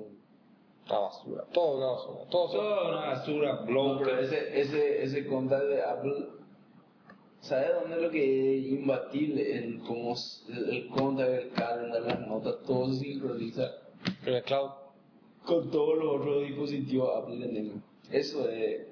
una 0.87 0.99
basura. 0.99 1.43
Todo 1.51 1.77
una 1.77 1.85
basura. 1.87 2.29
Todo 2.29 2.87
una 2.89 2.99
basura, 3.07 3.53
No, 3.61 3.65
blog. 3.65 3.99
pero 4.03 4.19
ese, 4.19 4.59
ese, 4.61 5.03
ese 5.03 5.27
contacto 5.27 5.67
de 5.67 5.81
Apple, 5.83 6.27
¿sabes 7.41 7.69
dónde 7.81 7.95
es 7.97 8.01
lo 8.03 8.09
que 8.11 8.57
es 8.59 8.65
imbatible? 8.65 9.57
El, 9.57 9.79
cómo, 9.79 10.13
s- 10.13 10.43
el, 10.51 10.69
el 10.69 10.87
contacto, 10.89 11.33
el 11.33 11.49
calendar, 11.51 12.01
las 12.01 12.27
notas, 12.27 12.55
todo 12.65 12.87
se 12.93 12.99
sincroniza 12.99 13.71
En 14.25 14.33
el 14.35 14.43
cloud. 14.43 14.69
con 15.45 15.71
todos 15.71 15.97
los 15.97 16.19
otros 16.21 16.43
dispositivos 16.47 17.09
Apple 17.17 17.47
tengo. 17.47 17.73
Eso 18.11 18.47
es. 18.49 18.87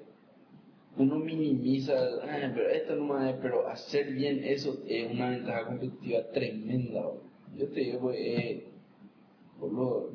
Uno 0.98 1.16
minimiza, 1.16 1.94
"Ah, 2.24 2.50
pero 2.54 2.68
esto 2.70 2.96
no 2.96 3.24
es, 3.24 3.36
pero 3.40 3.68
hacer 3.68 4.12
bien 4.12 4.42
eso 4.44 4.78
es 4.86 5.10
una 5.10 5.30
ventaja 5.30 5.66
competitiva 5.66 6.20
tremenda. 6.32 7.00
bro. 7.02 7.22
Yo 7.56 7.68
te 7.68 7.80
digo, 7.80 8.12
eh, 8.12 8.66
boludo, 9.60 10.10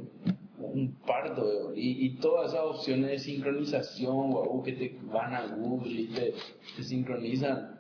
un 0.60 0.94
parto, 1.06 1.42
bro. 1.42 1.74
y, 1.76 2.06
y 2.06 2.18
todas 2.18 2.52
esas 2.54 2.66
opciones 2.66 3.10
de 3.12 3.20
sincronización, 3.20 4.32
guau, 4.32 4.62
que 4.64 4.74
te 4.74 4.98
van 5.12 5.34
a 5.34 5.48
Google 5.56 5.92
y 6.02 6.08
te, 6.08 6.34
te 6.76 6.84
sincronizan, 6.84 7.80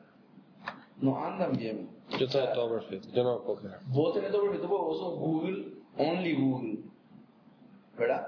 no 1.01 1.24
andan 1.24 1.54
bien. 1.58 1.89
Yo 2.20 2.28
tengo 2.28 2.47
todo 2.54 2.74
perfecto. 2.76 3.10
Yo 3.14 3.24
no 3.24 3.43
puedo 3.43 3.62
quejar. 3.62 3.80
Vos 3.88 4.14
tenés 4.14 4.32
todo 4.32 4.43
perfecto 4.43 4.70
porque 4.70 4.84
vos 4.86 4.97
sos 4.99 5.20
Google, 5.20 5.74
only 5.97 6.34
Google, 6.36 6.80
¿verdad? 7.97 8.28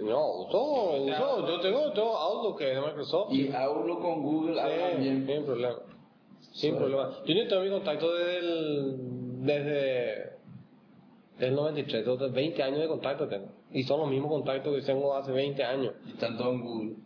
No, 0.00 0.32
uso, 0.46 0.92
uso, 1.02 1.46
yo 1.48 1.60
tengo, 1.60 1.92
tengo 1.92 2.16
Outlook 2.16 2.58
que 2.58 2.68
es 2.70 2.74
de 2.74 2.80
Microsoft. 2.80 3.32
Y 3.32 3.52
hablo 3.52 3.98
con 4.00 4.22
Google, 4.22 4.60
bien. 4.98 5.26
sin 5.26 5.44
problema. 5.44 5.76
Sin 6.52 6.72
Sí. 6.72 6.76
problema. 6.78 7.10
Yo 7.24 7.34
no 7.34 7.48
tengo 7.48 7.62
mi 7.62 7.70
contacto 7.70 8.14
desde 8.14 8.38
el, 8.38 8.96
desde 9.44 10.32
el 11.40 11.54
93, 11.54 12.06
entonces 12.06 12.32
20 12.32 12.62
años 12.62 12.80
de 12.80 12.88
contacto 12.88 13.28
tengo. 13.28 13.48
Y 13.72 13.82
son 13.84 14.00
los 14.00 14.08
mismos 14.10 14.30
contactos 14.30 14.74
que 14.74 14.82
tengo 14.82 15.14
hace 15.14 15.32
20 15.32 15.62
años. 15.64 15.94
Y 16.06 16.10
están 16.10 16.36
todos 16.36 16.54
en 16.54 16.60
Google. 16.62 16.96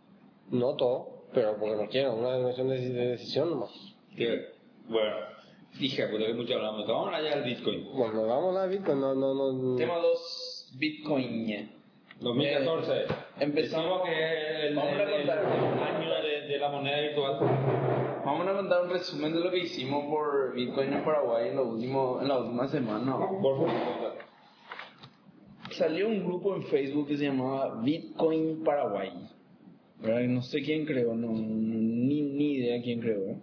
No 0.51 0.75
todo, 0.75 1.23
pero 1.33 1.55
porque 1.59 1.75
no 1.75 1.87
quiero, 1.89 2.15
una 2.15 2.41
cuestión 2.41 2.69
de, 2.69 2.79
de 2.89 3.07
decisión 3.09 3.49
nomás. 3.49 3.71
Que, 4.15 4.45
bueno, 4.87 5.15
dije, 5.79 6.07
porque 6.07 6.33
mucho 6.33 6.53
hablamos. 6.55 6.87
Vamos 6.87 7.13
allá 7.13 7.33
al 7.33 7.43
Bitcoin. 7.43 7.85
Bueno, 7.93 8.25
vamos 8.25 8.45
a 8.45 8.47
hablar 8.49 8.69
de 8.69 8.77
Bitcoin, 8.77 8.99
no, 9.01 9.13
no, 9.13 9.33
no. 9.53 9.75
Tema 9.75 9.97
2, 9.97 10.75
Bitcoin. 10.77 11.76
2014. 12.19 12.91
Eh, 12.93 13.05
empezamos- 13.39 14.01
que 14.03 14.67
el, 14.67 14.75
Vamos 14.75 14.91
a 14.93 15.03
el- 15.03 15.09
el 15.09 15.27
contar. 15.27 15.45
año 15.45 16.09
de, 16.23 16.47
de 16.47 16.57
la 16.59 16.69
moneda 16.69 16.99
virtual. 17.01 17.39
Vamos 18.25 18.47
a 18.47 18.53
mandar 18.53 18.83
un 18.83 18.89
resumen 18.89 19.33
de 19.33 19.39
lo 19.39 19.51
que 19.51 19.59
hicimos 19.59 20.05
por 20.09 20.53
Bitcoin 20.53 20.93
en 20.93 21.03
Paraguay 21.03 21.49
en, 21.49 21.55
lo 21.55 21.67
último, 21.69 22.19
en 22.21 22.27
la 22.27 22.39
última 22.39 22.67
semana. 22.67 23.17
Por 23.17 23.57
favor. 23.57 23.69
Salió 25.71 26.07
un 26.07 26.23
grupo 26.25 26.55
en 26.55 26.63
Facebook 26.63 27.07
que 27.07 27.17
se 27.17 27.25
llamaba 27.25 27.81
Bitcoin 27.81 28.63
Paraguay. 28.63 29.11
¿verdad? 30.01 30.21
No 30.21 30.41
sé 30.41 30.61
quién 30.61 30.85
creó, 30.85 31.13
no, 31.15 31.29
ni, 31.33 32.21
ni 32.21 32.53
idea 32.53 32.81
quién 32.81 32.99
creó. 32.99 33.35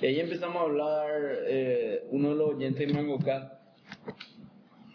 Y 0.00 0.06
ahí 0.06 0.20
empezamos 0.20 0.56
a 0.56 0.60
hablar, 0.64 1.10
eh, 1.46 2.04
uno 2.10 2.30
de 2.30 2.34
los 2.36 2.54
oyentes 2.54 2.86
de 2.86 2.94
MangoCat 2.94 3.52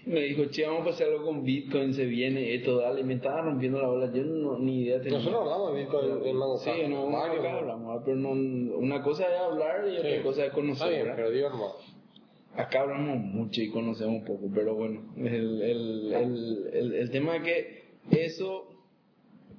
me 0.06 0.20
dijo, 0.22 0.46
che, 0.52 0.66
vamos 0.66 0.86
a 0.88 0.90
hacer 0.90 1.08
algo 1.08 1.26
con 1.26 1.44
Bitcoin, 1.44 1.94
se 1.94 2.06
viene 2.06 2.54
esto, 2.56 2.78
dale, 2.80 3.02
y 3.02 3.04
me 3.04 3.14
estaba 3.14 3.42
rompiendo 3.42 3.82
la 3.82 3.88
bola, 3.88 4.12
yo 4.14 4.24
no, 4.24 4.60
ni 4.60 4.82
idea 4.84 5.00
tenía. 5.02 5.18
Nosotros 5.20 5.42
hablamos 5.42 5.74
de 5.74 5.80
Bitcoin 5.82 6.28
en 6.28 6.36
Mango 6.38 6.58
Sí, 6.58 6.70
no, 6.90 7.10
Varios, 7.10 7.40
acá 7.40 7.52
¿no? 7.54 7.58
hablamos, 7.60 8.02
pero 8.04 8.18
no, 8.18 8.32
una 8.78 9.02
cosa 9.02 9.24
es 9.34 9.40
hablar 9.40 9.86
y 9.88 9.98
otra 9.98 10.18
Sí. 10.18 10.24
cosa 10.24 10.42
es 10.42 10.48
Está 10.48 10.56
conocer. 10.56 11.10
Acá 12.56 12.82
hablamos 12.82 13.18
mucho 13.18 13.62
y 13.62 13.70
conocemos 13.70 14.24
poco, 14.28 14.48
pero 14.54 14.76
bueno, 14.76 15.02
el, 15.18 15.62
el, 15.62 16.14
el, 16.14 16.70
el, 16.74 16.94
el 16.94 17.10
tema 17.10 17.38
es 17.38 17.44
que 17.44 17.84
eso 18.12 18.68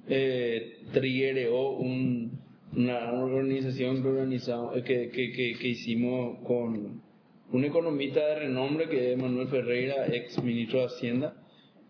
eh, 0.07 0.77
triggereó 0.93 1.71
un, 1.71 2.39
una 2.73 3.11
organización 3.21 4.01
que, 4.01 4.07
organizamos, 4.07 4.73
que, 4.83 5.09
que, 5.09 5.31
que, 5.31 5.53
que 5.59 5.67
hicimos 5.67 6.39
con 6.45 7.01
un 7.55 7.63
economista 7.63 8.19
de 8.19 8.35
renombre 8.35 8.89
que 8.89 9.13
es 9.13 9.17
Manuel 9.17 9.47
Ferreira, 9.47 10.07
ex 10.07 10.43
ministro 10.43 10.79
de 10.79 10.85
Hacienda, 10.87 11.41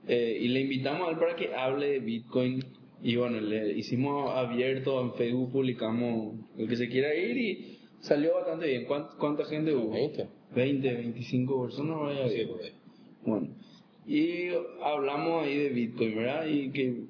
eh, 0.07 0.38
y 0.39 0.47
le 0.49 0.61
invitamos 0.61 1.07
a 1.07 1.11
él 1.11 1.18
para 1.18 1.36
que 1.36 1.55
hable 1.55 1.89
de 1.89 1.99
Bitcoin. 1.99 2.63
Y 3.01 3.16
bueno, 3.16 3.41
le 3.41 3.74
hicimos 3.74 4.30
abierto 4.32 5.01
en 5.01 5.13
Facebook, 5.16 5.51
publicamos 5.51 6.36
el 6.57 6.68
que 6.68 6.76
se 6.76 6.88
quiera 6.88 7.16
ir 7.16 7.38
y 7.38 7.80
salió 7.99 8.36
bastante 8.36 8.68
bien. 8.68 8.86
¿Cuánta, 8.86 9.16
cuánta 9.18 9.45
gente 9.45 9.74
hubo? 9.74 9.91
20. 9.91 10.28
20, 10.55 10.93
25 10.93 11.63
personas, 11.63 11.99
vaya 11.99 12.30
Sí, 12.30 12.36
bien. 12.36 12.49
Bueno, 13.26 13.47
y 14.05 14.49
hablamos 14.84 15.45
ahí 15.45 15.57
de 15.57 15.70
Bitcoin, 15.70 16.16
¿verdad? 16.16 16.45
Y 16.45 16.70
que 16.70 17.05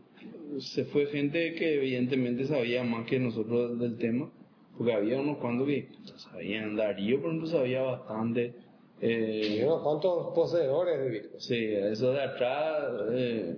se 0.59 0.85
fue 0.85 1.07
gente 1.07 1.55
que 1.55 1.75
evidentemente 1.75 2.45
sabía 2.45 2.85
más 2.85 3.05
que 3.05 3.19
nosotros 3.19 3.77
del 3.79 3.97
tema, 3.97 4.31
porque 4.77 4.93
había 4.93 5.19
unos 5.19 5.37
cuantos 5.37 5.67
que 5.67 5.87
sabían, 6.17 6.75
Darío 6.75 7.21
por 7.21 7.29
ejemplo 7.29 7.47
sabía 7.47 7.81
bastante, 7.81 8.53
Y 9.01 9.05
eh, 9.07 9.63
unos 9.65 9.81
cuantos 9.81 10.33
poseedores 10.33 10.99
de 10.99 11.09
Bitcoin. 11.09 11.39
sí, 11.41 11.65
eso 11.73 12.11
de 12.11 12.21
atrás 12.21 12.83
eh, 13.11 13.55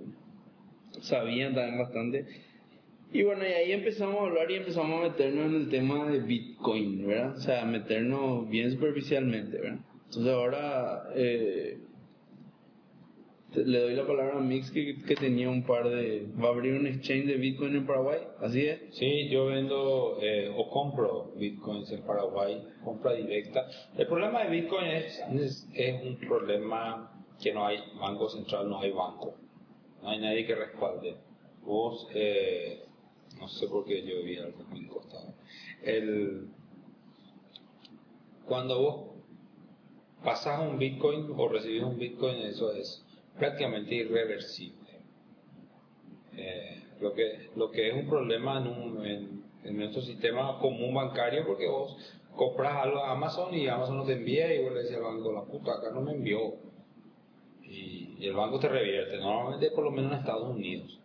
sabían 1.00 1.54
también 1.54 1.78
bastante. 1.78 2.26
Y 3.10 3.22
bueno, 3.22 3.42
y 3.42 3.52
ahí 3.52 3.72
empezamos 3.72 4.16
a 4.20 4.26
hablar 4.26 4.50
y 4.50 4.56
empezamos 4.56 5.00
a 5.00 5.08
meternos 5.08 5.46
en 5.46 5.54
el 5.54 5.68
tema 5.70 6.10
de 6.10 6.18
Bitcoin, 6.20 7.06
¿verdad? 7.06 7.36
O 7.36 7.40
sea, 7.40 7.64
meternos 7.64 8.48
bien 8.50 8.70
superficialmente, 8.70 9.56
¿verdad? 9.58 9.78
Entonces 10.06 10.32
ahora 10.32 11.04
eh, 11.14 11.78
le 13.54 13.80
doy 13.80 13.94
la 13.94 14.06
palabra 14.06 14.36
a 14.36 14.40
Mix 14.40 14.70
que, 14.70 15.02
que 15.02 15.14
tenía 15.14 15.48
un 15.48 15.64
par 15.64 15.88
de... 15.88 16.28
Va 16.42 16.48
a 16.48 16.52
abrir 16.52 16.74
un 16.74 16.86
exchange 16.86 17.26
de 17.26 17.36
Bitcoin 17.36 17.76
en 17.76 17.86
Paraguay, 17.86 18.20
¿así 18.40 18.66
es? 18.66 18.94
Sí, 18.94 19.28
yo 19.30 19.46
vendo 19.46 20.18
eh, 20.20 20.52
o 20.54 20.68
compro 20.68 21.32
bitcoins 21.36 21.90
en 21.92 22.02
Paraguay, 22.02 22.62
compra 22.84 23.14
directa. 23.14 23.66
El 23.96 24.06
problema 24.06 24.44
de 24.44 24.50
bitcoin 24.50 24.86
es, 24.86 25.66
es, 25.74 26.02
un 26.04 26.18
problema 26.18 27.24
que 27.40 27.52
no 27.54 27.66
hay 27.66 27.78
banco 27.98 28.28
central, 28.28 28.68
no 28.68 28.80
hay 28.80 28.90
banco. 28.90 29.34
No 30.02 30.10
hay 30.10 30.20
nadie 30.20 30.46
que 30.46 30.54
respalde. 30.54 31.16
Vos, 31.62 32.06
eh, 32.14 32.84
no 33.40 33.48
sé 33.48 33.66
por 33.66 33.86
qué 33.86 34.02
yo 34.02 34.22
vi 34.24 34.36
algo 34.36 34.62
mi 34.70 34.86
costado. 34.86 35.34
El, 35.82 36.48
cuando 38.46 38.80
vos 38.80 39.08
pasas 40.22 40.60
un 40.60 40.78
bitcoin 40.78 41.32
o 41.34 41.48
recibís 41.48 41.82
un 41.82 41.98
bitcoin, 41.98 42.36
eso 42.38 42.72
es 42.72 43.06
prácticamente 43.38 43.94
irreversible. 43.94 44.76
Eh, 46.36 46.82
lo 47.00 47.12
que 47.14 47.50
lo 47.56 47.70
que 47.70 47.88
es 47.88 47.94
un 47.94 48.08
problema 48.08 48.58
en, 48.60 48.66
un- 48.68 49.06
en- 49.06 49.42
en 49.64 49.76
nuestro 49.76 50.02
sistema 50.02 50.58
común 50.60 50.94
bancario 50.94 51.44
porque 51.46 51.66
vos 51.66 51.96
compras 52.36 52.84
algo 52.84 52.98
a 52.98 53.12
Amazon 53.12 53.54
y 53.54 53.66
Amazon 53.66 53.96
no 53.98 54.04
te 54.04 54.12
envía 54.12 54.54
y 54.54 54.62
vos 54.62 54.72
le 54.72 54.82
decís 54.82 54.96
al 54.96 55.02
banco 55.02 55.32
la 55.32 55.42
puta 55.44 55.72
acá 55.72 55.90
no 55.92 56.00
me 56.00 56.12
envió 56.12 56.54
y, 57.62 58.16
y 58.18 58.26
el 58.26 58.34
banco 58.34 58.58
te 58.60 58.68
revierte 58.68 59.18
normalmente 59.18 59.70
por 59.72 59.84
lo 59.84 59.90
menos 59.90 60.12
en 60.12 60.18
Estados 60.18 60.48
Unidos. 60.48 61.00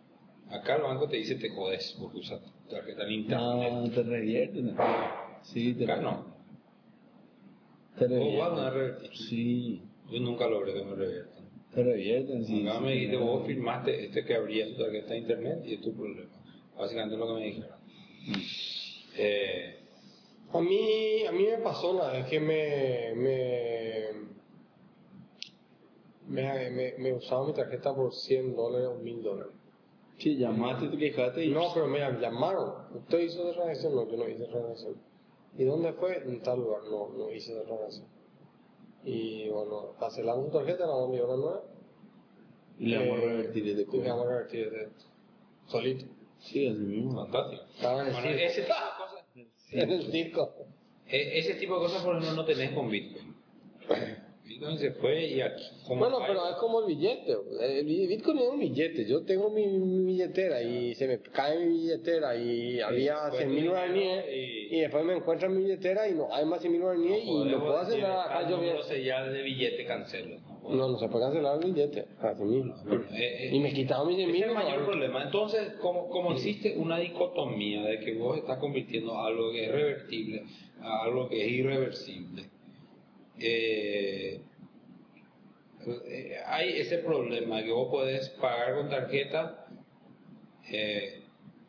Acá 0.50 0.76
el 0.76 0.82
banco 0.82 1.08
te 1.08 1.16
dice 1.16 1.34
te 1.36 1.50
jodes 1.50 1.96
porque 2.00 2.18
usas 2.18 2.40
tarjeta 2.70 3.02
en 3.04 3.12
internet 3.12 3.72
No, 3.72 3.90
te 3.90 4.02
revierten. 4.02 4.76
Sí, 5.42 5.74
te, 5.74 5.84
acá 5.84 5.96
no. 6.00 6.34
Te 7.98 8.06
vos 8.06 8.38
vas 8.38 8.58
a 8.60 8.70
revertir. 8.70 9.10
Sí, 9.16 9.82
yo 10.10 10.20
nunca 10.20 10.46
logré 10.48 10.74
que 10.74 10.84
me 10.84 10.94
reviertan 10.94 11.33
te 11.74 11.82
revierten, 11.82 12.44
sí. 12.44 12.66
Acá 12.66 12.78
sí, 12.78 12.84
me 12.84 12.92
dijiste, 12.92 13.16
no. 13.16 13.24
vos 13.26 13.46
firmaste 13.46 14.04
este 14.04 14.24
que 14.24 14.34
abría 14.34 14.66
tu 14.68 14.82
tarjeta 14.82 15.12
de 15.14 15.18
internet 15.18 15.58
y 15.64 15.74
es 15.74 15.80
tu 15.80 15.92
problema. 15.94 16.30
Básicamente 16.76 17.14
es 17.14 17.20
lo 17.20 17.26
que 17.28 17.34
me 17.34 17.44
dijeron. 17.46 17.78
Eh, 19.16 19.78
A 20.52 20.60
mí, 20.60 21.24
a 21.26 21.32
mí 21.32 21.44
me 21.44 21.58
pasó 21.58 21.92
una 21.92 22.12
vez 22.12 22.26
que 22.26 22.40
me, 22.40 23.12
me, 23.16 24.04
me, 26.28 26.70
me, 26.70 26.94
me 26.98 27.12
usaba 27.12 27.46
mi 27.46 27.52
tarjeta 27.52 27.94
por 27.94 28.12
100 28.14 28.54
dólares 28.54 28.88
o 28.88 28.94
1000 28.96 29.22
dólares. 29.22 29.52
Sí, 30.18 30.36
llamaste, 30.36 30.88
te 30.88 30.96
quejaste 30.96 31.44
y... 31.44 31.50
No, 31.50 31.74
pero 31.74 31.88
me 31.88 31.98
llamaron. 31.98 32.72
¿Usted 32.94 33.18
hizo 33.18 33.44
de 33.46 33.52
transacción? 33.52 33.96
No, 33.96 34.08
yo 34.08 34.16
no 34.16 34.28
hice 34.28 34.44
transacción. 34.46 34.94
¿Y 35.58 35.64
dónde 35.64 35.92
fue? 35.94 36.18
En 36.18 36.40
tal 36.40 36.60
lugar. 36.60 36.82
No, 36.84 37.08
no 37.16 37.32
hice 37.32 37.52
de 37.52 37.62
transacción. 37.62 38.06
Y 39.04 39.48
bueno, 39.50 39.94
cancelamos 40.00 40.50
tu 40.50 40.58
tarjeta, 40.58 40.86
la 40.86 40.92
vamos 40.92 41.02
a 41.02 41.06
enviar 41.06 41.24
una 41.26 41.36
nueva. 41.36 41.62
Y 42.78 42.86
le 42.86 42.98
vamos 42.98 43.18
a 43.18 43.26
revertir 43.26 43.68
el 43.68 43.80
Y 43.80 43.96
le 43.98 44.08
vamos 44.08 44.26
a 44.26 44.28
revertir 44.30 44.66
ese 44.66 44.88
solito. 45.66 46.04
Sí, 46.40 46.66
así 46.66 46.78
mismo. 46.80 47.22
Fantástico. 47.22 47.62
Estaba 47.74 48.00
en 48.02 48.06
el 48.08 48.12
Bueno, 48.12 48.28
circo. 48.28 48.44
ese 48.44 48.60
tipo 48.62 48.74
de 48.74 48.96
cosas, 48.98 49.24
En 49.72 49.90
el 49.90 50.12
circo. 50.12 50.54
e- 51.06 51.38
ese 51.38 51.54
tipo 51.54 51.74
de 51.74 51.80
cosas 51.80 52.02
por 52.02 52.16
ejemplo 52.16 52.36
no 52.36 52.44
tenés 52.46 52.70
con 52.72 52.90
Bitcoin. 52.90 53.34
Bitcoin 54.46 54.78
se 54.78 54.90
fue 54.92 55.26
y 55.26 55.40
aquí. 55.40 55.64
como 55.88 56.00
Bueno, 56.00 56.18
pero 56.26 56.46
es 56.50 56.56
como 56.56 56.80
el 56.80 56.86
billete. 56.94 57.32
El 57.62 57.84
bi- 57.86 58.06
Bitcoin 58.06 58.38
es 58.38 58.48
un 58.50 58.58
billete. 58.60 59.06
Yo 59.06 59.22
tengo 59.24 59.48
mi, 59.50 59.66
mi 59.66 60.04
billetera 60.04 60.62
y 60.62 60.94
se 60.96 61.08
me 61.08 61.18
cae 61.20 61.58
mi 61.64 61.72
billetera 61.78 62.36
y 62.36 62.78
había 62.80 63.14
después 63.30 63.38
100 63.38 63.48
tu 63.48 63.54
mil 63.54 63.62
dinero 63.62 63.70
guaraníes 63.72 64.24
y- 64.30 64.76
y 64.76 64.80
después 64.80 65.04
me 65.04 65.16
encuentro 65.16 65.48
mi 65.48 65.62
billetera 65.62 66.06
y 66.08 66.12
no 66.14 66.28
hay 66.32 66.44
más 66.44 66.60
100 66.60 66.72
mil 66.72 66.82
guaraníes 66.82 67.24
y 67.24 67.44
no 67.46 67.58
puedo 67.60 67.78
hacer 67.78 68.00
nada. 68.02 68.24
Acá 68.24 68.50
yo 68.50 68.58
no 68.60 68.82
sé 68.82 69.02
ya 69.02 69.24
de 69.24 69.42
billete 69.42 69.86
cancelo. 69.86 70.36
No, 70.68 70.88
no 70.88 70.98
se 70.98 71.08
puede 71.08 71.24
cancelar 71.24 71.58
el 71.62 71.72
billete. 71.72 72.04
Así 72.20 72.42
mismo. 72.42 72.74
Eh, 73.12 73.48
eh, 73.48 73.50
Y 73.52 73.60
me 73.60 73.72
quitaron 73.72 74.06
mis 74.08 74.16
100 74.16 74.28
Ese 74.30 74.32
mil. 74.34 74.42
es 74.44 74.48
el 74.50 74.54
mayor 74.54 74.84
problema. 74.84 75.22
Entonces, 75.24 75.72
como, 75.80 76.08
como 76.08 76.32
existe 76.32 76.76
una 76.76 76.98
dicotomía 76.98 77.82
de 77.82 78.00
que 78.00 78.14
vos 78.14 78.36
estás 78.38 78.58
convirtiendo 78.58 79.18
algo 79.18 79.52
que 79.52 79.64
es 79.66 79.72
revertible 79.72 80.42
a 80.80 81.02
algo 81.04 81.28
que 81.28 81.44
es 81.46 81.50
irreversible, 81.52 82.44
eh, 83.38 84.40
eh, 86.06 86.36
hay 86.46 86.80
ese 86.80 86.98
problema 86.98 87.62
que 87.62 87.70
vos 87.72 87.88
podés 87.90 88.28
pagar 88.40 88.74
con 88.76 88.88
tarjeta 88.88 89.66
eh, 90.70 91.22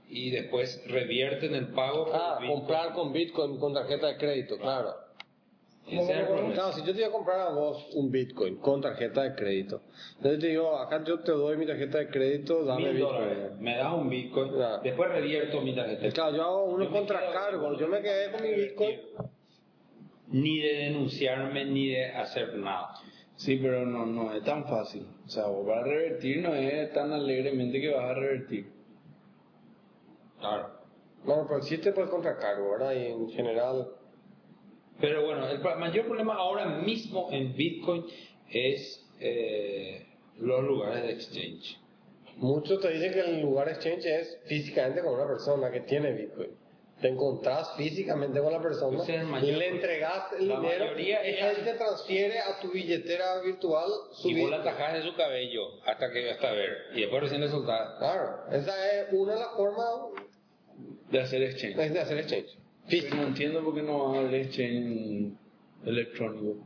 y 0.07 0.31
después 0.31 0.81
revierten 0.87 1.53
el 1.55 1.67
pago. 1.69 2.09
Ah, 2.13 2.39
comprar 2.47 2.93
con 2.93 3.11
Bitcoin 3.11 3.57
con 3.59 3.73
tarjeta 3.73 4.07
de 4.07 4.17
crédito, 4.17 4.57
claro. 4.57 4.93
Problema. 5.85 6.51
Claro, 6.53 6.73
si 6.73 6.79
yo 6.81 6.87
te 6.87 6.93
voy 6.93 7.03
a 7.03 7.11
comprar 7.11 7.39
a 7.41 7.49
vos 7.51 7.89
un 7.93 8.09
Bitcoin 8.09 8.55
con 8.55 8.81
tarjeta 8.81 9.21
de 9.21 9.35
crédito, 9.35 9.83
entonces 10.17 10.39
te 10.39 10.47
digo, 10.47 10.75
acá 10.79 11.03
yo 11.03 11.19
te 11.19 11.31
doy 11.31 11.57
mi 11.57 11.67
tarjeta 11.67 11.99
de 11.99 12.07
crédito, 12.09 12.65
dame 12.65 12.85
Mil 12.87 12.93
Bitcoin. 12.95 13.13
dólares. 13.19 13.51
Me 13.59 13.77
das 13.77 13.93
un 13.93 14.09
Bitcoin, 14.09 14.49
Claro. 14.53 14.81
después 14.81 15.11
revierto 15.11 15.61
mi 15.61 15.75
tarjeta. 15.75 16.09
Claro, 16.09 16.35
yo 16.37 16.43
hago 16.43 16.65
Yo 16.69 16.73
uno 16.73 16.85
me 16.85 16.89
contracargo, 16.91 17.61
quedo- 17.69 17.79
yo 17.79 17.87
me 17.87 18.01
quedé 18.01 18.31
con 18.31 18.41
mi 18.41 18.53
Bitcoin. 18.55 18.99
Ni 20.29 20.59
de 20.59 20.73
denunciarme 20.85 21.65
ni 21.65 21.89
de 21.89 22.05
hacer 22.07 22.55
nada. 22.55 22.93
Sí, 23.35 23.57
pero 23.61 23.85
no, 23.85 24.05
no 24.05 24.33
es 24.33 24.43
tan 24.43 24.65
fácil. 24.65 25.05
O 25.25 25.29
sea, 25.29 25.45
vos 25.47 25.65
vas 25.65 25.79
a 25.79 25.83
revertir, 25.83 26.41
no 26.41 26.53
es 26.53 26.91
tan 26.93 27.11
alegremente 27.11 27.81
que 27.81 27.93
vas 27.93 28.05
a 28.05 28.13
revertir. 28.13 28.71
Claro. 30.39 30.69
Bueno, 31.25 31.45
pero 31.47 31.57
existe 31.59 31.91
por 31.91 32.09
contracargo, 32.09 32.71
¿verdad? 32.71 32.93
Y 32.93 33.07
en 33.07 33.29
general, 33.29 33.89
Pero 35.01 35.25
bueno, 35.25 35.47
el 35.49 35.59
mayor 35.59 36.05
problema 36.05 36.35
ahora 36.35 36.65
mismo 36.81 37.27
en 37.31 37.55
Bitcoin 37.55 38.05
es 38.49 39.05
eh, 39.19 40.05
los 40.39 40.63
lugares 40.63 41.03
de 41.03 41.11
exchange. 41.11 41.79
muchos 42.37 42.79
te 42.79 42.91
dicen 42.91 43.13
que 43.13 43.19
el 43.19 43.41
lugar 43.41 43.67
exchange 43.69 44.05
es 44.05 44.39
físicamente 44.45 45.01
con 45.01 45.15
una 45.15 45.27
persona 45.27 45.71
que 45.71 45.81
tiene 45.81 46.13
Bitcoin. 46.13 46.51
Te 47.01 47.09
encontrás 47.09 47.75
físicamente 47.75 48.39
con 48.39 48.53
la 48.53 48.61
persona 48.61 49.03
y 49.41 49.51
le 49.51 49.67
entregas 49.67 50.31
el 50.39 50.47
La 50.47 50.59
dinero 50.59 50.85
mayoría 50.85 51.29
y 51.29 51.35
él 51.39 51.63
te 51.65 51.73
transfiere 51.73 52.39
a 52.39 52.59
tu 52.61 52.71
billetera 52.71 53.41
virtual 53.41 53.89
su 54.13 54.29
Y 54.29 54.41
vos 54.41 54.49
la 54.49 54.57
Bitcoin. 54.57 54.75
tajás 54.77 54.93
de 54.93 55.01
su 55.03 55.15
cabello 55.15 55.61
hasta 55.85 56.09
que 56.11 56.31
hasta 56.31 56.51
ver. 56.53 56.71
Y 56.95 57.01
después 57.01 57.23
recién 57.23 57.41
le 57.41 57.49
soltás. 57.49 57.97
Claro, 57.99 58.45
esa 58.51 58.91
es 59.01 59.07
una 59.11 59.33
de 59.33 59.39
las 59.39 59.51
formas 59.57 59.87
De 61.11 61.19
hacer 61.19 61.43
exchange. 61.43 61.75
de 61.75 61.99
hacer 61.99 62.17
exchange. 62.17 62.57
Físico. 62.87 63.15
no 63.17 63.23
entiendo 63.27 63.63
por 63.63 63.75
qué 63.75 63.81
no 63.81 64.11
va 64.11 64.17
a 64.17 64.19
haber 64.21 64.35
exchange 64.41 65.33
electrónico. 65.85 66.63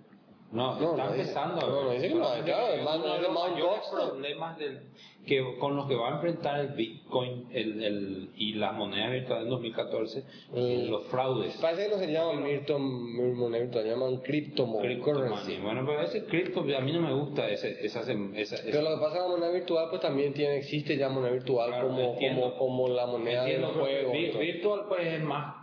No, 0.52 0.80
No, 0.80 0.92
está 0.92 1.06
no 1.06 1.12
empezando. 1.14 1.62
no, 1.68 1.84
no 1.84 1.92
dice 1.92 2.08
que 2.08 2.16
no, 2.16 2.22
claro, 2.22 2.44
que 2.44 2.80
es 2.80 2.84
más- 2.84 2.96
uno 2.98 3.08
de 3.08 3.16
es 3.18 3.22
los 3.22 3.34
mayores 3.34 3.82
problemas 3.92 4.58
del, 4.58 4.80
que, 5.28 5.58
con 5.60 5.76
los 5.76 5.86
que 5.88 5.94
va 5.96 6.10
a 6.10 6.16
enfrentar 6.16 6.60
el 6.60 6.70
Bitcoin 6.70 7.46
el, 7.52 7.84
el, 7.84 8.30
y 8.36 8.54
las 8.54 8.74
monedas 8.74 9.12
virtuales 9.12 9.44
en 9.44 9.50
2014 9.52 10.24
Mm. 10.52 10.90
los 10.90 11.04
fraudes. 11.06 11.56
Parece 11.62 11.84
que 11.86 11.90
no 11.96 12.00
se 12.00 12.12
llaman 12.12 12.42
Milton, 12.42 13.38
moneda 13.38 13.62
virtual, 13.62 13.84
se 13.84 13.90
llaman 13.92 14.18
cryptomocurrency. 14.22 15.04
Cryptomania. 15.04 15.60
Bueno, 15.62 15.84
pero 15.86 16.02
ese 16.02 16.26
cripto 16.26 16.62
a 16.62 16.82
mí 16.82 16.94
no 16.94 17.02
me 17.02 17.14
gusta 17.14 17.48
ese, 17.48 17.86
esa, 17.86 18.00
esa, 18.02 18.12
esa- 18.36 18.58
Pero 18.66 18.82
lo 18.82 18.96
que 18.96 19.02
pasa 19.02 19.20
con 19.20 19.26
la 19.32 19.38
moneda 19.38 19.52
virtual, 19.52 19.88
pues 19.92 20.02
también 20.02 20.34
tiene, 20.34 20.58
existe 20.58 20.98
ya 20.98 21.10
moneda 21.10 21.32
virtual 21.34 21.70
Claro, 21.70 21.90
como, 21.90 22.16
como, 22.16 22.56
como 22.58 22.88
la 22.88 23.06
moneda 23.06 23.44
Entiendo, 23.44 23.68
del 23.68 23.78
juego. 23.82 24.12
virtual 24.40 24.86
pues 24.88 25.06
es 25.14 25.22
más 25.24 25.56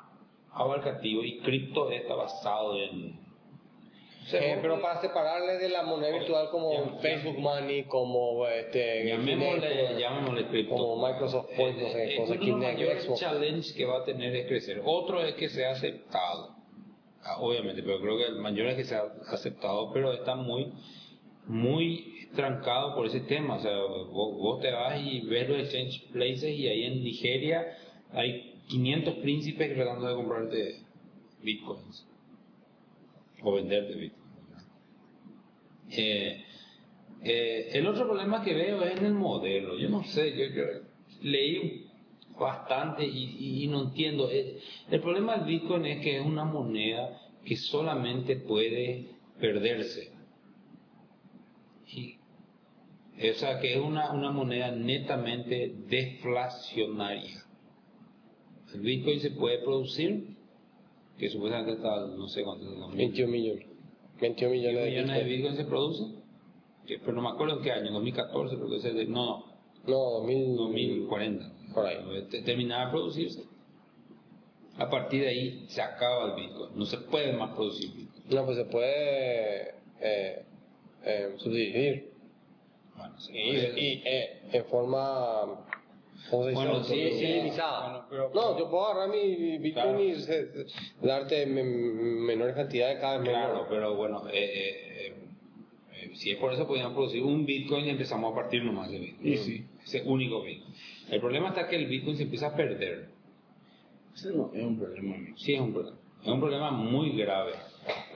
abarcativo 0.52 1.24
y 1.24 1.38
cripto 1.40 1.90
está 1.90 2.14
basado 2.14 2.76
en... 2.78 3.25
Eh, 4.32 4.58
pero 4.60 4.80
para 4.82 5.00
separarle 5.00 5.58
de 5.58 5.68
la 5.68 5.82
moneda 5.84 6.10
virtual 6.18 6.50
como 6.50 6.72
Ya- 6.72 6.98
Facebook 7.00 7.38
Money, 7.38 7.84
como 7.84 8.46
este, 8.48 9.06
Llamémosle, 9.06 9.68
Kinect, 9.70 9.98
llamémosle 10.00 10.46
cripto. 10.48 10.74
como 10.74 11.06
Microsoft 11.06 11.48
Points, 11.56 11.80
no 11.82 11.88
sé 11.90 12.02
Eh, 12.04 12.06
qué 12.08 12.14
eh, 12.14 12.16
cosa, 12.16 12.32
uno 12.32 12.32
de 12.32 12.46
los 12.50 12.56
Kinect, 12.58 12.72
mayores 12.78 13.04
Xbox. 13.04 13.20
challenge 13.20 13.74
que 13.74 13.84
va 13.84 13.98
a 13.98 14.04
tener 14.04 14.34
es 14.34 14.46
crecer. 14.46 14.82
Otro 14.84 15.22
es 15.22 15.34
que 15.34 15.48
sea 15.48 15.70
aceptado. 15.70 16.56
Ah, 17.22 17.36
Obviamente, 17.40 17.82
pero 17.82 18.00
creo 18.00 18.16
que 18.18 18.24
el 18.24 18.36
mayor 18.36 18.66
es 18.68 18.76
que 18.76 18.84
sea 18.84 19.04
aceptado, 19.30 19.92
pero 19.92 20.12
está 20.12 20.34
muy 20.34 20.72
muy 21.46 22.28
trancado 22.34 22.94
por 22.96 23.06
ese 23.06 23.20
tema. 23.20 23.56
O 23.56 23.60
sea, 23.60 23.76
vos, 23.78 24.36
vos 24.36 24.60
te 24.60 24.70
vas 24.72 25.00
y 25.00 25.20
ves 25.20 25.48
los 25.48 25.58
exchange 25.60 26.10
places 26.12 26.50
y 26.50 26.66
ahí 26.68 26.84
en 26.84 27.02
Nigeria 27.04 27.76
hay 28.12 28.54
500 28.68 29.14
príncipes 29.16 29.74
tratando 29.74 30.08
de 30.08 30.14
comprarte 30.16 30.76
bitcoins 31.42 32.06
o 33.46 33.52
venderte 33.54 33.94
bitcoins. 33.94 34.68
Eh, 35.90 36.44
eh, 37.22 37.68
el 37.74 37.86
otro 37.86 38.06
problema 38.06 38.42
que 38.42 38.54
veo 38.54 38.82
es 38.82 38.98
en 38.98 39.06
el 39.06 39.14
modelo. 39.14 39.78
Yo 39.78 39.88
no 39.88 40.02
sé, 40.02 40.36
yo, 40.36 40.62
leí 41.22 41.86
bastante 42.38 43.06
y, 43.06 43.66
no 43.68 43.84
entiendo. 43.84 44.28
El, 44.28 44.58
el 44.90 45.00
problema 45.00 45.36
del 45.36 45.46
Bitcoin 45.46 45.86
es 45.86 46.02
que 46.02 46.18
es 46.18 46.26
una 46.26 46.44
moneda 46.44 47.18
que 47.44 47.56
solamente 47.56 48.36
puede 48.36 49.06
perderse. 49.38 50.12
Y, 51.86 52.18
o 53.30 53.34
sea, 53.34 53.60
que 53.60 53.74
es 53.74 53.80
una 53.80 54.12
moneda 54.32 54.72
netamente 54.72 55.72
deflacionaria. 55.88 57.44
El 58.74 58.80
Bitcoin 58.80 59.20
se 59.20 59.30
puede 59.30 59.58
producir, 59.58 60.35
que 61.18 61.28
supuestamente 61.30 61.72
está, 61.74 62.06
no 62.06 62.28
sé 62.28 62.42
cuánto, 62.44 62.64
21 62.94 63.30
millones. 63.30 63.66
21 64.20 64.52
millones 64.52 64.84
de 64.84 64.90
millones 64.90 65.16
de 65.16 65.24
Bitcoin. 65.24 65.56
Se 65.56 65.64
producen, 65.64 66.16
pero 66.86 67.12
no 67.12 67.22
me 67.22 67.28
acuerdo 67.30 67.56
en 67.58 67.62
qué 67.62 67.72
año, 67.72 67.92
2014, 67.92 68.56
creo 68.56 68.68
que 68.80 68.90
de, 68.92 69.06
no, 69.06 69.44
No, 69.86 69.94
2000, 70.20 70.56
no, 70.56 70.62
2040. 70.64 71.52
Por 71.74 71.86
ahí. 71.86 71.96
Te- 72.30 72.42
Terminaba 72.42 72.86
de 72.86 72.90
producirse. 72.90 73.44
A 74.78 74.90
partir 74.90 75.22
de 75.22 75.28
ahí 75.28 75.64
se 75.68 75.80
acaba 75.80 76.34
el 76.34 76.42
Bitcoin, 76.42 76.70
no 76.78 76.84
se 76.86 76.98
puede 76.98 77.32
más 77.32 77.54
producir 77.54 77.90
Bitcoin. 77.94 78.22
No, 78.34 78.44
pues 78.44 78.56
se 78.58 78.64
puede 78.66 79.74
eh, 80.00 80.44
eh, 81.04 81.34
subdividir. 81.38 82.10
Bueno, 82.96 83.18
se 83.20 83.32
Y, 83.32 83.52
puede- 83.52 83.80
y, 83.80 84.02
eh, 84.04 84.40
en 84.52 84.64
forma. 84.66 85.65
¿Cómo 86.30 86.44
se 86.44 86.50
dice? 86.50 86.62
Bueno, 86.64 86.84
sí, 86.84 86.94
ilimitada. 86.94 87.82
bueno, 87.90 88.06
pero- 88.10 88.30
no, 88.34 88.58
yo 88.58 88.70
puedo 88.70 88.86
agarrar 88.86 89.08
mi 89.10 89.58
Bitcoin 89.58 89.72
Claro. 89.72 90.02
y 90.04 90.14
se- 90.16 90.66
se- 90.68 91.06
darte 91.06 91.46
me- 91.46 91.62
menores 91.62 92.54
cantidades 92.56 92.98
cada 93.00 93.18
vez 93.18 93.28
Claro, 93.28 93.52
menor. 93.52 93.66
pero 93.68 93.94
bueno, 93.94 94.22
eh, 94.28 94.32
eh, 94.34 95.06
eh, 95.08 95.14
eh, 96.02 96.10
si 96.14 96.30
es 96.32 96.38
por 96.38 96.52
eso 96.52 96.66
podían 96.66 96.92
producir 96.94 97.22
un 97.22 97.46
Bitcoin 97.46 97.86
y 97.86 97.90
empezamos 97.90 98.32
a 98.32 98.34
partir 98.34 98.64
nomás 98.64 98.90
de 98.90 98.98
Bitcoin. 98.98 99.32
Y 99.32 99.36
sí. 99.38 99.64
Ese 99.84 100.02
único 100.02 100.42
Bitcoin. 100.42 100.74
El 101.10 101.20
problema 101.20 101.48
está 101.50 101.68
que 101.68 101.76
el 101.76 101.86
Bitcoin 101.86 102.16
se 102.16 102.24
empieza 102.24 102.48
a 102.48 102.56
perder. 102.56 103.08
Ese 104.14 104.30
no 104.32 104.50
es 104.52 104.62
un 104.64 104.78
problema 104.78 105.14
amigo. 105.14 105.36
Sí, 105.36 105.54
es 105.54 105.60
un 105.60 105.72
problema. 105.72 105.96
Es 106.22 106.28
un 106.28 106.40
problema 106.40 106.70
muy 106.72 107.10
grave. 107.16 107.52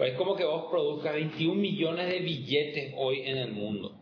Es 0.01 0.15
como 0.15 0.35
que 0.35 0.45
vos 0.45 0.65
produzcas 0.71 1.15
21 1.15 1.61
millones 1.61 2.11
de 2.11 2.19
billetes 2.21 2.93
hoy 2.97 3.21
en 3.21 3.37
el 3.37 3.53
mundo 3.53 3.95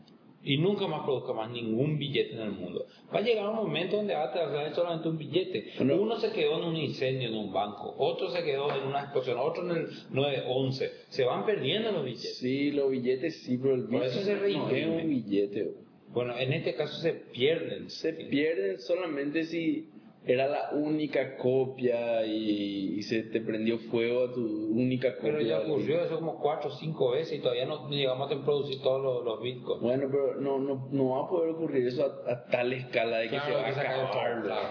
y 0.48 0.56
nunca 0.56 0.86
más 0.86 1.04
produzca 1.04 1.34
más 1.34 1.50
ningún 1.50 1.98
billete 1.98 2.34
en 2.34 2.40
el 2.40 2.52
mundo. 2.52 2.86
Va 3.14 3.18
a 3.18 3.22
llegar 3.22 3.50
un 3.50 3.56
momento 3.56 3.96
donde 3.96 4.14
va 4.14 4.24
a 4.24 4.32
traer 4.32 4.74
solamente 4.74 5.08
un 5.08 5.18
billete. 5.18 5.72
Uno 5.80 6.18
se 6.18 6.32
quedó 6.32 6.58
en 6.58 6.64
un 6.64 6.76
incendio 6.76 7.28
en 7.28 7.34
un 7.34 7.52
banco, 7.52 7.94
otro 7.98 8.30
se 8.30 8.42
quedó 8.42 8.74
en 8.74 8.86
una 8.86 9.00
explosión, 9.02 9.36
otro 9.38 9.62
en 9.70 9.76
el 9.76 9.88
911. 10.10 10.90
Se 11.10 11.24
van 11.24 11.44
perdiendo 11.44 11.92
los 11.92 12.04
billetes. 12.04 12.38
Sí, 12.38 12.70
los 12.70 12.90
billetes 12.90 13.42
sí, 13.42 13.58
pero 13.58 13.74
el 13.74 13.84
Por 13.84 14.02
eso 14.04 14.20
Bitcoin 14.20 14.68
se 14.70 14.86
no 14.86 14.94
es 14.94 15.02
un 15.04 15.10
billete. 15.10 15.62
bro. 15.64 15.72
Bueno, 16.10 16.38
en 16.38 16.52
este 16.54 16.74
caso 16.74 16.98
se 17.02 17.12
pierden. 17.12 17.90
Se 17.90 18.14
pierden 18.14 18.80
solamente 18.80 19.44
si 19.44 19.90
era 20.28 20.46
la 20.46 20.70
única 20.72 21.36
copia 21.38 22.24
y, 22.26 22.96
y 22.98 23.02
se 23.02 23.22
te 23.24 23.40
prendió 23.40 23.78
fuego 23.78 24.24
a 24.26 24.32
tu 24.32 24.40
única 24.44 25.16
copia. 25.16 25.32
Pero 25.32 25.40
ya 25.40 25.60
ocurrió 25.60 26.02
eso 26.04 26.16
como 26.16 26.38
cuatro 26.38 26.68
o 26.70 26.72
cinco 26.74 27.10
veces 27.12 27.38
y 27.38 27.40
todavía 27.42 27.64
no 27.66 27.88
llegamos 27.88 28.30
a 28.30 28.44
producir 28.44 28.80
todos 28.82 29.02
los, 29.02 29.24
los 29.24 29.42
bitcoins. 29.42 29.82
Bueno, 29.82 30.06
pero 30.10 30.34
no, 30.40 30.58
no, 30.58 30.88
no 30.90 31.08
va 31.10 31.24
a 31.24 31.28
poder 31.28 31.50
ocurrir 31.50 31.86
eso 31.88 32.04
a, 32.04 32.30
a 32.32 32.44
tal 32.46 32.72
escala 32.74 33.18
de 33.18 33.24
que 33.24 33.36
Claro, 33.36 33.46
se 33.46 33.54
va 33.54 33.64
que 33.64 33.70
a 33.80 34.06
acabar. 34.06 34.42
claro. 34.42 34.68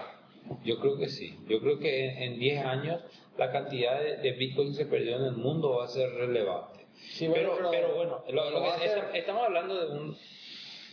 Yo 0.64 0.78
creo 0.80 0.96
que 0.96 1.08
sí. 1.08 1.36
Yo 1.48 1.60
creo 1.60 1.78
que 1.78 2.06
en 2.06 2.34
en 2.34 2.38
10 2.38 2.64
años 2.64 3.02
la 3.36 3.50
cantidad 3.50 4.00
de, 4.00 4.16
de 4.18 4.32
Bitcoin 4.32 4.68
que 4.70 4.74
se 4.78 4.86
perdió 4.86 5.16
en 5.16 5.24
el 5.24 5.36
mundo 5.36 5.76
va 5.76 5.84
a 5.84 5.88
ser 5.88 6.08
relevante. 6.10 6.86
Sí, 6.94 7.26
bueno, 7.28 7.50
pero, 7.56 7.70
pero- 7.70 7.86
pero 7.88 7.94
bueno, 7.96 8.24
lo- 8.30 8.78
que- 9.12 9.18
estamos 9.18 9.44
hablando 9.44 9.74
de, 9.88 9.92
un, 9.98 10.16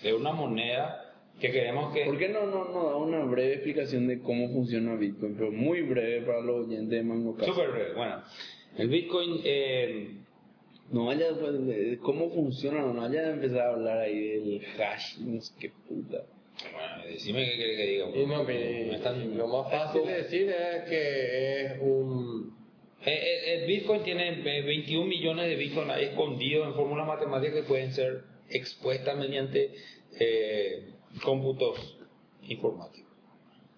de 0.04 0.14
una 0.14 0.32
moneda 0.34 1.05
que 1.40 1.52
queremos 1.52 1.94
que... 1.94 2.06
¿Por 2.06 2.18
qué 2.18 2.30
no, 2.30 2.46
no, 2.46 2.66
no 2.70 2.90
da 2.90 2.96
una 2.98 3.24
breve 3.26 3.54
explicación 3.56 4.08
de 4.08 4.20
cómo 4.20 4.50
funciona 4.54 4.96
Bitcoin? 4.96 5.36
Pero 5.36 5.52
muy 5.52 5.82
breve 5.82 6.22
para 6.26 6.42
los 6.42 6.66
oyentes 6.68 6.90
de 6.90 7.04
MangoCast. 7.04 7.50
Súper 7.50 7.72
breve. 7.72 7.94
Bueno, 7.94 8.22
el 8.78 8.88
Bitcoin... 8.90 9.42
eh, 9.44 10.10
No 10.92 11.06
vaya 11.08 11.28
pues, 11.40 11.66
de 11.66 11.98
cómo 12.02 12.30
funciona, 12.32 12.82
no 12.82 12.94
vaya 13.02 13.22
a 13.22 13.32
empezar 13.32 13.62
a 13.62 13.70
hablar 13.74 13.98
ahí 14.00 14.20
del 14.20 14.62
hash, 14.80 15.18
no 15.20 15.42
sé 15.42 15.54
qué 15.60 15.72
puta. 15.88 16.24
bueno, 16.72 17.06
decime 17.12 17.44
qué 17.44 17.58
querés 17.58 17.78
que 17.78 17.86
diga. 17.88 18.06
Y 18.16 18.26
no, 18.28 18.44
Me 18.44 18.54
y- 18.88 18.96
están- 18.96 19.38
lo 19.38 19.48
más 19.48 19.72
fácil 19.72 20.06
de 20.06 20.14
decir 20.14 20.50
es 20.50 20.84
que 20.90 21.62
es 21.66 21.72
un... 21.82 22.56
Eh, 23.06 23.12
eh, 23.14 23.56
el 23.62 23.68
Bitcoin 23.68 24.04
tiene 24.04 24.30
eh, 24.40 24.62
21 24.62 25.06
millones 25.06 25.48
de 25.50 25.56
Bitcoin 25.58 25.90
ahí 25.92 26.06
escondidos 26.06 26.68
en 26.68 26.74
fórmulas 26.76 27.06
matemáticas 27.08 27.56
que 27.58 27.64
pueden 27.64 27.92
ser 27.92 28.22
expuestas 28.50 29.18
mediante 29.18 29.72
eh, 30.20 30.86
cómputos 31.24 31.98
informáticos. 32.44 33.06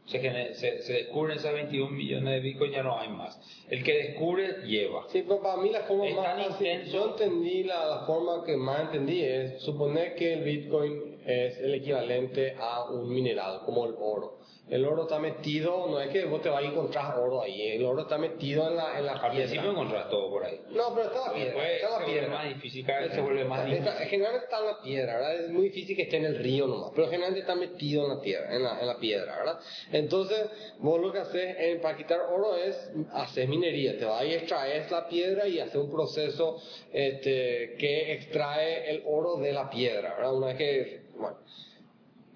Se, 0.06 0.22
gener- 0.22 0.54
se, 0.54 0.82
se 0.84 0.94
descubren 0.94 1.38
esas 1.38 1.54
21 1.54 1.92
millones 1.92 2.34
de 2.36 2.40
Bitcoin, 2.40 2.72
ya 2.72 2.82
no 2.82 2.98
hay 2.98 3.10
más. 3.10 3.38
El 3.70 3.84
que 3.84 3.94
descubre, 3.94 4.66
lleva. 4.66 5.04
Sí, 5.10 5.24
pero 5.28 5.42
para 5.42 5.58
mí 5.62 5.70
la 5.70 5.82
forma 5.82 6.08
Es 6.08 6.16
más 6.16 6.26
tan 6.26 6.46
fácil, 6.52 6.68
intenso. 6.68 6.92
yo 6.94 7.10
entendí 7.12 7.64
la, 7.66 7.86
la 7.86 8.00
forma 8.06 8.44
que 8.46 8.56
más 8.56 8.82
entendí 8.84 9.22
es 9.22 9.62
suponer 9.64 10.16
que 10.16 10.32
el 10.34 10.44
Bitcoin 10.46 11.18
es 11.26 11.58
el 11.60 11.74
equivalente 11.74 12.56
a 12.58 12.86
un 12.90 13.10
mineral, 13.10 13.62
como 13.66 13.86
el 13.86 13.96
oro. 14.00 14.37
El 14.70 14.86
oro 14.86 15.04
está 15.04 15.18
metido, 15.18 15.88
no 15.88 16.00
es 16.02 16.10
que 16.10 16.26
vos 16.26 16.42
te 16.42 16.50
vas 16.50 16.62
a 16.62 16.68
encontrar 16.68 17.18
oro 17.18 17.42
ahí, 17.42 17.72
el 17.72 17.86
oro 17.86 18.02
está 18.02 18.18
metido 18.18 18.68
en 18.68 18.76
la, 18.76 19.00
en 19.00 19.06
la 19.06 19.14
Al 19.14 19.32
principio 19.32 19.72
encontrás 19.72 20.10
todo 20.10 20.30
por 20.30 20.44
ahí. 20.44 20.60
No, 20.72 20.94
pero 20.94 21.08
está 21.08 21.28
la 21.28 21.34
piedra, 21.34 21.46
Después 21.54 21.72
está 21.76 21.90
la 21.90 21.98
se 22.00 22.12
vuelve 22.12 22.28
más 22.28 22.48
difícil, 22.50 22.86
cada 22.86 23.00
vez 23.00 23.14
se 23.14 23.22
vuelve 23.22 23.46
más 23.46 23.72
Está- 23.72 23.92
generalmente 24.06 24.46
está 24.46 24.60
en 24.60 24.66
la 24.66 24.82
piedra, 24.82 25.14
¿verdad? 25.16 25.36
Es 25.36 25.50
muy 25.52 25.64
difícil 25.70 25.96
que 25.96 26.02
esté 26.02 26.18
en 26.18 26.26
el 26.26 26.38
río 26.40 26.68
nomás, 26.68 26.92
pero 26.94 27.08
generalmente 27.08 27.40
está 27.42 27.56
metido 27.56 28.04
en 28.04 28.10
la 28.18 28.22
tierra, 28.22 28.56
en 28.56 28.64
la, 28.64 28.80
en 28.82 28.88
la 28.88 28.98
piedra, 29.00 29.38
¿verdad? 29.38 29.60
Entonces, 29.94 30.50
vos 30.80 31.00
lo 31.00 31.14
que 31.14 31.20
haces 31.20 31.56
eh, 31.60 31.80
para 31.82 31.96
quitar 31.98 32.20
oro 32.30 32.58
es 32.58 32.92
hacer 33.14 33.48
minería, 33.48 33.98
te 33.98 34.04
vas 34.04 34.26
y 34.26 34.34
extraes 34.34 34.92
la 34.92 35.08
piedra 35.08 35.48
y 35.48 35.60
haces 35.62 35.76
un 35.76 35.90
proceso 35.90 36.58
este, 36.92 37.76
que 37.80 38.12
extrae 38.14 38.90
el 38.92 39.04
oro 39.06 39.38
de 39.38 39.54
la 39.54 39.70
piedra, 39.70 40.14
¿verdad? 40.16 40.34
Una 40.36 40.48
vez 40.48 40.58
que, 40.58 41.02
bueno, 41.18 41.38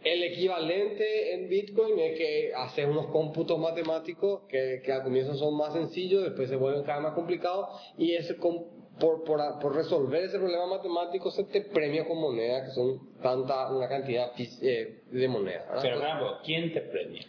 el 0.04 0.24
equivalente 0.24 1.34
en 1.34 1.48
Bitcoin 1.48 2.00
es 2.00 2.18
que 2.18 2.52
haces 2.56 2.88
unos 2.88 3.08
cómputos 3.08 3.60
matemáticos 3.60 4.44
que, 4.48 4.82
que 4.84 4.92
al 4.92 5.04
comienzo 5.04 5.36
son 5.36 5.56
más 5.56 5.74
sencillos, 5.74 6.24
después 6.24 6.50
se 6.50 6.56
vuelven 6.56 6.84
cada 6.84 6.98
vez 6.98 7.04
más 7.04 7.14
complicados 7.14 7.68
y 7.98 8.16
ese 8.16 8.36
por, 8.36 9.24
por, 9.24 9.60
por 9.60 9.76
resolver 9.76 10.24
ese 10.24 10.38
problema 10.38 10.68
matemático 10.68 11.32
se 11.32 11.44
te 11.46 11.62
premia 11.62 12.06
con 12.08 12.20
monedas 12.20 12.70
que 12.70 12.76
son 12.76 13.20
tanta 13.22 13.72
una 13.72 13.88
cantidad 13.88 14.32
eh, 14.38 15.02
de 15.12 15.28
monedas. 15.28 15.68
¿verdad? 15.68 15.82
Pero, 15.82 16.00
Rambo, 16.00 16.38
¿quién 16.44 16.74
te 16.74 16.82
premia? 16.82 17.26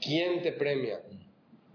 ¿Quién 0.00 0.42
te 0.42 0.52
premia? 0.52 1.00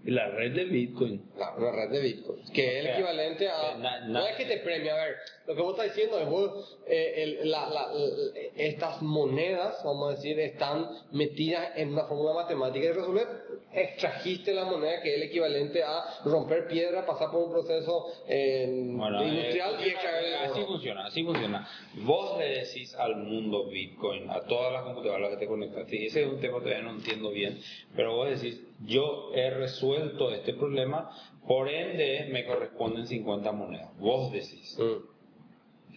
La 0.06 0.28
red 0.28 0.52
de 0.54 0.64
Bitcoin. 0.64 1.22
La, 1.36 1.54
una 1.56 1.72
red 1.72 1.90
de 1.90 2.00
Bitcoin, 2.00 2.38
que 2.54 2.78
es 2.78 2.84
el 2.84 2.90
equivalente 2.92 3.48
a... 3.48 3.72
que 3.74 3.78
na- 3.82 4.00
no 4.06 4.12
na- 4.14 4.30
es 4.30 4.36
que 4.36 4.44
te 4.44 4.58
premia, 4.58 4.94
a 4.94 5.04
ver, 5.04 5.16
lo 5.46 5.54
que 5.54 5.62
vos 5.62 5.72
estás 5.78 5.94
diciendo 5.94 6.18
es 6.20 6.28
vos, 6.28 6.78
eh, 6.86 7.14
el- 7.42 7.50
la- 7.50 7.68
la- 7.68 7.92
la- 7.92 8.40
estas 8.56 9.02
monedas, 9.02 9.82
vamos 9.84 10.12
a 10.12 10.16
decir, 10.16 10.38
están 10.38 10.88
metidas 11.12 11.76
en 11.76 11.92
una 11.92 12.04
fórmula 12.04 12.34
matemática 12.34 12.86
y 12.86 12.92
resolver, 12.92 13.26
extrajiste 13.72 14.54
la 14.54 14.64
moneda 14.64 15.02
que 15.02 15.10
es 15.10 15.16
el 15.16 15.22
equivalente 15.24 15.82
a 15.82 16.04
romper 16.24 16.68
piedra, 16.68 17.04
pasar 17.04 17.30
por 17.30 17.42
un 17.44 17.50
proceso 17.52 18.06
eh, 18.28 18.66
Bueno, 18.94 19.22
industrial 19.24 19.74
eh, 19.80 19.86
y 19.86 19.88
extraer 19.90 20.24
el 20.24 20.34
así 20.50 20.58
oro. 20.60 20.66
funciona, 20.68 21.06
así 21.06 21.24
funciona. 21.24 21.68
Vos 21.96 22.38
le 22.38 22.60
decís 22.60 22.94
al 22.94 23.16
mundo 23.16 23.66
Bitcoin, 23.66 24.30
a 24.30 24.40
todas 24.42 24.72
las 24.72 24.84
computadoras 24.84 25.30
que 25.30 25.36
te 25.38 25.46
conectaste, 25.46 25.96
y 25.96 26.06
ese 26.06 26.22
es 26.22 26.28
un 26.28 26.40
tema 26.40 26.58
que 26.58 26.64
todavía 26.66 26.84
no 26.84 26.90
entiendo 26.96 27.30
bien, 27.30 27.58
pero 27.96 28.14
vos 28.14 28.30
decís, 28.30 28.60
yo 28.86 29.32
he 29.34 29.50
resuelto 29.50 29.95
este 29.96 30.54
problema, 30.54 31.10
por 31.46 31.68
ende 31.68 32.28
me 32.32 32.44
corresponden 32.44 33.06
50 33.06 33.52
monedas. 33.52 33.96
Vos 33.98 34.32
decís. 34.32 34.78
Mm. 34.78 35.16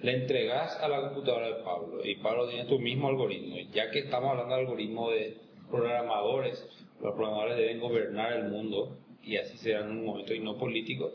Le 0.01 0.13
entregas 0.13 0.77
a 0.81 0.87
la 0.87 1.01
computadora 1.01 1.47
de 1.47 1.63
Pablo 1.63 2.05
y 2.05 2.15
Pablo 2.15 2.47
tiene 2.47 2.65
tu 2.65 2.79
mismo 2.79 3.09
algoritmo. 3.09 3.57
Ya 3.73 3.91
que 3.91 3.99
estamos 3.99 4.31
hablando 4.31 4.55
de 4.55 4.61
algoritmo 4.61 5.09
de 5.11 5.37
programadores, 5.69 6.65
los 7.01 7.13
programadores 7.15 7.57
deben 7.57 7.79
gobernar 7.79 8.33
el 8.33 8.45
mundo 8.49 8.97
y 9.23 9.35
así 9.37 9.57
será 9.57 9.81
en 9.81 9.91
un 9.91 10.05
momento 10.05 10.33
y 10.33 10.39
no 10.39 10.57
político. 10.57 11.11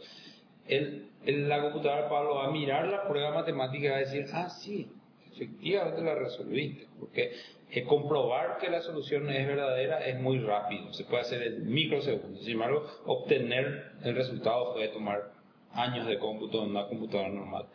El, 0.68 1.09
el- 1.24 1.49
la 1.49 1.62
computadora 1.62 2.03
de 2.05 2.09
Pablo 2.11 2.35
va 2.37 2.47
a 2.47 2.51
mirar 2.51 2.87
la 2.89 3.09
prueba 3.09 3.32
matemática 3.32 3.87
y 3.87 3.91
va 3.91 3.97
a 3.97 4.01
decir, 4.01 4.26
ah, 4.35 4.51
sí, 4.51 4.87
efectivamente 5.32 6.03
la 6.03 6.14
resolviste. 6.14 6.87
Porque 7.01 7.32
eh, 7.75 7.85
comprobar 7.85 8.59
que 8.59 8.70
la 8.70 8.81
solución 8.83 9.29
es 9.31 9.47
verdadera 9.47 10.07
es 10.07 10.18
muy 10.20 10.39
rápido, 10.39 10.93
se 10.93 11.05
puede 11.05 11.22
hacer 11.22 11.43
en 11.43 11.66
microsegundos. 11.72 12.43
Sin 12.43 12.53
embargo, 12.55 12.85
obtener 13.07 13.93
el 14.05 14.14
resultado 14.14 14.72
puede 14.75 14.89
tomar 14.89 15.33
años 15.72 16.07
de 16.07 16.18
cómputo 16.18 16.62
en 16.62 16.70
una 16.70 16.87
computadora 16.87 17.29
normal. 17.31 17.66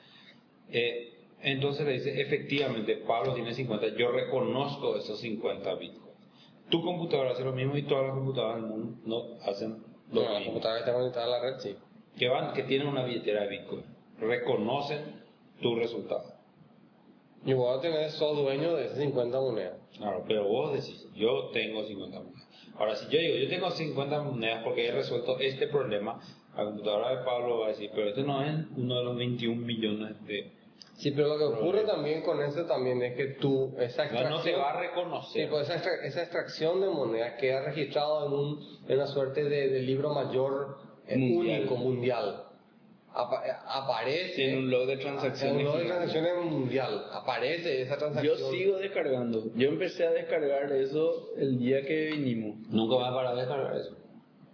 Eh, 0.70 1.14
entonces 1.42 1.86
le 1.86 1.94
dice, 1.94 2.22
efectivamente, 2.22 2.98
Pablo 3.08 3.34
tiene 3.34 3.54
50, 3.54 3.96
yo 3.98 4.12
reconozco 4.12 4.96
esos 4.98 5.20
50 5.20 5.74
bitcoins. 5.76 6.10
Tu 6.70 6.84
computadora 6.84 7.32
hace 7.32 7.44
lo 7.44 7.54
mismo 7.54 7.76
y 7.78 7.84
todas 7.84 8.06
las 8.08 8.14
computadoras 8.16 8.62
del 8.62 8.66
mundo 8.72 8.98
no 9.06 9.42
hacen 9.50 9.84
lo 10.12 10.22
No, 10.22 10.30
mismo. 10.30 10.46
computadora 10.46 10.80
está 10.80 10.94
conectada 10.94 11.26
a 11.26 11.30
la 11.30 11.42
red, 11.42 11.60
sí. 11.60 11.76
Que, 12.18 12.28
van, 12.28 12.54
que 12.54 12.64
tienen 12.64 12.88
una 12.88 13.04
billetera 13.06 13.42
de 13.44 13.48
bitcoin. 13.50 13.84
Reconocen 14.20 15.24
tu 15.62 15.76
resultado. 15.76 16.39
Y 17.46 17.54
vos 17.54 17.82
tener, 17.82 18.10
sos 18.12 18.38
dueño 18.38 18.76
de 18.76 18.86
esas 18.86 18.98
50 19.00 19.40
monedas. 19.40 19.78
Claro, 19.98 20.24
pero 20.28 20.48
vos 20.48 20.74
decís, 20.74 21.08
yo 21.16 21.50
tengo 21.54 21.84
50 21.84 22.18
monedas. 22.20 22.48
Ahora, 22.78 22.96
si 22.96 23.06
yo 23.10 23.20
digo, 23.20 23.36
yo 23.38 23.50
tengo 23.50 23.72
50 23.72 24.22
monedas 24.24 24.64
porque 24.64 24.88
he 24.88 24.92
resuelto 24.92 25.38
este 25.40 25.68
problema, 25.68 26.20
la 26.56 26.66
computadora 26.66 27.18
de 27.18 27.26
Pablo 27.26 27.60
va 27.60 27.66
a 27.68 27.70
decir, 27.70 27.90
pero 27.96 28.10
este 28.10 28.24
no 28.24 28.44
es 28.44 28.56
uno 28.76 28.98
de 28.98 29.04
los 29.04 29.18
21 29.18 29.66
millones 29.66 30.26
de... 30.26 30.52
Sí, 30.98 31.12
pero 31.12 31.30
lo 31.30 31.38
que 31.38 31.44
ocurre 31.46 31.84
también 31.86 32.22
con 32.24 32.42
eso 32.42 32.66
también 32.66 33.02
es 33.02 33.16
que 33.16 33.36
tú, 33.40 33.74
esa 33.80 34.04
No, 34.06 34.10
extracción... 34.12 34.32
no 34.32 34.42
te 34.42 34.56
va 34.56 34.72
a 34.72 34.82
Sí, 34.82 34.88
reconocer. 34.88 35.50
pues 35.50 35.64
esa, 35.70 35.76
extra- 35.76 36.06
esa 36.06 36.22
extracción 36.24 36.82
de 36.82 36.90
monedas 36.90 37.34
queda 37.40 37.62
registrado 37.64 38.28
en, 38.28 38.34
un, 38.34 38.60
en 38.88 38.96
una 38.98 39.08
suerte 39.08 39.46
de, 39.46 39.70
de 39.70 39.82
libro 39.82 40.14
mayor 40.14 40.78
eh, 41.08 41.18
Mundial. 41.18 41.60
único, 41.62 41.76
mundial. 41.78 42.44
Apa- 43.14 43.44
aparece 43.66 44.36
Tiene 44.36 44.58
un 44.60 44.70
log 44.70 44.86
de 44.86 44.94
en 44.94 45.00
transacciones. 45.00 45.58
un 45.58 45.64
log 45.66 45.78
de 45.80 45.86
transacciones 45.86 46.46
mundial. 46.46 47.06
Aparece 47.12 47.82
esa 47.82 47.98
transacción. 47.98 48.38
Yo 48.38 48.52
sigo 48.52 48.78
descargando. 48.78 49.44
Yo 49.56 49.70
empecé 49.70 50.06
a 50.06 50.12
descargar 50.12 50.72
eso 50.74 51.30
el 51.38 51.58
día 51.60 51.82
que 51.86 52.12
vinimos. 52.12 52.58
Nunca 52.70 52.96
vas 52.96 53.12
a 53.12 53.16
parar 53.16 53.34
de 53.36 53.42
descargar 53.42 53.76
eso. 53.78 53.98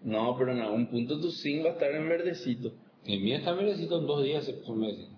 No, 0.03 0.35
pero 0.37 0.51
en 0.53 0.61
algún 0.61 0.87
punto 0.87 1.19
tu 1.19 1.31
sim 1.31 1.63
va 1.65 1.69
a 1.69 1.73
estar 1.73 1.91
en 1.91 2.07
verdecito. 2.07 2.71
El 3.05 3.19
mío 3.21 3.37
está 3.37 3.53
merecito 3.53 3.99
en 3.99 4.07
dos 4.07 4.23
días, 4.23 4.45
se 4.45 4.53
puso 4.53 4.73
merecito. 4.75 5.13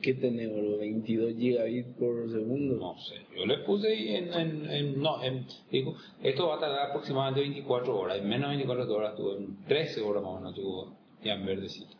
¿Qué 0.00 0.14
tenemos? 0.14 0.62
Los 0.62 0.78
22 0.78 1.34
gigabits 1.36 1.88
por 1.98 2.30
segundo. 2.30 2.76
No 2.76 2.98
sé, 2.98 3.14
yo 3.36 3.44
le 3.44 3.58
puse 3.58 4.16
en, 4.16 4.32
en, 4.32 4.70
en- 4.70 5.00
no, 5.02 5.22
en, 5.22 5.46
digo, 5.70 5.94
esto 6.22 6.48
va 6.48 6.56
a 6.56 6.58
tardar 6.60 6.88
aproximadamente 6.90 7.40
24 7.42 7.98
horas, 7.98 8.18
en 8.18 8.28
menos 8.28 8.50
de 8.50 8.56
24 8.56 8.94
horas 8.94 9.14
tuvo, 9.16 9.36
en 9.36 9.62
13 9.66 10.00
horas 10.00 10.22
más 10.22 10.32
o 10.32 10.36
menos 10.36 10.54
tuvo 10.54 10.96
ya 11.22 11.34
en 11.34 11.44
verdecito. 11.44 11.94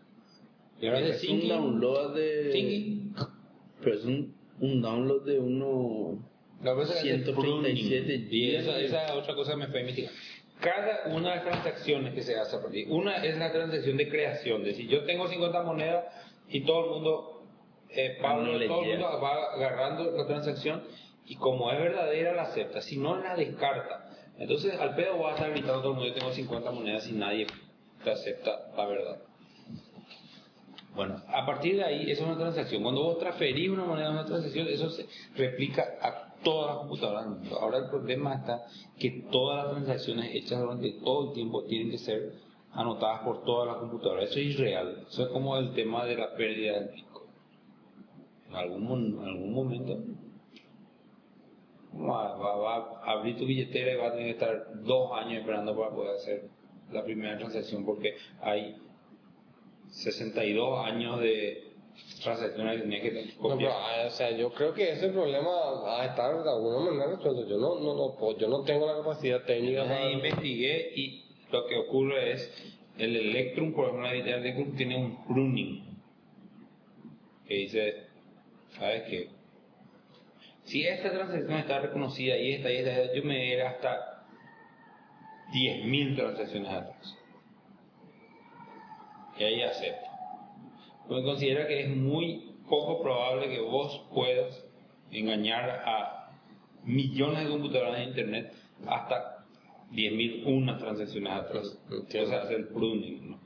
Y 0.83 0.89
ahora 0.89 0.99
es 0.99 1.22
un 1.28 1.49
download 1.49 2.16
de. 2.16 3.12
Pero 3.80 3.95
es 3.95 4.05
un, 4.05 4.35
un 4.59 4.83
download 4.83 5.24
de 5.24 5.39
uno. 5.39 6.18
la 6.61 6.75
cosa 6.75 6.95
es 6.95 7.04
el 7.04 7.25
137 7.25 8.03
pruning. 8.03 8.29
Y 8.29 8.57
esa, 8.57 8.80
esa 8.80 9.07
es 9.07 9.13
otra 9.13 9.37
cosa 9.37 9.54
me 9.54 9.68
fue 9.68 9.80
investigar. 9.80 10.13
Cada 10.59 11.14
una 11.14 11.30
de 11.30 11.37
las 11.37 11.45
transacciones 11.45 12.14
que 12.14 12.22
se 12.22 12.37
hace 12.37 12.57
a 12.57 12.61
partir, 12.61 12.88
una 12.91 13.25
es 13.25 13.38
la 13.38 13.53
transacción 13.53 13.96
de 13.96 14.09
creación, 14.09 14.63
es 14.63 14.68
decir, 14.68 14.88
yo 14.88 15.04
tengo 15.04 15.29
50 15.29 15.63
monedas 15.63 16.04
y 16.49 16.64
todo 16.64 16.84
el 16.84 16.91
mundo, 16.91 17.46
eh, 17.91 18.18
Pablo, 18.21 18.59
No 18.59 18.67
todo 18.67 18.83
el 18.83 18.91
mundo 18.91 19.21
va 19.21 19.54
agarrando 19.54 20.11
la 20.11 20.26
transacción 20.26 20.83
y 21.26 21.37
como 21.37 21.71
es 21.71 21.79
verdadera 21.79 22.34
la 22.34 22.42
acepta, 22.42 22.80
si 22.80 22.96
no 22.96 23.17
la 23.18 23.37
descarta. 23.37 24.09
Entonces 24.38 24.75
al 24.80 24.96
pedo 24.96 25.21
va 25.21 25.30
a 25.30 25.34
estar 25.34 25.50
gritando 25.50 25.80
todo 25.80 25.92
el 25.92 25.99
mundo, 25.99 26.09
yo 26.09 26.14
tengo 26.14 26.33
50 26.33 26.71
monedas 26.72 27.09
y 27.09 27.13
nadie 27.13 27.46
te 28.03 28.11
acepta 28.11 28.71
la 28.76 28.87
verdad. 28.87 29.32
Bueno, 30.95 31.23
a 31.29 31.47
partir 31.47 31.77
de 31.77 31.85
ahí, 31.85 32.11
eso 32.11 32.23
es 32.23 32.29
una 32.29 32.39
transacción. 32.39 32.83
Cuando 32.83 33.03
vos 33.03 33.19
transferís 33.19 33.71
una 33.71 33.85
moneda 33.85 34.09
a 34.09 34.11
una 34.13 34.25
transacción, 34.27 34.69
eso 34.69 34.91
se 34.91 35.07
replica 35.37 35.85
a 36.03 36.35
todas 36.43 36.69
las 36.69 36.77
computadoras. 36.79 37.27
Ahora 37.61 37.79
el 37.79 37.89
problema 37.89 38.35
está 38.35 38.63
que 38.99 39.25
todas 39.31 39.64
las 39.64 39.73
transacciones 39.75 40.35
hechas 40.35 40.61
durante 40.61 40.93
todo 41.03 41.29
el 41.29 41.35
tiempo 41.35 41.64
tienen 41.64 41.91
que 41.91 41.99
ser 41.99 42.35
anotadas 42.73 43.21
por 43.21 43.43
todas 43.45 43.69
las 43.69 43.77
computadoras. 43.79 44.25
Eso 44.31 44.39
es 44.41 44.47
irreal. 44.55 45.05
Eso 45.09 45.23
es 45.23 45.29
como 45.31 45.57
el 45.57 45.73
tema 45.73 46.05
de 46.05 46.17
la 46.17 46.35
pérdida 46.35 46.75
del 46.81 46.89
Bitcoin. 46.91 47.31
En 48.51 48.57
algún, 48.57 49.19
en 49.23 49.29
algún 49.29 49.53
momento 49.55 49.99
va- 51.95 52.37
va 52.37 52.77
a 53.05 53.13
abrir 53.13 53.37
tu 53.39 53.47
billetera 53.47 53.93
y 53.93 53.97
va 53.97 54.09
a 54.09 54.13
tener 54.13 54.27
que 54.27 54.33
estar 54.45 54.83
dos 54.83 55.11
años 55.14 55.41
esperando 55.41 55.77
para 55.77 55.91
poder 55.91 56.17
hacer 56.17 56.49
la 56.91 57.03
primera 57.05 57.39
transacción 57.39 57.85
porque 57.85 58.14
hay 58.41 58.77
62 59.93 60.87
años 60.87 61.21
de 61.21 61.69
transacciones 62.23 62.83
que 62.83 62.89
tenés 62.89 63.03
que 63.03 63.37
No, 63.37 63.43
copiar. 63.43 63.59
pero, 63.59 63.73
ah, 63.73 64.07
o 64.07 64.11
sea, 64.11 64.31
yo 64.33 64.53
creo 64.53 64.73
que 64.75 64.93
ese 64.93 65.09
problema 65.11 65.51
va 65.85 66.03
a 66.03 66.07
estar 66.07 66.43
de 66.43 66.51
alguna 66.51 66.91
manera 66.91 67.17
resuelto. 67.17 67.47
Yo 67.49 67.59
no, 67.59 67.79
no, 67.81 67.95
no, 67.95 68.39
yo 68.39 68.49
no 68.49 68.63
tengo 68.64 68.87
la 68.87 68.97
capacidad 69.03 69.43
técnica 69.45 69.83
Entonces, 69.83 69.99
para... 69.99 70.13
investigué 70.13 70.93
y 70.97 71.25
lo 71.51 71.67
que 71.67 71.77
ocurre 71.77 72.33
es 72.33 72.75
el 72.99 73.17
Electrum, 73.17 73.73
por 73.75 73.85
ejemplo, 73.85 74.07
la 74.07 74.13
billetera 74.13 74.39
Electrum 74.39 74.77
tiene 74.77 74.97
un 74.97 75.25
pruning 75.27 75.85
que 77.47 77.55
dice, 77.55 78.07
¿sabes 78.79 79.03
qué? 79.11 79.29
Si 80.64 80.87
esta 80.87 81.11
transacción 81.11 81.59
está 81.59 81.81
reconocida 81.81 82.37
y 82.39 82.53
esta 82.53 82.71
y 82.73 82.77
esta, 82.77 83.13
yo 83.14 83.23
me 83.25 83.37
voy 83.37 83.47
a 83.51 83.55
ir 83.55 83.63
hasta 83.63 84.25
10.000 85.53 86.17
transacciones 86.17 86.71
atrás. 86.71 87.19
Y 89.43 89.55
ahí 89.55 89.63
acepto. 89.63 90.09
Porque 91.09 91.25
considera 91.25 91.67
que 91.67 91.81
es 91.83 91.89
muy 91.89 92.55
poco 92.69 93.03
probable 93.03 93.49
que 93.49 93.61
vos 93.61 94.07
puedas 94.14 94.64
engañar 95.11 95.69
a 95.85 96.31
millones 96.85 97.45
de 97.45 97.51
computadoras 97.51 97.99
de 97.99 98.05
internet 98.05 98.53
hasta 98.87 99.45
10.000 99.91 100.47
unas 100.47 100.79
transacciones 100.79 101.33
atrás. 101.33 101.79
O 101.91 102.11
sea, 102.11 102.43
hacer 102.43 102.69
pruning. 102.69 103.31
¿no? 103.33 103.41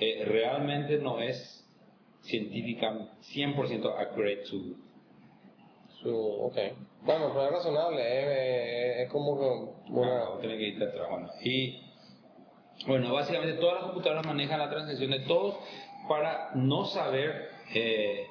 Eh, 0.00 0.24
realmente 0.26 0.98
no 0.98 1.20
es 1.20 1.64
científica 2.22 3.10
100% 3.34 3.94
accurate 3.98 4.44
su, 4.46 4.76
Su, 6.02 6.14
ok. 6.16 6.56
Bueno, 7.02 7.30
pero 7.32 7.44
es 7.46 7.52
razonable, 7.52 8.00
es, 8.02 8.26
es- 8.26 9.06
es 9.06 9.10
como 9.12 9.38
que 9.38 9.92
una... 9.92 10.22
Ah, 10.22 10.38
tenés 10.40 10.58
que 10.58 10.68
irte 10.68 10.84
atrás, 10.84 11.08
bueno. 11.10 11.28
Y 11.44 11.80
bueno, 12.86 13.12
básicamente 13.12 13.58
todas 13.58 13.74
las 13.76 13.84
computadoras 13.84 14.26
manejan 14.26 14.58
la 14.58 14.70
transacción 14.70 15.10
de 15.10 15.20
todos 15.20 15.56
para 16.08 16.54
no 16.54 16.84
saber 16.86 17.48
eh, 17.74 18.26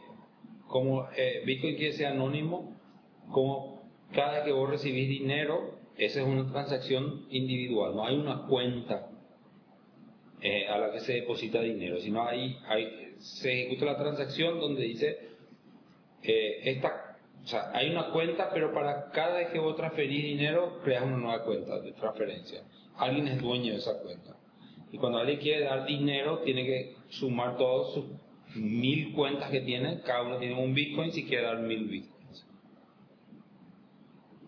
cómo 0.67 1.07
eh, 1.15 1.43
Bitcoin 1.45 1.75
quiere 1.75 1.93
ser 1.93 2.07
anónimo, 2.07 2.75
como 3.31 3.89
cada 4.13 4.33
vez 4.33 4.43
que 4.43 4.51
vos 4.51 4.69
recibís 4.69 5.09
dinero, 5.09 5.79
esa 5.97 6.21
es 6.21 6.27
una 6.27 6.51
transacción 6.51 7.25
individual, 7.29 7.95
no 7.95 8.05
hay 8.05 8.15
una 8.15 8.43
cuenta 8.47 9.09
eh, 10.41 10.67
a 10.67 10.77
la 10.77 10.91
que 10.91 10.99
se 10.99 11.13
deposita 11.13 11.61
dinero, 11.61 11.99
sino 11.99 12.27
hay, 12.27 12.57
hay, 12.67 13.15
se 13.17 13.51
ejecuta 13.51 13.85
la 13.85 13.97
transacción 13.97 14.59
donde 14.59 14.83
dice 14.83 15.27
eh, 16.23 16.61
esta, 16.63 17.17
o 17.43 17.47
sea, 17.47 17.71
hay 17.73 17.89
una 17.89 18.11
cuenta, 18.11 18.49
pero 18.53 18.73
para 18.73 19.09
cada 19.09 19.37
vez 19.37 19.49
que 19.49 19.59
vos 19.59 19.75
transferís 19.75 20.23
dinero, 20.23 20.79
creas 20.83 21.03
una 21.03 21.17
nueva 21.17 21.43
cuenta 21.43 21.79
de 21.79 21.91
transferencia. 21.93 22.61
Alguien 22.97 23.27
es 23.27 23.41
dueño 23.41 23.73
de 23.73 23.79
esa 23.79 23.97
cuenta. 23.99 24.36
Y 24.91 24.97
cuando 24.97 25.19
alguien 25.19 25.39
quiere 25.39 25.65
dar 25.65 25.85
dinero, 25.85 26.39
tiene 26.39 26.65
que 26.65 26.95
sumar 27.09 27.57
todas 27.57 27.93
sus 27.93 28.05
mil 28.55 29.13
cuentas 29.13 29.49
que 29.51 29.61
tiene, 29.61 30.01
cada 30.01 30.23
uno 30.23 30.37
tiene 30.37 30.55
un 30.61 30.73
Bitcoin 30.73 31.11
si 31.11 31.25
quiere 31.25 31.43
dar 31.43 31.59
mil 31.59 31.85
Bitcoins. 31.87 32.45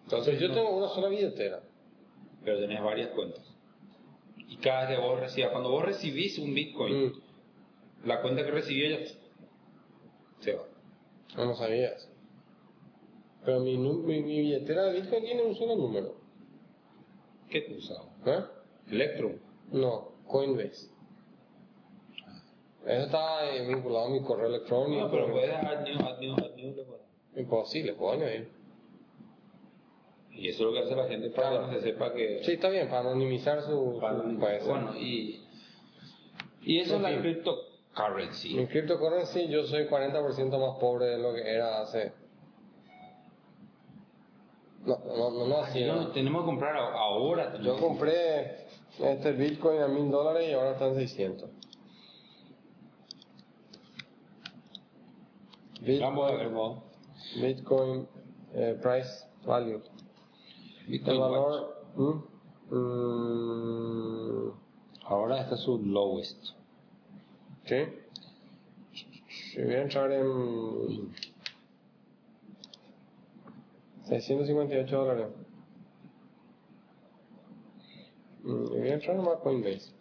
Entonces 0.04 0.40
yo 0.40 0.52
tengo 0.54 0.76
una 0.78 0.88
sola 0.90 1.10
billetera. 1.10 1.62
Pero 2.44 2.60
tenés 2.60 2.82
varias 2.82 3.10
cuentas. 3.10 3.44
Y 4.48 4.56
cada 4.58 4.88
vez 4.88 4.98
que 4.98 5.06
vos 5.06 5.20
recibas, 5.20 5.52
cuando 5.52 5.70
vos 5.70 5.84
recibís 5.86 6.40
un 6.40 6.54
Bitcoin, 6.54 7.06
Mm, 7.08 8.08
la 8.08 8.22
cuenta 8.22 8.46
que 8.46 8.52
recibió 8.52 8.90
ya 8.90 9.06
se 10.40 10.54
va. 10.56 10.64
no, 11.36 11.46
no 11.46 11.56
sabía 11.56 11.90
eso. 11.90 12.10
Pero 13.46 13.60
mi, 13.60 13.78
mi, 13.78 14.22
mi 14.22 14.40
billetera 14.40 14.86
de 14.86 15.02
Bitcoin 15.02 15.24
tiene 15.24 15.44
un 15.44 15.56
solo 15.56 15.76
número. 15.76 16.16
¿Qué 17.50 17.62
tú 17.62 17.76
usabas? 17.76 18.08
¿Eh? 18.26 18.44
Electrum. 18.92 19.34
No, 19.72 20.14
Coinbase. 20.30 20.90
Eso 22.86 23.06
está 23.06 23.46
eh, 23.54 23.68
vinculado 23.68 24.06
a 24.06 24.10
mi 24.10 24.22
correo 24.22 24.48
electrónico. 24.48 25.02
No, 25.06 25.12
pero 25.12 25.32
puedes 25.32 25.52
add 25.54 25.82
new, 25.84 26.00
add 26.00 26.20
new, 26.20 26.34
add 26.36 26.56
new, 26.56 26.76
le 26.76 26.84
puedes. 26.86 27.04
Imposible, 27.36 27.94
puedo 27.94 28.14
añadir. 28.14 28.50
Y 30.32 30.48
eso 30.48 30.60
es 30.64 30.66
lo 30.68 30.74
que 30.74 30.80
hace 30.88 30.96
la 30.96 31.08
gente 31.08 31.30
para 31.32 31.50
Claro. 31.50 31.66
que 31.68 31.72
no 31.76 31.80
se 31.82 31.86
sepa 31.92 32.14
que... 32.14 32.44
Sí, 32.46 32.54
está 32.54 32.70
bien, 32.70 32.88
para 32.88 33.02
anonimizar 33.02 33.62
su... 33.64 33.98
para- 34.00 34.24
bueno, 34.66 34.96
y... 34.98 35.44
Y 36.62 36.80
eso 36.80 36.96
En 36.96 36.98
es 36.98 37.02
la 37.04 37.10
fin. 37.10 37.22
cryptocurrency. 37.22 38.58
En 38.58 38.68
cryptocurrency 38.68 39.48
yo 39.50 39.64
soy 39.66 39.86
40% 39.88 40.58
más 40.60 40.80
pobre 40.80 41.08
de 41.08 41.18
lo 41.18 41.34
que 41.34 41.42
era 41.42 41.82
hace... 41.82 42.14
No, 44.86 44.98
no, 45.06 45.30
no, 45.32 45.46
no 45.48 45.58
así. 45.58 45.84
No, 45.84 45.96
no. 45.98 46.12
tenemos 46.12 46.42
que 46.44 46.46
comprar 46.46 46.78
ahora. 46.78 47.60
Yo 47.62 47.76
compré 47.78 48.66
este 48.98 49.32
Bitcoin 49.34 49.82
a 49.82 49.88
mil 49.88 50.10
dólares 50.12 50.50
y 50.50 50.54
ahora 50.54 50.72
están 50.72 50.96
600. 50.96 51.50
Vamos 56.02 56.32
a 56.32 56.36
ver, 56.36 56.50
Bitcoin, 56.50 56.56
vos. 56.56 56.80
Bitcoin 57.42 58.08
eh, 58.54 58.80
price 58.82 59.26
value. 59.46 59.82
Bitcoin 60.88 61.16
El 61.16 61.22
valor. 61.22 61.86
¿Mm? 61.96 62.76
Mm, 62.76 64.10
Ahora 65.10 65.42
está 65.42 65.58
su 65.58 65.80
lowest. 65.80 66.50
¿Qué? 67.66 68.08
Si 68.94 69.64
voy 69.64 69.74
a 69.74 69.82
entrar 69.82 70.12
en 70.12 71.16
658 74.08 74.96
dólares. 74.96 75.28
Mm, 78.44 78.66
voy 78.70 78.90
a 78.90 78.94
entrar 78.94 79.16
en 79.16 79.24
más 79.24 79.38
Coinbase. 79.44 79.92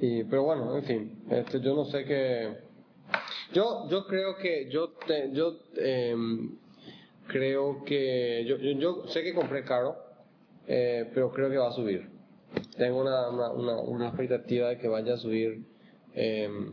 Y, 0.00 0.24
pero 0.24 0.44
bueno, 0.44 0.76
en 0.76 0.84
fin, 0.84 1.22
este, 1.30 1.60
yo 1.60 1.74
no 1.74 1.84
sé 1.86 2.04
qué. 2.04 2.56
Yo, 3.52 3.88
yo 3.90 4.06
creo 4.06 4.36
que 4.36 4.70
yo, 4.70 4.90
te- 5.06 5.30
yo 5.32 5.58
em, 5.76 6.56
creo 7.26 7.84
que 7.84 8.44
yo, 8.46 8.56
yo, 8.56 9.06
sé 9.08 9.22
que 9.22 9.34
compré 9.34 9.62
caro, 9.64 9.96
eh, 10.66 11.10
pero 11.12 11.30
creo 11.32 11.50
que 11.50 11.58
va 11.58 11.68
a 11.68 11.72
subir. 11.72 12.08
Tengo 12.76 13.00
una, 13.00 13.28
una, 13.28 13.80
una, 13.80 14.08
expectativa 14.08 14.70
de 14.70 14.78
que 14.78 14.88
vaya 14.88 15.14
a 15.14 15.16
subir 15.18 15.64
em, 16.14 16.72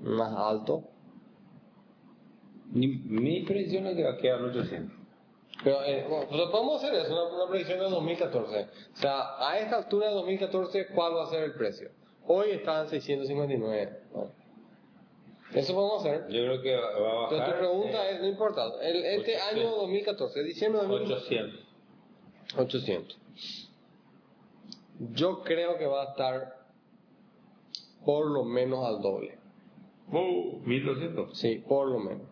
más 0.00 0.32
alto. 0.36 0.84
Mi, 2.72 2.86
mi 2.86 3.42
predicción 3.42 3.86
es 3.86 3.96
que 3.96 4.04
va 4.04 4.12
a 4.12 4.16
quedar 4.18 4.40
en 4.40 4.46
800. 4.46 4.95
Pero 5.64 5.82
eh, 5.84 6.06
bueno, 6.08 6.26
pues 6.28 6.42
podemos 6.50 6.82
hacer 6.82 6.94
eso, 6.94 7.12
una, 7.12 7.34
una 7.42 7.50
predicción 7.50 7.78
de 7.78 7.90
2014. 7.90 8.68
O 8.92 8.96
sea, 8.96 9.36
a 9.38 9.58
esta 9.58 9.76
altura 9.76 10.08
de 10.08 10.14
2014, 10.14 10.86
¿cuál 10.88 11.16
va 11.16 11.24
a 11.24 11.30
ser 11.30 11.44
el 11.44 11.54
precio? 11.54 11.90
Hoy 12.26 12.50
está 12.50 12.82
en 12.82 12.88
659. 12.88 14.00
¿no? 14.14 14.30
Eso 15.54 15.74
podemos 15.74 16.00
hacer. 16.04 16.28
Yo 16.28 16.42
creo 16.44 16.62
que 16.62 16.76
va 16.76 16.86
a 17.26 17.28
Pero 17.28 17.38
bajar. 17.40 17.52
tu 17.52 17.58
pregunta 17.58 18.10
eh, 18.10 18.14
es, 18.14 18.20
no 18.20 18.26
importa, 18.26 18.64
el, 18.82 18.96
este 19.04 19.36
800. 19.36 19.52
año 19.52 19.76
2014, 19.76 20.42
diciembre 20.42 20.82
de 20.82 20.88
2014, 20.88 21.34
800. 21.36 21.66
800. 22.58 23.18
Yo 25.12 25.42
creo 25.42 25.78
que 25.78 25.86
va 25.86 26.02
a 26.02 26.06
estar 26.10 26.66
por 28.04 28.26
lo 28.26 28.44
menos 28.44 28.84
al 28.84 29.00
doble. 29.00 29.38
Uh, 30.12 30.58
1200. 30.64 31.36
Sí, 31.38 31.64
por 31.66 31.88
lo 31.88 31.98
menos. 31.98 32.26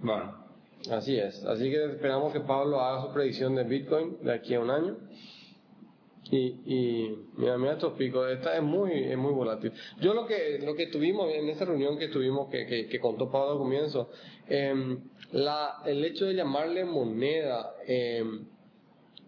Bueno, 0.00 0.45
Así 0.90 1.18
es. 1.18 1.44
Así 1.44 1.70
que 1.70 1.84
esperamos 1.84 2.32
que 2.32 2.40
Pablo 2.40 2.80
haga 2.80 3.02
su 3.02 3.12
predicción 3.12 3.54
de 3.54 3.64
Bitcoin 3.64 4.18
de 4.22 4.32
aquí 4.32 4.54
a 4.54 4.60
un 4.60 4.70
año. 4.70 4.96
Y, 6.30 6.38
y 6.66 7.18
mira, 7.36 7.56
mira 7.56 7.74
estos 7.74 7.92
picos, 7.92 8.28
esta 8.30 8.56
es 8.56 8.62
muy, 8.62 8.92
es 8.92 9.16
muy 9.16 9.32
volátil. 9.32 9.72
Yo 10.00 10.12
lo 10.12 10.26
que, 10.26 10.58
lo 10.60 10.74
que 10.74 10.88
tuvimos 10.88 11.32
en 11.32 11.48
esa 11.48 11.64
reunión 11.64 11.98
que 11.98 12.08
tuvimos, 12.08 12.48
que, 12.50 12.66
que, 12.88 13.00
contó 13.00 13.30
Pablo 13.30 13.52
al 13.52 13.58
comienzo, 13.58 14.10
em, 14.48 15.00
la, 15.32 15.82
el 15.86 16.04
hecho 16.04 16.26
de 16.26 16.34
llamarle 16.34 16.84
moneda, 16.84 17.74
em, 17.86 18.44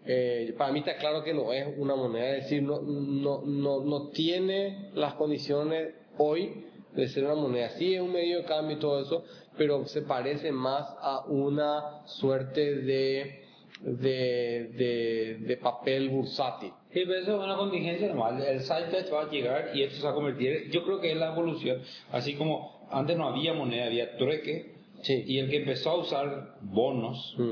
eh, 0.05 0.53
para 0.57 0.73
mí 0.73 0.79
está 0.79 0.97
claro 0.97 1.23
que 1.23 1.33
no 1.33 1.53
es 1.53 1.67
una 1.77 1.95
moneda, 1.95 2.35
es 2.35 2.43
decir, 2.43 2.63
no, 2.63 2.81
no, 2.81 3.43
no, 3.45 3.81
no 3.81 4.07
tiene 4.09 4.89
las 4.93 5.13
condiciones 5.13 5.93
hoy 6.17 6.65
de 6.93 7.07
ser 7.07 7.25
una 7.25 7.35
moneda. 7.35 7.69
Sí 7.71 7.93
es 7.95 8.01
un 8.01 8.11
medio 8.11 8.39
de 8.39 8.43
cambio 8.45 8.77
y 8.77 8.79
todo 8.79 9.01
eso, 9.01 9.23
pero 9.57 9.85
se 9.85 10.01
parece 10.01 10.51
más 10.51 10.85
a 11.01 11.25
una 11.27 12.05
suerte 12.05 12.75
de, 12.75 13.43
de, 13.81 14.69
de, 14.73 15.37
de 15.41 15.57
papel 15.57 16.09
bursátil. 16.09 16.71
Sí, 16.91 17.01
pero 17.05 17.19
eso 17.19 17.37
es 17.37 17.43
una 17.43 17.55
contingencia 17.55 18.07
normal. 18.07 18.41
El 18.41 18.61
side 18.61 19.09
va 19.13 19.21
a 19.23 19.29
llegar 19.29 19.71
y 19.75 19.83
esto 19.83 19.97
se 19.97 20.03
va 20.03 20.11
a 20.11 20.15
convertir. 20.15 20.69
Yo 20.71 20.83
creo 20.83 20.99
que 20.99 21.11
es 21.11 21.17
la 21.17 21.31
evolución. 21.33 21.81
Así 22.11 22.33
como 22.35 22.87
antes 22.91 23.15
no 23.17 23.27
había 23.27 23.53
moneda, 23.53 23.85
había 23.85 24.17
trueque. 24.17 24.73
Sí. 25.03 25.23
Y 25.27 25.37
el 25.39 25.49
que 25.49 25.57
empezó 25.57 25.91
a 25.91 25.97
usar 25.97 26.55
bonos, 26.61 27.35
Mm. 27.37 27.51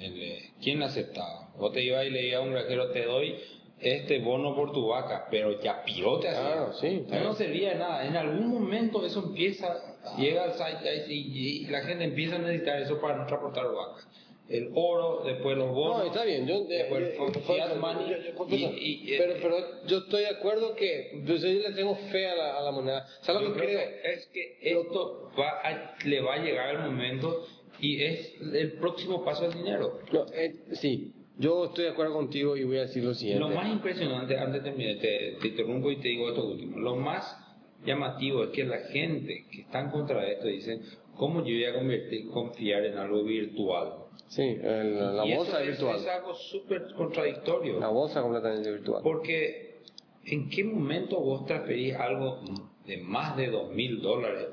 el, 0.00 0.22
eh, 0.22 0.50
¿quién 0.62 0.82
aceptaba? 0.82 1.50
Vos 1.58 1.72
te 1.72 1.82
ibas 1.82 2.06
y 2.06 2.10
le 2.10 2.28
ibas 2.28 2.40
a 2.40 2.44
un 2.44 2.52
granjero, 2.52 2.90
te 2.92 3.04
doy 3.04 3.34
este 3.80 4.18
bono 4.20 4.54
por 4.54 4.72
tu 4.72 4.86
vaca, 4.88 5.26
pero 5.30 5.60
ya 5.60 5.82
pirote 5.84 6.28
así. 6.28 6.40
Claro, 6.40 6.72
sí, 6.74 7.04
Ya 7.08 7.20
no 7.22 7.32
servía 7.34 7.70
de 7.70 7.74
nada. 7.76 8.06
En 8.06 8.16
algún 8.16 8.48
momento 8.48 9.04
eso 9.06 9.24
empieza, 9.26 9.74
llega 10.18 10.44
al 10.44 10.52
site 10.54 11.06
y, 11.08 11.62
y 11.62 11.66
la 11.66 11.80
gente 11.82 12.04
empieza 12.04 12.36
a 12.36 12.38
necesitar 12.40 12.80
eso 12.80 13.00
para 13.00 13.16
no 13.16 13.26
transportar 13.26 13.66
vacas. 13.66 14.06
el 14.48 14.70
oro, 14.74 15.22
después 15.24 15.56
los 15.56 15.70
bonos. 15.72 15.98
No, 15.98 16.04
está 16.06 16.24
bien, 16.24 16.44
yo, 16.46 16.64
después 16.64 17.02
eh, 17.04 17.16
el 17.20 17.36
eh, 17.36 17.40
fiat 17.46 17.76
money, 17.76 18.10
yo- 18.10 18.16
yo- 18.18 18.34
por- 18.34 18.52
y- 18.52 18.64
y- 18.64 19.16
pero, 19.16 19.34
pero 19.40 19.56
yo 19.86 19.98
estoy 19.98 20.22
de 20.22 20.28
acuerdo 20.28 20.74
que 20.74 21.22
yo, 21.24 21.36
yo 21.36 21.46
le 21.48 21.70
tengo 21.72 21.94
fe 22.10 22.28
a 22.28 22.34
la, 22.34 22.58
a 22.58 22.62
la 22.62 22.72
moneda. 22.72 23.06
¿Sabes 23.20 23.42
lo 23.42 23.52
que 23.54 23.60
creo 23.60 23.78
creo? 23.78 24.02
que 24.02 24.12
es 24.12 24.26
que 24.26 24.58
esto 24.60 25.30
va 25.38 25.50
a- 25.62 25.94
le 26.04 26.20
va 26.20 26.34
a 26.34 26.38
llegar 26.38 26.74
el 26.74 26.80
momento 26.80 27.46
y 27.78 28.02
es 28.02 28.34
el 28.52 28.72
próximo 28.72 29.24
paso 29.24 29.44
del 29.48 29.54
dinero. 29.54 30.00
No, 30.12 30.26
eh, 30.34 30.56
sí, 30.72 31.12
yo 31.40 31.64
estoy 31.66 31.84
de 31.84 31.90
acuerdo 31.90 32.12
contigo 32.14 32.56
y 32.56 32.64
voy 32.64 32.76
a 32.78 32.82
decir 32.82 33.02
lo 33.02 33.14
siguiente. 33.14 33.40
Lo 33.40 33.48
más 33.54 33.68
impresionante, 33.70 34.38
antes 34.38 34.62
de 34.62 34.70
terminar, 34.70 34.98
te, 35.00 35.36
te 35.40 35.48
interrumpo 35.48 35.90
y 35.90 35.96
te 35.96 36.08
digo 36.08 36.28
esto 36.28 36.44
último, 36.46 36.78
lo 36.78 36.96
más 36.96 37.36
llamativo 37.84 38.44
es 38.44 38.50
que 38.50 38.64
la 38.64 38.78
gente 38.78 39.46
que 39.50 39.62
está 39.62 39.80
en 39.80 39.90
contra 39.90 40.20
de 40.22 40.32
esto 40.32 40.46
dicen, 40.46 40.82
¿cómo 41.16 41.40
yo 41.40 41.46
voy 41.54 41.64
a 41.64 41.74
convertir, 41.74 42.28
confiar 42.28 42.84
en 42.84 42.98
algo 42.98 43.24
virtual? 43.24 43.94
Sí, 44.28 44.42
el- 44.42 45.16
la 45.16 45.26
y 45.26 45.34
bolsa 45.34 45.60
eso 45.62 45.70
es 45.70 45.78
virtual. 45.78 45.96
es 45.96 46.06
algo 46.08 46.34
súper 46.34 46.92
contradictorio. 46.94 47.80
La 47.80 47.88
bolsa 47.88 48.20
completamente 48.22 48.70
virtual. 48.70 49.02
Porque, 49.02 49.80
¿en 50.26 50.50
qué 50.50 50.62
momento 50.62 51.18
vos 51.20 51.46
transferís 51.46 51.94
algo 51.96 52.40
de 52.86 52.98
más 52.98 53.36
de 53.36 53.48
dos 53.48 53.70
mil 53.72 54.00
dólares 54.02 54.48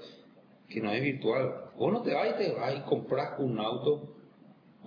que 0.69 0.79
no 0.81 0.91
es 0.91 1.03
virtual? 1.03 1.65
Vos 1.77 1.91
no 1.93 2.01
te 2.01 2.13
vas 2.13 2.29
y 2.33 2.43
te 2.43 2.53
vas 2.53 2.75
y 2.77 2.81
compras 2.89 3.33
un 3.39 3.59
auto 3.59 4.15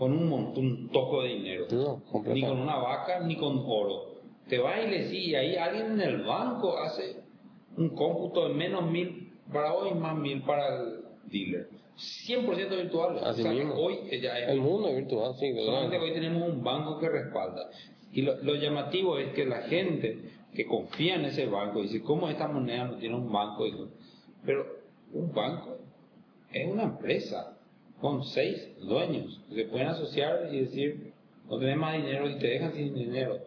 con 0.00 0.14
un 0.14 0.30
montón, 0.30 0.64
un 0.64 0.88
toco 0.88 1.22
de 1.22 1.28
dinero. 1.28 1.66
No, 1.70 2.02
ni 2.32 2.40
con 2.40 2.58
una 2.58 2.76
vaca, 2.76 3.20
ni 3.20 3.36
con 3.36 3.58
oro. 3.66 4.14
Te 4.48 4.58
vas 4.58 4.78
y 4.82 4.88
le 4.88 5.36
ahí 5.36 5.56
alguien 5.56 5.92
en 5.92 6.00
el 6.00 6.22
banco 6.22 6.78
hace 6.78 7.16
un 7.76 7.90
cómputo 7.90 8.48
de 8.48 8.54
menos 8.54 8.90
mil 8.90 9.30
para 9.52 9.72
vos 9.72 9.88
y 9.90 9.94
más 9.94 10.16
mil 10.16 10.40
para 10.40 10.74
el 10.74 11.00
dealer. 11.26 11.68
100% 11.98 12.70
virtual. 12.70 13.18
Así 13.18 13.42
o 13.42 13.44
sea, 13.44 13.52
que 13.52 13.58
mismo. 13.58 13.74
hoy 13.74 13.98
ya 14.22 14.38
es 14.38 14.48
El 14.48 14.62
mundo 14.62 14.88
es 14.88 14.96
virtual, 14.96 15.34
sí. 15.38 15.52
Solamente 15.54 15.98
claro. 15.98 16.04
hoy 16.04 16.14
tenemos 16.14 16.48
un 16.48 16.64
banco 16.64 16.98
que 16.98 17.08
respalda. 17.10 17.68
Y 18.10 18.22
lo, 18.22 18.42
lo 18.42 18.54
llamativo 18.54 19.18
es 19.18 19.34
que 19.34 19.44
la 19.44 19.64
gente 19.64 20.18
que 20.54 20.64
confía 20.64 21.16
en 21.16 21.26
ese 21.26 21.44
banco 21.44 21.82
dice, 21.82 22.00
¿cómo 22.00 22.30
esta 22.30 22.48
moneda 22.48 22.84
no 22.86 22.96
tiene 22.96 23.16
un 23.16 23.30
banco? 23.30 23.66
Pero 24.46 24.64
un 25.12 25.30
banco 25.30 25.76
es 26.50 26.66
una 26.66 26.84
empresa 26.84 27.59
con 28.00 28.24
seis 28.24 28.68
dueños 28.80 29.40
se 29.52 29.64
pueden 29.64 29.88
asociar 29.88 30.48
y 30.52 30.60
decir, 30.60 31.12
no 31.48 31.58
tenés 31.58 31.76
más 31.76 31.94
dinero 31.96 32.28
y 32.28 32.38
te 32.38 32.46
dejan 32.48 32.72
sin 32.72 32.94
dinero. 32.94 33.38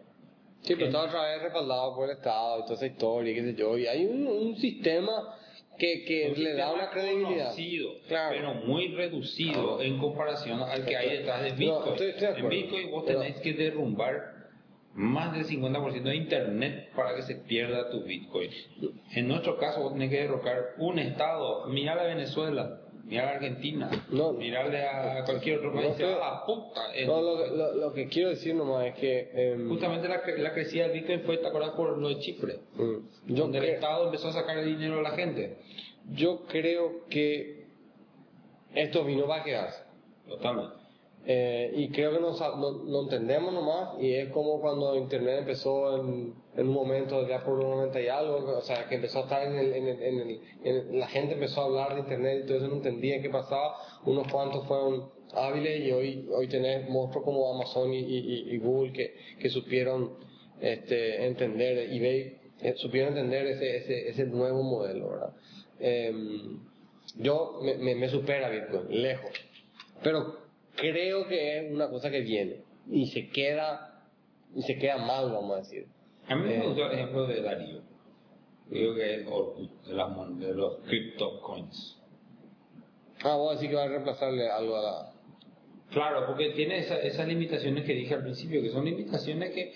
Sí, 0.62 0.74
pero 0.74 0.86
está 0.86 1.02
otra 1.04 1.22
vez 1.24 1.42
respaldado 1.42 1.94
por 1.94 2.08
el 2.08 2.16
Estado 2.16 2.60
y 2.60 2.62
toda 2.62 2.74
esa 2.74 2.86
historia, 2.86 3.32
y 3.32 3.34
qué 3.34 3.42
sé 3.42 3.54
yo. 3.54 3.76
Y 3.76 3.86
hay 3.86 4.06
un, 4.06 4.26
un 4.26 4.56
sistema 4.56 5.36
que, 5.78 6.04
que 6.04 6.30
Un 6.34 6.42
le 6.42 6.54
da 6.54 6.68
sistema 6.68 6.72
una 6.72 6.90
credibilidad. 6.90 7.44
conocido, 7.46 7.90
Claro. 8.08 8.34
pero 8.36 8.54
muy 8.66 8.88
reducido 8.94 9.82
en 9.82 9.98
comparación 9.98 10.60
al 10.62 10.86
que 10.86 10.96
hay 10.96 11.18
detrás 11.18 11.42
de 11.42 11.50
No, 11.50 11.56
Bitcoin. 11.56 11.92
estoy- 11.92 12.10
estoy 12.10 12.32
de 12.32 12.38
en. 12.40 12.48
Bitcoin 12.48 12.90
vos 12.90 13.04
tenés 13.04 13.40
que 13.40 13.52
derrumbar 13.52 14.34
más 14.94 15.32
del 15.34 15.44
50% 15.44 16.02
de 16.08 16.16
Internet 16.16 16.90
para 16.94 17.16
que 17.16 17.22
se 17.22 17.34
pierda 17.34 17.90
tu 17.90 18.02
Bitcoin. 18.04 18.50
En 19.14 19.26
nuestro 19.28 19.58
caso 19.58 19.82
vos 19.82 19.92
tenés 19.92 20.08
que 20.10 20.20
derrocar 20.20 20.74
un 20.78 20.98
estado. 21.00 21.66
Mirá 21.66 21.92
a 22.00 22.04
Venezuela, 22.04 22.80
mirá 23.04 23.28
a 23.28 23.32
Argentina, 23.34 23.90
No. 24.10 24.32
mirarle 24.32 24.82
a 24.86 25.24
cualquier 25.24 25.58
otro 25.58 25.70
No 25.70 25.76
país. 25.76 25.94
se 25.96 26.02
estoy- 26.04 26.18
va 26.20 26.28
a 26.28 26.34
la 26.40 26.44
puta. 26.46 26.80
en- 26.94 27.06
No, 27.06 27.20
lo, 27.20 27.46
lo, 27.54 27.74
lo 27.74 27.92
que 27.92 28.08
quiero 28.08 28.30
decir 28.30 28.54
nomás 28.54 28.86
es 28.86 28.94
que... 28.94 29.30
em, 29.34 29.68
Justamente 29.68 30.08
la, 30.08 30.22
la 30.38 30.52
crecida 30.52 30.84
del 30.88 30.92
Bitcoin 31.00 31.20
fue, 31.20 31.38
¿te 31.38 31.46
acuerdas 31.46 31.70
por 31.72 31.96
lo 31.98 32.08
de 32.08 32.18
Chipre? 32.18 32.58
mm, 32.74 32.94
yo, 33.28 33.36
donde 33.42 33.58
el 33.58 33.64
creo, 33.64 33.74
Estado 33.76 34.04
empezó 34.06 34.28
a 34.28 34.32
sacar 34.32 34.58
el 34.58 34.66
dinero 34.66 34.98
a 34.98 35.02
la 35.02 35.10
gente. 35.12 35.58
yo 36.12 36.44
creo 36.46 37.04
que 37.08 37.64
esto 38.74 39.04
vino 39.04 39.26
para 39.26 39.44
quedarse. 39.44 39.82
Totalmente. 40.28 40.83
Eh, 41.26 41.72
y 41.74 41.88
creo 41.88 42.12
que 42.12 42.20
no, 42.20 42.32
no, 42.84 43.00
entendemos 43.04 43.54
nomás 43.54 43.98
y 43.98 44.12
es 44.12 44.28
como 44.28 44.60
cuando 44.60 44.94
internet 44.94 45.38
empezó 45.38 45.96
en, 45.96 46.34
un 46.58 46.68
momento 46.68 47.26
ya 47.26 47.42
por 47.42 47.60
un 47.60 47.70
90 47.70 48.00
y 48.02 48.08
algo 48.08 48.58
o 48.58 48.60
sea 48.60 48.86
que 48.88 48.96
empezó 48.96 49.20
a 49.20 49.22
estar 49.22 49.46
en 49.46 49.56
el, 49.56 49.72
en 49.72 49.88
el, 49.88 50.02
en 50.02 50.20
el- 50.20 50.40
en 50.64 51.00
la 51.00 51.06
gente 51.08 51.32
empezó 51.32 51.62
a 51.62 51.64
hablar 51.64 51.94
de 51.94 52.00
internet 52.00 52.42
y 52.44 52.46
todo 52.46 52.58
eso 52.58 52.68
no 52.68 52.74
entendía 52.76 53.22
qué 53.22 53.30
pasaba. 53.30 53.74
Unos 54.04 54.30
cuantos 54.30 54.66
fueron 54.66 55.08
hábiles 55.32 55.80
y 55.86 55.92
hoy 55.92 56.28
hoy 56.30 56.46
tenés 56.46 56.90
monstruos 56.90 57.24
como 57.24 57.54
Amazon 57.54 57.94
y, 57.94 58.58
Google 58.58 58.92
que, 58.92 59.14
que 59.40 59.48
supieron 59.48 60.18
este, 60.60 61.24
entender 61.26 61.90
eBay 61.90 62.36
eh, 62.60 62.74
supieron 62.76 63.16
entender 63.16 63.46
ese, 63.46 63.78
ese, 63.78 64.08
ese 64.10 64.26
nuevo 64.26 64.62
modelo 64.62 65.08
verdad 65.08 65.32
Em, 65.80 66.60
yo 67.16 67.60
me 67.62 68.08
supera 68.08 68.48
Bitcoin 68.48 69.02
lejos. 69.02 69.30
Pero 70.02 70.43
creo 70.76 71.26
que 71.26 71.58
es 71.66 71.72
una 71.72 71.88
cosa 71.88 72.10
que 72.10 72.20
viene 72.20 72.62
y 72.90 73.06
se 73.06 73.28
queda 73.30 74.02
y 74.54 74.62
se 74.62 74.78
queda 74.78 74.98
mal 74.98 75.30
vamos 75.32 75.52
a 75.56 75.58
decir 75.58 75.86
A 76.28 76.34
mí 76.36 76.50
Eh. 76.52 76.58
me 76.58 76.66
gustó 76.66 76.86
el 76.86 76.92
ejemplo 76.92 77.26
de 77.26 77.42
Darío. 77.42 77.80
Digo 78.70 78.94
que 78.94 79.14
es 79.16 79.26
Orkut, 79.30 79.70
de, 79.86 79.92
las 79.94 80.38
de 80.38 80.54
los 80.54 80.76
crypto 80.86 81.40
coins. 81.42 81.98
ah 83.22 83.36
vos 83.36 83.54
decís 83.56 83.70
que 83.70 83.76
va 83.76 83.84
a 83.84 83.88
reemplazarle 83.88 84.48
algo 84.48 84.76
a 84.76 84.82
la 84.82 85.10
Claro, 85.90 86.26
porque 86.26 86.50
tiene 86.50 86.78
esa- 86.78 86.98
esas 87.00 87.28
limitaciones 87.28 87.84
que 87.84 87.92
dije 87.94 88.14
al 88.14 88.22
principio, 88.22 88.60
que 88.62 88.70
son 88.70 88.84
limitaciones 88.84 89.50
que, 89.54 89.72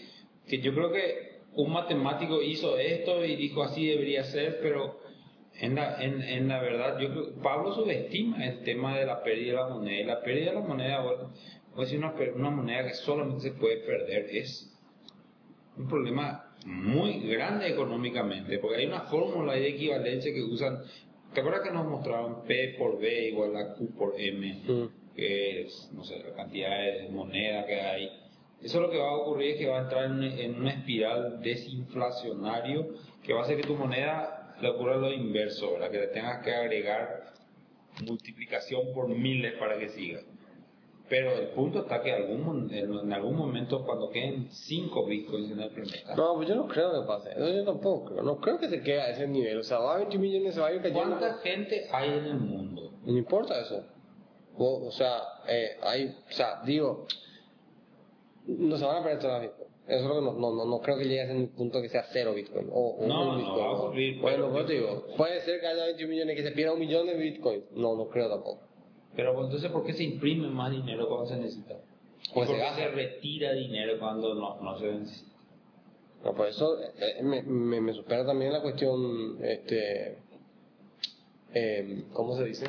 que 0.48 0.58
yo 0.60 0.74
creo 0.74 0.90
que 0.90 1.38
un 1.54 1.70
matemático 1.70 2.42
hizo 2.42 2.76
esto 2.78 3.24
y 3.24 3.36
dijo 3.36 3.62
así 3.62 3.86
debería 3.86 4.24
ser, 4.24 4.58
pero 4.60 4.98
en 5.60 5.74
la, 5.74 6.00
en, 6.02 6.22
en 6.22 6.48
la 6.48 6.60
verdad, 6.60 6.98
yo 6.98 7.10
creo 7.10 7.34
Pablo 7.42 7.74
subestima 7.74 8.44
el 8.46 8.62
tema 8.62 8.96
de 8.96 9.06
la 9.06 9.22
pérdida 9.22 9.50
de 9.50 9.56
la 9.56 9.74
moneda. 9.74 10.00
Y 10.00 10.04
la 10.04 10.20
pérdida 10.20 10.50
de 10.50 10.60
la 10.60 10.66
moneda, 10.66 11.02
bueno, 11.02 11.32
pues 11.74 11.92
una, 11.92 12.14
una 12.34 12.50
moneda 12.50 12.84
que 12.84 12.94
solamente 12.94 13.50
se 13.50 13.52
puede 13.52 13.78
perder 13.78 14.26
es 14.30 14.72
un 15.76 15.88
problema 15.88 16.44
muy 16.64 17.20
grande 17.28 17.68
económicamente, 17.68 18.58
porque 18.58 18.78
hay 18.78 18.86
una 18.86 19.02
fórmula 19.02 19.54
de 19.54 19.68
equivalencia 19.68 20.32
que 20.32 20.42
usan. 20.42 20.78
¿Te 21.34 21.40
acuerdas 21.40 21.62
que 21.62 21.72
nos 21.72 21.86
mostraron 21.86 22.44
P 22.44 22.76
por 22.78 22.98
B 22.98 23.28
igual 23.28 23.56
a 23.56 23.74
Q 23.74 23.94
por 23.96 24.14
M? 24.18 24.62
Mm. 24.66 25.14
que 25.14 25.62
es, 25.62 25.90
no 25.92 26.04
sé, 26.04 26.18
la 26.20 26.32
cantidad 26.34 26.70
de 26.70 27.08
moneda 27.10 27.66
que 27.66 27.80
hay. 27.80 28.08
Eso 28.62 28.80
lo 28.80 28.90
que 28.90 28.98
va 28.98 29.10
a 29.10 29.16
ocurrir 29.16 29.52
es 29.52 29.58
que 29.58 29.66
va 29.66 29.78
a 29.78 29.82
entrar 29.82 30.04
en, 30.04 30.22
en 30.22 30.54
una 30.60 30.70
espiral 30.70 31.40
desinflacionario 31.42 32.88
que 33.22 33.32
va 33.32 33.40
a 33.40 33.42
hacer 33.42 33.56
que 33.56 33.66
tu 33.66 33.74
moneda 33.74 34.37
le 34.60 34.68
ocurra 34.68 34.96
lo 34.96 35.12
inverso, 35.12 35.72
¿verdad? 35.72 35.90
que 35.90 35.98
le 35.98 36.06
tengas 36.08 36.44
que 36.44 36.52
agregar 36.52 37.32
multiplicación 38.04 38.92
por 38.94 39.08
miles 39.08 39.54
para 39.58 39.78
que 39.78 39.88
siga. 39.90 40.20
Pero 41.08 41.32
el 41.32 41.48
punto 41.48 41.80
está 41.80 42.02
que 42.02 42.12
algún, 42.12 42.70
en, 42.70 43.12
algún 43.12 43.34
momento 43.34 43.82
cuando 43.84 44.10
queden 44.10 44.48
5 44.50 45.06
bitcoins 45.06 45.50
en 45.50 45.60
el 45.60 45.70
planeta, 45.70 46.14
no 46.14 46.34
pues 46.34 46.48
yo 46.48 46.54
no 46.54 46.68
creo 46.68 47.00
que 47.00 47.06
pase 47.06 47.30
eso 47.30 47.48
yo 47.48 47.64
tampoco 47.64 48.10
creo 48.10 48.22
no 48.22 48.38
creo 48.38 48.58
que 48.58 48.68
se 48.68 48.82
quede 48.82 49.00
a 49.00 49.10
ese 49.10 49.26
nivel 49.26 49.58
o 49.58 49.62
sea 49.62 49.78
va 49.78 49.94
a 49.94 49.98
20 49.98 50.18
millones 50.18 50.54
se 50.54 50.60
va 50.60 50.66
a 50.66 50.72
ir 50.74 50.82
cayendo 50.82 51.16
¿cuánta 51.18 51.38
gente 51.38 51.88
hay 51.90 52.10
en 52.10 52.24
el 52.26 52.34
mundo? 52.34 52.92
no 53.06 53.16
importa 53.16 53.58
eso 53.58 53.86
o, 54.58 54.88
o 54.88 54.90
sea 54.90 55.22
eh, 55.48 55.78
hay 55.82 56.14
o 56.28 56.32
sea 56.32 56.60
digo 56.66 57.06
no 58.46 58.76
se 58.76 58.84
van 58.84 58.96
a 58.98 59.02
perder 59.02 59.40
bitcoin 59.40 59.57
eso 59.88 60.00
es 60.00 60.04
lo 60.04 60.14
que 60.16 60.20
no, 60.20 60.32
no, 60.34 60.54
no, 60.54 60.64
no 60.66 60.80
creo 60.80 60.98
que 60.98 61.04
llegue 61.04 61.20
a 61.22 61.24
ese 61.24 61.46
punto 61.56 61.80
que 61.82 61.88
sea 61.88 62.04
cero 62.12 62.34
bitcoin 62.34 62.68
o, 62.72 62.96
o 63.00 63.06
No, 63.06 63.22
un 63.22 63.28
no 63.28 63.36
bitcoin 63.38 63.58
va 63.58 64.18
a 64.18 64.20
bueno 64.22 64.52
pues 64.52 64.68
digo 64.68 65.06
puede 65.16 65.40
ser 65.40 65.60
que 65.60 65.66
haya 65.66 65.84
21 65.86 66.10
millones 66.10 66.36
que 66.36 66.42
se 66.42 66.50
pierda 66.52 66.74
un 66.74 66.80
millón 66.80 67.06
de 67.06 67.14
bitcoin 67.16 67.64
no 67.74 67.96
no 67.96 68.08
creo 68.08 68.28
tampoco 68.28 68.60
Pero 69.16 69.34
pues, 69.34 69.46
entonces, 69.46 69.70
¿por 69.72 69.84
qué 69.84 69.94
se 69.94 70.04
imprime 70.04 70.48
más 70.48 70.70
dinero 70.70 71.08
cuando 71.08 71.26
se 71.26 71.36
necesita? 71.36 71.74
¿Y 71.74 72.32
Pues 72.34 72.46
por 72.46 72.46
se 72.46 72.52
qué 72.54 72.58
gasta. 72.60 72.76
se 72.82 72.88
retira 72.90 73.52
dinero 73.52 73.98
cuando 73.98 74.34
no, 74.34 74.60
no 74.60 74.78
se 74.78 74.86
necesita? 74.92 75.32
No, 76.24 76.34
por 76.34 76.46
eso 76.48 76.76
eh, 76.82 77.22
me, 77.22 77.42
me, 77.42 77.80
me 77.80 77.92
supera 77.94 78.26
también 78.26 78.52
la 78.52 78.60
cuestión, 78.60 79.38
este, 79.42 80.18
eh, 81.54 82.04
¿cómo 82.12 82.36
se 82.36 82.44
dice? 82.44 82.66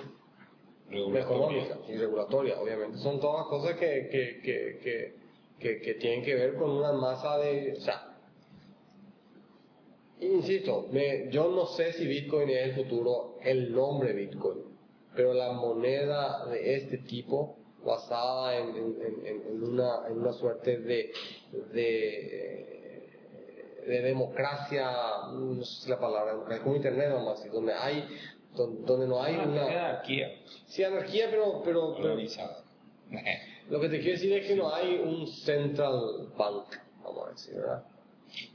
Económica 0.91 1.77
y 1.87 1.95
regulatoria, 1.97 2.59
obviamente. 2.59 2.97
Son 2.99 3.19
todas 3.19 3.45
cosas 3.47 3.75
que, 3.77 4.07
que, 4.11 4.39
que, 4.41 4.79
que, 4.83 5.18
que, 5.59 5.81
que 5.81 5.93
tienen 5.95 6.23
que 6.23 6.35
ver 6.35 6.55
con 6.55 6.69
una 6.71 6.91
masa 6.93 7.37
de... 7.37 7.73
O 7.77 7.81
sea, 7.81 8.15
insisto, 10.21 10.87
me, 10.91 11.29
yo 11.31 11.49
no 11.49 11.65
sé 11.67 11.93
si 11.93 12.05
Bitcoin 12.07 12.49
es 12.49 12.69
el 12.69 12.75
futuro, 12.75 13.37
el 13.41 13.71
nombre 13.73 14.13
Bitcoin, 14.13 14.59
pero 15.15 15.33
la 15.33 15.51
moneda 15.53 16.45
de 16.47 16.75
este 16.75 16.97
tipo, 16.99 17.57
basada 17.85 18.57
en, 18.57 18.69
en, 18.75 18.95
en- 19.25 19.41
en 19.47 19.63
una, 19.63 20.07
en 20.07 20.19
una 20.19 20.33
suerte 20.33 20.77
de, 20.79 21.11
de, 21.73 23.09
de 23.87 24.01
democracia, 24.01 24.91
no 25.33 25.63
sé 25.63 25.83
si 25.83 25.89
la 25.89 25.99
palabra, 25.99 26.33
democracia, 26.33 26.63
como 26.63 26.75
Internet 26.75 27.09
nomás, 27.09 27.49
donde 27.51 27.73
hay, 27.73 28.05
don- 28.55 28.85
donde 28.85 29.07
no 29.07 29.21
hay 29.23 29.35
Una 29.35 29.43
una... 29.45 29.65
anarquía 29.67 30.31
Sí, 30.67 30.83
anarquía, 30.83 31.27
pero, 31.31 31.61
pero, 31.63 31.95
pero. 31.95 32.17
lo 33.69 33.79
que 33.79 33.89
te 33.89 33.99
quiero 33.99 34.13
decir 34.13 34.33
es 34.33 34.47
que 34.47 34.55
no 34.55 34.73
hay 34.73 34.95
un 35.03 35.27
central 35.27 36.29
bank, 36.37 36.75
vamos 37.03 37.27
a 37.27 37.31
decir, 37.31 37.55
¿verdad? 37.55 37.83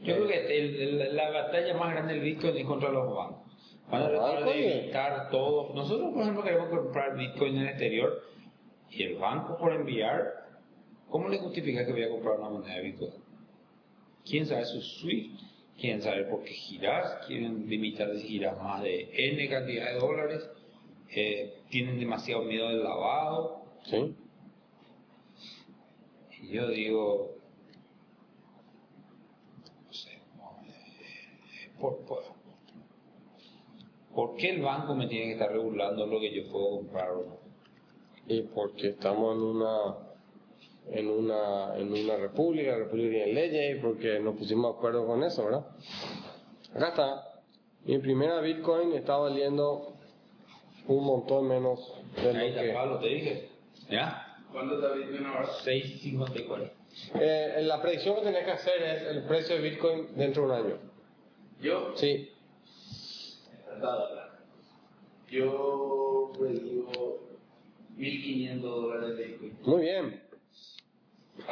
Yo 0.02 0.14
creo 0.16 0.28
que 0.28 0.58
el- 0.58 1.00
el- 1.00 1.16
la 1.16 1.30
batalla 1.30 1.74
más 1.74 1.92
grande 1.92 2.14
del 2.14 2.22
Bitcoin 2.22 2.56
es 2.56 2.64
contra 2.64 2.90
los 2.90 3.14
bancos. 3.14 3.44
Van 3.90 4.02
a 4.02 4.08
tratar 4.08 4.44
de 4.44 4.50
¿eh? 4.52 4.82
evitar 4.84 5.30
todo. 5.30 5.74
Nosotros, 5.74 6.12
por 6.12 6.22
ejemplo, 6.22 6.42
queremos 6.42 6.68
comprar 6.68 7.16
Bitcoin 7.16 7.56
en 7.56 7.62
el 7.62 7.68
exterior 7.68 8.22
y 8.90 9.02
el 9.02 9.16
banco 9.16 9.56
por 9.58 9.72
enviar 9.72 10.44
¿Cómo 11.10 11.28
le 11.28 11.38
justifica 11.38 11.86
que 11.86 11.92
voy 11.92 12.02
a 12.02 12.08
comprar 12.08 12.40
una 12.40 12.48
moneda 12.48 12.80
virtual? 12.80 13.12
¿Quién 14.28 14.46
sabe 14.46 14.64
su 14.64 14.80
SWIFT? 14.80 15.38
¿Quieren 15.78 16.02
saber 16.02 16.28
por 16.28 16.42
qué 16.42 16.50
giras? 16.52 17.24
¿Quieren 17.26 17.68
limitar 17.68 18.10
si 18.16 18.26
giras 18.26 18.60
más 18.60 18.82
de 18.82 19.10
N 19.12 19.48
cantidad 19.48 19.92
de 19.92 19.98
dólares? 20.00 20.50
Eh, 21.14 21.54
¿Tienen 21.70 22.00
demasiado 22.00 22.42
miedo 22.42 22.68
del 22.68 22.82
lavado? 22.82 23.62
Sí. 23.84 24.16
Y 26.44 26.52
yo 26.52 26.68
digo, 26.68 27.36
no 29.86 29.92
sé, 29.92 30.18
por, 31.80 31.98
por, 32.04 32.22
¿por 34.14 34.36
qué 34.36 34.50
el 34.50 34.62
banco 34.62 34.94
me 34.94 35.06
tiene 35.06 35.26
que 35.26 35.32
estar 35.32 35.50
regulando 35.50 36.06
lo 36.06 36.20
que 36.20 36.34
yo 36.34 36.50
puedo 36.50 36.76
comprar 36.76 37.10
o 37.12 37.24
no? 37.24 37.38
Y 38.28 38.42
porque 38.42 38.88
estamos 38.88 39.36
en 39.36 39.42
una 39.42 39.96
en 40.90 41.08
una 41.08 41.76
en 41.78 41.92
una 41.92 42.16
república, 42.16 42.72
la 42.72 42.78
república 42.78 43.10
tiene 43.10 43.32
leyes 43.32 43.78
y 43.78 43.80
porque 43.80 44.20
nos 44.20 44.36
pusimos 44.36 44.72
de 44.72 44.78
acuerdo 44.78 45.06
con 45.06 45.22
eso, 45.22 45.44
¿verdad? 45.46 45.66
Acá 46.74 46.88
está. 46.88 47.42
Mi 47.84 47.98
primera 47.98 48.40
Bitcoin 48.40 48.92
está 48.92 49.16
valiendo 49.16 49.94
un 50.88 51.04
montón 51.04 51.48
menos 51.48 51.92
de 52.16 52.28
Ahí 52.28 52.34
lo 52.34 52.42
está 52.42 52.62
que... 52.62 52.72
Pablo, 52.72 52.98
te 52.98 53.08
dije. 53.08 53.48
¿Ya? 53.90 54.23
¿Cuánto 54.54 54.76
está 54.76 54.92
Bitcoin 54.94 55.26
ahora? 55.26 55.48
6.54. 55.64 56.70
Eh, 57.20 57.62
la 57.62 57.82
predicción 57.82 58.14
que 58.14 58.20
tenés 58.22 58.44
que 58.44 58.52
hacer 58.52 58.80
es 58.84 59.02
el 59.08 59.24
precio 59.24 59.56
de 59.56 59.62
Bitcoin 59.62 60.14
dentro 60.14 60.42
de 60.42 60.48
un 60.48 60.54
año. 60.66 60.78
Yo, 61.60 61.92
Sí. 61.96 62.30
yo 65.28 66.30
digo 66.38 67.20
1.500 67.98 68.60
dólares 68.60 69.16
de 69.16 69.24
Bitcoin. 69.24 69.58
Muy 69.62 69.82
bien. 69.82 70.22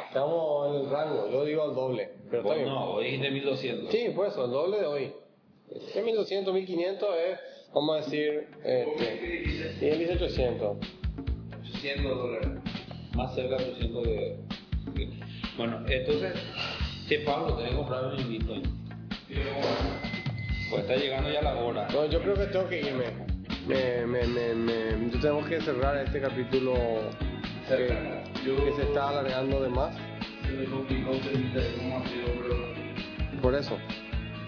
Estamos 0.07 0.69
en 0.69 0.81
el 0.85 0.89
rango. 0.89 1.29
Yo 1.29 1.43
digo 1.43 1.63
al 1.63 1.75
doble. 1.75 2.09
Pero 2.31 2.43
bien. 2.43 2.65
no, 2.65 2.91
hoy 2.91 3.03
dijiste 3.05 3.31
1.200. 3.31 3.91
Sí, 3.91 4.11
pues 4.15 4.33
el 4.37 4.49
doble 4.49 4.79
de 4.79 4.85
hoy. 4.85 5.13
¿Qué 5.91 6.01
1200, 6.01 6.53
1500 6.53 7.09
es, 7.17 7.39
vamos 7.73 7.95
a 7.97 8.05
decir, 8.05 8.47
este, 8.63 9.43
y 9.81 9.89
él 9.89 9.99
dice 9.99 10.13
800. 10.13 10.77
800 11.69 12.17
dólares. 12.17 12.47
Más 13.15 13.33
cerca 13.35 13.57
de 13.57 13.63
800 13.71 14.03
de... 14.03 14.37
Bueno, 15.57 15.79
entonces, 15.87 16.33
che 17.07 17.19
Pablo, 17.19 17.53
tenés 17.55 17.71
que 17.71 17.77
comprar 17.77 18.05
un 18.05 18.27
Bitcoin. 18.29 18.63
Pues 20.69 20.81
está 20.81 20.95
llegando 20.95 21.31
ya 21.31 21.41
la 21.41 21.55
hora. 21.55 21.87
No, 21.91 22.05
yo 22.09 22.19
creo 22.21 22.33
que 22.33 22.45
tengo 22.47 22.67
que 22.67 22.79
irme. 22.81 23.03
Me, 23.67 24.05
me, 24.07 24.27
me, 24.27 24.53
me- 24.55 25.11
yo 25.11 25.19
tengo 25.19 25.43
que 25.45 25.61
cerrar 25.61 25.95
este 25.97 26.19
capítulo 26.19 26.73
que, 27.67 28.23
Yo- 28.45 28.65
que 28.65 28.73
se 28.73 28.81
está 28.83 29.09
alargando 29.09 29.61
de 29.61 29.69
más. 29.69 29.95
Se 30.45 30.51
me 30.51 30.65
complicó 30.65 31.11
cómo 31.11 31.97
ha 31.97 32.07
sido, 32.07 32.25
pero... 32.41 33.41
Por 33.41 33.55
eso. 33.55 33.77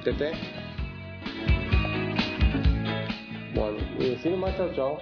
Tete. 0.03 0.31
Bueno, 3.53 3.77
y 3.99 4.09
decir 4.09 4.35
más 4.35 4.55
chao 4.57 4.71
chao. 4.75 4.99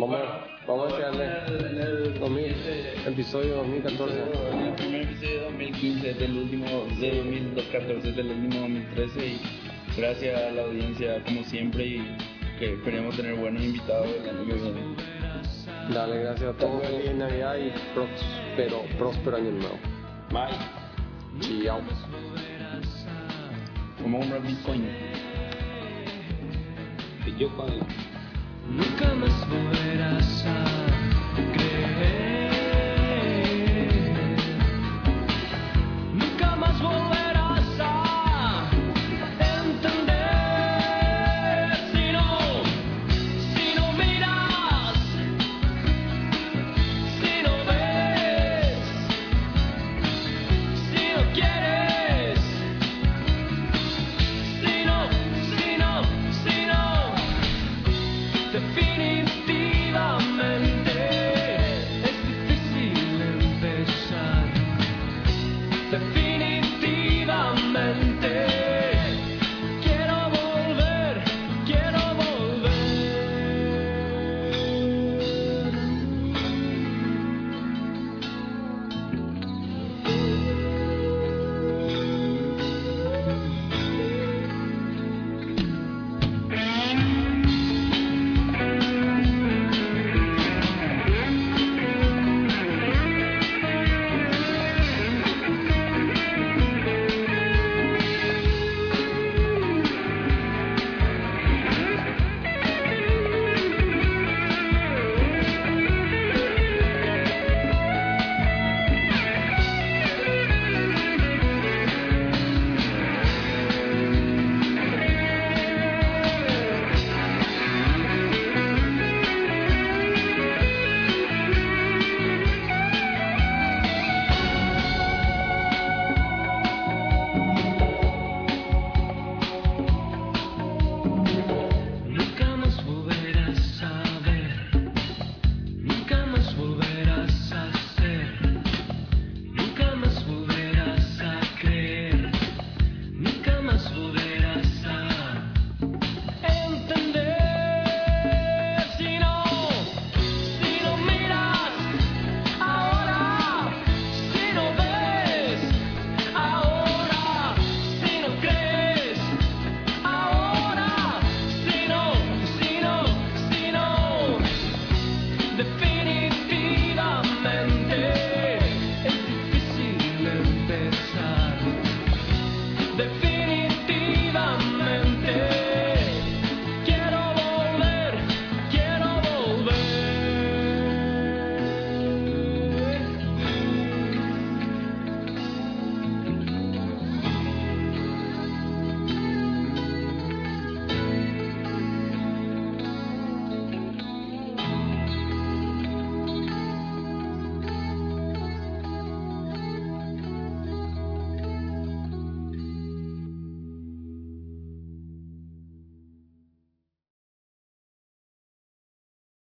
Vamos, 0.00 0.18
vamos 0.66 0.92
a 0.94 1.08
el, 1.08 1.66
en 1.66 1.78
el 1.78 2.18
2000, 2.18 2.54
siguiente- 2.54 3.08
episodio 3.10 3.56
2014. 3.56 4.14
En 4.52 4.60
el 4.60 4.72
primer 4.74 5.02
episodio 5.02 5.30
de 5.40 5.44
2015, 5.44 6.14
del 6.14 6.36
último, 6.38 6.66
de 6.98 7.16
2014, 7.18 8.12
del 8.12 8.26
último 8.30 8.60
2013 8.62 9.26
y 9.26 9.40
gracias 9.98 10.40
a 10.40 10.50
la 10.52 10.62
audiencia 10.62 11.22
como 11.24 11.44
siempre 11.44 11.84
y 11.86 12.16
que 12.58 12.72
esperemos 12.74 13.14
tener 13.16 13.34
buenos 13.34 13.62
invitados 13.62 14.06
el 14.22 14.30
año 14.30 14.46
que 14.46 14.54
viene. 14.54 14.80
Dale, 15.92 16.18
gracias 16.22 16.54
a 16.54 16.56
todos. 16.56 16.82
Feliz 16.86 17.14
Navidad 17.14 17.56
y 17.56 17.70
próspero, 17.94 18.82
próspero 18.96 19.36
año 19.36 19.50
nuevo. 19.50 19.78
Bye. 20.30 21.62
Chao. 21.64 21.80
Vamos 24.02 24.14
a 24.14 24.30
comprar 24.30 24.42
Bitcoin. 24.42 24.84
El... 27.26 28.19
Nunca 28.70 29.14
más 29.14 29.48
volverás 29.48 30.44
a 30.46 30.64
creer. 31.52 32.29